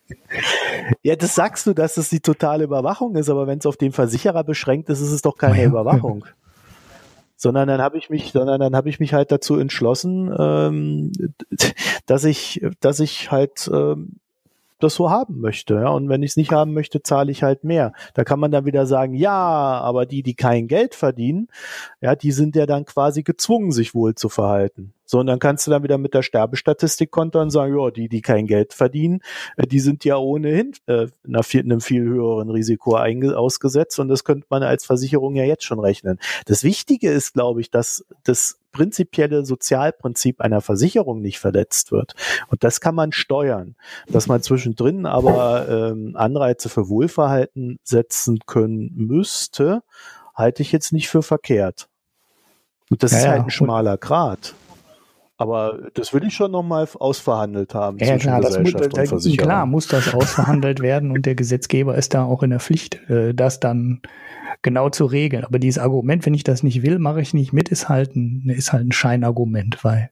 Ja, 1.03 1.15
das 1.15 1.35
sagst 1.35 1.67
du, 1.67 1.73
dass 1.73 1.97
es 1.97 2.09
die 2.09 2.19
totale 2.19 2.63
Überwachung 2.63 3.15
ist, 3.15 3.29
aber 3.29 3.47
wenn 3.47 3.59
es 3.59 3.65
auf 3.65 3.77
den 3.77 3.91
Versicherer 3.91 4.43
beschränkt 4.43 4.89
ist, 4.89 5.01
ist 5.01 5.11
es 5.11 5.21
doch 5.21 5.37
keine 5.37 5.63
Überwachung. 5.63 6.25
Sondern 7.35 7.67
dann 7.67 7.81
habe 7.81 7.97
ich 7.97 8.09
mich, 8.09 8.31
sondern 8.31 8.59
dann 8.59 8.75
habe 8.75 8.89
ich 8.89 8.99
mich 8.99 9.13
halt 9.13 9.31
dazu 9.31 9.57
entschlossen, 9.57 10.33
ähm, 10.37 11.11
dass 12.05 12.23
ich, 12.23 12.61
dass 12.79 12.99
ich 12.99 13.31
halt 13.31 13.69
ähm, 13.73 14.19
das 14.83 14.95
so 14.95 15.09
haben 15.09 15.39
möchte. 15.39 15.75
Ja? 15.75 15.89
Und 15.89 16.09
wenn 16.09 16.23
ich 16.23 16.31
es 16.31 16.37
nicht 16.37 16.51
haben 16.51 16.73
möchte, 16.73 17.01
zahle 17.01 17.31
ich 17.31 17.43
halt 17.43 17.63
mehr. 17.63 17.93
Da 18.13 18.23
kann 18.23 18.39
man 18.39 18.51
dann 18.51 18.65
wieder 18.65 18.85
sagen, 18.85 19.13
ja, 19.13 19.31
aber 19.31 20.05
die, 20.05 20.23
die 20.23 20.35
kein 20.35 20.67
Geld 20.67 20.95
verdienen, 20.95 21.47
ja, 22.01 22.15
die 22.15 22.31
sind 22.31 22.55
ja 22.55 22.65
dann 22.65 22.85
quasi 22.85 23.23
gezwungen, 23.23 23.71
sich 23.71 23.95
wohl 23.95 24.15
zu 24.15 24.29
verhalten. 24.29 24.93
So, 25.11 25.19
und 25.19 25.27
dann 25.27 25.39
kannst 25.39 25.67
du 25.67 25.71
dann 25.71 25.83
wieder 25.83 25.97
mit 25.97 26.13
der 26.13 26.21
Sterbestatistik 26.21 27.11
kontern 27.11 27.41
und 27.43 27.49
sagen, 27.49 27.77
ja, 27.77 27.91
die, 27.91 28.07
die 28.07 28.21
kein 28.21 28.47
Geld 28.47 28.73
verdienen, 28.73 29.19
äh, 29.57 29.67
die 29.67 29.81
sind 29.81 30.05
ja 30.05 30.15
ohnehin 30.15 30.71
äh, 30.85 31.07
einer, 31.27 31.41
einem 31.53 31.81
viel 31.81 32.03
höheren 32.03 32.49
Risiko 32.49 32.95
ausgesetzt 32.95 33.99
und 33.99 34.07
das 34.07 34.23
könnte 34.23 34.47
man 34.49 34.63
als 34.63 34.85
Versicherung 34.85 35.35
ja 35.35 35.43
jetzt 35.43 35.65
schon 35.65 35.81
rechnen. 35.81 36.17
Das 36.45 36.63
Wichtige 36.63 37.11
ist, 37.11 37.33
glaube 37.33 37.59
ich, 37.59 37.69
dass 37.69 38.05
das 38.23 38.61
prinzipielle 38.71 39.43
Sozialprinzip 39.43 40.39
einer 40.39 40.61
Versicherung 40.61 41.19
nicht 41.19 41.39
verletzt 41.39 41.91
wird. 41.91 42.13
Und 42.47 42.63
das 42.63 42.79
kann 42.79 42.95
man 42.95 43.11
steuern. 43.11 43.75
Dass 44.07 44.27
man 44.27 44.41
zwischendrin 44.41 45.05
aber 45.05 45.67
ähm, 45.67 46.15
Anreize 46.15 46.69
für 46.69 46.87
Wohlverhalten 46.87 47.79
setzen 47.83 48.39
können 48.45 48.93
müsste, 48.95 49.83
halte 50.35 50.61
ich 50.61 50.71
jetzt 50.71 50.93
nicht 50.93 51.09
für 51.09 51.21
verkehrt. 51.21 51.89
Und 52.89 53.03
das 53.03 53.11
ja, 53.11 53.17
ist 53.17 53.27
halt 53.27 53.43
ein 53.43 53.49
schmaler 53.49 53.97
Grad. 53.97 54.53
Aber 55.41 55.89
das 55.95 56.13
will 56.13 56.23
ich 56.23 56.35
schon 56.35 56.51
nochmal 56.51 56.87
ausverhandelt 56.99 57.73
haben. 57.73 57.97
Ja, 57.97 58.15
klar, 58.17 58.41
das 58.41 58.59
muss, 58.59 58.73
da, 58.73 59.33
klar 59.37 59.65
muss 59.65 59.87
das 59.87 60.13
ausverhandelt 60.13 60.81
werden 60.81 61.09
und 61.09 61.25
der 61.25 61.33
Gesetzgeber 61.33 61.95
ist 61.95 62.13
da 62.13 62.25
auch 62.25 62.43
in 62.43 62.51
der 62.51 62.59
Pflicht, 62.59 63.09
äh, 63.09 63.33
das 63.33 63.59
dann 63.59 64.01
genau 64.61 64.91
zu 64.91 65.05
regeln. 65.05 65.43
Aber 65.43 65.57
dieses 65.57 65.81
Argument, 65.81 66.27
wenn 66.27 66.35
ich 66.35 66.43
das 66.43 66.61
nicht 66.61 66.83
will, 66.83 66.99
mache 66.99 67.21
ich 67.21 67.33
nicht 67.33 67.53
mit, 67.53 67.69
ist 67.69 67.89
halt 67.89 68.15
ein, 68.15 68.49
ist 68.55 68.71
halt 68.71 68.85
ein 68.85 68.91
Scheinargument, 68.91 69.83
weil 69.83 70.11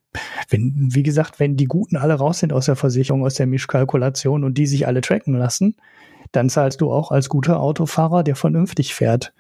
wenn, 0.50 0.90
wie 0.94 1.04
gesagt, 1.04 1.40
wenn 1.40 1.56
die 1.56 1.66
Guten 1.66 1.96
alle 1.96 2.16
raus 2.16 2.40
sind 2.40 2.52
aus 2.52 2.66
der 2.66 2.76
Versicherung, 2.76 3.24
aus 3.24 3.36
der 3.36 3.46
Mischkalkulation 3.46 4.44
und 4.44 4.58
die 4.58 4.66
sich 4.66 4.88
alle 4.88 5.02
tracken 5.02 5.36
lassen, 5.36 5.76
dann 6.32 6.50
zahlst 6.50 6.82
du 6.82 6.92
auch 6.92 7.12
als 7.12 7.30
guter 7.30 7.60
Autofahrer, 7.60 8.24
der 8.24 8.36
vernünftig 8.36 8.96
fährt, 8.96 9.32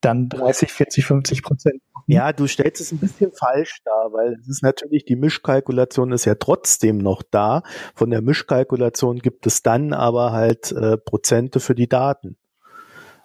dann 0.00 0.28
30, 0.28 0.72
40, 0.72 1.06
50 1.06 1.42
Prozent 1.42 1.82
ja, 2.06 2.32
du 2.32 2.46
stellst 2.46 2.80
es 2.80 2.92
ein 2.92 2.98
bisschen 2.98 3.32
falsch 3.32 3.80
dar, 3.84 4.12
weil 4.12 4.34
es 4.40 4.48
ist 4.48 4.62
natürlich, 4.62 5.04
die 5.04 5.16
Mischkalkulation 5.16 6.12
ist 6.12 6.24
ja 6.24 6.36
trotzdem 6.36 6.98
noch 6.98 7.22
da. 7.22 7.62
Von 7.94 8.10
der 8.10 8.22
Mischkalkulation 8.22 9.18
gibt 9.18 9.46
es 9.46 9.62
dann 9.62 9.92
aber 9.92 10.32
halt 10.32 10.70
äh, 10.72 10.96
Prozente 10.96 11.58
für 11.58 11.74
die 11.74 11.88
Daten. 11.88 12.36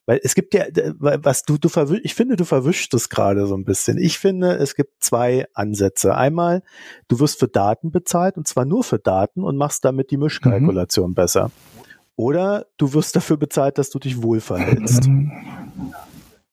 Weil 0.07 0.19
es 0.23 0.33
gibt 0.33 0.55
ja, 0.55 0.65
was 0.97 1.43
du, 1.43 1.59
du 1.59 1.69
verwisch, 1.69 2.01
ich 2.03 2.15
finde, 2.15 2.35
du 2.35 2.43
verwischst 2.43 2.91
es 2.95 3.09
gerade 3.09 3.45
so 3.45 3.55
ein 3.55 3.65
bisschen. 3.65 3.99
Ich 3.99 4.17
finde, 4.17 4.55
es 4.55 4.73
gibt 4.73 5.03
zwei 5.03 5.45
Ansätze. 5.53 6.15
Einmal, 6.15 6.63
du 7.07 7.19
wirst 7.19 7.39
für 7.39 7.47
Daten 7.47 7.91
bezahlt 7.91 8.35
und 8.35 8.47
zwar 8.47 8.65
nur 8.65 8.83
für 8.83 8.97
Daten 8.97 9.43
und 9.43 9.57
machst 9.57 9.85
damit 9.85 10.09
die 10.09 10.17
Mischkalkulation 10.17 11.11
mhm. 11.11 11.15
besser. 11.15 11.51
Oder 12.15 12.65
du 12.77 12.93
wirst 12.93 13.15
dafür 13.15 13.37
bezahlt, 13.37 13.77
dass 13.77 13.91
du 13.91 13.99
dich 13.99 14.23
wohl 14.23 14.39
verhältst. 14.39 15.07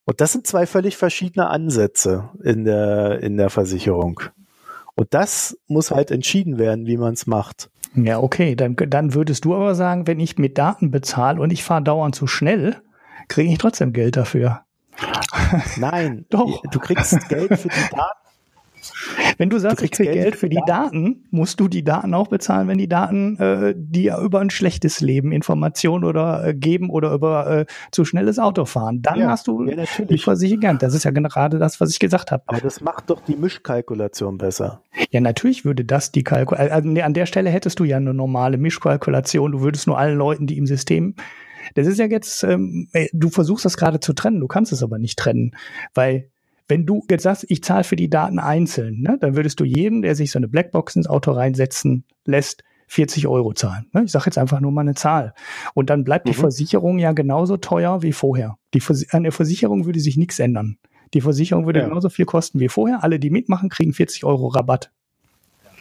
Und 0.09 0.22
das 0.22 0.32
sind 0.32 0.47
zwei 0.47 0.64
völlig 0.64 0.97
verschiedene 0.97 1.51
Ansätze 1.51 2.30
in 2.43 2.64
der, 2.64 3.22
in 3.22 3.36
der 3.36 3.51
Versicherung. 3.51 4.20
Und 4.94 5.12
das 5.12 5.59
muss 5.66 5.90
halt 5.90 6.10
entschieden 6.10 6.56
werden, 6.56 6.86
wie 6.86 6.97
man 6.97 7.12
es 7.12 7.26
macht. 7.26 7.68
Ja, 7.94 8.18
okay, 8.18 8.55
dann, 8.56 8.74
dann 8.74 9.12
würdest 9.12 9.44
du 9.44 9.55
aber 9.55 9.74
sagen, 9.74 10.06
wenn 10.06 10.18
ich 10.18 10.39
mit 10.39 10.56
Daten 10.56 10.90
bezahle 10.90 11.39
und 11.43 11.52
ich 11.52 11.62
fahre 11.62 11.82
dauernd 11.82 12.14
zu 12.14 12.26
schnell, 12.26 12.76
kriege 13.28 13.52
ich 13.52 13.59
trotzdem 13.59 13.93
Geld 13.93 14.16
dafür. 14.16 14.62
Nein, 15.76 16.24
doch. 16.30 16.62
Du 16.70 16.78
kriegst 16.78 17.28
Geld 17.28 17.59
für 17.59 17.68
die 17.68 17.94
Daten 17.94 18.27
wenn 19.37 19.51
du 19.51 19.59
sagst, 19.59 19.81
du 19.81 19.85
ich 19.85 19.91
krieg 19.91 20.07
Geld, 20.07 20.23
Geld 20.23 20.37
für 20.37 20.49
die 20.49 20.61
Daten, 20.66 21.27
musst 21.31 21.61
du 21.61 21.69
die 21.69 21.85
Daten 21.85 22.15
auch 22.15 22.29
bezahlen, 22.29 22.69
wenn 22.69 22.79
die 22.79 22.89
Daten 22.89 23.39
äh, 23.39 23.75
dir 23.77 24.19
über 24.19 24.41
ein 24.41 24.51
schlechtes 24.51 25.01
Leben 25.01 25.33
Informationen 25.33 26.05
oder 26.05 26.45
äh, 26.45 26.55
geben 26.55 26.91
oder 26.91 27.12
über 27.12 27.47
äh, 27.47 27.66
zu 27.91 28.05
schnelles 28.05 28.39
Auto 28.39 28.65
fahren. 28.65 29.03
Dann 29.03 29.20
ja, 29.20 29.29
hast 29.29 29.47
du 29.47 29.65
ja, 29.65 29.85
die 30.09 30.19
Versicherung. 30.19 30.79
Das 30.79 30.95
ist 30.95 31.05
ja 31.05 31.11
gerade 31.11 31.59
das, 31.59 31.81
was 31.81 31.91
ich 31.91 31.99
gesagt 31.99 32.33
habe. 32.33 32.43
Aber 32.47 32.61
das 32.61 32.81
macht 32.81 33.11
doch 33.11 33.20
die 33.20 33.37
Mischkalkulation 33.37 34.39
besser. 34.39 34.83
Ja, 35.11 35.20
natürlich 35.20 35.65
würde 35.65 35.85
das 35.85 36.12
die 36.12 36.25
Kalkulation. 36.25 36.73
Also, 36.73 36.89
nee, 36.89 37.03
an 37.03 37.15
der 37.15 37.27
Stelle 37.27 37.51
hättest 37.51 37.79
du 37.81 37.85
ja 37.85 37.97
eine 37.97 38.15
normale 38.15 38.59
Mischkalkulation. 38.59 39.53
Du 39.53 39.61
würdest 39.61 39.87
nur 39.87 39.99
allen 39.99 40.16
Leuten, 40.16 40.47
die 40.47 40.59
im 40.59 40.66
System 40.66 41.15
das 41.75 41.87
ist 41.87 41.99
ja 41.99 42.07
jetzt, 42.07 42.45
ähm, 42.45 42.89
du 43.12 43.29
versuchst 43.29 43.65
das 43.65 43.77
gerade 43.77 44.01
zu 44.01 44.12
trennen, 44.12 44.41
du 44.41 44.47
kannst 44.47 44.73
es 44.73 44.83
aber 44.83 44.99
nicht 44.99 45.19
trennen, 45.19 45.55
weil 45.95 46.31
wenn 46.69 46.85
du 46.86 47.05
jetzt 47.11 47.23
sagst, 47.23 47.47
ich 47.49 47.65
zahle 47.65 47.85
für 47.85 47.97
die 47.97 48.11
Daten 48.11 48.39
einzeln, 48.39 49.01
ne, 49.01 49.16
dann 49.20 49.36
würdest 49.36 49.59
du 49.59 49.65
jedem, 49.65 50.03
der 50.03 50.15
sich 50.15 50.31
so 50.31 50.39
eine 50.39 50.49
Blackbox 50.49 50.97
ins 50.97 51.07
Auto 51.07 51.32
reinsetzen 51.32 52.05
lässt, 52.27 52.62
40 52.89 53.27
Euro 53.27 53.53
zahlen. 53.53 53.86
Ne? 53.93 54.05
Ich 54.05 54.12
sage 54.12 54.27
jetzt 54.27 54.39
einfach 54.39 54.61
nur 54.61 54.73
mal 54.73 54.82
eine 54.82 54.95
Zahl. 54.95 55.35
Und 55.74 55.90
dann 55.90 56.05
bleibt 56.05 56.27
mhm. 56.27 56.31
die 56.31 56.36
Versicherung 56.36 56.99
ja 56.99 57.12
genauso 57.12 57.57
teuer 57.57 58.03
wie 58.03 58.12
vorher. 58.12 58.59
Die 58.74 58.81
Vers 58.81 59.07
an 59.11 59.23
der 59.23 59.32
Versicherung 59.32 59.85
würde 59.85 60.01
sich 60.01 60.16
nichts 60.16 60.39
ändern. 60.39 60.78
Die 61.15 61.20
Versicherung 61.20 61.66
würde 61.66 61.81
ja. 61.81 61.89
genauso 61.89 62.09
viel 62.09 62.27
kosten 62.27 62.61
wie 62.61 62.69
vorher. 62.69 63.03
Alle, 63.03 63.19
die 63.19 63.31
mitmachen, 63.31 63.69
kriegen 63.69 63.93
40 63.93 64.24
Euro 64.24 64.49
Rabatt. 64.49 64.90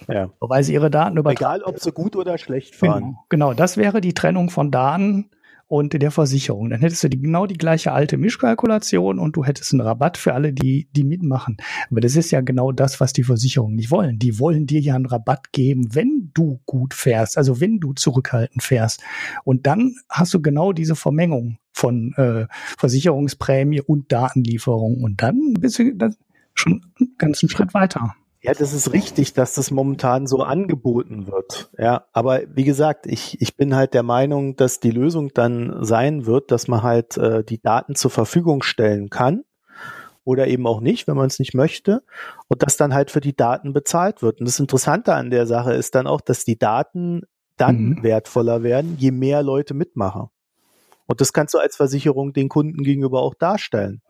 Ja. 0.07 0.29
Weil 0.39 0.63
sie 0.63 0.73
ihre 0.73 0.89
Daten 0.89 1.17
übertragen. 1.17 1.61
Egal, 1.61 1.63
ob 1.63 1.79
sie 1.79 1.91
gut 1.91 2.15
oder 2.15 2.37
schlecht 2.37 2.75
fahren. 2.75 3.03
Genau, 3.03 3.25
genau, 3.29 3.53
das 3.53 3.77
wäre 3.77 3.99
die 3.99 4.13
Trennung 4.13 4.49
von 4.49 4.71
Daten 4.71 5.29
und 5.67 5.93
der 5.93 6.11
Versicherung. 6.11 6.69
Dann 6.69 6.79
hättest 6.79 7.03
du 7.03 7.09
die, 7.09 7.19
genau 7.19 7.45
die 7.45 7.57
gleiche 7.57 7.91
alte 7.91 8.17
Mischkalkulation 8.17 9.19
und 9.19 9.35
du 9.35 9.43
hättest 9.43 9.73
einen 9.73 9.81
Rabatt 9.81 10.17
für 10.17 10.33
alle, 10.33 10.53
die, 10.53 10.87
die 10.91 11.03
mitmachen. 11.03 11.57
Aber 11.91 11.99
das 11.99 12.15
ist 12.15 12.31
ja 12.31 12.41
genau 12.41 12.71
das, 12.71 12.99
was 12.99 13.13
die 13.13 13.23
Versicherungen 13.23 13.75
nicht 13.75 13.91
wollen. 13.91 14.17
Die 14.17 14.39
wollen 14.39 14.65
dir 14.65 14.79
ja 14.79 14.95
einen 14.95 15.05
Rabatt 15.05 15.51
geben, 15.51 15.93
wenn 15.93 16.31
du 16.33 16.61
gut 16.65 16.93
fährst, 16.93 17.37
also 17.37 17.59
wenn 17.59 17.79
du 17.79 17.93
zurückhaltend 17.93 18.63
fährst. 18.63 19.01
Und 19.43 19.67
dann 19.67 19.95
hast 20.09 20.33
du 20.33 20.41
genau 20.41 20.71
diese 20.71 20.95
Vermengung 20.95 21.57
von 21.73 22.13
äh, 22.15 22.47
Versicherungsprämie 22.77 23.81
und 23.81 24.11
Datenlieferung. 24.11 25.03
Und 25.03 25.21
dann 25.21 25.53
bist 25.59 25.79
du 25.79 25.93
dann 25.95 26.15
schon 26.53 26.85
einen 26.99 27.15
ganzen 27.17 27.49
Schritt 27.49 27.73
weiter. 27.73 28.15
Ja, 28.41 28.53
das 28.53 28.71
ist 28.71 28.93
richtig, 28.93 29.33
dass 29.33 29.53
das 29.55 29.71
momentan 29.71 30.27
so 30.27 30.43
angeboten 30.43 31.27
wird. 31.27 31.69
Ja, 31.77 32.05
aber 32.13 32.41
wie 32.53 32.63
gesagt, 32.63 33.07
ich, 33.07 33.41
ich 33.41 33.57
bin 33.57 33.75
halt 33.75 33.93
der 33.93 34.03
Meinung, 34.03 34.55
dass 34.55 34.79
die 34.79 34.91
Lösung 34.91 35.33
dann 35.33 35.83
sein 35.83 36.25
wird, 36.25 36.51
dass 36.51 36.67
man 36.67 36.83
halt 36.83 37.17
äh, 37.17 37.43
die 37.43 37.59
Daten 37.59 37.95
zur 37.95 38.11
Verfügung 38.11 38.61
stellen 38.61 39.09
kann 39.09 39.43
oder 40.23 40.47
eben 40.47 40.67
auch 40.67 40.81
nicht, 40.81 41.07
wenn 41.07 41.17
man 41.17 41.27
es 41.27 41.39
nicht 41.39 41.55
möchte 41.55 42.03
und 42.47 42.61
dass 42.61 42.77
dann 42.77 42.93
halt 42.93 43.11
für 43.11 43.21
die 43.21 43.35
Daten 43.35 43.73
bezahlt 43.73 44.21
wird. 44.21 44.39
Und 44.39 44.45
das 44.45 44.59
Interessante 44.59 45.15
an 45.15 45.31
der 45.31 45.47
Sache 45.47 45.73
ist 45.73 45.95
dann 45.95 46.05
auch, 46.05 46.21
dass 46.21 46.45
die 46.45 46.59
Daten 46.59 47.23
dann 47.55 47.77
mhm. 47.77 48.03
wertvoller 48.03 48.61
werden, 48.61 48.97
je 48.99 49.11
mehr 49.11 49.41
Leute 49.41 49.73
mitmachen. 49.73 50.29
Und 51.07 51.21
das 51.21 51.33
kannst 51.33 51.53
du 51.53 51.57
als 51.57 51.75
Versicherung 51.75 52.33
den 52.33 52.49
Kunden 52.49 52.83
gegenüber 52.83 53.21
auch 53.21 53.33
darstellen. 53.33 54.01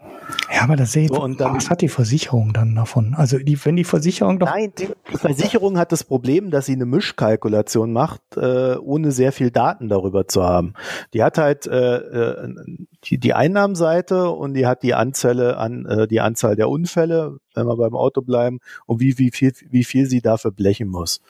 Ja, 0.54 0.64
aber 0.64 0.76
das 0.76 0.92
seht 0.92 1.14
so, 1.14 1.22
und 1.22 1.40
dann, 1.40 1.56
was 1.56 1.70
hat 1.70 1.82
die 1.82 1.88
Versicherung 1.88 2.52
dann 2.52 2.76
davon? 2.76 3.14
Also 3.16 3.38
die, 3.38 3.64
wenn 3.64 3.76
die 3.76 3.84
Versicherung 3.84 4.40
doch. 4.40 4.48
Nein, 4.48 4.74
die, 4.78 4.90
die 5.12 5.18
Versicherung 5.18 5.78
hat 5.78 5.92
das 5.92 6.04
Problem, 6.04 6.52
dass 6.52 6.66
sie 6.66 6.74
eine 6.74 6.86
Mischkalkulation 6.86 7.94
macht, 7.94 8.22
äh, 8.36 8.76
ohne 8.76 9.12
sehr 9.12 9.32
viel 9.32 9.52
Daten 9.52 9.88
darüber 9.88 10.28
zu 10.28 10.44
haben. 10.44 10.74
Die 11.14 11.24
hat 11.24 11.38
halt 11.38 11.68
äh, 11.68 11.98
äh, 11.98 12.54
die, 13.04 13.20
die 13.20 13.34
Einnahmenseite 13.34 14.30
und 14.32 14.54
die 14.56 14.66
hat 14.66 14.84
die 14.84 14.96
Anzahl 14.96 15.56
an 15.56 15.86
äh, 15.86 16.08
die 16.08 16.20
Anzahl 16.20 16.56
der 16.56 16.70
Unfälle, 16.70 17.38
wenn 17.54 17.68
wir 17.68 17.78
beim 17.78 17.96
Auto 17.96 18.22
bleiben, 18.22 18.60
und 18.86 19.00
wie, 19.00 19.18
wie 19.18 19.32
viel, 19.32 19.54
wie 19.70 19.84
viel 19.84 20.08
sie 20.08 20.22
dafür 20.22 20.52
blechen 20.52 20.90
muss. 20.90 21.22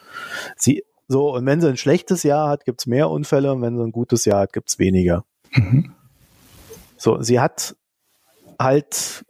Sie, 0.56 0.82
so, 1.06 1.34
und 1.34 1.46
wenn 1.46 1.60
sie 1.60 1.68
ein 1.68 1.76
schlechtes 1.76 2.22
Jahr 2.22 2.48
hat, 2.48 2.64
gibt's 2.64 2.86
mehr 2.86 3.10
Unfälle 3.10 3.52
und 3.52 3.62
wenn 3.62 3.76
sie 3.76 3.82
ein 3.82 3.92
gutes 3.92 4.24
Jahr 4.24 4.40
hat, 4.40 4.52
gibt's 4.52 4.78
weniger. 4.78 5.24
Mhm. 5.52 5.94
So, 6.96 7.22
sie 7.22 7.40
hat 7.40 7.76
halt 8.58 9.24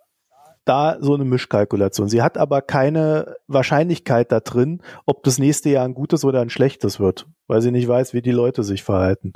da 0.65 0.99
so 1.01 1.15
eine 1.15 1.25
Mischkalkulation. 1.25 2.09
Sie 2.09 2.23
hat 2.23 2.37
aber 2.37 2.61
keine 2.61 3.37
Wahrscheinlichkeit 3.47 4.31
da 4.31 4.41
drin, 4.41 4.83
ob 5.07 5.23
das 5.23 5.39
nächste 5.39 5.71
Jahr 5.71 5.85
ein 5.85 5.95
gutes 5.95 6.25
oder 6.25 6.41
ein 6.41 6.51
schlechtes 6.51 7.01
wird, 7.01 7.27
weil 7.47 7.63
sie 7.63 7.71
nicht 7.71 7.89
weiß, 7.89 8.13
wie 8.13 8.21
die 8.21 8.33
Leute 8.33 8.63
sich 8.63 8.83
verhalten. 8.83 9.33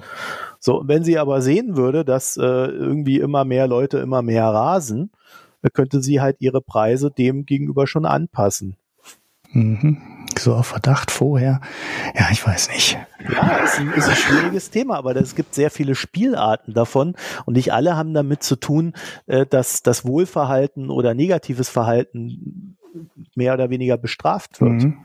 So, 0.59 0.83
wenn 0.85 1.05
sie 1.05 1.19
aber 1.19 1.41
sehen 1.41 1.77
würde, 1.77 2.05
dass 2.05 2.37
äh, 2.37 2.43
irgendwie 2.43 3.19
immer 3.19 3.45
mehr 3.45 3.67
Leute 3.67 3.99
immer 3.99 4.21
mehr 4.21 4.45
rasen, 4.45 5.11
könnte 5.73 6.03
sie 6.03 6.21
halt 6.21 6.37
ihre 6.41 6.61
Preise 6.61 7.11
dem 7.11 7.47
gegenüber 7.47 7.87
schon 7.87 8.05
anpassen. 8.05 8.77
Mhm. 9.53 9.99
So 10.39 10.55
auf 10.55 10.69
Verdacht 10.69 11.11
vorher. 11.11 11.61
Ja, 12.15 12.29
ich 12.31 12.47
weiß 12.47 12.70
nicht. 12.70 12.99
Ja, 13.31 13.57
ist 13.59 13.79
ein, 13.79 13.93
ist 13.93 14.09
ein 14.09 14.16
schwieriges 14.16 14.70
Thema, 14.70 14.97
aber 14.97 15.15
es 15.16 15.35
gibt 15.35 15.55
sehr 15.55 15.70
viele 15.70 15.95
Spielarten 15.95 16.73
davon 16.73 17.15
und 17.45 17.55
nicht 17.55 17.73
alle 17.73 17.97
haben 17.97 18.15
damit 18.15 18.43
zu 18.43 18.57
tun, 18.57 18.95
äh, 19.27 19.45
dass 19.47 19.83
das 19.83 20.07
Wohlverhalten 20.07 20.91
oder 20.91 21.15
negatives 21.15 21.69
Verhalten 21.69 22.77
mehr 23.35 23.55
oder 23.55 23.70
weniger 23.70 23.97
bestraft 23.97 24.61
wird. 24.61 24.85
Mhm. 24.85 24.99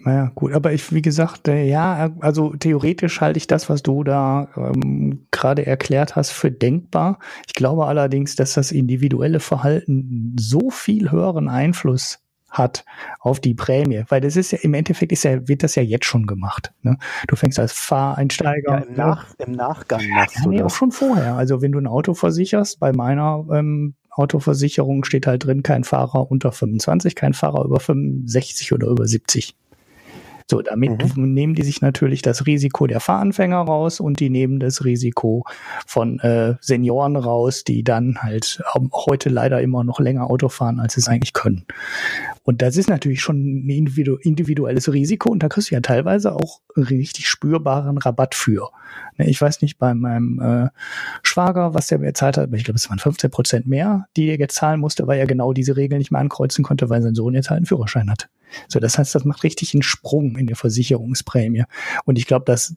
Naja, 0.00 0.30
gut, 0.34 0.52
aber 0.52 0.72
ich, 0.72 0.92
wie 0.92 1.02
gesagt, 1.02 1.48
äh, 1.48 1.64
ja, 1.64 2.10
also 2.20 2.54
theoretisch 2.54 3.20
halte 3.20 3.38
ich 3.38 3.48
das, 3.48 3.68
was 3.68 3.82
du 3.82 4.04
da 4.04 4.48
ähm, 4.56 5.26
gerade 5.32 5.66
erklärt 5.66 6.14
hast, 6.14 6.30
für 6.30 6.52
denkbar. 6.52 7.18
Ich 7.48 7.54
glaube 7.54 7.86
allerdings, 7.86 8.36
dass 8.36 8.54
das 8.54 8.70
individuelle 8.70 9.40
Verhalten 9.40 10.36
so 10.38 10.70
viel 10.70 11.10
höheren 11.10 11.48
Einfluss 11.48 12.20
hat 12.56 12.84
auf 13.20 13.40
die 13.40 13.54
Prämie, 13.54 14.04
weil 14.08 14.20
das 14.20 14.36
ist 14.36 14.52
ja 14.52 14.58
im 14.62 14.74
Endeffekt 14.74 15.12
ist 15.12 15.24
ja, 15.24 15.46
wird 15.48 15.62
das 15.62 15.74
ja 15.74 15.82
jetzt 15.82 16.06
schon 16.06 16.26
gemacht. 16.26 16.72
Ne? 16.82 16.96
Du 17.28 17.36
fängst 17.36 17.58
als 17.58 17.72
Fahreinsteiger. 17.72 18.72
Ja, 18.72 18.78
im, 18.78 18.94
Nach, 18.94 19.26
im 19.38 19.52
Nachgang 19.52 20.06
machst 20.10 20.36
ja, 20.36 20.42
du 20.44 20.50
nee, 20.50 20.58
das. 20.58 20.66
auch 20.66 20.76
schon 20.76 20.92
vorher. 20.92 21.34
Also 21.34 21.62
wenn 21.62 21.72
du 21.72 21.78
ein 21.78 21.86
Auto 21.86 22.14
versicherst, 22.14 22.80
bei 22.80 22.92
meiner 22.92 23.44
ähm, 23.52 23.94
Autoversicherung 24.10 25.04
steht 25.04 25.26
halt 25.26 25.44
drin, 25.44 25.62
kein 25.62 25.84
Fahrer 25.84 26.30
unter 26.30 26.52
25, 26.52 27.14
kein 27.14 27.34
Fahrer 27.34 27.64
über 27.64 27.80
65 27.80 28.72
oder 28.72 28.88
über 28.88 29.06
70. 29.06 29.54
So, 30.48 30.62
damit 30.62 31.16
mhm. 31.16 31.34
nehmen 31.34 31.54
die 31.56 31.64
sich 31.64 31.80
natürlich 31.80 32.22
das 32.22 32.46
Risiko 32.46 32.86
der 32.86 33.00
Fahranfänger 33.00 33.58
raus 33.58 33.98
und 33.98 34.20
die 34.20 34.30
nehmen 34.30 34.60
das 34.60 34.84
Risiko 34.84 35.44
von 35.86 36.20
äh, 36.20 36.54
Senioren 36.60 37.16
raus, 37.16 37.64
die 37.64 37.82
dann 37.82 38.22
halt 38.22 38.62
heute 38.92 39.28
leider 39.28 39.60
immer 39.60 39.82
noch 39.82 39.98
länger 39.98 40.30
Auto 40.30 40.48
fahren, 40.48 40.78
als 40.78 40.94
sie 40.94 41.00
es 41.00 41.08
eigentlich 41.08 41.32
können. 41.32 41.64
Und 42.44 42.62
das 42.62 42.76
ist 42.76 42.88
natürlich 42.88 43.22
schon 43.22 43.66
ein 43.66 43.68
individu 43.68 44.16
individuelles 44.16 44.92
Risiko 44.92 45.30
und 45.30 45.42
da 45.42 45.48
kriegst 45.48 45.72
du 45.72 45.74
ja 45.74 45.80
teilweise 45.80 46.32
auch 46.32 46.60
einen 46.76 46.86
richtig 46.86 47.28
spürbaren 47.28 47.98
Rabatt 47.98 48.36
für. 48.36 48.70
Ne, 49.18 49.28
ich 49.28 49.40
weiß 49.40 49.62
nicht 49.62 49.78
bei 49.78 49.94
meinem 49.94 50.40
äh, 50.40 50.68
Schwager, 51.24 51.74
was 51.74 51.88
der 51.88 51.98
mir 51.98 52.06
gezahlt 52.06 52.36
hat, 52.36 52.44
aber 52.44 52.56
ich 52.56 52.62
glaube, 52.62 52.76
es 52.76 52.88
waren 52.88 53.00
15 53.00 53.32
Prozent 53.32 53.66
mehr, 53.66 54.06
die 54.16 54.28
er 54.28 54.38
jetzt 54.38 54.54
zahlen 54.54 54.78
musste, 54.78 55.08
weil 55.08 55.18
er 55.18 55.26
genau 55.26 55.52
diese 55.52 55.76
Regel 55.76 55.98
nicht 55.98 56.12
mehr 56.12 56.20
ankreuzen 56.20 56.62
konnte, 56.62 56.88
weil 56.88 57.02
sein 57.02 57.16
Sohn 57.16 57.34
jetzt 57.34 57.50
halt 57.50 57.58
einen 57.58 57.66
Führerschein 57.66 58.08
hat. 58.08 58.28
So, 58.68 58.80
das 58.80 58.98
heißt, 58.98 59.14
das 59.14 59.24
macht 59.24 59.42
richtig 59.44 59.74
einen 59.74 59.82
Sprung 59.82 60.36
in 60.36 60.46
der 60.46 60.56
Versicherungsprämie. 60.56 61.64
Und 62.04 62.18
ich 62.18 62.26
glaube, 62.26 62.44
dass 62.44 62.74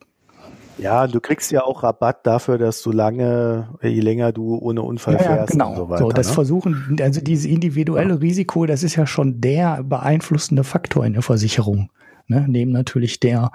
ja, 0.80 1.08
du 1.08 1.20
kriegst 1.20 1.52
ja 1.52 1.64
auch 1.64 1.84
Rabatt 1.84 2.26
dafür, 2.26 2.58
dass 2.58 2.82
du 2.82 2.92
lange, 2.92 3.68
je 3.84 4.00
länger 4.00 4.32
du 4.32 4.58
ohne 4.58 4.82
Unfall 4.82 5.16
ja, 5.16 5.20
fährst 5.20 5.52
genau. 5.52 5.72
und 5.72 5.76
so 5.76 5.90
weiter. 5.90 6.04
So, 6.04 6.12
das 6.12 6.28
ne? 6.30 6.34
Versuchen, 6.34 6.98
also 7.02 7.20
dieses 7.20 7.46
individuelle 7.46 8.14
ja. 8.14 8.20
Risiko, 8.20 8.66
das 8.66 8.84
ist 8.84 8.96
ja 8.96 9.06
schon 9.06 9.42
der 9.42 9.84
beeinflussende 9.84 10.64
Faktor 10.64 11.06
in 11.06 11.14
der 11.14 11.22
Versicherung. 11.22 11.90
Ne, 12.32 12.46
neben 12.48 12.72
natürlich 12.72 13.20
der 13.20 13.52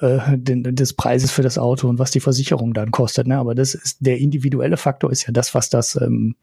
äh, 0.00 0.18
den, 0.36 0.64
des 0.64 0.94
Preises 0.94 1.30
für 1.30 1.42
das 1.42 1.58
Auto 1.58 1.88
und 1.88 2.00
was 2.00 2.10
die 2.10 2.18
Versicherung 2.18 2.74
dann 2.74 2.90
kostet. 2.90 3.28
Ne? 3.28 3.38
Aber 3.38 3.54
das 3.54 3.74
ist 3.74 3.98
der 4.00 4.18
individuelle 4.18 4.76
Faktor 4.76 5.12
ist 5.12 5.28
ja 5.28 5.32
das, 5.32 5.54
was 5.54 5.70
das 5.70 5.94
ähm, 5.94 6.34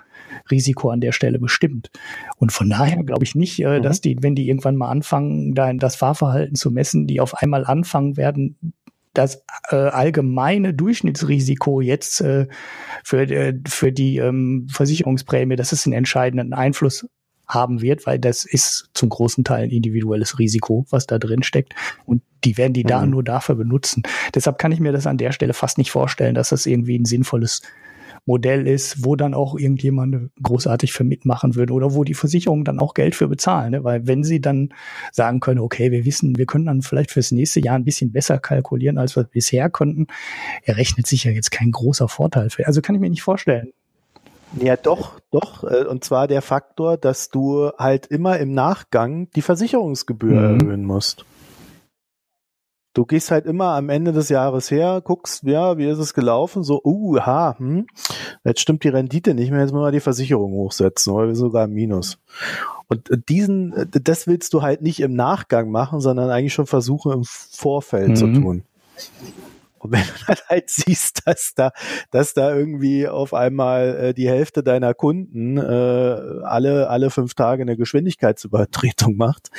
Risiko 0.49 0.91
an 0.91 1.02
der 1.02 1.11
Stelle 1.11 1.39
bestimmt. 1.39 1.91
Und 2.38 2.53
von 2.53 2.69
daher 2.69 3.03
glaube 3.03 3.26
ich 3.26 3.35
nicht, 3.35 3.60
äh, 3.60 3.80
mhm. 3.80 3.84
dass 3.84 3.99
die, 3.99 4.15
wenn 4.22 4.34
die 4.34 4.48
irgendwann 4.48 4.77
mal 4.77 4.88
anfangen, 4.88 5.56
da 5.56 5.73
das 5.73 5.98
Fahrverhalten 5.98 6.56
zu 6.56 6.72
messen, 6.72 7.06
die 7.06 7.19
auf 7.19 7.34
einmal 7.34 7.65
anfangen 7.65 8.15
werden, 8.15 8.56
das 9.14 9.44
äh, 9.69 9.76
allgemeine 9.76 10.73
Durchschnittsrisiko 10.73 11.81
jetzt 11.81 12.22
äh, 12.22 12.48
für, 13.03 13.23
äh, 13.23 13.60
für 13.68 13.91
die 13.91 14.19
ähm, 14.19 14.68
Versicherungsprämie, 14.72 15.57
das 15.57 15.73
ist 15.73 15.85
einen 15.85 15.94
entscheidenden 15.94 16.53
Einfluss 16.53 17.07
haben 17.47 17.81
wird, 17.81 18.05
weil 18.05 18.19
das 18.19 18.45
ist 18.45 18.89
zum 18.93 19.09
großen 19.09 19.43
Teil 19.43 19.65
ein 19.65 19.71
individuelles 19.71 20.37
Risiko, 20.39 20.85
was 20.89 21.07
da 21.07 21.17
drin 21.17 21.43
steckt. 21.43 21.73
Und 22.05 22.21
die 22.43 22.57
werden 22.57 22.73
die 22.73 22.83
mhm. 22.83 22.89
Daten 22.89 23.09
nur 23.11 23.23
dafür 23.23 23.55
benutzen. 23.55 24.03
Deshalb 24.35 24.57
kann 24.57 24.71
ich 24.71 24.79
mir 24.79 24.91
das 24.91 25.07
an 25.07 25.17
der 25.17 25.31
Stelle 25.31 25.53
fast 25.53 25.77
nicht 25.77 25.91
vorstellen, 25.91 26.35
dass 26.35 26.49
das 26.49 26.65
irgendwie 26.65 26.97
ein 26.97 27.05
sinnvolles 27.05 27.61
Modell 28.25 28.67
ist, 28.67 29.05
wo 29.05 29.15
dann 29.15 29.33
auch 29.33 29.57
irgendjemand 29.57 30.31
großartig 30.43 30.91
für 30.91 31.05
mitmachen 31.05 31.55
würde 31.55 31.71
oder 31.71 31.93
wo 31.93 32.03
die 32.03 32.13
Versicherungen 32.13 32.65
dann 32.65 32.79
auch 32.79 32.93
Geld 32.93 33.15
für 33.15 33.29
bezahlen. 33.29 33.71
Ne? 33.71 33.83
Weil 33.85 34.05
wenn 34.05 34.23
sie 34.23 34.41
dann 34.41 34.69
sagen 35.13 35.39
können, 35.39 35.61
okay, 35.61 35.91
wir 35.91 36.03
wissen, 36.03 36.37
wir 36.37 36.45
können 36.45 36.65
dann 36.65 36.81
vielleicht 36.81 37.11
fürs 37.11 37.31
nächste 37.31 37.61
Jahr 37.61 37.75
ein 37.75 37.85
bisschen 37.85 38.11
besser 38.11 38.37
kalkulieren, 38.37 38.97
als 38.97 39.15
wir 39.15 39.23
bisher 39.23 39.69
konnten, 39.69 40.07
errechnet 40.63 41.07
sich 41.07 41.23
ja 41.23 41.31
jetzt 41.31 41.51
kein 41.51 41.71
großer 41.71 42.09
Vorteil 42.09 42.49
für. 42.49 42.67
Also 42.67 42.81
kann 42.81 42.95
ich 42.95 43.01
mir 43.01 43.09
nicht 43.09 43.23
vorstellen. 43.23 43.71
Ja, 44.55 44.77
doch, 44.77 45.19
doch. 45.31 45.63
Äh, 45.63 45.85
und 45.85 46.03
zwar 46.03 46.27
der 46.27 46.41
Faktor, 46.41 46.97
dass 46.97 47.29
du 47.29 47.71
halt 47.77 48.07
immer 48.07 48.37
im 48.39 48.53
Nachgang 48.53 49.29
die 49.31 49.41
Versicherungsgebühr 49.41 50.39
mhm. 50.39 50.59
erhöhen 50.59 50.85
musst. 50.85 51.25
Du 52.93 53.05
gehst 53.05 53.29
halt 53.29 53.45
immer 53.45 53.75
am 53.75 53.89
Ende 53.89 54.11
des 54.11 54.29
Jahres 54.29 54.71
her, 54.71 55.01
guckst, 55.03 55.43
ja, 55.43 55.77
wie 55.77 55.85
ist 55.85 55.99
es 55.99 56.15
gelaufen? 56.15 56.63
So, 56.63 56.81
uh, 56.83 57.19
ha, 57.19 57.55
hm, 57.59 57.85
jetzt 58.43 58.59
stimmt 58.59 58.83
die 58.83 58.89
Rendite 58.89 59.35
nicht 59.35 59.51
mehr, 59.51 59.59
jetzt 59.59 59.71
müssen 59.71 59.85
wir 59.85 59.91
die 59.91 59.99
Versicherung 59.99 60.53
hochsetzen, 60.53 61.13
oder 61.13 61.27
wir 61.27 61.35
sogar 61.35 61.65
im 61.65 61.73
Minus. 61.73 62.17
Und 62.87 63.11
äh, 63.11 63.17
diesen, 63.29 63.71
äh, 63.73 63.85
das 64.01 64.25
willst 64.25 64.51
du 64.55 64.63
halt 64.63 64.81
nicht 64.81 64.99
im 64.99 65.13
Nachgang 65.13 65.69
machen, 65.69 65.99
sondern 65.99 66.31
eigentlich 66.31 66.55
schon 66.55 66.65
versuchen, 66.65 67.11
im 67.11 67.23
Vorfeld 67.23 68.09
mhm. 68.09 68.15
zu 68.15 68.33
tun. 68.33 68.63
Und 69.79 69.91
wenn 69.91 70.01
du 70.01 70.13
dann 70.27 70.37
halt 70.47 70.69
siehst, 70.69 71.21
dass 71.25 71.53
da, 71.55 71.71
dass 72.11 72.33
da 72.33 72.55
irgendwie 72.55 73.07
auf 73.07 73.33
einmal 73.33 73.97
äh, 73.97 74.13
die 74.13 74.29
Hälfte 74.29 74.63
deiner 74.63 74.93
Kunden 74.93 75.57
äh, 75.57 75.61
alle, 75.61 76.89
alle 76.89 77.09
fünf 77.09 77.33
Tage 77.33 77.63
eine 77.63 77.77
Geschwindigkeitsübertretung 77.77 79.15
macht, 79.15 79.49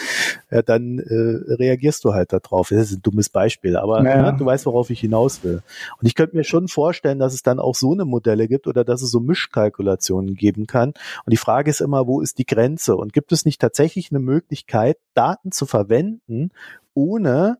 ja, 0.51 0.63
dann 0.63 0.99
äh, 0.99 1.55
reagierst 1.55 2.05
du 2.05 2.15
halt 2.15 2.33
darauf. 2.33 2.69
Das 2.69 2.91
ist 2.91 2.99
ein 2.99 3.03
dummes 3.03 3.29
Beispiel, 3.29 3.77
aber 3.77 4.03
ja. 4.05 4.17
Ja, 4.17 4.33
du 4.33 4.45
weißt, 4.45 4.67
worauf 4.67 4.91
ich 4.91 5.01
hinaus 5.01 5.45
will. 5.45 5.63
Und 6.01 6.07
ich 6.07 6.15
könnte 6.15 6.37
mir 6.37 6.45
schon 6.45 6.69
vorstellen, 6.69 7.19
dass 7.19 7.35
es 7.35 7.43
dann 7.43 7.59
auch 7.59 7.75
so 7.75 7.93
eine 7.93 8.05
Modelle 8.05 8.49
gibt 8.49 8.67
oder 8.67 8.85
dass 8.85 9.03
es 9.03 9.11
so 9.11 9.21
Mischkalkulationen 9.21 10.35
geben 10.35 10.67
kann. 10.67 10.91
Und 10.91 11.31
die 11.31 11.37
Frage 11.37 11.71
ist 11.71 11.81
immer, 11.81 12.07
wo 12.07 12.21
ist 12.21 12.39
die 12.39 12.47
Grenze? 12.47 12.97
Und 12.97 13.13
gibt 13.13 13.33
es 13.33 13.45
nicht 13.45 13.61
tatsächlich 13.61 14.11
eine 14.11 14.21
Möglichkeit, 14.21 14.99
Daten 15.15 15.53
zu 15.53 15.67
verwenden, 15.67 16.51
ohne 16.95 17.59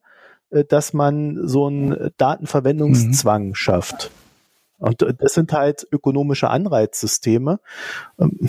dass 0.51 0.93
man 0.93 1.47
so 1.47 1.67
einen 1.67 2.11
Datenverwendungszwang 2.17 3.49
mhm. 3.49 3.55
schafft. 3.55 4.11
Und 4.79 5.03
äh, 5.03 5.15
das 5.15 5.35
sind 5.35 5.53
halt 5.53 5.87
ökonomische 5.91 6.49
Anreizsysteme. 6.49 7.61
Ähm, 8.19 8.49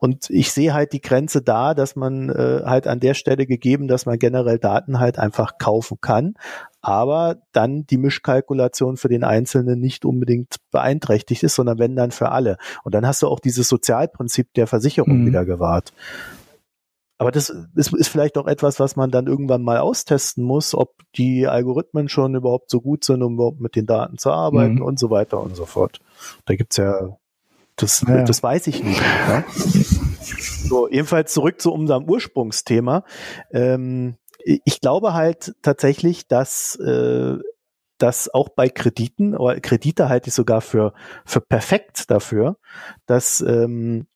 und 0.00 0.30
ich 0.30 0.52
sehe 0.52 0.74
halt 0.74 0.92
die 0.92 1.00
Grenze 1.00 1.42
da, 1.42 1.74
dass 1.74 1.96
man 1.96 2.28
äh, 2.30 2.62
halt 2.64 2.86
an 2.86 3.00
der 3.00 3.14
Stelle 3.14 3.46
gegeben, 3.46 3.88
dass 3.88 4.06
man 4.06 4.18
generell 4.18 4.58
Daten 4.58 5.00
halt 5.00 5.18
einfach 5.18 5.58
kaufen 5.58 5.98
kann, 6.00 6.34
aber 6.80 7.38
dann 7.52 7.84
die 7.86 7.96
Mischkalkulation 7.96 8.96
für 8.96 9.08
den 9.08 9.24
Einzelnen 9.24 9.80
nicht 9.80 10.04
unbedingt 10.04 10.56
beeinträchtigt 10.70 11.42
ist, 11.42 11.56
sondern 11.56 11.80
wenn 11.80 11.96
dann 11.96 12.12
für 12.12 12.30
alle. 12.30 12.58
Und 12.84 12.94
dann 12.94 13.06
hast 13.06 13.22
du 13.22 13.26
auch 13.26 13.40
dieses 13.40 13.68
Sozialprinzip 13.68 14.54
der 14.54 14.68
Versicherung 14.68 15.22
mhm. 15.22 15.26
wieder 15.26 15.44
gewahrt. 15.44 15.92
Aber 17.18 17.32
das 17.32 17.48
ist, 17.74 17.92
ist 17.92 18.08
vielleicht 18.08 18.38
auch 18.38 18.46
etwas, 18.46 18.78
was 18.78 18.94
man 18.94 19.10
dann 19.10 19.26
irgendwann 19.26 19.62
mal 19.62 19.78
austesten 19.78 20.44
muss, 20.44 20.74
ob 20.74 20.94
die 21.16 21.48
Algorithmen 21.48 22.08
schon 22.08 22.36
überhaupt 22.36 22.70
so 22.70 22.80
gut 22.80 23.02
sind, 23.02 23.22
um 23.22 23.34
überhaupt 23.34 23.60
mit 23.60 23.74
den 23.74 23.86
Daten 23.86 24.18
zu 24.18 24.30
arbeiten 24.30 24.76
mhm. 24.76 24.82
und 24.82 25.00
so 25.00 25.10
weiter 25.10 25.40
und 25.40 25.56
so 25.56 25.66
fort. 25.66 26.00
Da 26.46 26.54
gibt's 26.54 26.76
ja, 26.76 27.16
das, 27.74 28.04
ja. 28.06 28.22
das 28.22 28.42
weiß 28.42 28.68
ich 28.68 28.84
nicht. 28.84 29.00
Ja? 29.00 29.44
So, 30.68 30.88
jedenfalls 30.88 31.32
zurück 31.32 31.60
zu 31.60 31.72
unserem 31.72 32.04
Ursprungsthema. 32.04 33.04
Ähm, 33.50 34.16
ich 34.44 34.80
glaube 34.80 35.14
halt 35.14 35.54
tatsächlich, 35.62 36.28
dass 36.28 36.76
äh, 36.76 37.38
dass 37.98 38.32
auch 38.32 38.48
bei 38.48 38.68
Krediten, 38.68 39.36
oder 39.36 39.60
Kredite 39.60 40.08
halte 40.08 40.28
ich 40.28 40.34
sogar 40.34 40.60
für, 40.60 40.94
für 41.24 41.40
perfekt 41.40 42.10
dafür, 42.10 42.56
dass 43.06 43.40
ähm, 43.40 44.06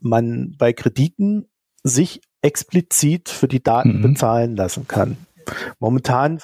man 0.00 0.56
bei 0.58 0.72
Krediten 0.72 1.48
sich 1.84 2.20
explizit 2.42 3.28
für 3.28 3.46
die 3.46 3.62
Daten 3.62 3.98
mhm. 3.98 4.02
bezahlen 4.02 4.56
lassen 4.56 4.88
kann. 4.88 5.16
Momentan 5.78 6.40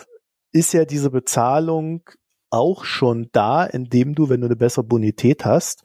ist 0.52 0.72
ja 0.72 0.84
diese 0.84 1.10
Bezahlung 1.10 2.02
auch 2.50 2.84
schon 2.84 3.28
da, 3.32 3.64
indem 3.64 4.14
du, 4.14 4.28
wenn 4.28 4.40
du 4.40 4.46
eine 4.46 4.56
bessere 4.56 4.84
Bonität 4.84 5.44
hast, 5.44 5.82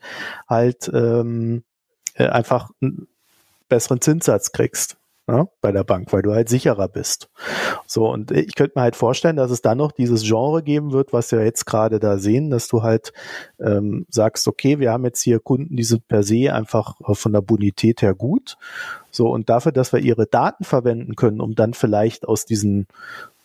halt 0.48 0.90
ähm, 0.92 1.64
äh, 2.14 2.26
einfach 2.26 2.70
einen 2.80 3.08
besseren 3.68 4.00
Zinssatz 4.00 4.52
kriegst 4.52 4.96
ja, 5.28 5.48
bei 5.60 5.72
der 5.72 5.82
Bank, 5.82 6.12
weil 6.12 6.22
du 6.22 6.32
halt 6.32 6.48
sicherer 6.48 6.88
bist. 6.88 7.28
So, 7.86 8.08
und 8.08 8.30
ich 8.30 8.54
könnte 8.54 8.74
mir 8.76 8.82
halt 8.82 8.96
vorstellen, 8.96 9.36
dass 9.36 9.50
es 9.50 9.60
dann 9.60 9.78
noch 9.78 9.92
dieses 9.92 10.22
Genre 10.22 10.62
geben 10.62 10.92
wird, 10.92 11.12
was 11.12 11.32
wir 11.32 11.44
jetzt 11.44 11.66
gerade 11.66 11.98
da 11.98 12.18
sehen, 12.18 12.50
dass 12.50 12.68
du 12.68 12.82
halt 12.82 13.12
ähm, 13.58 14.06
sagst, 14.08 14.46
okay, 14.46 14.78
wir 14.78 14.92
haben 14.92 15.04
jetzt 15.04 15.22
hier 15.22 15.40
Kunden, 15.40 15.76
die 15.76 15.84
sind 15.84 16.06
per 16.06 16.22
se 16.22 16.54
einfach 16.54 16.94
von 17.12 17.32
der 17.32 17.40
Bonität 17.40 18.02
her 18.02 18.14
gut. 18.14 18.56
So, 19.10 19.28
und 19.28 19.48
dafür, 19.48 19.72
dass 19.72 19.92
wir 19.92 20.00
ihre 20.00 20.26
Daten 20.26 20.64
verwenden 20.64 21.16
können, 21.16 21.40
um 21.40 21.54
dann 21.54 21.74
vielleicht 21.74 22.28
aus 22.28 22.44
diesen 22.44 22.86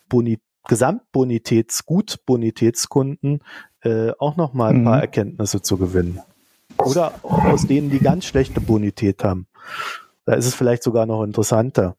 Boni 0.07 0.39
Gesamtbonitäts-, 0.67 1.85
Gutbonitätskunden 1.85 3.39
äh, 3.81 4.11
auch 4.19 4.37
nochmal 4.37 4.71
ein 4.71 4.81
mhm. 4.81 4.85
paar 4.85 5.01
Erkenntnisse 5.01 5.63
zu 5.63 5.77
gewinnen. 5.77 6.19
Oder 6.77 7.13
aus 7.23 7.65
denen, 7.65 7.89
die 7.89 7.99
ganz 7.99 8.25
schlechte 8.25 8.61
Bonität 8.61 9.23
haben. 9.23 9.47
Da 10.25 10.33
ist 10.33 10.45
es 10.45 10.55
vielleicht 10.55 10.83
sogar 10.83 11.05
noch 11.05 11.23
interessanter. 11.23 11.95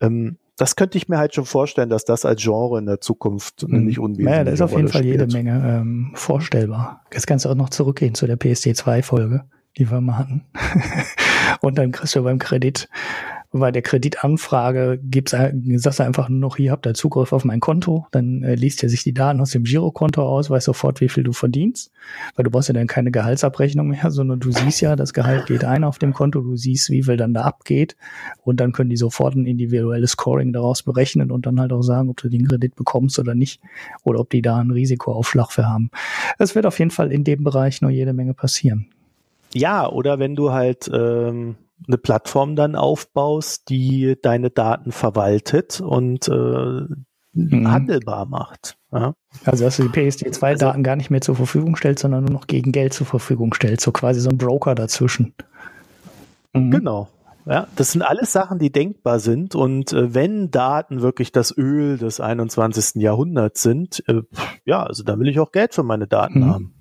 Ähm, 0.00 0.38
das 0.56 0.74
könnte 0.74 0.98
ich 0.98 1.08
mir 1.08 1.18
halt 1.18 1.34
schon 1.34 1.44
vorstellen, 1.44 1.88
dass 1.88 2.04
das 2.04 2.24
als 2.24 2.42
Genre 2.42 2.78
in 2.78 2.86
der 2.86 3.00
Zukunft 3.00 3.66
mhm. 3.66 3.84
nicht 3.84 4.00
unwesentlich 4.00 4.26
ist. 4.26 4.36
Ja, 4.36 4.44
da 4.44 4.50
ist 4.50 4.60
auf 4.60 4.72
jeden 4.72 4.88
Fall 4.88 5.04
jede 5.04 5.26
Menge 5.28 5.52
ähm, 5.64 6.10
vorstellbar. 6.14 7.04
Jetzt 7.12 7.26
kannst 7.26 7.44
du 7.44 7.48
auch 7.48 7.54
noch 7.54 7.70
zurückgehen 7.70 8.14
zu 8.14 8.26
der 8.26 8.38
PSD2-Folge, 8.38 9.44
die 9.76 9.90
wir 9.90 10.00
mal 10.00 10.18
hatten. 10.18 10.44
Und 11.60 11.78
dann 11.78 11.92
kriegst 11.92 12.16
du 12.16 12.24
beim 12.24 12.38
Kredit 12.40 12.88
bei 13.50 13.72
der 13.72 13.82
Kreditanfrage 13.82 15.00
gibt's, 15.02 15.30
sagst 15.32 15.98
du 15.98 16.04
einfach 16.04 16.28
nur 16.28 16.38
noch, 16.38 16.56
hier 16.56 16.70
habt 16.70 16.86
ihr 16.86 16.94
Zugriff 16.94 17.32
auf 17.32 17.44
mein 17.44 17.60
Konto, 17.60 18.06
dann 18.10 18.42
äh, 18.42 18.54
liest 18.54 18.82
er 18.82 18.90
sich 18.90 19.04
die 19.04 19.14
Daten 19.14 19.40
aus 19.40 19.52
dem 19.52 19.64
Girokonto 19.64 20.22
aus, 20.22 20.50
weiß 20.50 20.64
sofort, 20.64 21.00
wie 21.00 21.08
viel 21.08 21.24
du 21.24 21.32
verdienst, 21.32 21.90
weil 22.36 22.44
du 22.44 22.50
brauchst 22.50 22.68
ja 22.68 22.74
dann 22.74 22.86
keine 22.86 23.10
Gehaltsabrechnung 23.10 23.88
mehr, 23.88 24.10
sondern 24.10 24.40
du 24.40 24.52
siehst 24.52 24.82
ja, 24.82 24.96
das 24.96 25.14
Gehalt 25.14 25.46
geht 25.46 25.64
ein 25.64 25.84
auf 25.84 25.98
dem 25.98 26.12
Konto, 26.12 26.40
du 26.40 26.56
siehst, 26.56 26.90
wie 26.90 27.02
viel 27.02 27.16
dann 27.16 27.32
da 27.32 27.42
abgeht 27.42 27.96
und 28.44 28.60
dann 28.60 28.72
können 28.72 28.90
die 28.90 28.96
sofort 28.96 29.34
ein 29.34 29.46
individuelles 29.46 30.10
Scoring 30.10 30.52
daraus 30.52 30.82
berechnen 30.82 31.30
und 31.30 31.46
dann 31.46 31.58
halt 31.58 31.72
auch 31.72 31.82
sagen, 31.82 32.10
ob 32.10 32.18
du 32.18 32.28
den 32.28 32.46
Kredit 32.46 32.76
bekommst 32.76 33.18
oder 33.18 33.34
nicht 33.34 33.62
oder 34.04 34.20
ob 34.20 34.28
die 34.30 34.42
da 34.42 34.58
einen 34.58 34.72
Risikoaufschlag 34.72 35.52
für 35.52 35.66
haben. 35.66 35.90
Es 36.38 36.54
wird 36.54 36.66
auf 36.66 36.78
jeden 36.78 36.90
Fall 36.90 37.10
in 37.12 37.24
dem 37.24 37.44
Bereich 37.44 37.80
noch 37.80 37.90
jede 37.90 38.12
Menge 38.12 38.34
passieren. 38.34 38.88
Ja, 39.54 39.88
oder 39.88 40.18
wenn 40.18 40.36
du 40.36 40.52
halt 40.52 40.90
ähm, 40.92 41.56
eine 41.86 41.98
Plattform 41.98 42.56
dann 42.56 42.76
aufbaust, 42.76 43.68
die 43.68 44.16
deine 44.20 44.50
Daten 44.50 44.92
verwaltet 44.92 45.80
und 45.80 46.28
äh, 46.28 46.82
mhm. 47.32 47.70
handelbar 47.70 48.26
macht. 48.26 48.76
Ja. 48.92 49.14
Also 49.44 49.64
dass 49.64 49.76
du 49.76 49.88
die 49.88 49.88
PSD2-Daten 49.88 50.64
also, 50.64 50.82
gar 50.82 50.96
nicht 50.96 51.10
mehr 51.10 51.20
zur 51.20 51.36
Verfügung 51.36 51.76
stellst, 51.76 52.02
sondern 52.02 52.24
nur 52.24 52.32
noch 52.32 52.46
gegen 52.46 52.72
Geld 52.72 52.94
zur 52.94 53.06
Verfügung 53.06 53.54
stellst, 53.54 53.84
so 53.84 53.92
quasi 53.92 54.20
so 54.20 54.30
ein 54.30 54.38
Broker 54.38 54.74
dazwischen. 54.74 55.34
Mhm. 56.54 56.70
Genau. 56.70 57.08
Ja, 57.46 57.66
das 57.76 57.92
sind 57.92 58.02
alles 58.02 58.32
Sachen, 58.32 58.58
die 58.58 58.70
denkbar 58.70 59.20
sind. 59.20 59.54
Und 59.54 59.94
äh, 59.94 60.14
wenn 60.14 60.50
Daten 60.50 61.00
wirklich 61.00 61.32
das 61.32 61.56
Öl 61.56 61.96
des 61.96 62.20
21. 62.20 63.00
Jahrhunderts 63.00 63.62
sind, 63.62 64.04
äh, 64.06 64.20
ja, 64.66 64.82
also 64.82 65.02
da 65.02 65.18
will 65.18 65.28
ich 65.28 65.40
auch 65.40 65.50
Geld 65.50 65.74
für 65.74 65.82
meine 65.82 66.06
Daten 66.06 66.40
mhm. 66.40 66.46
haben. 66.46 66.74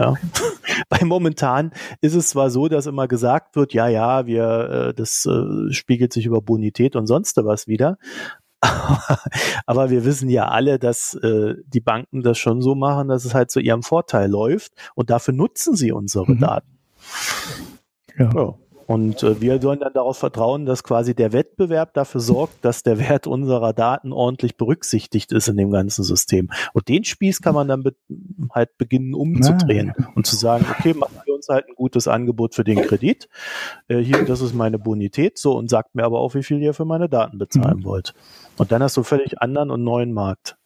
Ja. 0.00 0.14
Weil 0.88 1.06
momentan 1.06 1.72
ist 2.00 2.14
es 2.14 2.30
zwar 2.30 2.50
so, 2.50 2.68
dass 2.68 2.86
immer 2.86 3.06
gesagt 3.06 3.56
wird, 3.56 3.74
ja, 3.74 3.88
ja, 3.88 4.26
wir, 4.26 4.44
äh, 4.88 4.94
das 4.94 5.26
äh, 5.26 5.72
spiegelt 5.72 6.12
sich 6.12 6.26
über 6.26 6.40
Bonität 6.40 6.96
und 6.96 7.06
sonst 7.06 7.36
was 7.36 7.66
wieder. 7.66 7.98
Aber 9.66 9.90
wir 9.90 10.04
wissen 10.04 10.28
ja 10.28 10.48
alle, 10.48 10.78
dass 10.78 11.14
äh, 11.14 11.54
die 11.66 11.80
Banken 11.80 12.22
das 12.22 12.38
schon 12.38 12.60
so 12.62 12.74
machen, 12.74 13.08
dass 13.08 13.24
es 13.24 13.34
halt 13.34 13.50
zu 13.50 13.60
ihrem 13.60 13.82
Vorteil 13.82 14.30
läuft 14.30 14.72
und 14.94 15.10
dafür 15.10 15.34
nutzen 15.34 15.76
sie 15.76 15.92
unsere 15.92 16.30
mhm. 16.30 16.40
Daten. 16.40 16.78
Ja. 18.18 18.30
ja. 18.34 18.54
Und 18.90 19.22
äh, 19.22 19.40
wir 19.40 19.60
sollen 19.62 19.78
dann 19.78 19.92
darauf 19.92 20.18
vertrauen, 20.18 20.66
dass 20.66 20.82
quasi 20.82 21.14
der 21.14 21.32
Wettbewerb 21.32 21.94
dafür 21.94 22.20
sorgt, 22.20 22.64
dass 22.64 22.82
der 22.82 22.98
Wert 22.98 23.28
unserer 23.28 23.72
Daten 23.72 24.12
ordentlich 24.12 24.56
berücksichtigt 24.56 25.30
ist 25.30 25.46
in 25.46 25.56
dem 25.56 25.70
ganzen 25.70 26.02
System. 26.02 26.50
Und 26.72 26.88
den 26.88 27.04
Spieß 27.04 27.40
kann 27.40 27.54
man 27.54 27.68
dann 27.68 27.84
be 27.84 27.94
halt 28.52 28.76
beginnen 28.78 29.14
umzudrehen 29.14 29.92
ja. 29.96 30.08
und 30.16 30.26
zu 30.26 30.34
sagen, 30.34 30.66
okay, 30.76 30.92
machen 30.92 31.14
wir 31.24 31.34
uns 31.36 31.48
halt 31.48 31.68
ein 31.68 31.76
gutes 31.76 32.08
Angebot 32.08 32.56
für 32.56 32.64
den 32.64 32.82
Kredit. 32.82 33.28
Äh, 33.86 33.98
hier, 33.98 34.24
das 34.24 34.40
ist 34.40 34.56
meine 34.56 34.80
Bonität, 34.80 35.38
so 35.38 35.56
und 35.56 35.70
sagt 35.70 35.94
mir 35.94 36.02
aber 36.02 36.18
auch, 36.18 36.34
wie 36.34 36.42
viel 36.42 36.60
ihr 36.60 36.74
für 36.74 36.84
meine 36.84 37.08
Daten 37.08 37.38
bezahlen 37.38 37.78
mhm. 37.78 37.84
wollt. 37.84 38.14
Und 38.56 38.72
dann 38.72 38.82
hast 38.82 38.96
du 38.96 39.04
völlig 39.04 39.40
anderen 39.40 39.70
und 39.70 39.84
neuen 39.84 40.12
Markt. 40.12 40.56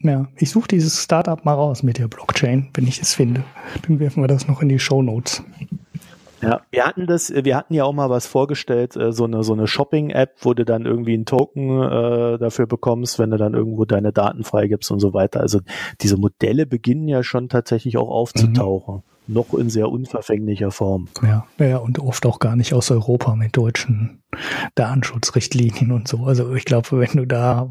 Ja, 0.00 0.28
ich 0.36 0.50
suche 0.50 0.68
dieses 0.68 1.02
Startup 1.02 1.44
mal 1.44 1.54
raus 1.54 1.82
mit 1.82 1.98
der 1.98 2.06
Blockchain, 2.06 2.70
wenn 2.74 2.86
ich 2.86 3.02
es 3.02 3.14
finde. 3.14 3.42
Dann 3.82 3.98
werfen 3.98 4.22
wir 4.22 4.28
das 4.28 4.46
noch 4.46 4.62
in 4.62 4.68
die 4.68 4.78
Show 4.78 5.02
Notes. 5.02 5.42
Ja, 6.40 6.62
wir 6.70 6.86
hatten 6.86 7.06
das, 7.06 7.32
wir 7.32 7.56
hatten 7.56 7.74
ja 7.74 7.84
auch 7.84 7.92
mal 7.92 8.10
was 8.10 8.26
vorgestellt, 8.26 8.96
äh, 8.96 9.12
so 9.12 9.24
eine 9.24 9.42
so 9.42 9.52
eine 9.52 9.66
Shopping-App, 9.66 10.36
wo 10.40 10.54
du 10.54 10.64
dann 10.64 10.86
irgendwie 10.86 11.14
einen 11.14 11.26
Token 11.26 11.82
äh, 11.82 12.38
dafür 12.38 12.66
bekommst, 12.66 13.18
wenn 13.18 13.30
du 13.30 13.36
dann 13.36 13.54
irgendwo 13.54 13.84
deine 13.84 14.12
Daten 14.12 14.44
freigibst 14.44 14.90
und 14.90 15.00
so 15.00 15.14
weiter. 15.14 15.40
Also 15.40 15.60
diese 16.00 16.16
Modelle 16.16 16.66
beginnen 16.66 17.08
ja 17.08 17.22
schon 17.22 17.48
tatsächlich 17.48 17.96
auch 17.96 18.08
aufzutauchen. 18.08 18.96
Mhm. 18.96 19.17
Noch 19.28 19.54
in 19.54 19.70
sehr 19.70 19.90
unverfänglicher 19.90 20.70
Form. 20.70 21.08
Ja, 21.22 21.46
ja, 21.58 21.76
und 21.76 21.98
oft 21.98 22.24
auch 22.26 22.38
gar 22.38 22.56
nicht 22.56 22.72
aus 22.72 22.90
Europa 22.90 23.36
mit 23.36 23.56
deutschen 23.56 24.22
Datenschutzrichtlinien 24.74 25.92
und 25.92 26.08
so. 26.08 26.24
Also 26.24 26.54
ich 26.54 26.64
glaube, 26.64 26.88
wenn 26.92 27.16
du 27.16 27.26
da 27.26 27.68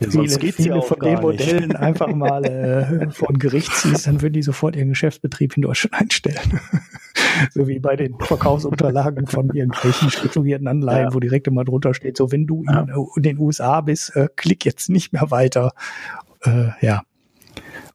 ja, 0.00 0.10
viele, 0.10 0.52
viele 0.52 0.76
ja 0.76 0.80
von 0.80 1.00
den 1.00 1.20
Modellen 1.20 1.76
einfach 1.76 2.14
mal 2.14 2.44
äh, 2.44 3.10
von 3.10 3.38
Gericht 3.38 3.74
ziehst, 3.74 4.06
dann 4.06 4.22
würden 4.22 4.34
die 4.34 4.42
sofort 4.42 4.76
ihren 4.76 4.90
Geschäftsbetrieb 4.90 5.56
in 5.56 5.62
Deutschland 5.62 5.94
einstellen. 5.94 6.60
so 7.50 7.66
wie 7.66 7.78
bei 7.78 7.96
den 7.96 8.18
Verkaufsunterlagen 8.18 9.26
von 9.26 9.50
irgendwelchen 9.50 10.10
strukturierten 10.10 10.68
Anleihen, 10.68 11.08
ja. 11.08 11.14
wo 11.14 11.20
direkt 11.20 11.46
immer 11.46 11.64
drunter 11.64 11.94
steht, 11.94 12.16
so 12.16 12.30
wenn 12.30 12.46
du 12.46 12.64
in, 12.64 12.92
in 13.16 13.22
den 13.22 13.38
USA 13.38 13.80
bist, 13.80 14.14
äh, 14.16 14.28
klick 14.36 14.64
jetzt 14.64 14.88
nicht 14.90 15.12
mehr 15.12 15.30
weiter. 15.30 15.72
Äh, 16.44 16.70
ja, 16.80 17.02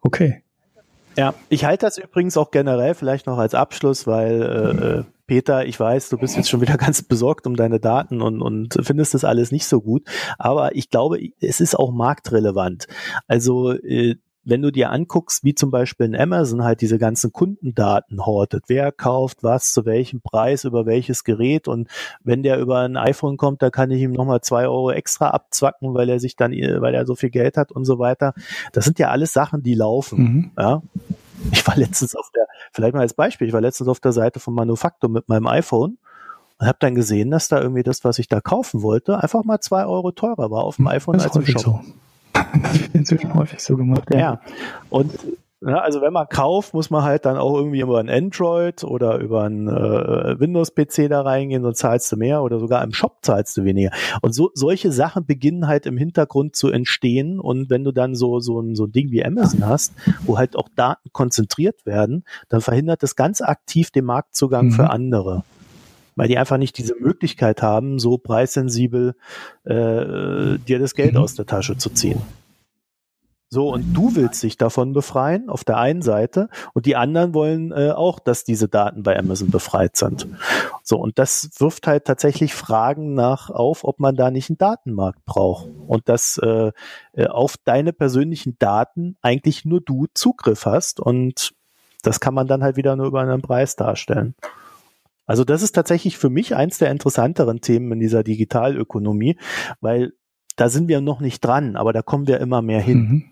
okay. 0.01 0.42
Ja, 1.15 1.33
ich 1.49 1.65
halte 1.65 1.85
das 1.85 1.97
übrigens 1.97 2.37
auch 2.37 2.51
generell 2.51 2.95
vielleicht 2.95 3.27
noch 3.27 3.37
als 3.37 3.53
Abschluss, 3.53 4.07
weil 4.07 4.41
äh, 4.41 4.85
äh, 4.99 5.03
Peter, 5.27 5.65
ich 5.65 5.79
weiß, 5.79 6.09
du 6.09 6.17
bist 6.17 6.35
jetzt 6.35 6.49
schon 6.49 6.61
wieder 6.61 6.77
ganz 6.77 7.03
besorgt 7.03 7.45
um 7.47 7.55
deine 7.55 7.79
Daten 7.79 8.21
und, 8.21 8.41
und 8.41 8.77
findest 8.81 9.13
das 9.13 9.23
alles 9.23 9.51
nicht 9.51 9.65
so 9.65 9.81
gut, 9.81 10.03
aber 10.37 10.75
ich 10.75 10.89
glaube, 10.89 11.19
es 11.39 11.61
ist 11.61 11.75
auch 11.75 11.91
marktrelevant. 11.91 12.87
Also 13.27 13.71
äh, 13.73 14.15
wenn 14.45 14.61
du 14.61 14.71
dir 14.71 14.91
anguckst, 14.91 15.43
wie 15.43 15.55
zum 15.55 15.71
Beispiel 15.71 16.05
in 16.05 16.15
Amazon 16.15 16.63
halt 16.63 16.81
diese 16.81 16.97
ganzen 16.97 17.31
Kundendaten 17.31 18.25
hortet, 18.25 18.65
wer 18.67 18.91
kauft 18.91 19.43
was, 19.43 19.73
zu 19.73 19.85
welchem 19.85 20.21
Preis, 20.21 20.63
über 20.63 20.85
welches 20.85 21.23
Gerät 21.23 21.67
und 21.67 21.87
wenn 22.23 22.43
der 22.43 22.59
über 22.59 22.79
ein 22.79 22.97
iPhone 22.97 23.37
kommt, 23.37 23.61
da 23.61 23.69
kann 23.69 23.91
ich 23.91 24.01
ihm 24.01 24.11
nochmal 24.11 24.41
zwei 24.41 24.67
Euro 24.67 24.91
extra 24.91 25.29
abzwacken, 25.29 25.93
weil 25.93 26.09
er 26.09 26.19
sich 26.19 26.35
dann, 26.35 26.51
weil 26.51 26.93
er 26.93 27.05
so 27.05 27.15
viel 27.15 27.29
Geld 27.29 27.57
hat 27.57 27.71
und 27.71 27.85
so 27.85 27.99
weiter. 27.99 28.33
Das 28.71 28.85
sind 28.85 28.99
ja 28.99 29.09
alles 29.09 29.33
Sachen, 29.33 29.63
die 29.63 29.75
laufen. 29.75 30.19
Mhm. 30.19 30.51
Ja. 30.57 30.81
Ich 31.51 31.65
war 31.67 31.75
letztens 31.75 32.15
auf 32.15 32.29
der, 32.35 32.45
vielleicht 32.71 32.93
mal 32.93 33.01
als 33.01 33.13
Beispiel, 33.13 33.47
ich 33.47 33.53
war 33.53 33.61
letztens 33.61 33.89
auf 33.89 33.99
der 33.99 34.13
Seite 34.13 34.39
von 34.39 34.53
Manufaktum 34.53 35.11
mit 35.11 35.29
meinem 35.29 35.47
iPhone 35.47 35.97
und 36.59 36.67
habe 36.67 36.77
dann 36.79 36.95
gesehen, 36.95 37.31
dass 37.31 37.47
da 37.47 37.61
irgendwie 37.61 37.83
das, 37.83 38.03
was 38.03 38.19
ich 38.19 38.27
da 38.27 38.39
kaufen 38.39 38.81
wollte, 38.81 39.21
einfach 39.21 39.43
mal 39.43 39.59
zwei 39.59 39.85
Euro 39.85 40.11
teurer 40.11 40.51
war 40.51 40.63
auf 40.63 40.77
dem 40.77 40.87
iPhone 40.87 41.19
als 41.19 41.35
im 41.35 41.45
Shop. 41.45 41.61
So. 41.61 41.79
Das 42.33 42.79
wird 42.81 42.95
inzwischen 42.95 43.33
häufig 43.33 43.59
so 43.59 43.77
gemacht. 43.77 44.07
Ja. 44.11 44.19
ja. 44.19 44.41
Und 44.89 45.11
ja, 45.65 45.79
also 45.79 46.01
wenn 46.01 46.11
man 46.11 46.27
kauft, 46.27 46.73
muss 46.73 46.89
man 46.89 47.03
halt 47.03 47.25
dann 47.25 47.37
auch 47.37 47.55
irgendwie 47.55 47.79
über 47.79 47.99
ein 47.99 48.09
Android 48.09 48.83
oder 48.83 49.19
über 49.19 49.43
ein 49.43 49.69
äh, 49.69 50.37
Windows-PC 50.37 51.09
da 51.09 51.21
reingehen, 51.21 51.63
und 51.63 51.77
zahlst 51.77 52.11
du 52.11 52.17
mehr 52.17 52.43
oder 52.43 52.59
sogar 52.59 52.83
im 52.83 52.91
Shop 52.91 53.19
zahlst 53.21 53.55
du 53.55 53.63
weniger. 53.63 53.91
Und 54.21 54.35
so 54.35 54.51
solche 54.55 54.91
Sachen 54.91 55.25
beginnen 55.25 55.67
halt 55.67 55.85
im 55.85 55.95
Hintergrund 55.95 56.57
zu 56.57 56.69
entstehen. 56.69 57.39
Und 57.39 57.69
wenn 57.69 57.85
du 57.85 57.93
dann 57.93 58.13
so 58.15 58.39
so 58.39 58.59
ein, 58.59 58.75
so 58.75 58.85
ein 58.85 58.91
Ding 58.91 59.11
wie 59.11 59.23
Amazon 59.23 59.65
hast, 59.65 59.93
wo 60.25 60.37
halt 60.37 60.57
auch 60.57 60.67
Daten 60.75 61.09
konzentriert 61.13 61.85
werden, 61.85 62.25
dann 62.49 62.59
verhindert 62.59 63.01
das 63.01 63.15
ganz 63.15 63.41
aktiv 63.41 63.89
den 63.91 64.05
Marktzugang 64.05 64.65
mhm. 64.65 64.71
für 64.71 64.89
andere 64.89 65.43
weil 66.15 66.27
die 66.27 66.37
einfach 66.37 66.57
nicht 66.57 66.77
diese 66.77 66.95
Möglichkeit 66.99 67.61
haben, 67.61 67.99
so 67.99 68.17
preissensibel 68.17 69.15
äh, 69.63 70.57
dir 70.57 70.79
das 70.79 70.95
Geld 70.95 71.13
mhm. 71.13 71.19
aus 71.19 71.35
der 71.35 71.45
Tasche 71.45 71.77
zu 71.77 71.89
ziehen. 71.89 72.21
So, 73.53 73.71
und 73.71 73.93
du 73.93 74.15
willst 74.15 74.41
dich 74.41 74.57
davon 74.57 74.93
befreien, 74.93 75.47
auf 75.47 75.63
der 75.63 75.77
einen 75.77 76.01
Seite, 76.01 76.49
und 76.73 76.87
die 76.87 76.95
anderen 76.95 77.35
wollen 77.35 77.71
äh, 77.71 77.91
auch, 77.91 78.17
dass 78.17 78.43
diese 78.43 78.67
Daten 78.67 79.03
bei 79.03 79.15
Amazon 79.15 79.51
befreit 79.51 79.95
sind. 79.95 80.25
So, 80.81 80.97
und 80.97 81.19
das 81.19 81.51
wirft 81.59 81.85
halt 81.85 82.05
tatsächlich 82.05 82.55
Fragen 82.55 83.13
nach 83.13 83.51
auf, 83.51 83.83
ob 83.83 83.99
man 83.99 84.15
da 84.15 84.31
nicht 84.31 84.49
einen 84.49 84.57
Datenmarkt 84.57 85.23
braucht. 85.25 85.69
Und 85.85 86.09
dass 86.09 86.39
äh, 86.39 86.71
äh 87.13 87.27
auf 87.27 87.57
deine 87.63 87.93
persönlichen 87.93 88.57
Daten 88.57 89.17
eigentlich 89.21 89.65
nur 89.65 89.81
du 89.81 90.07
Zugriff 90.15 90.65
hast. 90.65 90.99
Und 90.99 91.53
das 92.01 92.19
kann 92.19 92.33
man 92.33 92.47
dann 92.47 92.63
halt 92.63 92.75
wieder 92.75 92.95
nur 92.95 93.05
über 93.05 93.21
einen 93.21 93.43
Preis 93.43 93.75
darstellen. 93.75 94.33
Also 95.25 95.43
das 95.43 95.61
ist 95.61 95.73
tatsächlich 95.73 96.17
für 96.17 96.29
mich 96.29 96.55
eins 96.55 96.77
der 96.77 96.91
interessanteren 96.91 97.61
Themen 97.61 97.91
in 97.93 97.99
dieser 97.99 98.23
Digitalökonomie, 98.23 99.37
weil 99.79 100.13
da 100.55 100.69
sind 100.69 100.87
wir 100.87 101.01
noch 101.01 101.19
nicht 101.19 101.43
dran, 101.43 101.75
aber 101.75 101.93
da 101.93 102.01
kommen 102.01 102.27
wir 102.27 102.39
immer 102.39 102.61
mehr 102.61 102.81
hin. 102.81 102.97
Mhm. 102.97 103.23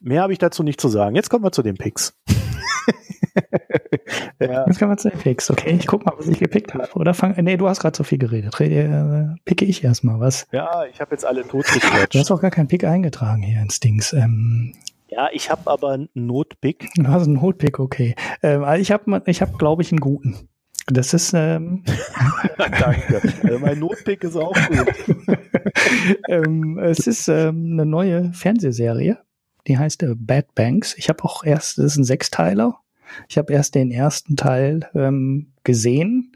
Mehr 0.00 0.22
habe 0.22 0.32
ich 0.32 0.38
dazu 0.38 0.62
nicht 0.62 0.80
zu 0.80 0.88
sagen. 0.88 1.14
Jetzt 1.14 1.28
kommen 1.28 1.44
wir 1.44 1.52
zu 1.52 1.62
den 1.62 1.76
Picks. 1.76 2.18
ja. 4.40 4.66
Jetzt 4.66 4.78
kommen 4.78 4.92
wir 4.92 4.96
zu 4.96 5.10
den 5.10 5.18
Picks. 5.18 5.50
Okay, 5.50 5.76
ich 5.78 5.86
guck 5.86 6.06
mal, 6.06 6.14
was 6.16 6.26
ich 6.26 6.38
gepickt 6.38 6.72
habe. 6.72 6.88
Oder 6.94 7.12
fang, 7.12 7.34
nee, 7.42 7.56
du 7.56 7.68
hast 7.68 7.80
gerade 7.80 7.96
so 7.96 8.04
viel 8.04 8.18
geredet. 8.18 8.58
Rede, 8.60 9.36
äh, 9.36 9.40
picke 9.44 9.66
ich 9.66 9.84
erstmal 9.84 10.20
was. 10.20 10.46
Ja, 10.52 10.86
ich 10.86 11.00
habe 11.00 11.10
jetzt 11.12 11.26
alle 11.26 11.46
totgequetscht. 11.46 12.14
Du 12.14 12.18
hast 12.18 12.30
auch 12.30 12.40
gar 12.40 12.50
keinen 12.50 12.68
Pick 12.68 12.84
eingetragen 12.84 13.42
hier 13.42 13.60
ins 13.60 13.80
Dings. 13.80 14.14
Ähm, 14.14 14.74
ja, 15.08 15.28
ich 15.32 15.50
habe 15.50 15.70
aber 15.70 15.92
einen 15.92 16.08
Notpick. 16.14 16.88
Du 16.96 17.08
hast 17.08 17.26
einen 17.26 17.34
Notpick, 17.34 17.78
okay. 17.78 18.14
Ähm, 18.42 18.64
also 18.64 18.80
ich 18.80 18.90
habe, 18.90 19.22
ich 19.26 19.42
hab, 19.42 19.58
glaube 19.58 19.82
ich, 19.82 19.92
einen 19.92 20.00
guten. 20.00 20.48
Das 20.86 21.14
ist. 21.14 21.32
Ähm 21.34 21.84
Danke. 22.58 23.22
Also 23.42 23.58
mein 23.58 23.78
Notpick 23.78 24.24
ist 24.24 24.36
auch 24.36 24.54
gut. 24.68 25.38
ähm, 26.28 26.78
es 26.78 27.06
ist 27.06 27.28
ähm, 27.28 27.70
eine 27.72 27.86
neue 27.86 28.32
Fernsehserie. 28.32 29.18
Die 29.66 29.78
heißt 29.78 30.02
äh, 30.02 30.14
Bad 30.14 30.54
Banks. 30.54 30.94
Ich 30.98 31.08
habe 31.08 31.24
auch 31.24 31.44
erst, 31.44 31.78
das 31.78 31.86
ist 31.86 31.96
ein 31.96 32.04
Sechsteiler. 32.04 32.78
Ich 33.28 33.38
habe 33.38 33.52
erst 33.52 33.74
den 33.74 33.90
ersten 33.90 34.36
Teil 34.36 34.88
ähm, 34.94 35.52
gesehen. 35.62 36.32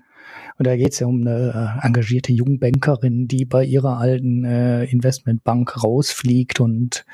Und 0.59 0.66
da 0.66 0.77
geht 0.77 0.93
es 0.93 0.99
ja 0.99 1.07
um 1.07 1.20
eine 1.20 1.79
äh, 1.83 1.87
engagierte 1.87 2.33
Jungbankerin, 2.33 3.29
die 3.29 3.45
bei 3.45 3.65
ihrer 3.65 3.99
alten 3.99 4.45
äh, 4.45 4.85
Investmentbank 4.85 5.85
rausfliegt 5.85 6.59
und 6.59 7.05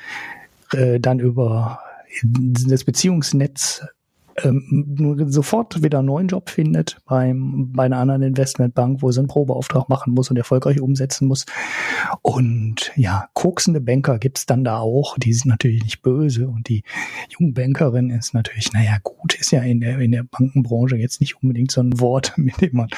äh, 0.73 0.99
dann 0.99 1.19
über 1.19 1.79
das 2.23 2.83
Beziehungsnetz 2.83 3.85
ähm, 4.43 5.25
sofort 5.27 5.81
wieder 5.81 5.99
einen 5.99 6.07
neuen 6.07 6.27
Job 6.27 6.49
findet 6.49 6.97
beim, 7.05 7.71
bei 7.71 7.85
einer 7.85 7.97
anderen 7.97 8.21
Investmentbank, 8.21 9.01
wo 9.01 9.11
sie 9.11 9.19
einen 9.19 9.27
Probeauftrag 9.27 9.87
machen 9.87 10.13
muss 10.13 10.29
und 10.29 10.37
erfolgreich 10.37 10.81
umsetzen 10.81 11.27
muss. 11.27 11.45
Und 12.21 12.91
ja, 12.95 13.29
koksende 13.33 13.81
Banker 13.81 14.19
gibt's 14.19 14.45
dann 14.45 14.63
da 14.63 14.79
auch. 14.79 15.17
Die 15.17 15.33
sind 15.33 15.49
natürlich 15.49 15.83
nicht 15.83 16.01
böse 16.01 16.47
und 16.47 16.67
die 16.67 16.83
Jungbankerin 17.29 18.09
ist 18.09 18.33
natürlich, 18.33 18.73
naja, 18.73 18.97
gut, 19.03 19.35
ist 19.35 19.51
ja 19.51 19.61
in 19.61 19.79
der, 19.79 19.99
in 19.99 20.11
der 20.11 20.23
Bankenbranche 20.23 20.97
jetzt 20.97 21.21
nicht 21.21 21.41
unbedingt 21.41 21.71
so 21.71 21.81
ein 21.81 21.99
Wort, 21.99 22.33
mit 22.37 22.59
dem 22.61 22.75
man 22.75 22.89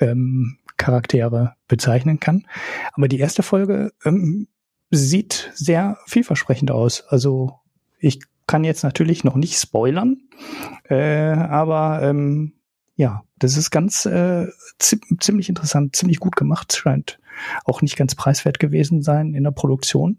ähm, 0.00 0.58
Charaktere 0.76 1.54
bezeichnen 1.68 2.20
kann. 2.20 2.46
Aber 2.92 3.08
die 3.08 3.18
erste 3.18 3.42
Folge 3.42 3.92
ähm, 4.04 4.48
sieht 4.90 5.50
sehr 5.54 5.96
vielversprechend 6.06 6.70
aus. 6.70 7.02
Also 7.08 7.60
ich 7.98 8.20
kann 8.46 8.64
jetzt 8.64 8.82
natürlich 8.82 9.24
noch 9.24 9.36
nicht 9.36 9.58
spoilern, 9.58 10.18
äh, 10.88 11.32
aber 11.32 12.00
ähm, 12.02 12.54
ja, 12.96 13.22
das 13.38 13.56
ist 13.56 13.70
ganz 13.70 14.06
äh, 14.06 14.46
ziemlich 14.78 15.48
interessant, 15.48 15.96
ziemlich 15.96 16.20
gut 16.20 16.36
gemacht, 16.36 16.74
scheint 16.76 17.18
auch 17.64 17.82
nicht 17.82 17.96
ganz 17.96 18.14
preiswert 18.14 18.58
gewesen 18.58 19.02
sein 19.02 19.34
in 19.34 19.44
der 19.44 19.50
Produktion. 19.52 20.18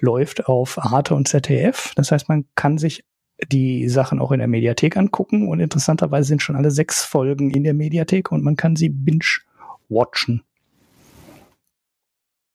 Läuft 0.00 0.46
auf 0.46 0.78
Arte 0.78 1.14
und 1.14 1.26
ZDF, 1.26 1.92
das 1.96 2.12
heißt, 2.12 2.28
man 2.28 2.44
kann 2.54 2.78
sich 2.78 3.04
die 3.48 3.88
Sachen 3.88 4.20
auch 4.20 4.32
in 4.32 4.38
der 4.38 4.48
Mediathek 4.48 4.96
angucken 4.96 5.48
und 5.48 5.60
interessanterweise 5.60 6.28
sind 6.28 6.42
schon 6.42 6.56
alle 6.56 6.70
sechs 6.70 7.04
Folgen 7.04 7.50
in 7.50 7.64
der 7.64 7.74
Mediathek 7.74 8.30
und 8.30 8.44
man 8.44 8.56
kann 8.56 8.76
sie 8.76 8.90
binge-watchen. 8.90 10.42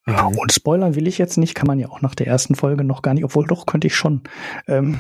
Ja, 0.07 0.26
und 0.26 0.53
spoilern 0.53 0.94
will 0.95 1.07
ich 1.07 1.18
jetzt 1.18 1.38
nicht, 1.38 1.56
kann 1.56 1.65
man 1.65 1.80
ja 1.80 1.90
auch 1.90 2.02
nach 2.02 2.14
der 2.14 2.27
ersten 2.27 2.53
Folge 2.53 2.84
noch 2.84 3.02
gar 3.02 3.15
nicht, 3.15 3.23
obwohl 3.23 3.48
doch 3.48 3.65
könnte 3.65 3.88
ich 3.88 3.95
schon. 3.95 4.22
Ähm, 4.68 4.98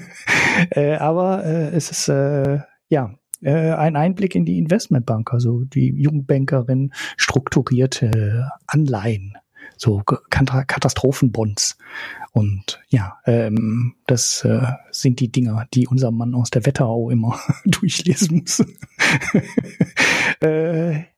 äh, 0.70 0.94
aber 0.94 1.44
äh, 1.44 1.68
es 1.68 1.90
ist 1.90 2.08
äh, 2.08 2.60
ja 2.88 3.14
äh, 3.42 3.72
ein 3.72 3.96
Einblick 3.96 4.34
in 4.34 4.46
die 4.46 4.58
Investmentbank, 4.58 5.32
also 5.34 5.64
die 5.64 5.88
Jungbankerin 5.88 6.92
strukturierte 7.18 8.06
äh, 8.06 8.48
Anleihen, 8.66 9.36
so 9.76 10.02
Katastrophenbonds. 10.30 11.76
Und 12.32 12.80
ja, 12.88 13.18
ähm, 13.26 13.96
das 14.06 14.42
äh, 14.44 14.66
sind 14.90 15.20
die 15.20 15.30
Dinger, 15.30 15.66
die 15.74 15.86
unser 15.86 16.10
Mann 16.10 16.34
aus 16.34 16.48
der 16.48 16.64
Wetterau 16.64 17.10
immer 17.10 17.38
durchlesen 17.66 18.38
muss. 18.38 18.64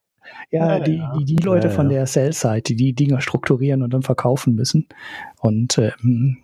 ja, 0.55 0.81
die, 0.81 1.03
die, 1.19 1.25
die 1.25 1.43
Leute 1.43 1.69
ja, 1.69 1.75
von 1.75 1.89
der 1.89 2.07
Sell-Side, 2.07 2.63
die 2.63 2.77
die 2.77 2.93
Dinger 2.93 3.21
strukturieren 3.21 3.83
und 3.83 3.93
dann 3.93 4.03
verkaufen 4.03 4.55
müssen. 4.55 4.87
Und 5.41 5.79
ähm, 5.79 6.39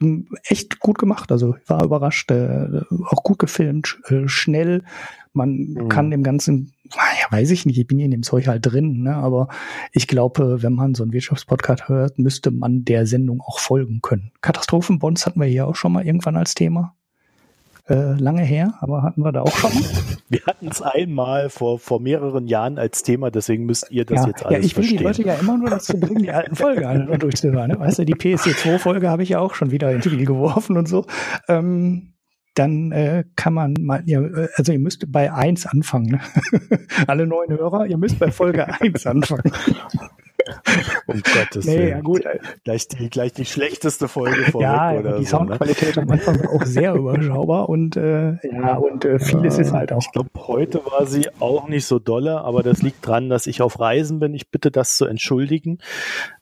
ähm, 0.00 0.28
echt 0.44 0.80
gut 0.80 0.98
gemacht. 0.98 1.30
Also 1.32 1.56
war 1.66 1.84
überrascht, 1.84 2.30
äh, 2.30 2.80
auch 3.06 3.22
gut 3.22 3.38
gefilmt, 3.38 3.98
äh, 4.08 4.28
schnell. 4.28 4.82
Man 5.32 5.74
mhm. 5.74 5.88
kann 5.88 6.10
dem 6.10 6.22
Ganzen, 6.22 6.72
ja, 6.94 7.30
weiß 7.30 7.50
ich 7.50 7.66
nicht, 7.66 7.78
ich 7.78 7.86
bin 7.86 7.98
hier 7.98 8.06
in 8.06 8.10
dem 8.10 8.22
Zeug 8.22 8.46
halt 8.46 8.64
drin, 8.64 9.02
ne? 9.02 9.14
aber 9.14 9.48
ich 9.92 10.08
glaube, 10.08 10.62
wenn 10.62 10.72
man 10.72 10.94
so 10.94 11.02
einen 11.02 11.12
Wirtschaftspodcast 11.12 11.88
hört, 11.88 12.18
müsste 12.18 12.50
man 12.50 12.84
der 12.84 13.06
Sendung 13.06 13.40
auch 13.40 13.58
folgen 13.58 14.00
können. 14.02 14.32
Katastrophenbonds 14.40 15.26
hatten 15.26 15.40
wir 15.40 15.46
hier 15.46 15.66
auch 15.66 15.76
schon 15.76 15.92
mal 15.92 16.06
irgendwann 16.06 16.36
als 16.36 16.54
Thema. 16.54 16.94
Äh, 17.88 18.14
lange 18.18 18.42
her, 18.42 18.74
aber 18.80 19.02
hatten 19.02 19.22
wir 19.22 19.30
da 19.30 19.42
auch 19.42 19.56
schon. 19.56 19.70
Wir 20.28 20.40
hatten 20.44 20.66
es 20.66 20.82
einmal 20.82 21.50
vor, 21.50 21.78
vor 21.78 22.00
mehreren 22.00 22.48
Jahren 22.48 22.78
als 22.78 23.04
Thema, 23.04 23.30
deswegen 23.30 23.64
müsst 23.64 23.92
ihr 23.92 24.04
das 24.04 24.22
ja, 24.22 24.26
jetzt 24.26 24.44
alles 24.44 24.58
Ja, 24.58 24.64
ich 24.64 24.76
will 24.76 24.82
verstehen. 24.82 24.98
die 24.98 25.04
Leute 25.04 25.22
ja 25.22 25.34
immer 25.34 25.56
nur 25.56 25.70
dazu 25.70 26.00
bringen, 26.00 26.20
die 26.20 26.32
alten 26.32 26.56
Folgen 26.56 27.16
durchzuhören. 27.20 27.70
Ne? 27.70 27.78
Weißt 27.78 28.00
du, 28.00 28.04
die 28.04 28.14
PSC 28.14 28.50
2-Folge 28.50 29.08
habe 29.08 29.22
ich 29.22 29.28
ja 29.28 29.38
auch 29.38 29.54
schon 29.54 29.70
wieder 29.70 29.92
ins 29.92 30.04
Spiel 30.04 30.26
geworfen 30.26 30.76
und 30.76 30.88
so. 30.88 31.06
Ähm, 31.46 32.14
dann 32.54 32.90
äh, 32.90 33.24
kann 33.36 33.54
man 33.54 33.74
mal, 33.78 34.02
ja, 34.06 34.20
also 34.56 34.72
ihr 34.72 34.80
müsst 34.80 35.12
bei 35.12 35.32
eins 35.32 35.64
anfangen. 35.64 36.06
Ne? 36.06 36.20
Alle 37.06 37.24
neuen 37.24 37.50
Hörer, 37.50 37.86
ihr 37.86 37.98
müsst 37.98 38.18
bei 38.18 38.32
Folge 38.32 38.66
eins 38.80 39.06
anfangen. 39.06 39.52
um 41.06 41.22
Gottes 41.22 41.66
nee, 41.66 41.78
Willen. 41.78 41.88
Ja, 41.88 42.00
gut. 42.00 42.24
Gleich 42.64 42.88
die, 42.88 43.10
gleich 43.10 43.32
die 43.32 43.44
schlechteste 43.44 44.08
Folge 44.08 44.44
vorweg 44.50 44.62
ja, 44.62 44.92
oder 44.92 45.18
die 45.18 45.24
so, 45.24 45.38
ne? 45.38 45.46
Soundqualität 45.48 45.96
ne? 45.96 46.02
am 46.02 46.10
Anfang 46.10 46.42
war 46.42 46.52
auch 46.52 46.64
sehr 46.64 46.94
überschaubar 46.94 47.68
und 47.68 47.96
äh, 47.96 48.36
ja, 48.46 48.76
und 48.76 49.04
äh, 49.04 49.18
vieles 49.18 49.56
ja, 49.56 49.62
ist 49.62 49.72
halt 49.72 49.92
auch. 49.92 50.00
Ich 50.00 50.12
glaube, 50.12 50.30
heute 50.36 50.82
war 50.84 51.06
sie 51.06 51.28
auch 51.40 51.68
nicht 51.68 51.86
so 51.86 51.98
dolle, 51.98 52.40
aber 52.42 52.62
das 52.62 52.82
liegt 52.82 53.06
dran, 53.06 53.28
dass 53.28 53.46
ich 53.46 53.62
auf 53.62 53.80
Reisen 53.80 54.18
bin. 54.18 54.34
Ich 54.34 54.50
bitte 54.50 54.70
das 54.70 54.96
zu 54.96 55.06
entschuldigen. 55.06 55.78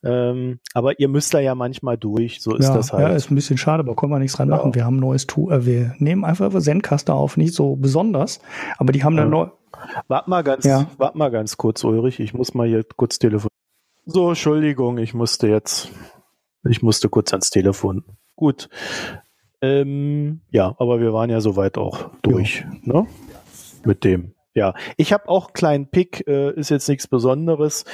Ähm, 0.02 0.58
aber 0.74 0.98
ihr 1.00 1.08
müsst 1.08 1.34
da 1.34 1.40
ja 1.40 1.54
manchmal 1.54 1.96
durch, 1.96 2.40
so 2.40 2.54
ist 2.54 2.68
ja, 2.68 2.74
das 2.74 2.92
halt. 2.92 3.08
Ja, 3.08 3.14
ist 3.14 3.30
ein 3.30 3.34
bisschen 3.34 3.58
schade, 3.58 3.80
aber 3.80 3.96
können 3.96 4.12
wir 4.12 4.18
nichts 4.18 4.36
dran 4.36 4.48
machen. 4.48 4.74
Wir 4.74 4.84
haben 4.84 4.96
ein 4.96 5.00
neues 5.00 5.26
Tool, 5.26 5.52
äh, 5.52 5.66
wir 5.66 5.94
nehmen 5.98 6.24
einfach 6.24 6.52
Zencaster 6.58 7.14
auf, 7.14 7.36
nicht 7.36 7.54
so 7.54 7.76
besonders, 7.76 8.40
aber 8.78 8.92
die 8.92 9.04
haben 9.04 9.16
dann 9.16 9.30
neu. 9.30 9.48
Warte 10.08 10.30
mal 10.30 10.42
ganz, 10.42 10.64
ja. 10.64 10.86
wart 10.98 11.14
mal 11.14 11.30
ganz 11.30 11.56
kurz, 11.56 11.84
Ulrich. 11.84 12.20
Ich 12.20 12.34
muss 12.34 12.54
mal 12.54 12.66
hier 12.66 12.84
kurz 12.96 13.18
telefonieren. 13.18 13.53
So, 14.06 14.28
Entschuldigung, 14.28 14.98
ich 14.98 15.14
musste 15.14 15.48
jetzt, 15.48 15.90
ich 16.68 16.82
musste 16.82 17.08
kurz 17.08 17.32
ans 17.32 17.48
Telefon. 17.48 18.04
Gut. 18.36 18.68
Ähm, 19.62 20.40
ja, 20.50 20.74
aber 20.78 21.00
wir 21.00 21.14
waren 21.14 21.30
ja 21.30 21.40
soweit 21.40 21.78
auch 21.78 22.10
durch, 22.20 22.66
ja. 22.84 23.00
ne? 23.00 23.06
Mit 23.84 24.04
dem. 24.04 24.34
Ja, 24.52 24.74
ich 24.98 25.12
habe 25.12 25.28
auch 25.28 25.46
einen 25.46 25.54
kleinen 25.54 25.86
Pick, 25.90 26.28
äh, 26.28 26.52
ist 26.52 26.68
jetzt 26.68 26.88
nichts 26.88 27.08
Besonderes, 27.08 27.84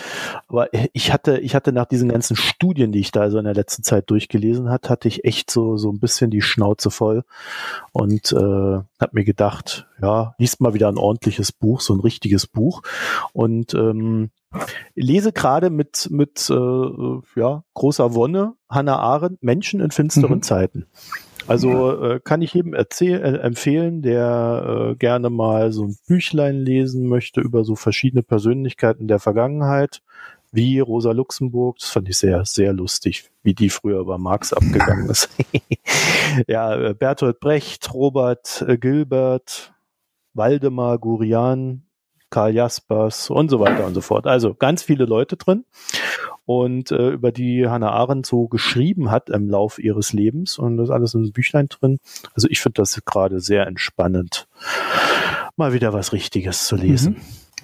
aber 0.46 0.68
ich 0.92 1.10
hatte, 1.10 1.38
ich 1.38 1.54
hatte 1.54 1.72
nach 1.72 1.86
diesen 1.86 2.10
ganzen 2.10 2.36
Studien, 2.36 2.92
die 2.92 2.98
ich 2.98 3.12
da 3.12 3.30
so 3.30 3.38
in 3.38 3.44
der 3.44 3.54
letzten 3.54 3.82
Zeit 3.82 4.10
durchgelesen 4.10 4.68
hat, 4.68 4.90
hatte 4.90 5.08
ich 5.08 5.24
echt 5.24 5.50
so 5.50 5.78
so 5.78 5.90
ein 5.90 6.00
bisschen 6.00 6.30
die 6.30 6.42
Schnauze 6.42 6.90
voll 6.90 7.24
und 7.92 8.32
äh, 8.32 8.36
habe 8.36 9.10
mir 9.12 9.24
gedacht, 9.24 9.86
ja, 10.02 10.34
liest 10.38 10.60
mal 10.60 10.74
wieder 10.74 10.88
ein 10.88 10.98
ordentliches 10.98 11.50
Buch, 11.50 11.80
so 11.80 11.94
ein 11.94 12.00
richtiges 12.00 12.46
Buch 12.46 12.82
und 13.32 13.72
ähm, 13.72 14.30
lese 14.94 15.32
gerade 15.32 15.70
mit 15.70 16.08
mit 16.10 16.50
äh, 16.50 17.40
ja 17.40 17.64
großer 17.74 18.14
Wonne 18.14 18.54
Hannah 18.68 18.98
Arendt 18.98 19.42
Menschen 19.42 19.80
in 19.80 19.90
finsteren 19.90 20.36
mhm. 20.36 20.42
Zeiten. 20.42 20.86
Also 21.46 22.00
äh, 22.02 22.20
kann 22.20 22.42
ich 22.42 22.54
jedem 22.54 22.74
erzähl 22.74 23.20
äh, 23.20 23.38
empfehlen, 23.38 24.02
der 24.02 24.92
äh, 24.92 24.96
gerne 24.96 25.30
mal 25.30 25.72
so 25.72 25.86
ein 25.86 25.96
Büchlein 26.06 26.60
lesen 26.60 27.08
möchte 27.08 27.40
über 27.40 27.64
so 27.64 27.74
verschiedene 27.74 28.22
Persönlichkeiten 28.22 29.08
der 29.08 29.18
Vergangenheit, 29.18 30.02
wie 30.52 30.78
Rosa 30.78 31.12
Luxemburg. 31.12 31.78
Das 31.80 31.90
fand 31.90 32.08
ich 32.08 32.18
sehr, 32.18 32.44
sehr 32.44 32.72
lustig, 32.72 33.30
wie 33.42 33.54
die 33.54 33.70
früher 33.70 33.98
über 33.98 34.18
Marx 34.18 34.52
abgegangen 34.52 35.10
ist. 35.10 35.28
ja, 36.46 36.74
äh, 36.76 36.94
Bertolt 36.94 37.40
Brecht, 37.40 37.92
Robert 37.94 38.64
äh, 38.68 38.78
Gilbert, 38.78 39.74
Waldemar 40.34 40.98
Gurian, 40.98 41.82
Karl 42.30 42.54
Jaspers 42.54 43.30
und 43.30 43.48
so 43.48 43.60
weiter 43.60 43.86
und 43.86 43.94
so 43.94 44.00
fort. 44.00 44.26
Also 44.26 44.54
ganz 44.54 44.82
viele 44.82 45.04
Leute 45.04 45.36
drin 45.36 45.64
und 46.46 46.90
äh, 46.90 47.10
über 47.10 47.32
die 47.32 47.68
Hannah 47.68 47.90
Arendt 47.90 48.26
so 48.26 48.48
geschrieben 48.48 49.10
hat 49.10 49.30
im 49.30 49.48
Lauf 49.48 49.78
ihres 49.78 50.12
Lebens 50.12 50.58
und 50.58 50.76
das 50.76 50.88
ist 50.88 50.90
alles 50.90 51.14
in 51.14 51.20
einem 51.20 51.32
Büchlein 51.32 51.68
drin. 51.68 51.98
Also 52.34 52.48
ich 52.48 52.60
finde 52.60 52.80
das 52.82 53.00
gerade 53.04 53.40
sehr 53.40 53.66
entspannend, 53.66 54.48
mal 55.56 55.72
wieder 55.72 55.92
was 55.92 56.12
Richtiges 56.12 56.66
zu 56.66 56.76
lesen. 56.76 57.16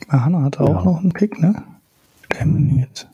Mhm. 0.09 0.23
Hannah 0.23 0.43
hat 0.43 0.61
auch 0.61 0.69
ja. 0.69 0.85
noch 0.85 1.01
einen 1.01 1.13
Pick, 1.13 1.41
ne? 1.41 1.63
Jetzt. 2.79 3.09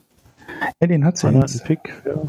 Ja, 0.81 0.87
den 0.87 1.05
hat 1.05 1.17
sie 1.17 1.27
Hannah 1.27 1.39
jetzt. 1.41 1.61
einen 1.61 1.67
Pick, 1.67 1.93
ja. 2.05 2.21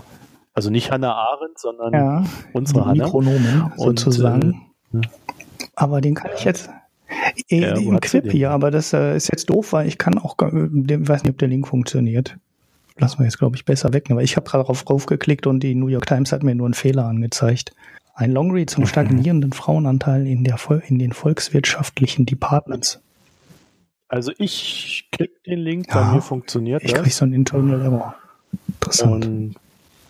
Also 0.54 0.70
nicht 0.70 0.92
Hannah 0.92 1.14
Arendt, 1.14 1.58
sondern 1.58 1.92
ja, 1.92 2.24
unsere 2.52 2.86
Hannah. 2.86 3.04
Mikronomen 3.04 3.72
sozusagen. 3.76 4.62
Und, 4.92 5.06
äh, 5.06 5.08
Aber 5.74 6.00
den 6.00 6.14
kann 6.14 6.30
ich 6.36 6.44
jetzt, 6.44 6.70
äh, 7.48 7.60
ja, 7.60 7.76
Im 7.76 8.00
Clip 8.00 8.30
hier, 8.30 8.50
aber 8.50 8.70
das 8.70 8.92
äh, 8.92 9.16
ist 9.16 9.28
jetzt 9.28 9.50
doof, 9.50 9.72
weil 9.72 9.88
ich 9.88 9.98
kann 9.98 10.18
auch, 10.18 10.36
ich 10.38 11.08
weiß 11.08 11.22
nicht, 11.24 11.32
ob 11.32 11.38
der 11.38 11.48
Link 11.48 11.68
funktioniert. 11.68 12.36
Lassen 12.96 13.18
wir 13.18 13.24
jetzt, 13.24 13.38
glaube 13.38 13.56
ich, 13.56 13.64
besser 13.64 13.92
wegnehmen. 13.92 14.18
Aber 14.18 14.24
ich 14.24 14.36
habe 14.36 14.48
gerade 14.48 14.62
darauf 14.62 14.88
raufgeklickt 14.88 15.46
und 15.46 15.60
die 15.60 15.74
New 15.74 15.88
York 15.88 16.06
Times 16.06 16.30
hat 16.32 16.42
mir 16.42 16.54
nur 16.54 16.66
einen 16.66 16.74
Fehler 16.74 17.06
angezeigt. 17.06 17.74
Ein 18.14 18.30
Longread 18.30 18.70
zum 18.70 18.86
stagnierenden 18.86 19.52
Frauenanteil 19.52 20.26
in, 20.26 20.44
der, 20.44 20.58
in 20.86 21.00
den 21.00 21.12
volkswirtschaftlichen 21.12 22.26
Departments. 22.26 23.00
Also 24.06 24.30
ich 24.38 25.08
krieg 25.10 25.42
den 25.42 25.58
Link, 25.58 25.88
ja, 25.88 26.00
bei 26.00 26.14
mir 26.14 26.22
funktioniert 26.22 26.84
ich 26.84 26.92
das. 26.92 27.00
Ich 27.00 27.04
krieg 27.04 27.12
so 27.12 27.24
einen 27.24 27.34
Internal 27.34 27.80
Error. 27.80 28.14
Interessant. 28.68 29.24
Und 29.24 29.54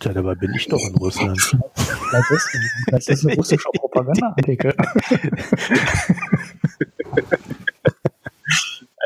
ja, 0.03 0.13
dabei 0.13 0.35
bin 0.35 0.53
ich 0.55 0.69
doch 0.69 0.87
in 0.87 0.95
Russland. 0.97 1.41
Vielleicht 1.41 2.31
ist, 2.31 2.49
vielleicht 2.85 3.09
ist 3.09 3.25
ein 3.25 3.37
russischer 3.37 3.71
Propagandaartikel. 3.73 4.75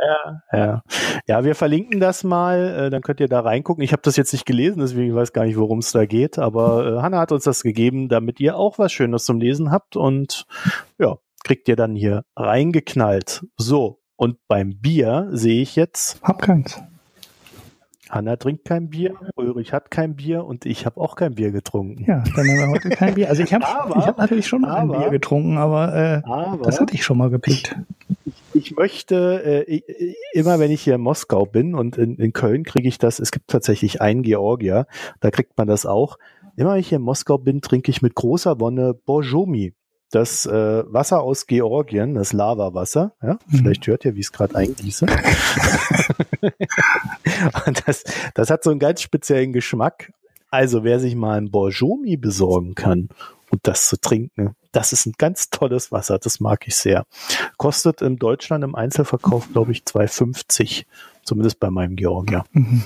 Ja, 0.06 0.42
ja. 0.52 0.82
ja, 1.26 1.44
wir 1.44 1.54
verlinken 1.54 2.00
das 2.00 2.24
mal, 2.24 2.86
äh, 2.86 2.90
dann 2.90 3.02
könnt 3.02 3.20
ihr 3.20 3.28
da 3.28 3.40
reingucken. 3.40 3.82
Ich 3.82 3.92
habe 3.92 4.02
das 4.02 4.16
jetzt 4.16 4.32
nicht 4.32 4.46
gelesen, 4.46 4.80
deswegen 4.80 5.14
weiß 5.14 5.32
gar 5.32 5.44
nicht, 5.44 5.58
worum 5.58 5.78
es 5.78 5.92
da 5.92 6.06
geht. 6.06 6.38
Aber 6.38 6.86
äh, 6.86 7.02
Hanna 7.02 7.18
hat 7.18 7.32
uns 7.32 7.44
das 7.44 7.62
gegeben, 7.62 8.08
damit 8.08 8.40
ihr 8.40 8.56
auch 8.56 8.78
was 8.78 8.92
Schönes 8.92 9.24
zum 9.24 9.40
Lesen 9.40 9.70
habt 9.70 9.96
und 9.96 10.46
ja, 10.98 11.16
kriegt 11.44 11.68
ihr 11.68 11.76
dann 11.76 11.94
hier 11.94 12.24
reingeknallt. 12.36 13.44
So, 13.56 14.00
und 14.16 14.38
beim 14.48 14.80
Bier 14.80 15.28
sehe 15.30 15.62
ich 15.62 15.76
jetzt. 15.76 16.20
Hab 16.22 16.42
keins. 16.42 16.80
Hanna 18.10 18.36
trinkt 18.36 18.64
kein 18.64 18.88
Bier, 18.88 19.14
Ulrich 19.36 19.72
hat 19.72 19.90
kein 19.90 20.16
Bier 20.16 20.44
und 20.44 20.66
ich 20.66 20.86
habe 20.86 21.00
auch 21.00 21.16
kein 21.16 21.34
Bier 21.34 21.50
getrunken. 21.50 22.04
Ja, 22.04 22.22
dann 22.36 22.48
haben 22.48 22.58
wir 22.58 22.68
heute 22.68 22.90
kein 22.90 23.14
Bier. 23.14 23.28
Also 23.28 23.42
ich 23.42 23.52
habe 23.52 23.64
hab 23.64 24.18
natürlich 24.18 24.46
schon 24.46 24.64
aber, 24.64 24.94
ein 24.94 25.00
Bier 25.00 25.10
getrunken, 25.10 25.58
aber, 25.58 25.94
äh, 25.94 26.22
aber 26.24 26.64
das 26.64 26.80
hatte 26.80 26.94
ich 26.94 27.04
schon 27.04 27.18
mal 27.18 27.30
gepickt 27.30 27.76
ich 28.58 28.76
möchte 28.76 29.66
äh, 29.66 29.82
immer, 30.32 30.58
wenn 30.58 30.70
ich 30.70 30.82
hier 30.82 30.96
in 30.96 31.00
Moskau 31.00 31.46
bin 31.46 31.74
und 31.74 31.96
in, 31.96 32.16
in 32.16 32.32
Köln 32.32 32.64
kriege 32.64 32.88
ich 32.88 32.98
das, 32.98 33.18
es 33.18 33.30
gibt 33.30 33.48
tatsächlich 33.48 34.00
einen 34.00 34.22
Georgier, 34.22 34.86
da 35.20 35.30
kriegt 35.30 35.56
man 35.56 35.66
das 35.66 35.86
auch. 35.86 36.18
Immer 36.56 36.72
wenn 36.72 36.80
ich 36.80 36.88
hier 36.88 36.98
in 36.98 37.04
Moskau 37.04 37.38
bin, 37.38 37.60
trinke 37.60 37.90
ich 37.90 38.02
mit 38.02 38.14
großer 38.14 38.60
Wonne 38.60 38.94
Borjomi. 38.94 39.74
Das 40.10 40.46
äh, 40.46 40.84
Wasser 40.86 41.20
aus 41.20 41.46
Georgien, 41.46 42.14
das 42.14 42.32
Lavawasser, 42.32 43.12
ja, 43.22 43.34
mhm. 43.34 43.58
vielleicht 43.58 43.86
hört 43.86 44.06
ihr, 44.06 44.14
wie 44.14 44.20
ich 44.20 44.26
es 44.26 44.32
gerade 44.32 44.54
eingieße. 44.54 45.04
und 47.66 47.82
das, 47.86 48.04
das 48.34 48.50
hat 48.50 48.64
so 48.64 48.70
einen 48.70 48.80
ganz 48.80 49.02
speziellen 49.02 49.52
Geschmack. 49.52 50.12
Also 50.50 50.84
wer 50.84 50.98
sich 50.98 51.14
mal 51.14 51.38
ein 51.38 51.50
Borjomi 51.50 52.16
besorgen 52.16 52.74
kann 52.74 53.08
und 53.50 53.66
das 53.66 53.88
zu 53.88 54.00
trinken, 54.00 54.54
das 54.72 54.92
ist 54.92 55.06
ein 55.06 55.14
ganz 55.18 55.50
tolles 55.50 55.92
Wasser, 55.92 56.18
das 56.18 56.40
mag 56.40 56.66
ich 56.66 56.76
sehr. 56.76 57.04
Kostet 57.56 58.02
in 58.02 58.16
Deutschland 58.16 58.64
im 58.64 58.74
Einzelverkauf, 58.74 59.48
glaube 59.52 59.72
ich, 59.72 59.82
2,50, 59.82 60.84
zumindest 61.22 61.60
bei 61.60 61.70
meinem 61.70 61.96
Georgier. 61.96 62.44
Mhm. 62.52 62.84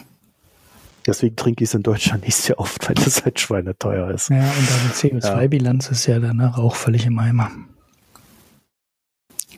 Deswegen 1.07 1.35
trinke 1.35 1.65
ich 1.65 1.70
es 1.70 1.74
in 1.74 1.83
Deutschland 1.83 2.24
nicht 2.24 2.37
sehr 2.37 2.61
oft, 2.61 2.89
weil 2.89 2.95
das 2.95 3.24
halt 3.24 3.41
schweineteuer 3.41 4.11
ist. 4.11 4.29
Ja, 4.31 4.37
und 4.37 4.70
deine 4.70 5.20
CO2-Bilanz 5.20 5.87
ja. 5.87 5.93
ist 5.93 6.07
ja 6.07 6.19
danach 6.20 6.59
auch 6.59 6.77
völlig 6.77 7.07
im 7.07 7.19
Eimer. 7.19 7.51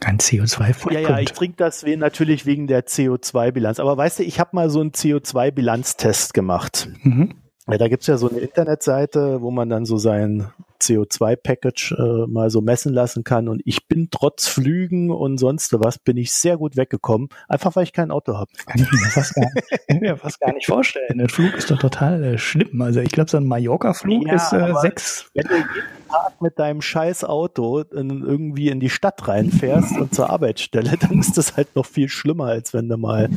Kein 0.00 0.18
CO2 0.18 0.92
Ja, 0.92 1.00
ja, 1.00 1.18
ich 1.18 1.32
trinke 1.32 1.56
das 1.56 1.84
natürlich 1.84 2.46
wegen 2.46 2.66
der 2.66 2.86
CO2-Bilanz. 2.86 3.80
Aber 3.80 3.96
weißt 3.96 4.20
du, 4.20 4.22
ich 4.22 4.40
habe 4.40 4.50
mal 4.52 4.70
so 4.70 4.80
einen 4.80 4.90
CO2-Bilanztest 4.90 6.34
gemacht. 6.34 6.88
Mhm. 7.02 7.34
Ja, 7.66 7.78
da 7.78 7.88
gibt's 7.88 8.06
ja 8.06 8.16
so 8.16 8.28
eine 8.28 8.40
Internetseite, 8.40 9.40
wo 9.40 9.50
man 9.50 9.68
dann 9.68 9.86
so 9.86 9.96
sein 9.96 10.48
CO2-Package 10.84 11.94
äh, 11.98 12.26
mal 12.26 12.50
so 12.50 12.60
messen 12.60 12.92
lassen 12.92 13.24
kann. 13.24 13.48
Und 13.48 13.62
ich 13.64 13.88
bin 13.88 14.08
trotz 14.10 14.46
Flügen 14.46 15.10
und 15.10 15.38
sonst 15.38 15.72
was, 15.72 15.98
bin 15.98 16.16
ich 16.16 16.32
sehr 16.32 16.56
gut 16.56 16.76
weggekommen, 16.76 17.28
einfach 17.48 17.74
weil 17.76 17.84
ich 17.84 17.92
kein 17.92 18.10
Auto 18.10 18.36
habe. 18.36 18.50
Kann 18.66 18.80
ich 18.80 18.92
mir 18.92 19.10
fast 19.10 19.34
gar, 19.34 20.00
mir 20.00 20.16
fast 20.16 20.40
gar 20.40 20.52
nicht 20.52 20.66
vorstellen. 20.66 21.18
Der 21.18 21.28
Flug 21.28 21.54
ist 21.54 21.70
doch 21.70 21.78
total 21.78 22.22
äh, 22.22 22.38
schlimm. 22.38 22.80
Also 22.82 23.00
ich 23.00 23.10
glaube, 23.10 23.30
so 23.30 23.36
ein 23.36 23.46
Mallorca-Flug 23.46 24.26
ja, 24.26 24.34
ist 24.34 24.52
äh, 24.52 24.72
sechs. 24.80 25.30
Wenn 25.34 25.46
du 25.46 25.54
jeden 25.56 26.08
Tag 26.08 26.40
mit 26.40 26.58
deinem 26.58 26.82
scheiß 26.82 27.24
Auto 27.24 27.80
in, 27.80 28.22
irgendwie 28.22 28.68
in 28.68 28.80
die 28.80 28.90
Stadt 28.90 29.26
reinfährst 29.26 29.98
und 29.98 30.14
zur 30.14 30.30
Arbeitsstelle, 30.30 30.96
dann 31.00 31.20
ist 31.20 31.36
das 31.36 31.56
halt 31.56 31.74
noch 31.76 31.86
viel 31.86 32.08
schlimmer, 32.08 32.46
als 32.46 32.74
wenn 32.74 32.88
du 32.88 32.96
mal 32.96 33.30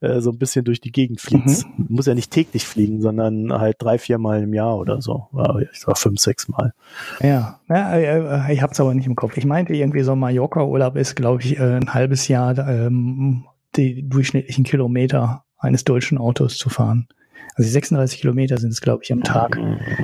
äh, 0.00 0.20
so 0.20 0.30
ein 0.30 0.38
bisschen 0.38 0.64
durch 0.64 0.80
die 0.80 0.92
Gegend 0.92 1.20
fliegst. 1.20 1.66
Mhm. 1.66 1.88
Du 1.88 1.94
musst 1.94 2.08
ja 2.08 2.14
nicht 2.14 2.30
täglich 2.30 2.66
fliegen, 2.66 3.00
sondern 3.00 3.52
halt 3.52 3.76
drei, 3.78 3.98
vier 3.98 4.18
Mal 4.18 4.42
im 4.42 4.54
Jahr 4.54 4.78
oder 4.78 5.00
so. 5.00 5.28
Ich 5.72 5.86
war 5.86 5.96
fünf, 5.96 6.20
sechs 6.20 6.48
Mal. 6.48 6.72
Ja, 7.20 7.60
ja 7.68 7.94
äh, 7.94 8.52
ich 8.52 8.62
habe 8.62 8.72
es 8.72 8.80
aber 8.80 8.94
nicht 8.94 9.06
im 9.06 9.16
Kopf. 9.16 9.36
Ich 9.36 9.44
meinte 9.44 9.74
irgendwie 9.74 10.02
so 10.02 10.16
Mallorca-Urlaub 10.16 10.96
ist, 10.96 11.14
glaube 11.14 11.42
ich, 11.42 11.58
äh, 11.58 11.76
ein 11.76 11.94
halbes 11.94 12.28
Jahr 12.28 12.56
ähm, 12.58 13.44
die 13.76 14.08
durchschnittlichen 14.08 14.64
Kilometer 14.64 15.44
eines 15.58 15.84
deutschen 15.84 16.18
Autos 16.18 16.56
zu 16.56 16.68
fahren. 16.68 17.08
Also 17.56 17.70
36 17.70 18.20
Kilometer 18.20 18.56
sind 18.58 18.70
es, 18.70 18.80
glaube 18.80 19.02
ich, 19.02 19.12
am 19.12 19.24
Tag, 19.24 19.58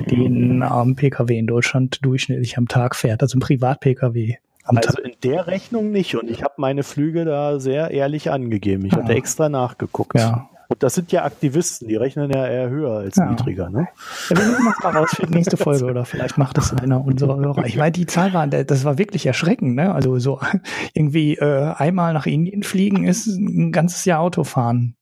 die 0.09 0.25
ein 0.25 0.61
ähm, 0.61 0.95
Pkw 0.95 1.37
in 1.37 1.47
Deutschland 1.47 2.03
durchschnittlich 2.03 2.57
am 2.57 2.67
Tag 2.67 2.95
fährt. 2.95 3.21
Also 3.21 3.37
ein 3.37 3.41
Privat-Pkw. 3.41 4.35
Also 4.65 5.01
in 5.01 5.13
der 5.23 5.47
Rechnung 5.47 5.91
nicht. 5.91 6.15
Und 6.15 6.29
ich 6.29 6.43
habe 6.43 6.55
meine 6.57 6.83
Flüge 6.83 7.23
da 7.23 7.59
sehr 7.59 7.91
ehrlich 7.91 8.31
angegeben. 8.31 8.85
Ich 8.85 8.93
ja. 8.93 8.99
hatte 9.03 9.13
extra 9.13 9.47
nachgeguckt. 9.47 10.17
Ja, 10.19 10.49
Und 10.67 10.81
das 10.83 10.95
sind 10.95 11.11
ja 11.11 11.23
Aktivisten, 11.23 11.87
die 11.87 11.95
rechnen 11.95 12.31
ja 12.31 12.47
eher 12.47 12.69
höher 12.69 12.97
als 12.97 13.15
ja. 13.15 13.29
niedriger, 13.29 13.69
ne? 13.69 13.87
Ja, 14.29 14.37
wir 14.37 14.45
nehmen 14.45 14.65
das 14.65 14.83
mal 14.83 14.97
raus 14.97 15.09
für 15.15 15.27
die 15.27 15.33
nächste 15.33 15.57
Folge 15.57 15.85
oder 15.85 16.05
vielleicht 16.05 16.37
macht 16.37 16.57
das 16.57 16.73
einer 16.73 17.03
unserer 17.03 17.37
Hörer. 17.37 17.65
Ich 17.65 17.77
meine, 17.77 17.91
die 17.91 18.05
Zahl 18.05 18.33
war, 18.33 18.47
das 18.47 18.83
war 18.83 18.97
wirklich 18.97 19.25
erschreckend, 19.25 19.75
ne? 19.75 19.93
Also 19.93 20.17
so 20.19 20.39
irgendwie 20.93 21.35
äh, 21.35 21.73
einmal 21.75 22.13
nach 22.13 22.25
Indien 22.25 22.63
fliegen 22.63 23.05
ist 23.05 23.27
ein 23.27 23.71
ganzes 23.71 24.05
Jahr 24.05 24.19
Auto 24.19 24.43
fahren. 24.43 24.95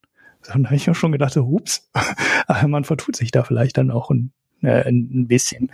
Und 0.54 0.66
da 0.66 0.70
habe 0.70 0.76
ich 0.76 0.88
mir 0.88 0.96
schon 0.96 1.14
gedacht, 1.14 1.34
so, 1.34 1.46
hups, 1.46 1.90
man 2.68 2.84
vertut 2.84 3.16
sich 3.16 3.32
da 3.32 3.44
vielleicht 3.44 3.78
dann 3.78 3.92
auch 3.92 4.10
ein 4.10 4.34
äh, 4.64 4.88
ein 4.88 5.28
bisschen. 5.28 5.72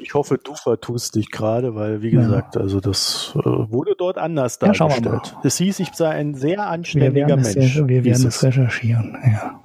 Ich 0.00 0.14
hoffe, 0.14 0.38
du 0.42 0.54
vertust 0.54 1.16
dich 1.16 1.30
gerade, 1.30 1.74
weil, 1.74 2.02
wie 2.02 2.10
gesagt, 2.10 2.54
ja. 2.54 2.62
also 2.62 2.80
das 2.80 3.32
äh, 3.36 3.40
wurde 3.44 3.94
dort 3.96 4.18
anders 4.18 4.58
ja, 4.62 4.72
dargestellt. 4.72 5.36
Es 5.42 5.58
hieß, 5.58 5.80
ich 5.80 5.92
sei 5.92 6.10
ein 6.10 6.34
sehr 6.34 6.66
anständiger 6.66 7.28
wir 7.28 7.36
Mensch. 7.36 7.76
Ja, 7.76 7.88
wir 7.88 8.04
werden 8.04 8.26
es 8.26 8.42
recherchieren, 8.42 9.18
ja. 9.24 9.60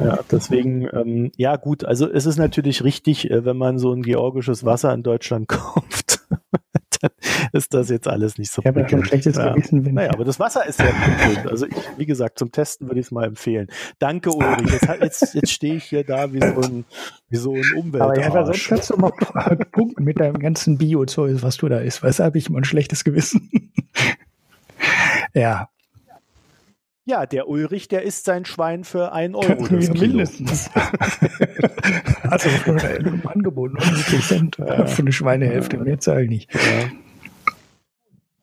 Ja, 0.00 0.18
deswegen, 0.30 0.88
ähm, 0.92 1.30
ja 1.36 1.54
gut, 1.54 1.84
also 1.84 2.10
es 2.10 2.26
ist 2.26 2.38
natürlich 2.38 2.82
richtig, 2.82 3.30
äh, 3.30 3.44
wenn 3.44 3.56
man 3.56 3.78
so 3.78 3.92
ein 3.92 4.02
georgisches 4.02 4.64
Wasser 4.64 4.92
in 4.92 5.02
Deutschland 5.02 5.48
kauft, 5.48 6.20
dann 7.00 7.10
ist 7.52 7.74
das 7.74 7.88
jetzt 7.88 8.08
alles 8.08 8.38
nicht 8.38 8.50
so 8.50 8.62
Ich 8.62 8.66
habe 8.66 8.80
ja 8.80 8.88
schon 8.88 9.04
schlechtes 9.04 9.36
ja. 9.36 9.52
Gewissen. 9.52 9.84
Wenn 9.84 9.94
naja, 9.94 10.10
aber 10.12 10.24
das 10.24 10.40
Wasser 10.40 10.66
ist 10.66 10.78
sehr 10.78 10.92
gut. 10.92 11.50
Also 11.50 11.66
ich, 11.66 11.74
wie 11.96 12.06
gesagt, 12.06 12.38
zum 12.38 12.52
Testen 12.52 12.88
würde 12.88 13.00
ich 13.00 13.06
es 13.06 13.12
mal 13.12 13.24
empfehlen. 13.24 13.68
Danke, 13.98 14.30
Ulrich. 14.30 14.70
Jetzt, 14.70 14.88
jetzt, 15.00 15.34
jetzt 15.34 15.52
stehe 15.52 15.76
ich 15.76 15.84
hier 15.84 16.04
da 16.04 16.32
wie 16.32 16.40
so 16.40 16.60
ein, 16.60 16.84
wie 17.28 17.36
so 17.36 17.54
ein 17.54 17.64
Umwelt. 17.76 18.02
Aber 18.02 18.18
ja, 18.18 18.44
sonst 18.44 18.68
kannst 18.68 18.90
du 18.90 18.96
mal 18.96 19.10
punkten 19.72 20.04
mit 20.04 20.20
deinem 20.20 20.38
ganzen 20.38 20.78
Bio-Zeug, 20.78 21.42
was 21.42 21.56
du 21.56 21.68
da 21.68 21.78
isst. 21.78 22.02
Weißt 22.02 22.18
du, 22.18 22.24
habe 22.24 22.38
ich 22.38 22.50
mal 22.50 22.58
ein 22.58 22.64
schlechtes 22.64 23.04
Gewissen. 23.04 23.50
ja. 25.34 25.68
Ja, 27.10 27.26
der 27.26 27.48
Ulrich, 27.48 27.88
der 27.88 28.02
isst 28.02 28.24
sein 28.24 28.44
Schwein 28.44 28.84
für 28.84 29.10
ein 29.10 29.34
Euro. 29.34 29.66
Das 29.66 29.90
Mindestens. 29.90 30.70
also 32.22 32.48
im 32.70 33.26
Angebot 33.26 33.74
90 33.74 34.24
Cent 34.24 34.58
ja. 34.58 34.86
für 34.86 35.02
eine 35.02 35.10
Schweinehälfte, 35.10 35.76
mehr 35.78 35.98
zahle 35.98 36.22
ich 36.22 36.28
nicht. 36.28 36.54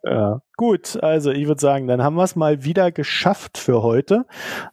Ja. 0.03 0.11
ja. 0.11 0.41
Gut, 0.57 1.01
also 1.01 1.31
ich 1.31 1.47
würde 1.47 1.61
sagen, 1.61 1.87
dann 1.87 2.03
haben 2.03 2.15
wir 2.15 2.25
es 2.25 2.35
mal 2.35 2.65
wieder 2.65 2.91
geschafft 2.91 3.57
für 3.57 3.83
heute. 3.83 4.25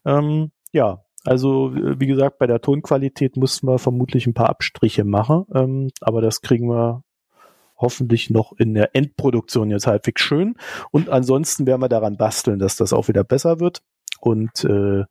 Ähm, 0.04 0.50
ja, 0.72 1.04
also 1.24 1.70
wie 1.72 2.06
gesagt, 2.08 2.38
bei 2.38 2.48
der 2.48 2.60
Tonqualität 2.60 3.36
mussten 3.36 3.68
wir 3.68 3.78
vermutlich 3.78 4.26
ein 4.26 4.34
paar 4.34 4.48
Abstriche 4.48 5.04
machen, 5.04 5.44
ähm, 5.54 5.90
aber 6.00 6.20
das 6.20 6.40
kriegen 6.40 6.68
wir 6.68 7.04
hoffentlich 7.76 8.30
noch 8.30 8.52
in 8.58 8.74
der 8.74 8.94
Endproduktion 8.94 9.70
jetzt 9.70 9.86
halbwegs 9.86 10.22
schön. 10.22 10.54
Und 10.90 11.08
ansonsten 11.08 11.66
werden 11.66 11.80
wir 11.80 11.88
daran 11.88 12.16
basteln, 12.16 12.58
dass 12.58 12.76
das 12.76 12.92
auch 12.92 13.08
wieder 13.08 13.24
besser 13.24 13.60
wird. 13.60 13.82
Und 14.20 14.64
äh, 14.64 15.04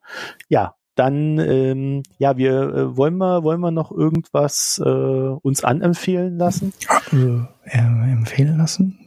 ja, 0.49 0.75
dann 0.95 1.39
ähm, 1.39 2.03
ja, 2.17 2.37
wir 2.37 2.61
äh, 2.61 2.97
wollen 2.97 3.17
wir 3.17 3.43
wollen 3.43 3.59
wir 3.59 3.71
noch 3.71 3.91
irgendwas 3.91 4.81
äh, 4.83 4.89
uns 4.89 5.63
anempfehlen 5.63 6.37
lassen? 6.37 6.73
Äh, 7.11 7.77
empfehlen 7.77 8.57
lassen? 8.57 8.99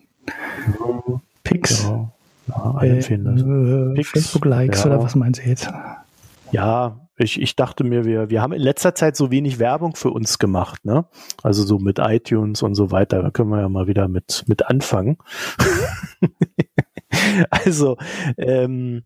Pix. 1.44 1.84
Ja, 1.84 2.10
ja 2.48 2.54
anempfehlen 2.54 3.24
lassen. 3.24 3.96
Äh, 3.96 4.04
Facebook 4.04 4.44
Likes 4.44 4.80
ja. 4.80 4.86
oder 4.90 5.02
was 5.02 5.14
meinst 5.14 5.44
du 5.44 5.48
jetzt? 5.48 5.70
Ja, 6.50 7.05
ich, 7.16 7.40
ich 7.40 7.56
dachte 7.56 7.84
mir, 7.84 8.04
wir, 8.04 8.30
wir 8.30 8.42
haben 8.42 8.52
in 8.52 8.60
letzter 8.60 8.94
Zeit 8.94 9.16
so 9.16 9.30
wenig 9.30 9.58
Werbung 9.58 9.96
für 9.96 10.10
uns 10.10 10.38
gemacht, 10.38 10.84
ne? 10.84 11.06
Also 11.42 11.64
so 11.64 11.78
mit 11.78 11.98
iTunes 11.98 12.62
und 12.62 12.74
so 12.74 12.90
weiter. 12.90 13.22
Da 13.22 13.30
können 13.30 13.50
wir 13.50 13.60
ja 13.60 13.68
mal 13.68 13.86
wieder 13.86 14.08
mit, 14.08 14.44
mit 14.46 14.66
anfangen. 14.66 15.16
also, 17.50 17.96
ähm, 18.36 19.04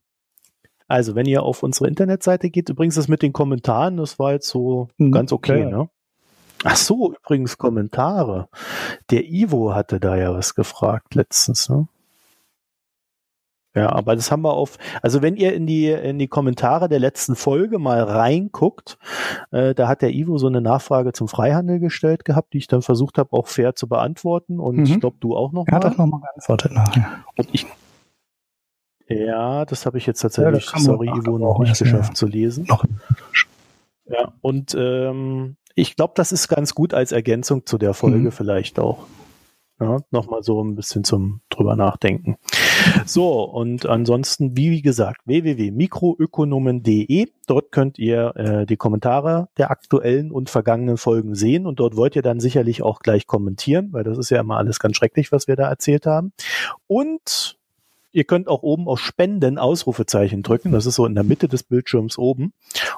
also, 0.88 1.14
wenn 1.14 1.26
ihr 1.26 1.44
auf 1.44 1.62
unsere 1.62 1.86
Internetseite 1.86 2.50
geht, 2.50 2.68
übrigens 2.68 2.96
das 2.96 3.06
mit 3.06 3.22
den 3.22 3.32
Kommentaren, 3.32 3.96
das 3.96 4.18
war 4.18 4.32
jetzt 4.32 4.48
so 4.48 4.88
mhm, 4.98 5.12
ganz 5.12 5.30
okay, 5.32 5.60
ja. 5.60 5.70
ne? 5.70 5.90
Ach 6.64 6.76
so, 6.76 7.14
übrigens 7.14 7.58
Kommentare. 7.58 8.48
Der 9.10 9.24
Ivo 9.24 9.72
hatte 9.74 10.00
da 10.00 10.16
ja 10.16 10.34
was 10.34 10.54
gefragt 10.54 11.14
letztens, 11.14 11.68
ne? 11.68 11.86
Ja, 13.74 13.92
aber 13.92 14.16
das 14.16 14.32
haben 14.32 14.42
wir 14.42 14.52
auf, 14.52 14.78
also 15.00 15.22
wenn 15.22 15.36
ihr 15.36 15.54
in 15.54 15.64
die, 15.66 15.86
in 15.86 16.18
die 16.18 16.26
Kommentare 16.26 16.88
der 16.88 16.98
letzten 16.98 17.36
Folge 17.36 17.78
mal 17.78 18.02
reinguckt, 18.02 18.98
äh, 19.52 19.74
da 19.74 19.86
hat 19.86 20.02
der 20.02 20.12
Ivo 20.12 20.38
so 20.38 20.48
eine 20.48 20.60
Nachfrage 20.60 21.12
zum 21.12 21.28
Freihandel 21.28 21.78
gestellt 21.78 22.24
gehabt, 22.24 22.52
die 22.52 22.58
ich 22.58 22.66
dann 22.66 22.82
versucht 22.82 23.16
habe, 23.16 23.32
auch 23.32 23.46
fair 23.46 23.76
zu 23.76 23.88
beantworten 23.88 24.58
und 24.58 24.78
mhm. 24.78 24.84
ich 24.84 24.98
glaube, 24.98 25.18
du 25.20 25.36
auch 25.36 25.52
noch 25.52 25.66
Er 25.68 25.76
hat 25.76 25.84
auch 25.84 25.96
nochmal 25.96 26.20
geantwortet 26.20 26.72
nachher. 26.72 27.24
Und 27.36 27.48
ich, 27.52 27.66
ja, 29.06 29.64
das 29.64 29.86
habe 29.86 29.98
ich 29.98 30.06
jetzt 30.06 30.20
tatsächlich, 30.20 30.68
ja, 30.72 30.78
sorry, 30.80 31.08
Ivo, 31.08 31.38
noch 31.38 31.60
nicht 31.60 31.78
geschafft 31.78 32.10
ja. 32.10 32.14
zu 32.14 32.26
lesen. 32.26 32.64
Noch. 32.68 32.84
Ja, 34.06 34.32
und 34.40 34.74
ähm, 34.76 35.56
ich 35.76 35.94
glaube, 35.94 36.14
das 36.16 36.32
ist 36.32 36.48
ganz 36.48 36.74
gut 36.74 36.92
als 36.92 37.12
Ergänzung 37.12 37.66
zu 37.66 37.78
der 37.78 37.94
Folge 37.94 38.18
mhm. 38.18 38.32
vielleicht 38.32 38.80
auch. 38.80 39.06
Ja, 39.80 40.00
Nochmal 40.10 40.42
so 40.42 40.62
ein 40.62 40.74
bisschen 40.74 41.04
zum 41.04 41.40
drüber 41.48 41.74
nachdenken. 41.74 42.36
So, 43.06 43.44
und 43.44 43.86
ansonsten, 43.86 44.54
wie 44.56 44.82
gesagt, 44.82 45.22
www.mikroökonomen.de. 45.24 47.28
Dort 47.46 47.72
könnt 47.72 47.98
ihr 47.98 48.36
äh, 48.36 48.66
die 48.66 48.76
Kommentare 48.76 49.48
der 49.56 49.70
aktuellen 49.70 50.32
und 50.32 50.50
vergangenen 50.50 50.98
Folgen 50.98 51.34
sehen 51.34 51.64
und 51.66 51.80
dort 51.80 51.96
wollt 51.96 52.14
ihr 52.14 52.20
dann 52.22 52.40
sicherlich 52.40 52.82
auch 52.82 53.00
gleich 53.00 53.26
kommentieren, 53.26 53.88
weil 53.92 54.04
das 54.04 54.18
ist 54.18 54.30
ja 54.30 54.40
immer 54.40 54.58
alles 54.58 54.80
ganz 54.80 54.96
schrecklich, 54.96 55.32
was 55.32 55.48
wir 55.48 55.56
da 55.56 55.68
erzählt 55.68 56.04
haben. 56.06 56.32
Und 56.86 57.59
Ihr 58.12 58.24
könnt 58.24 58.48
auch 58.48 58.62
oben 58.62 58.88
auf 58.88 59.00
Spenden 59.00 59.58
Ausrufezeichen 59.58 60.42
drücken. 60.42 60.72
Das 60.72 60.86
ist 60.86 60.96
so 60.96 61.06
in 61.06 61.14
der 61.14 61.24
Mitte 61.24 61.48
des 61.48 61.62
Bildschirms 61.62 62.18
oben 62.18 62.52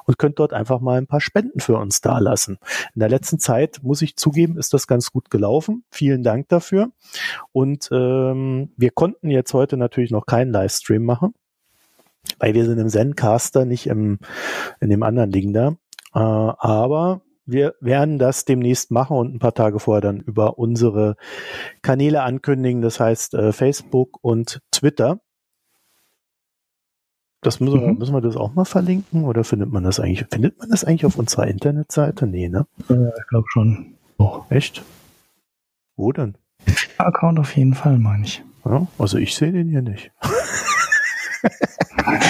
und 0.05 0.17
könnt 0.17 0.39
dort 0.39 0.53
einfach 0.53 0.79
mal 0.79 0.97
ein 0.97 1.07
paar 1.07 1.21
Spenden 1.21 1.59
für 1.59 1.77
uns 1.77 2.01
dalassen. 2.01 2.57
In 2.95 2.99
der 2.99 3.09
letzten 3.09 3.39
Zeit, 3.39 3.81
muss 3.83 4.01
ich 4.01 4.15
zugeben, 4.15 4.57
ist 4.57 4.73
das 4.73 4.87
ganz 4.87 5.11
gut 5.11 5.29
gelaufen. 5.29 5.83
Vielen 5.89 6.23
Dank 6.23 6.49
dafür. 6.49 6.91
Und 7.51 7.89
ähm, 7.91 8.71
wir 8.75 8.91
konnten 8.91 9.29
jetzt 9.29 9.53
heute 9.53 9.77
natürlich 9.77 10.11
noch 10.11 10.25
keinen 10.25 10.51
Livestream 10.51 11.03
machen, 11.03 11.33
weil 12.39 12.53
wir 12.53 12.65
sind 12.65 12.79
im 12.79 12.89
Zencaster, 12.89 13.65
nicht 13.65 13.87
im, 13.87 14.19
in 14.79 14.89
dem 14.89 15.03
anderen 15.03 15.31
Ding 15.31 15.53
da. 15.53 15.75
Äh, 16.15 16.19
aber 16.19 17.21
wir 17.45 17.75
werden 17.81 18.19
das 18.19 18.45
demnächst 18.45 18.91
machen 18.91 19.17
und 19.17 19.35
ein 19.35 19.39
paar 19.39 19.53
Tage 19.53 19.79
vorher 19.79 20.01
dann 20.01 20.19
über 20.19 20.57
unsere 20.57 21.15
Kanäle 21.81 22.23
ankündigen, 22.23 22.81
das 22.81 22.99
heißt 22.99 23.33
äh, 23.33 23.51
Facebook 23.51 24.17
und 24.21 24.61
Twitter. 24.71 25.19
Das 27.41 27.59
müssen 27.59 27.81
wir, 27.81 27.87
mhm. 27.89 27.97
müssen 27.97 28.13
wir 28.13 28.21
das 28.21 28.37
auch 28.37 28.53
mal 28.53 28.65
verlinken 28.65 29.25
oder 29.25 29.43
findet 29.43 29.71
man 29.71 29.83
das 29.83 29.99
eigentlich? 29.99 30.25
Findet 30.31 30.57
man 30.59 30.69
das 30.69 30.85
eigentlich 30.85 31.05
auf 31.05 31.17
unserer 31.17 31.47
Internetseite? 31.47 32.25
Nee, 32.25 32.47
ne? 32.47 32.65
Ja, 32.87 33.09
ich 33.09 33.27
glaube 33.27 33.47
schon. 33.49 33.95
Oh, 34.17 34.43
echt? 34.49 34.81
Wo 35.97 36.13
denn? 36.13 36.37
Account 36.97 37.39
auf 37.39 37.55
jeden 37.57 37.73
Fall, 37.73 37.97
meine 37.99 38.23
ich. 38.23 38.43
Ja, 38.65 38.87
also 38.97 39.17
ich 39.17 39.35
sehe 39.35 39.51
den 39.51 39.67
hier 39.67 39.81
nicht. 39.81 40.11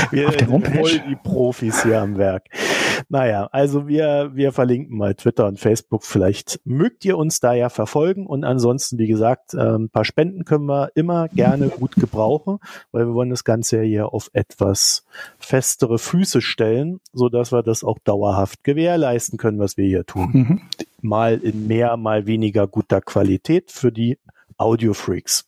wir 0.09 0.27
auf 0.29 0.37
der 0.37 0.47
Homepage? 0.47 0.79
voll 0.79 0.99
die 1.07 1.15
Profis 1.15 1.83
hier 1.83 2.01
am 2.01 2.17
Werk. 2.17 2.45
Naja, 3.13 3.47
also 3.51 3.87
wir, 3.87 4.31
wir 4.33 4.51
verlinken 4.51 4.97
mal 4.97 5.13
Twitter 5.13 5.45
und 5.45 5.59
Facebook. 5.59 6.03
Vielleicht 6.03 6.59
mögt 6.65 7.05
ihr 7.05 7.15
uns 7.15 7.39
da 7.39 7.53
ja 7.53 7.69
verfolgen. 7.69 8.25
Und 8.25 8.43
ansonsten, 8.43 8.97
wie 8.97 9.05
gesagt, 9.05 9.53
äh, 9.53 9.59
ein 9.59 9.91
paar 9.91 10.03
Spenden 10.03 10.45
können 10.45 10.65
wir 10.65 10.89
immer 10.95 11.27
gerne 11.27 11.67
gut 11.79 11.95
gebrauchen, 11.95 12.57
weil 12.91 13.05
wir 13.05 13.13
wollen 13.13 13.29
das 13.29 13.43
Ganze 13.43 13.77
ja 13.77 13.83
hier 13.83 14.13
auf 14.15 14.31
etwas 14.33 15.05
festere 15.37 15.99
Füße 15.99 16.41
stellen, 16.41 17.01
so 17.11 17.29
dass 17.29 17.51
wir 17.51 17.61
das 17.61 17.83
auch 17.83 17.99
dauerhaft 17.99 18.63
gewährleisten 18.63 19.37
können, 19.37 19.59
was 19.59 19.77
wir 19.77 19.85
hier 19.85 20.07
tun. 20.07 20.29
Mhm. 20.33 20.61
Mal 21.03 21.37
in 21.37 21.67
mehr, 21.67 21.95
mal 21.97 22.25
weniger 22.25 22.65
guter 22.65 22.99
Qualität 22.99 23.69
für 23.69 23.91
die 23.91 24.17
Audio-Freaks. 24.57 25.45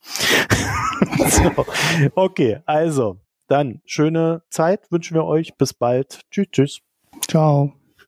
so, 1.30 1.66
okay, 2.14 2.60
also 2.68 3.18
dann 3.48 3.82
schöne 3.86 4.44
Zeit 4.52 4.82
wünschen 4.92 5.16
wir 5.16 5.26
euch. 5.26 5.58
Bis 5.58 5.74
bald. 5.74 6.22
Tschüss, 6.30 6.46
tschüss. 6.52 6.82
Ciao. 7.28 7.74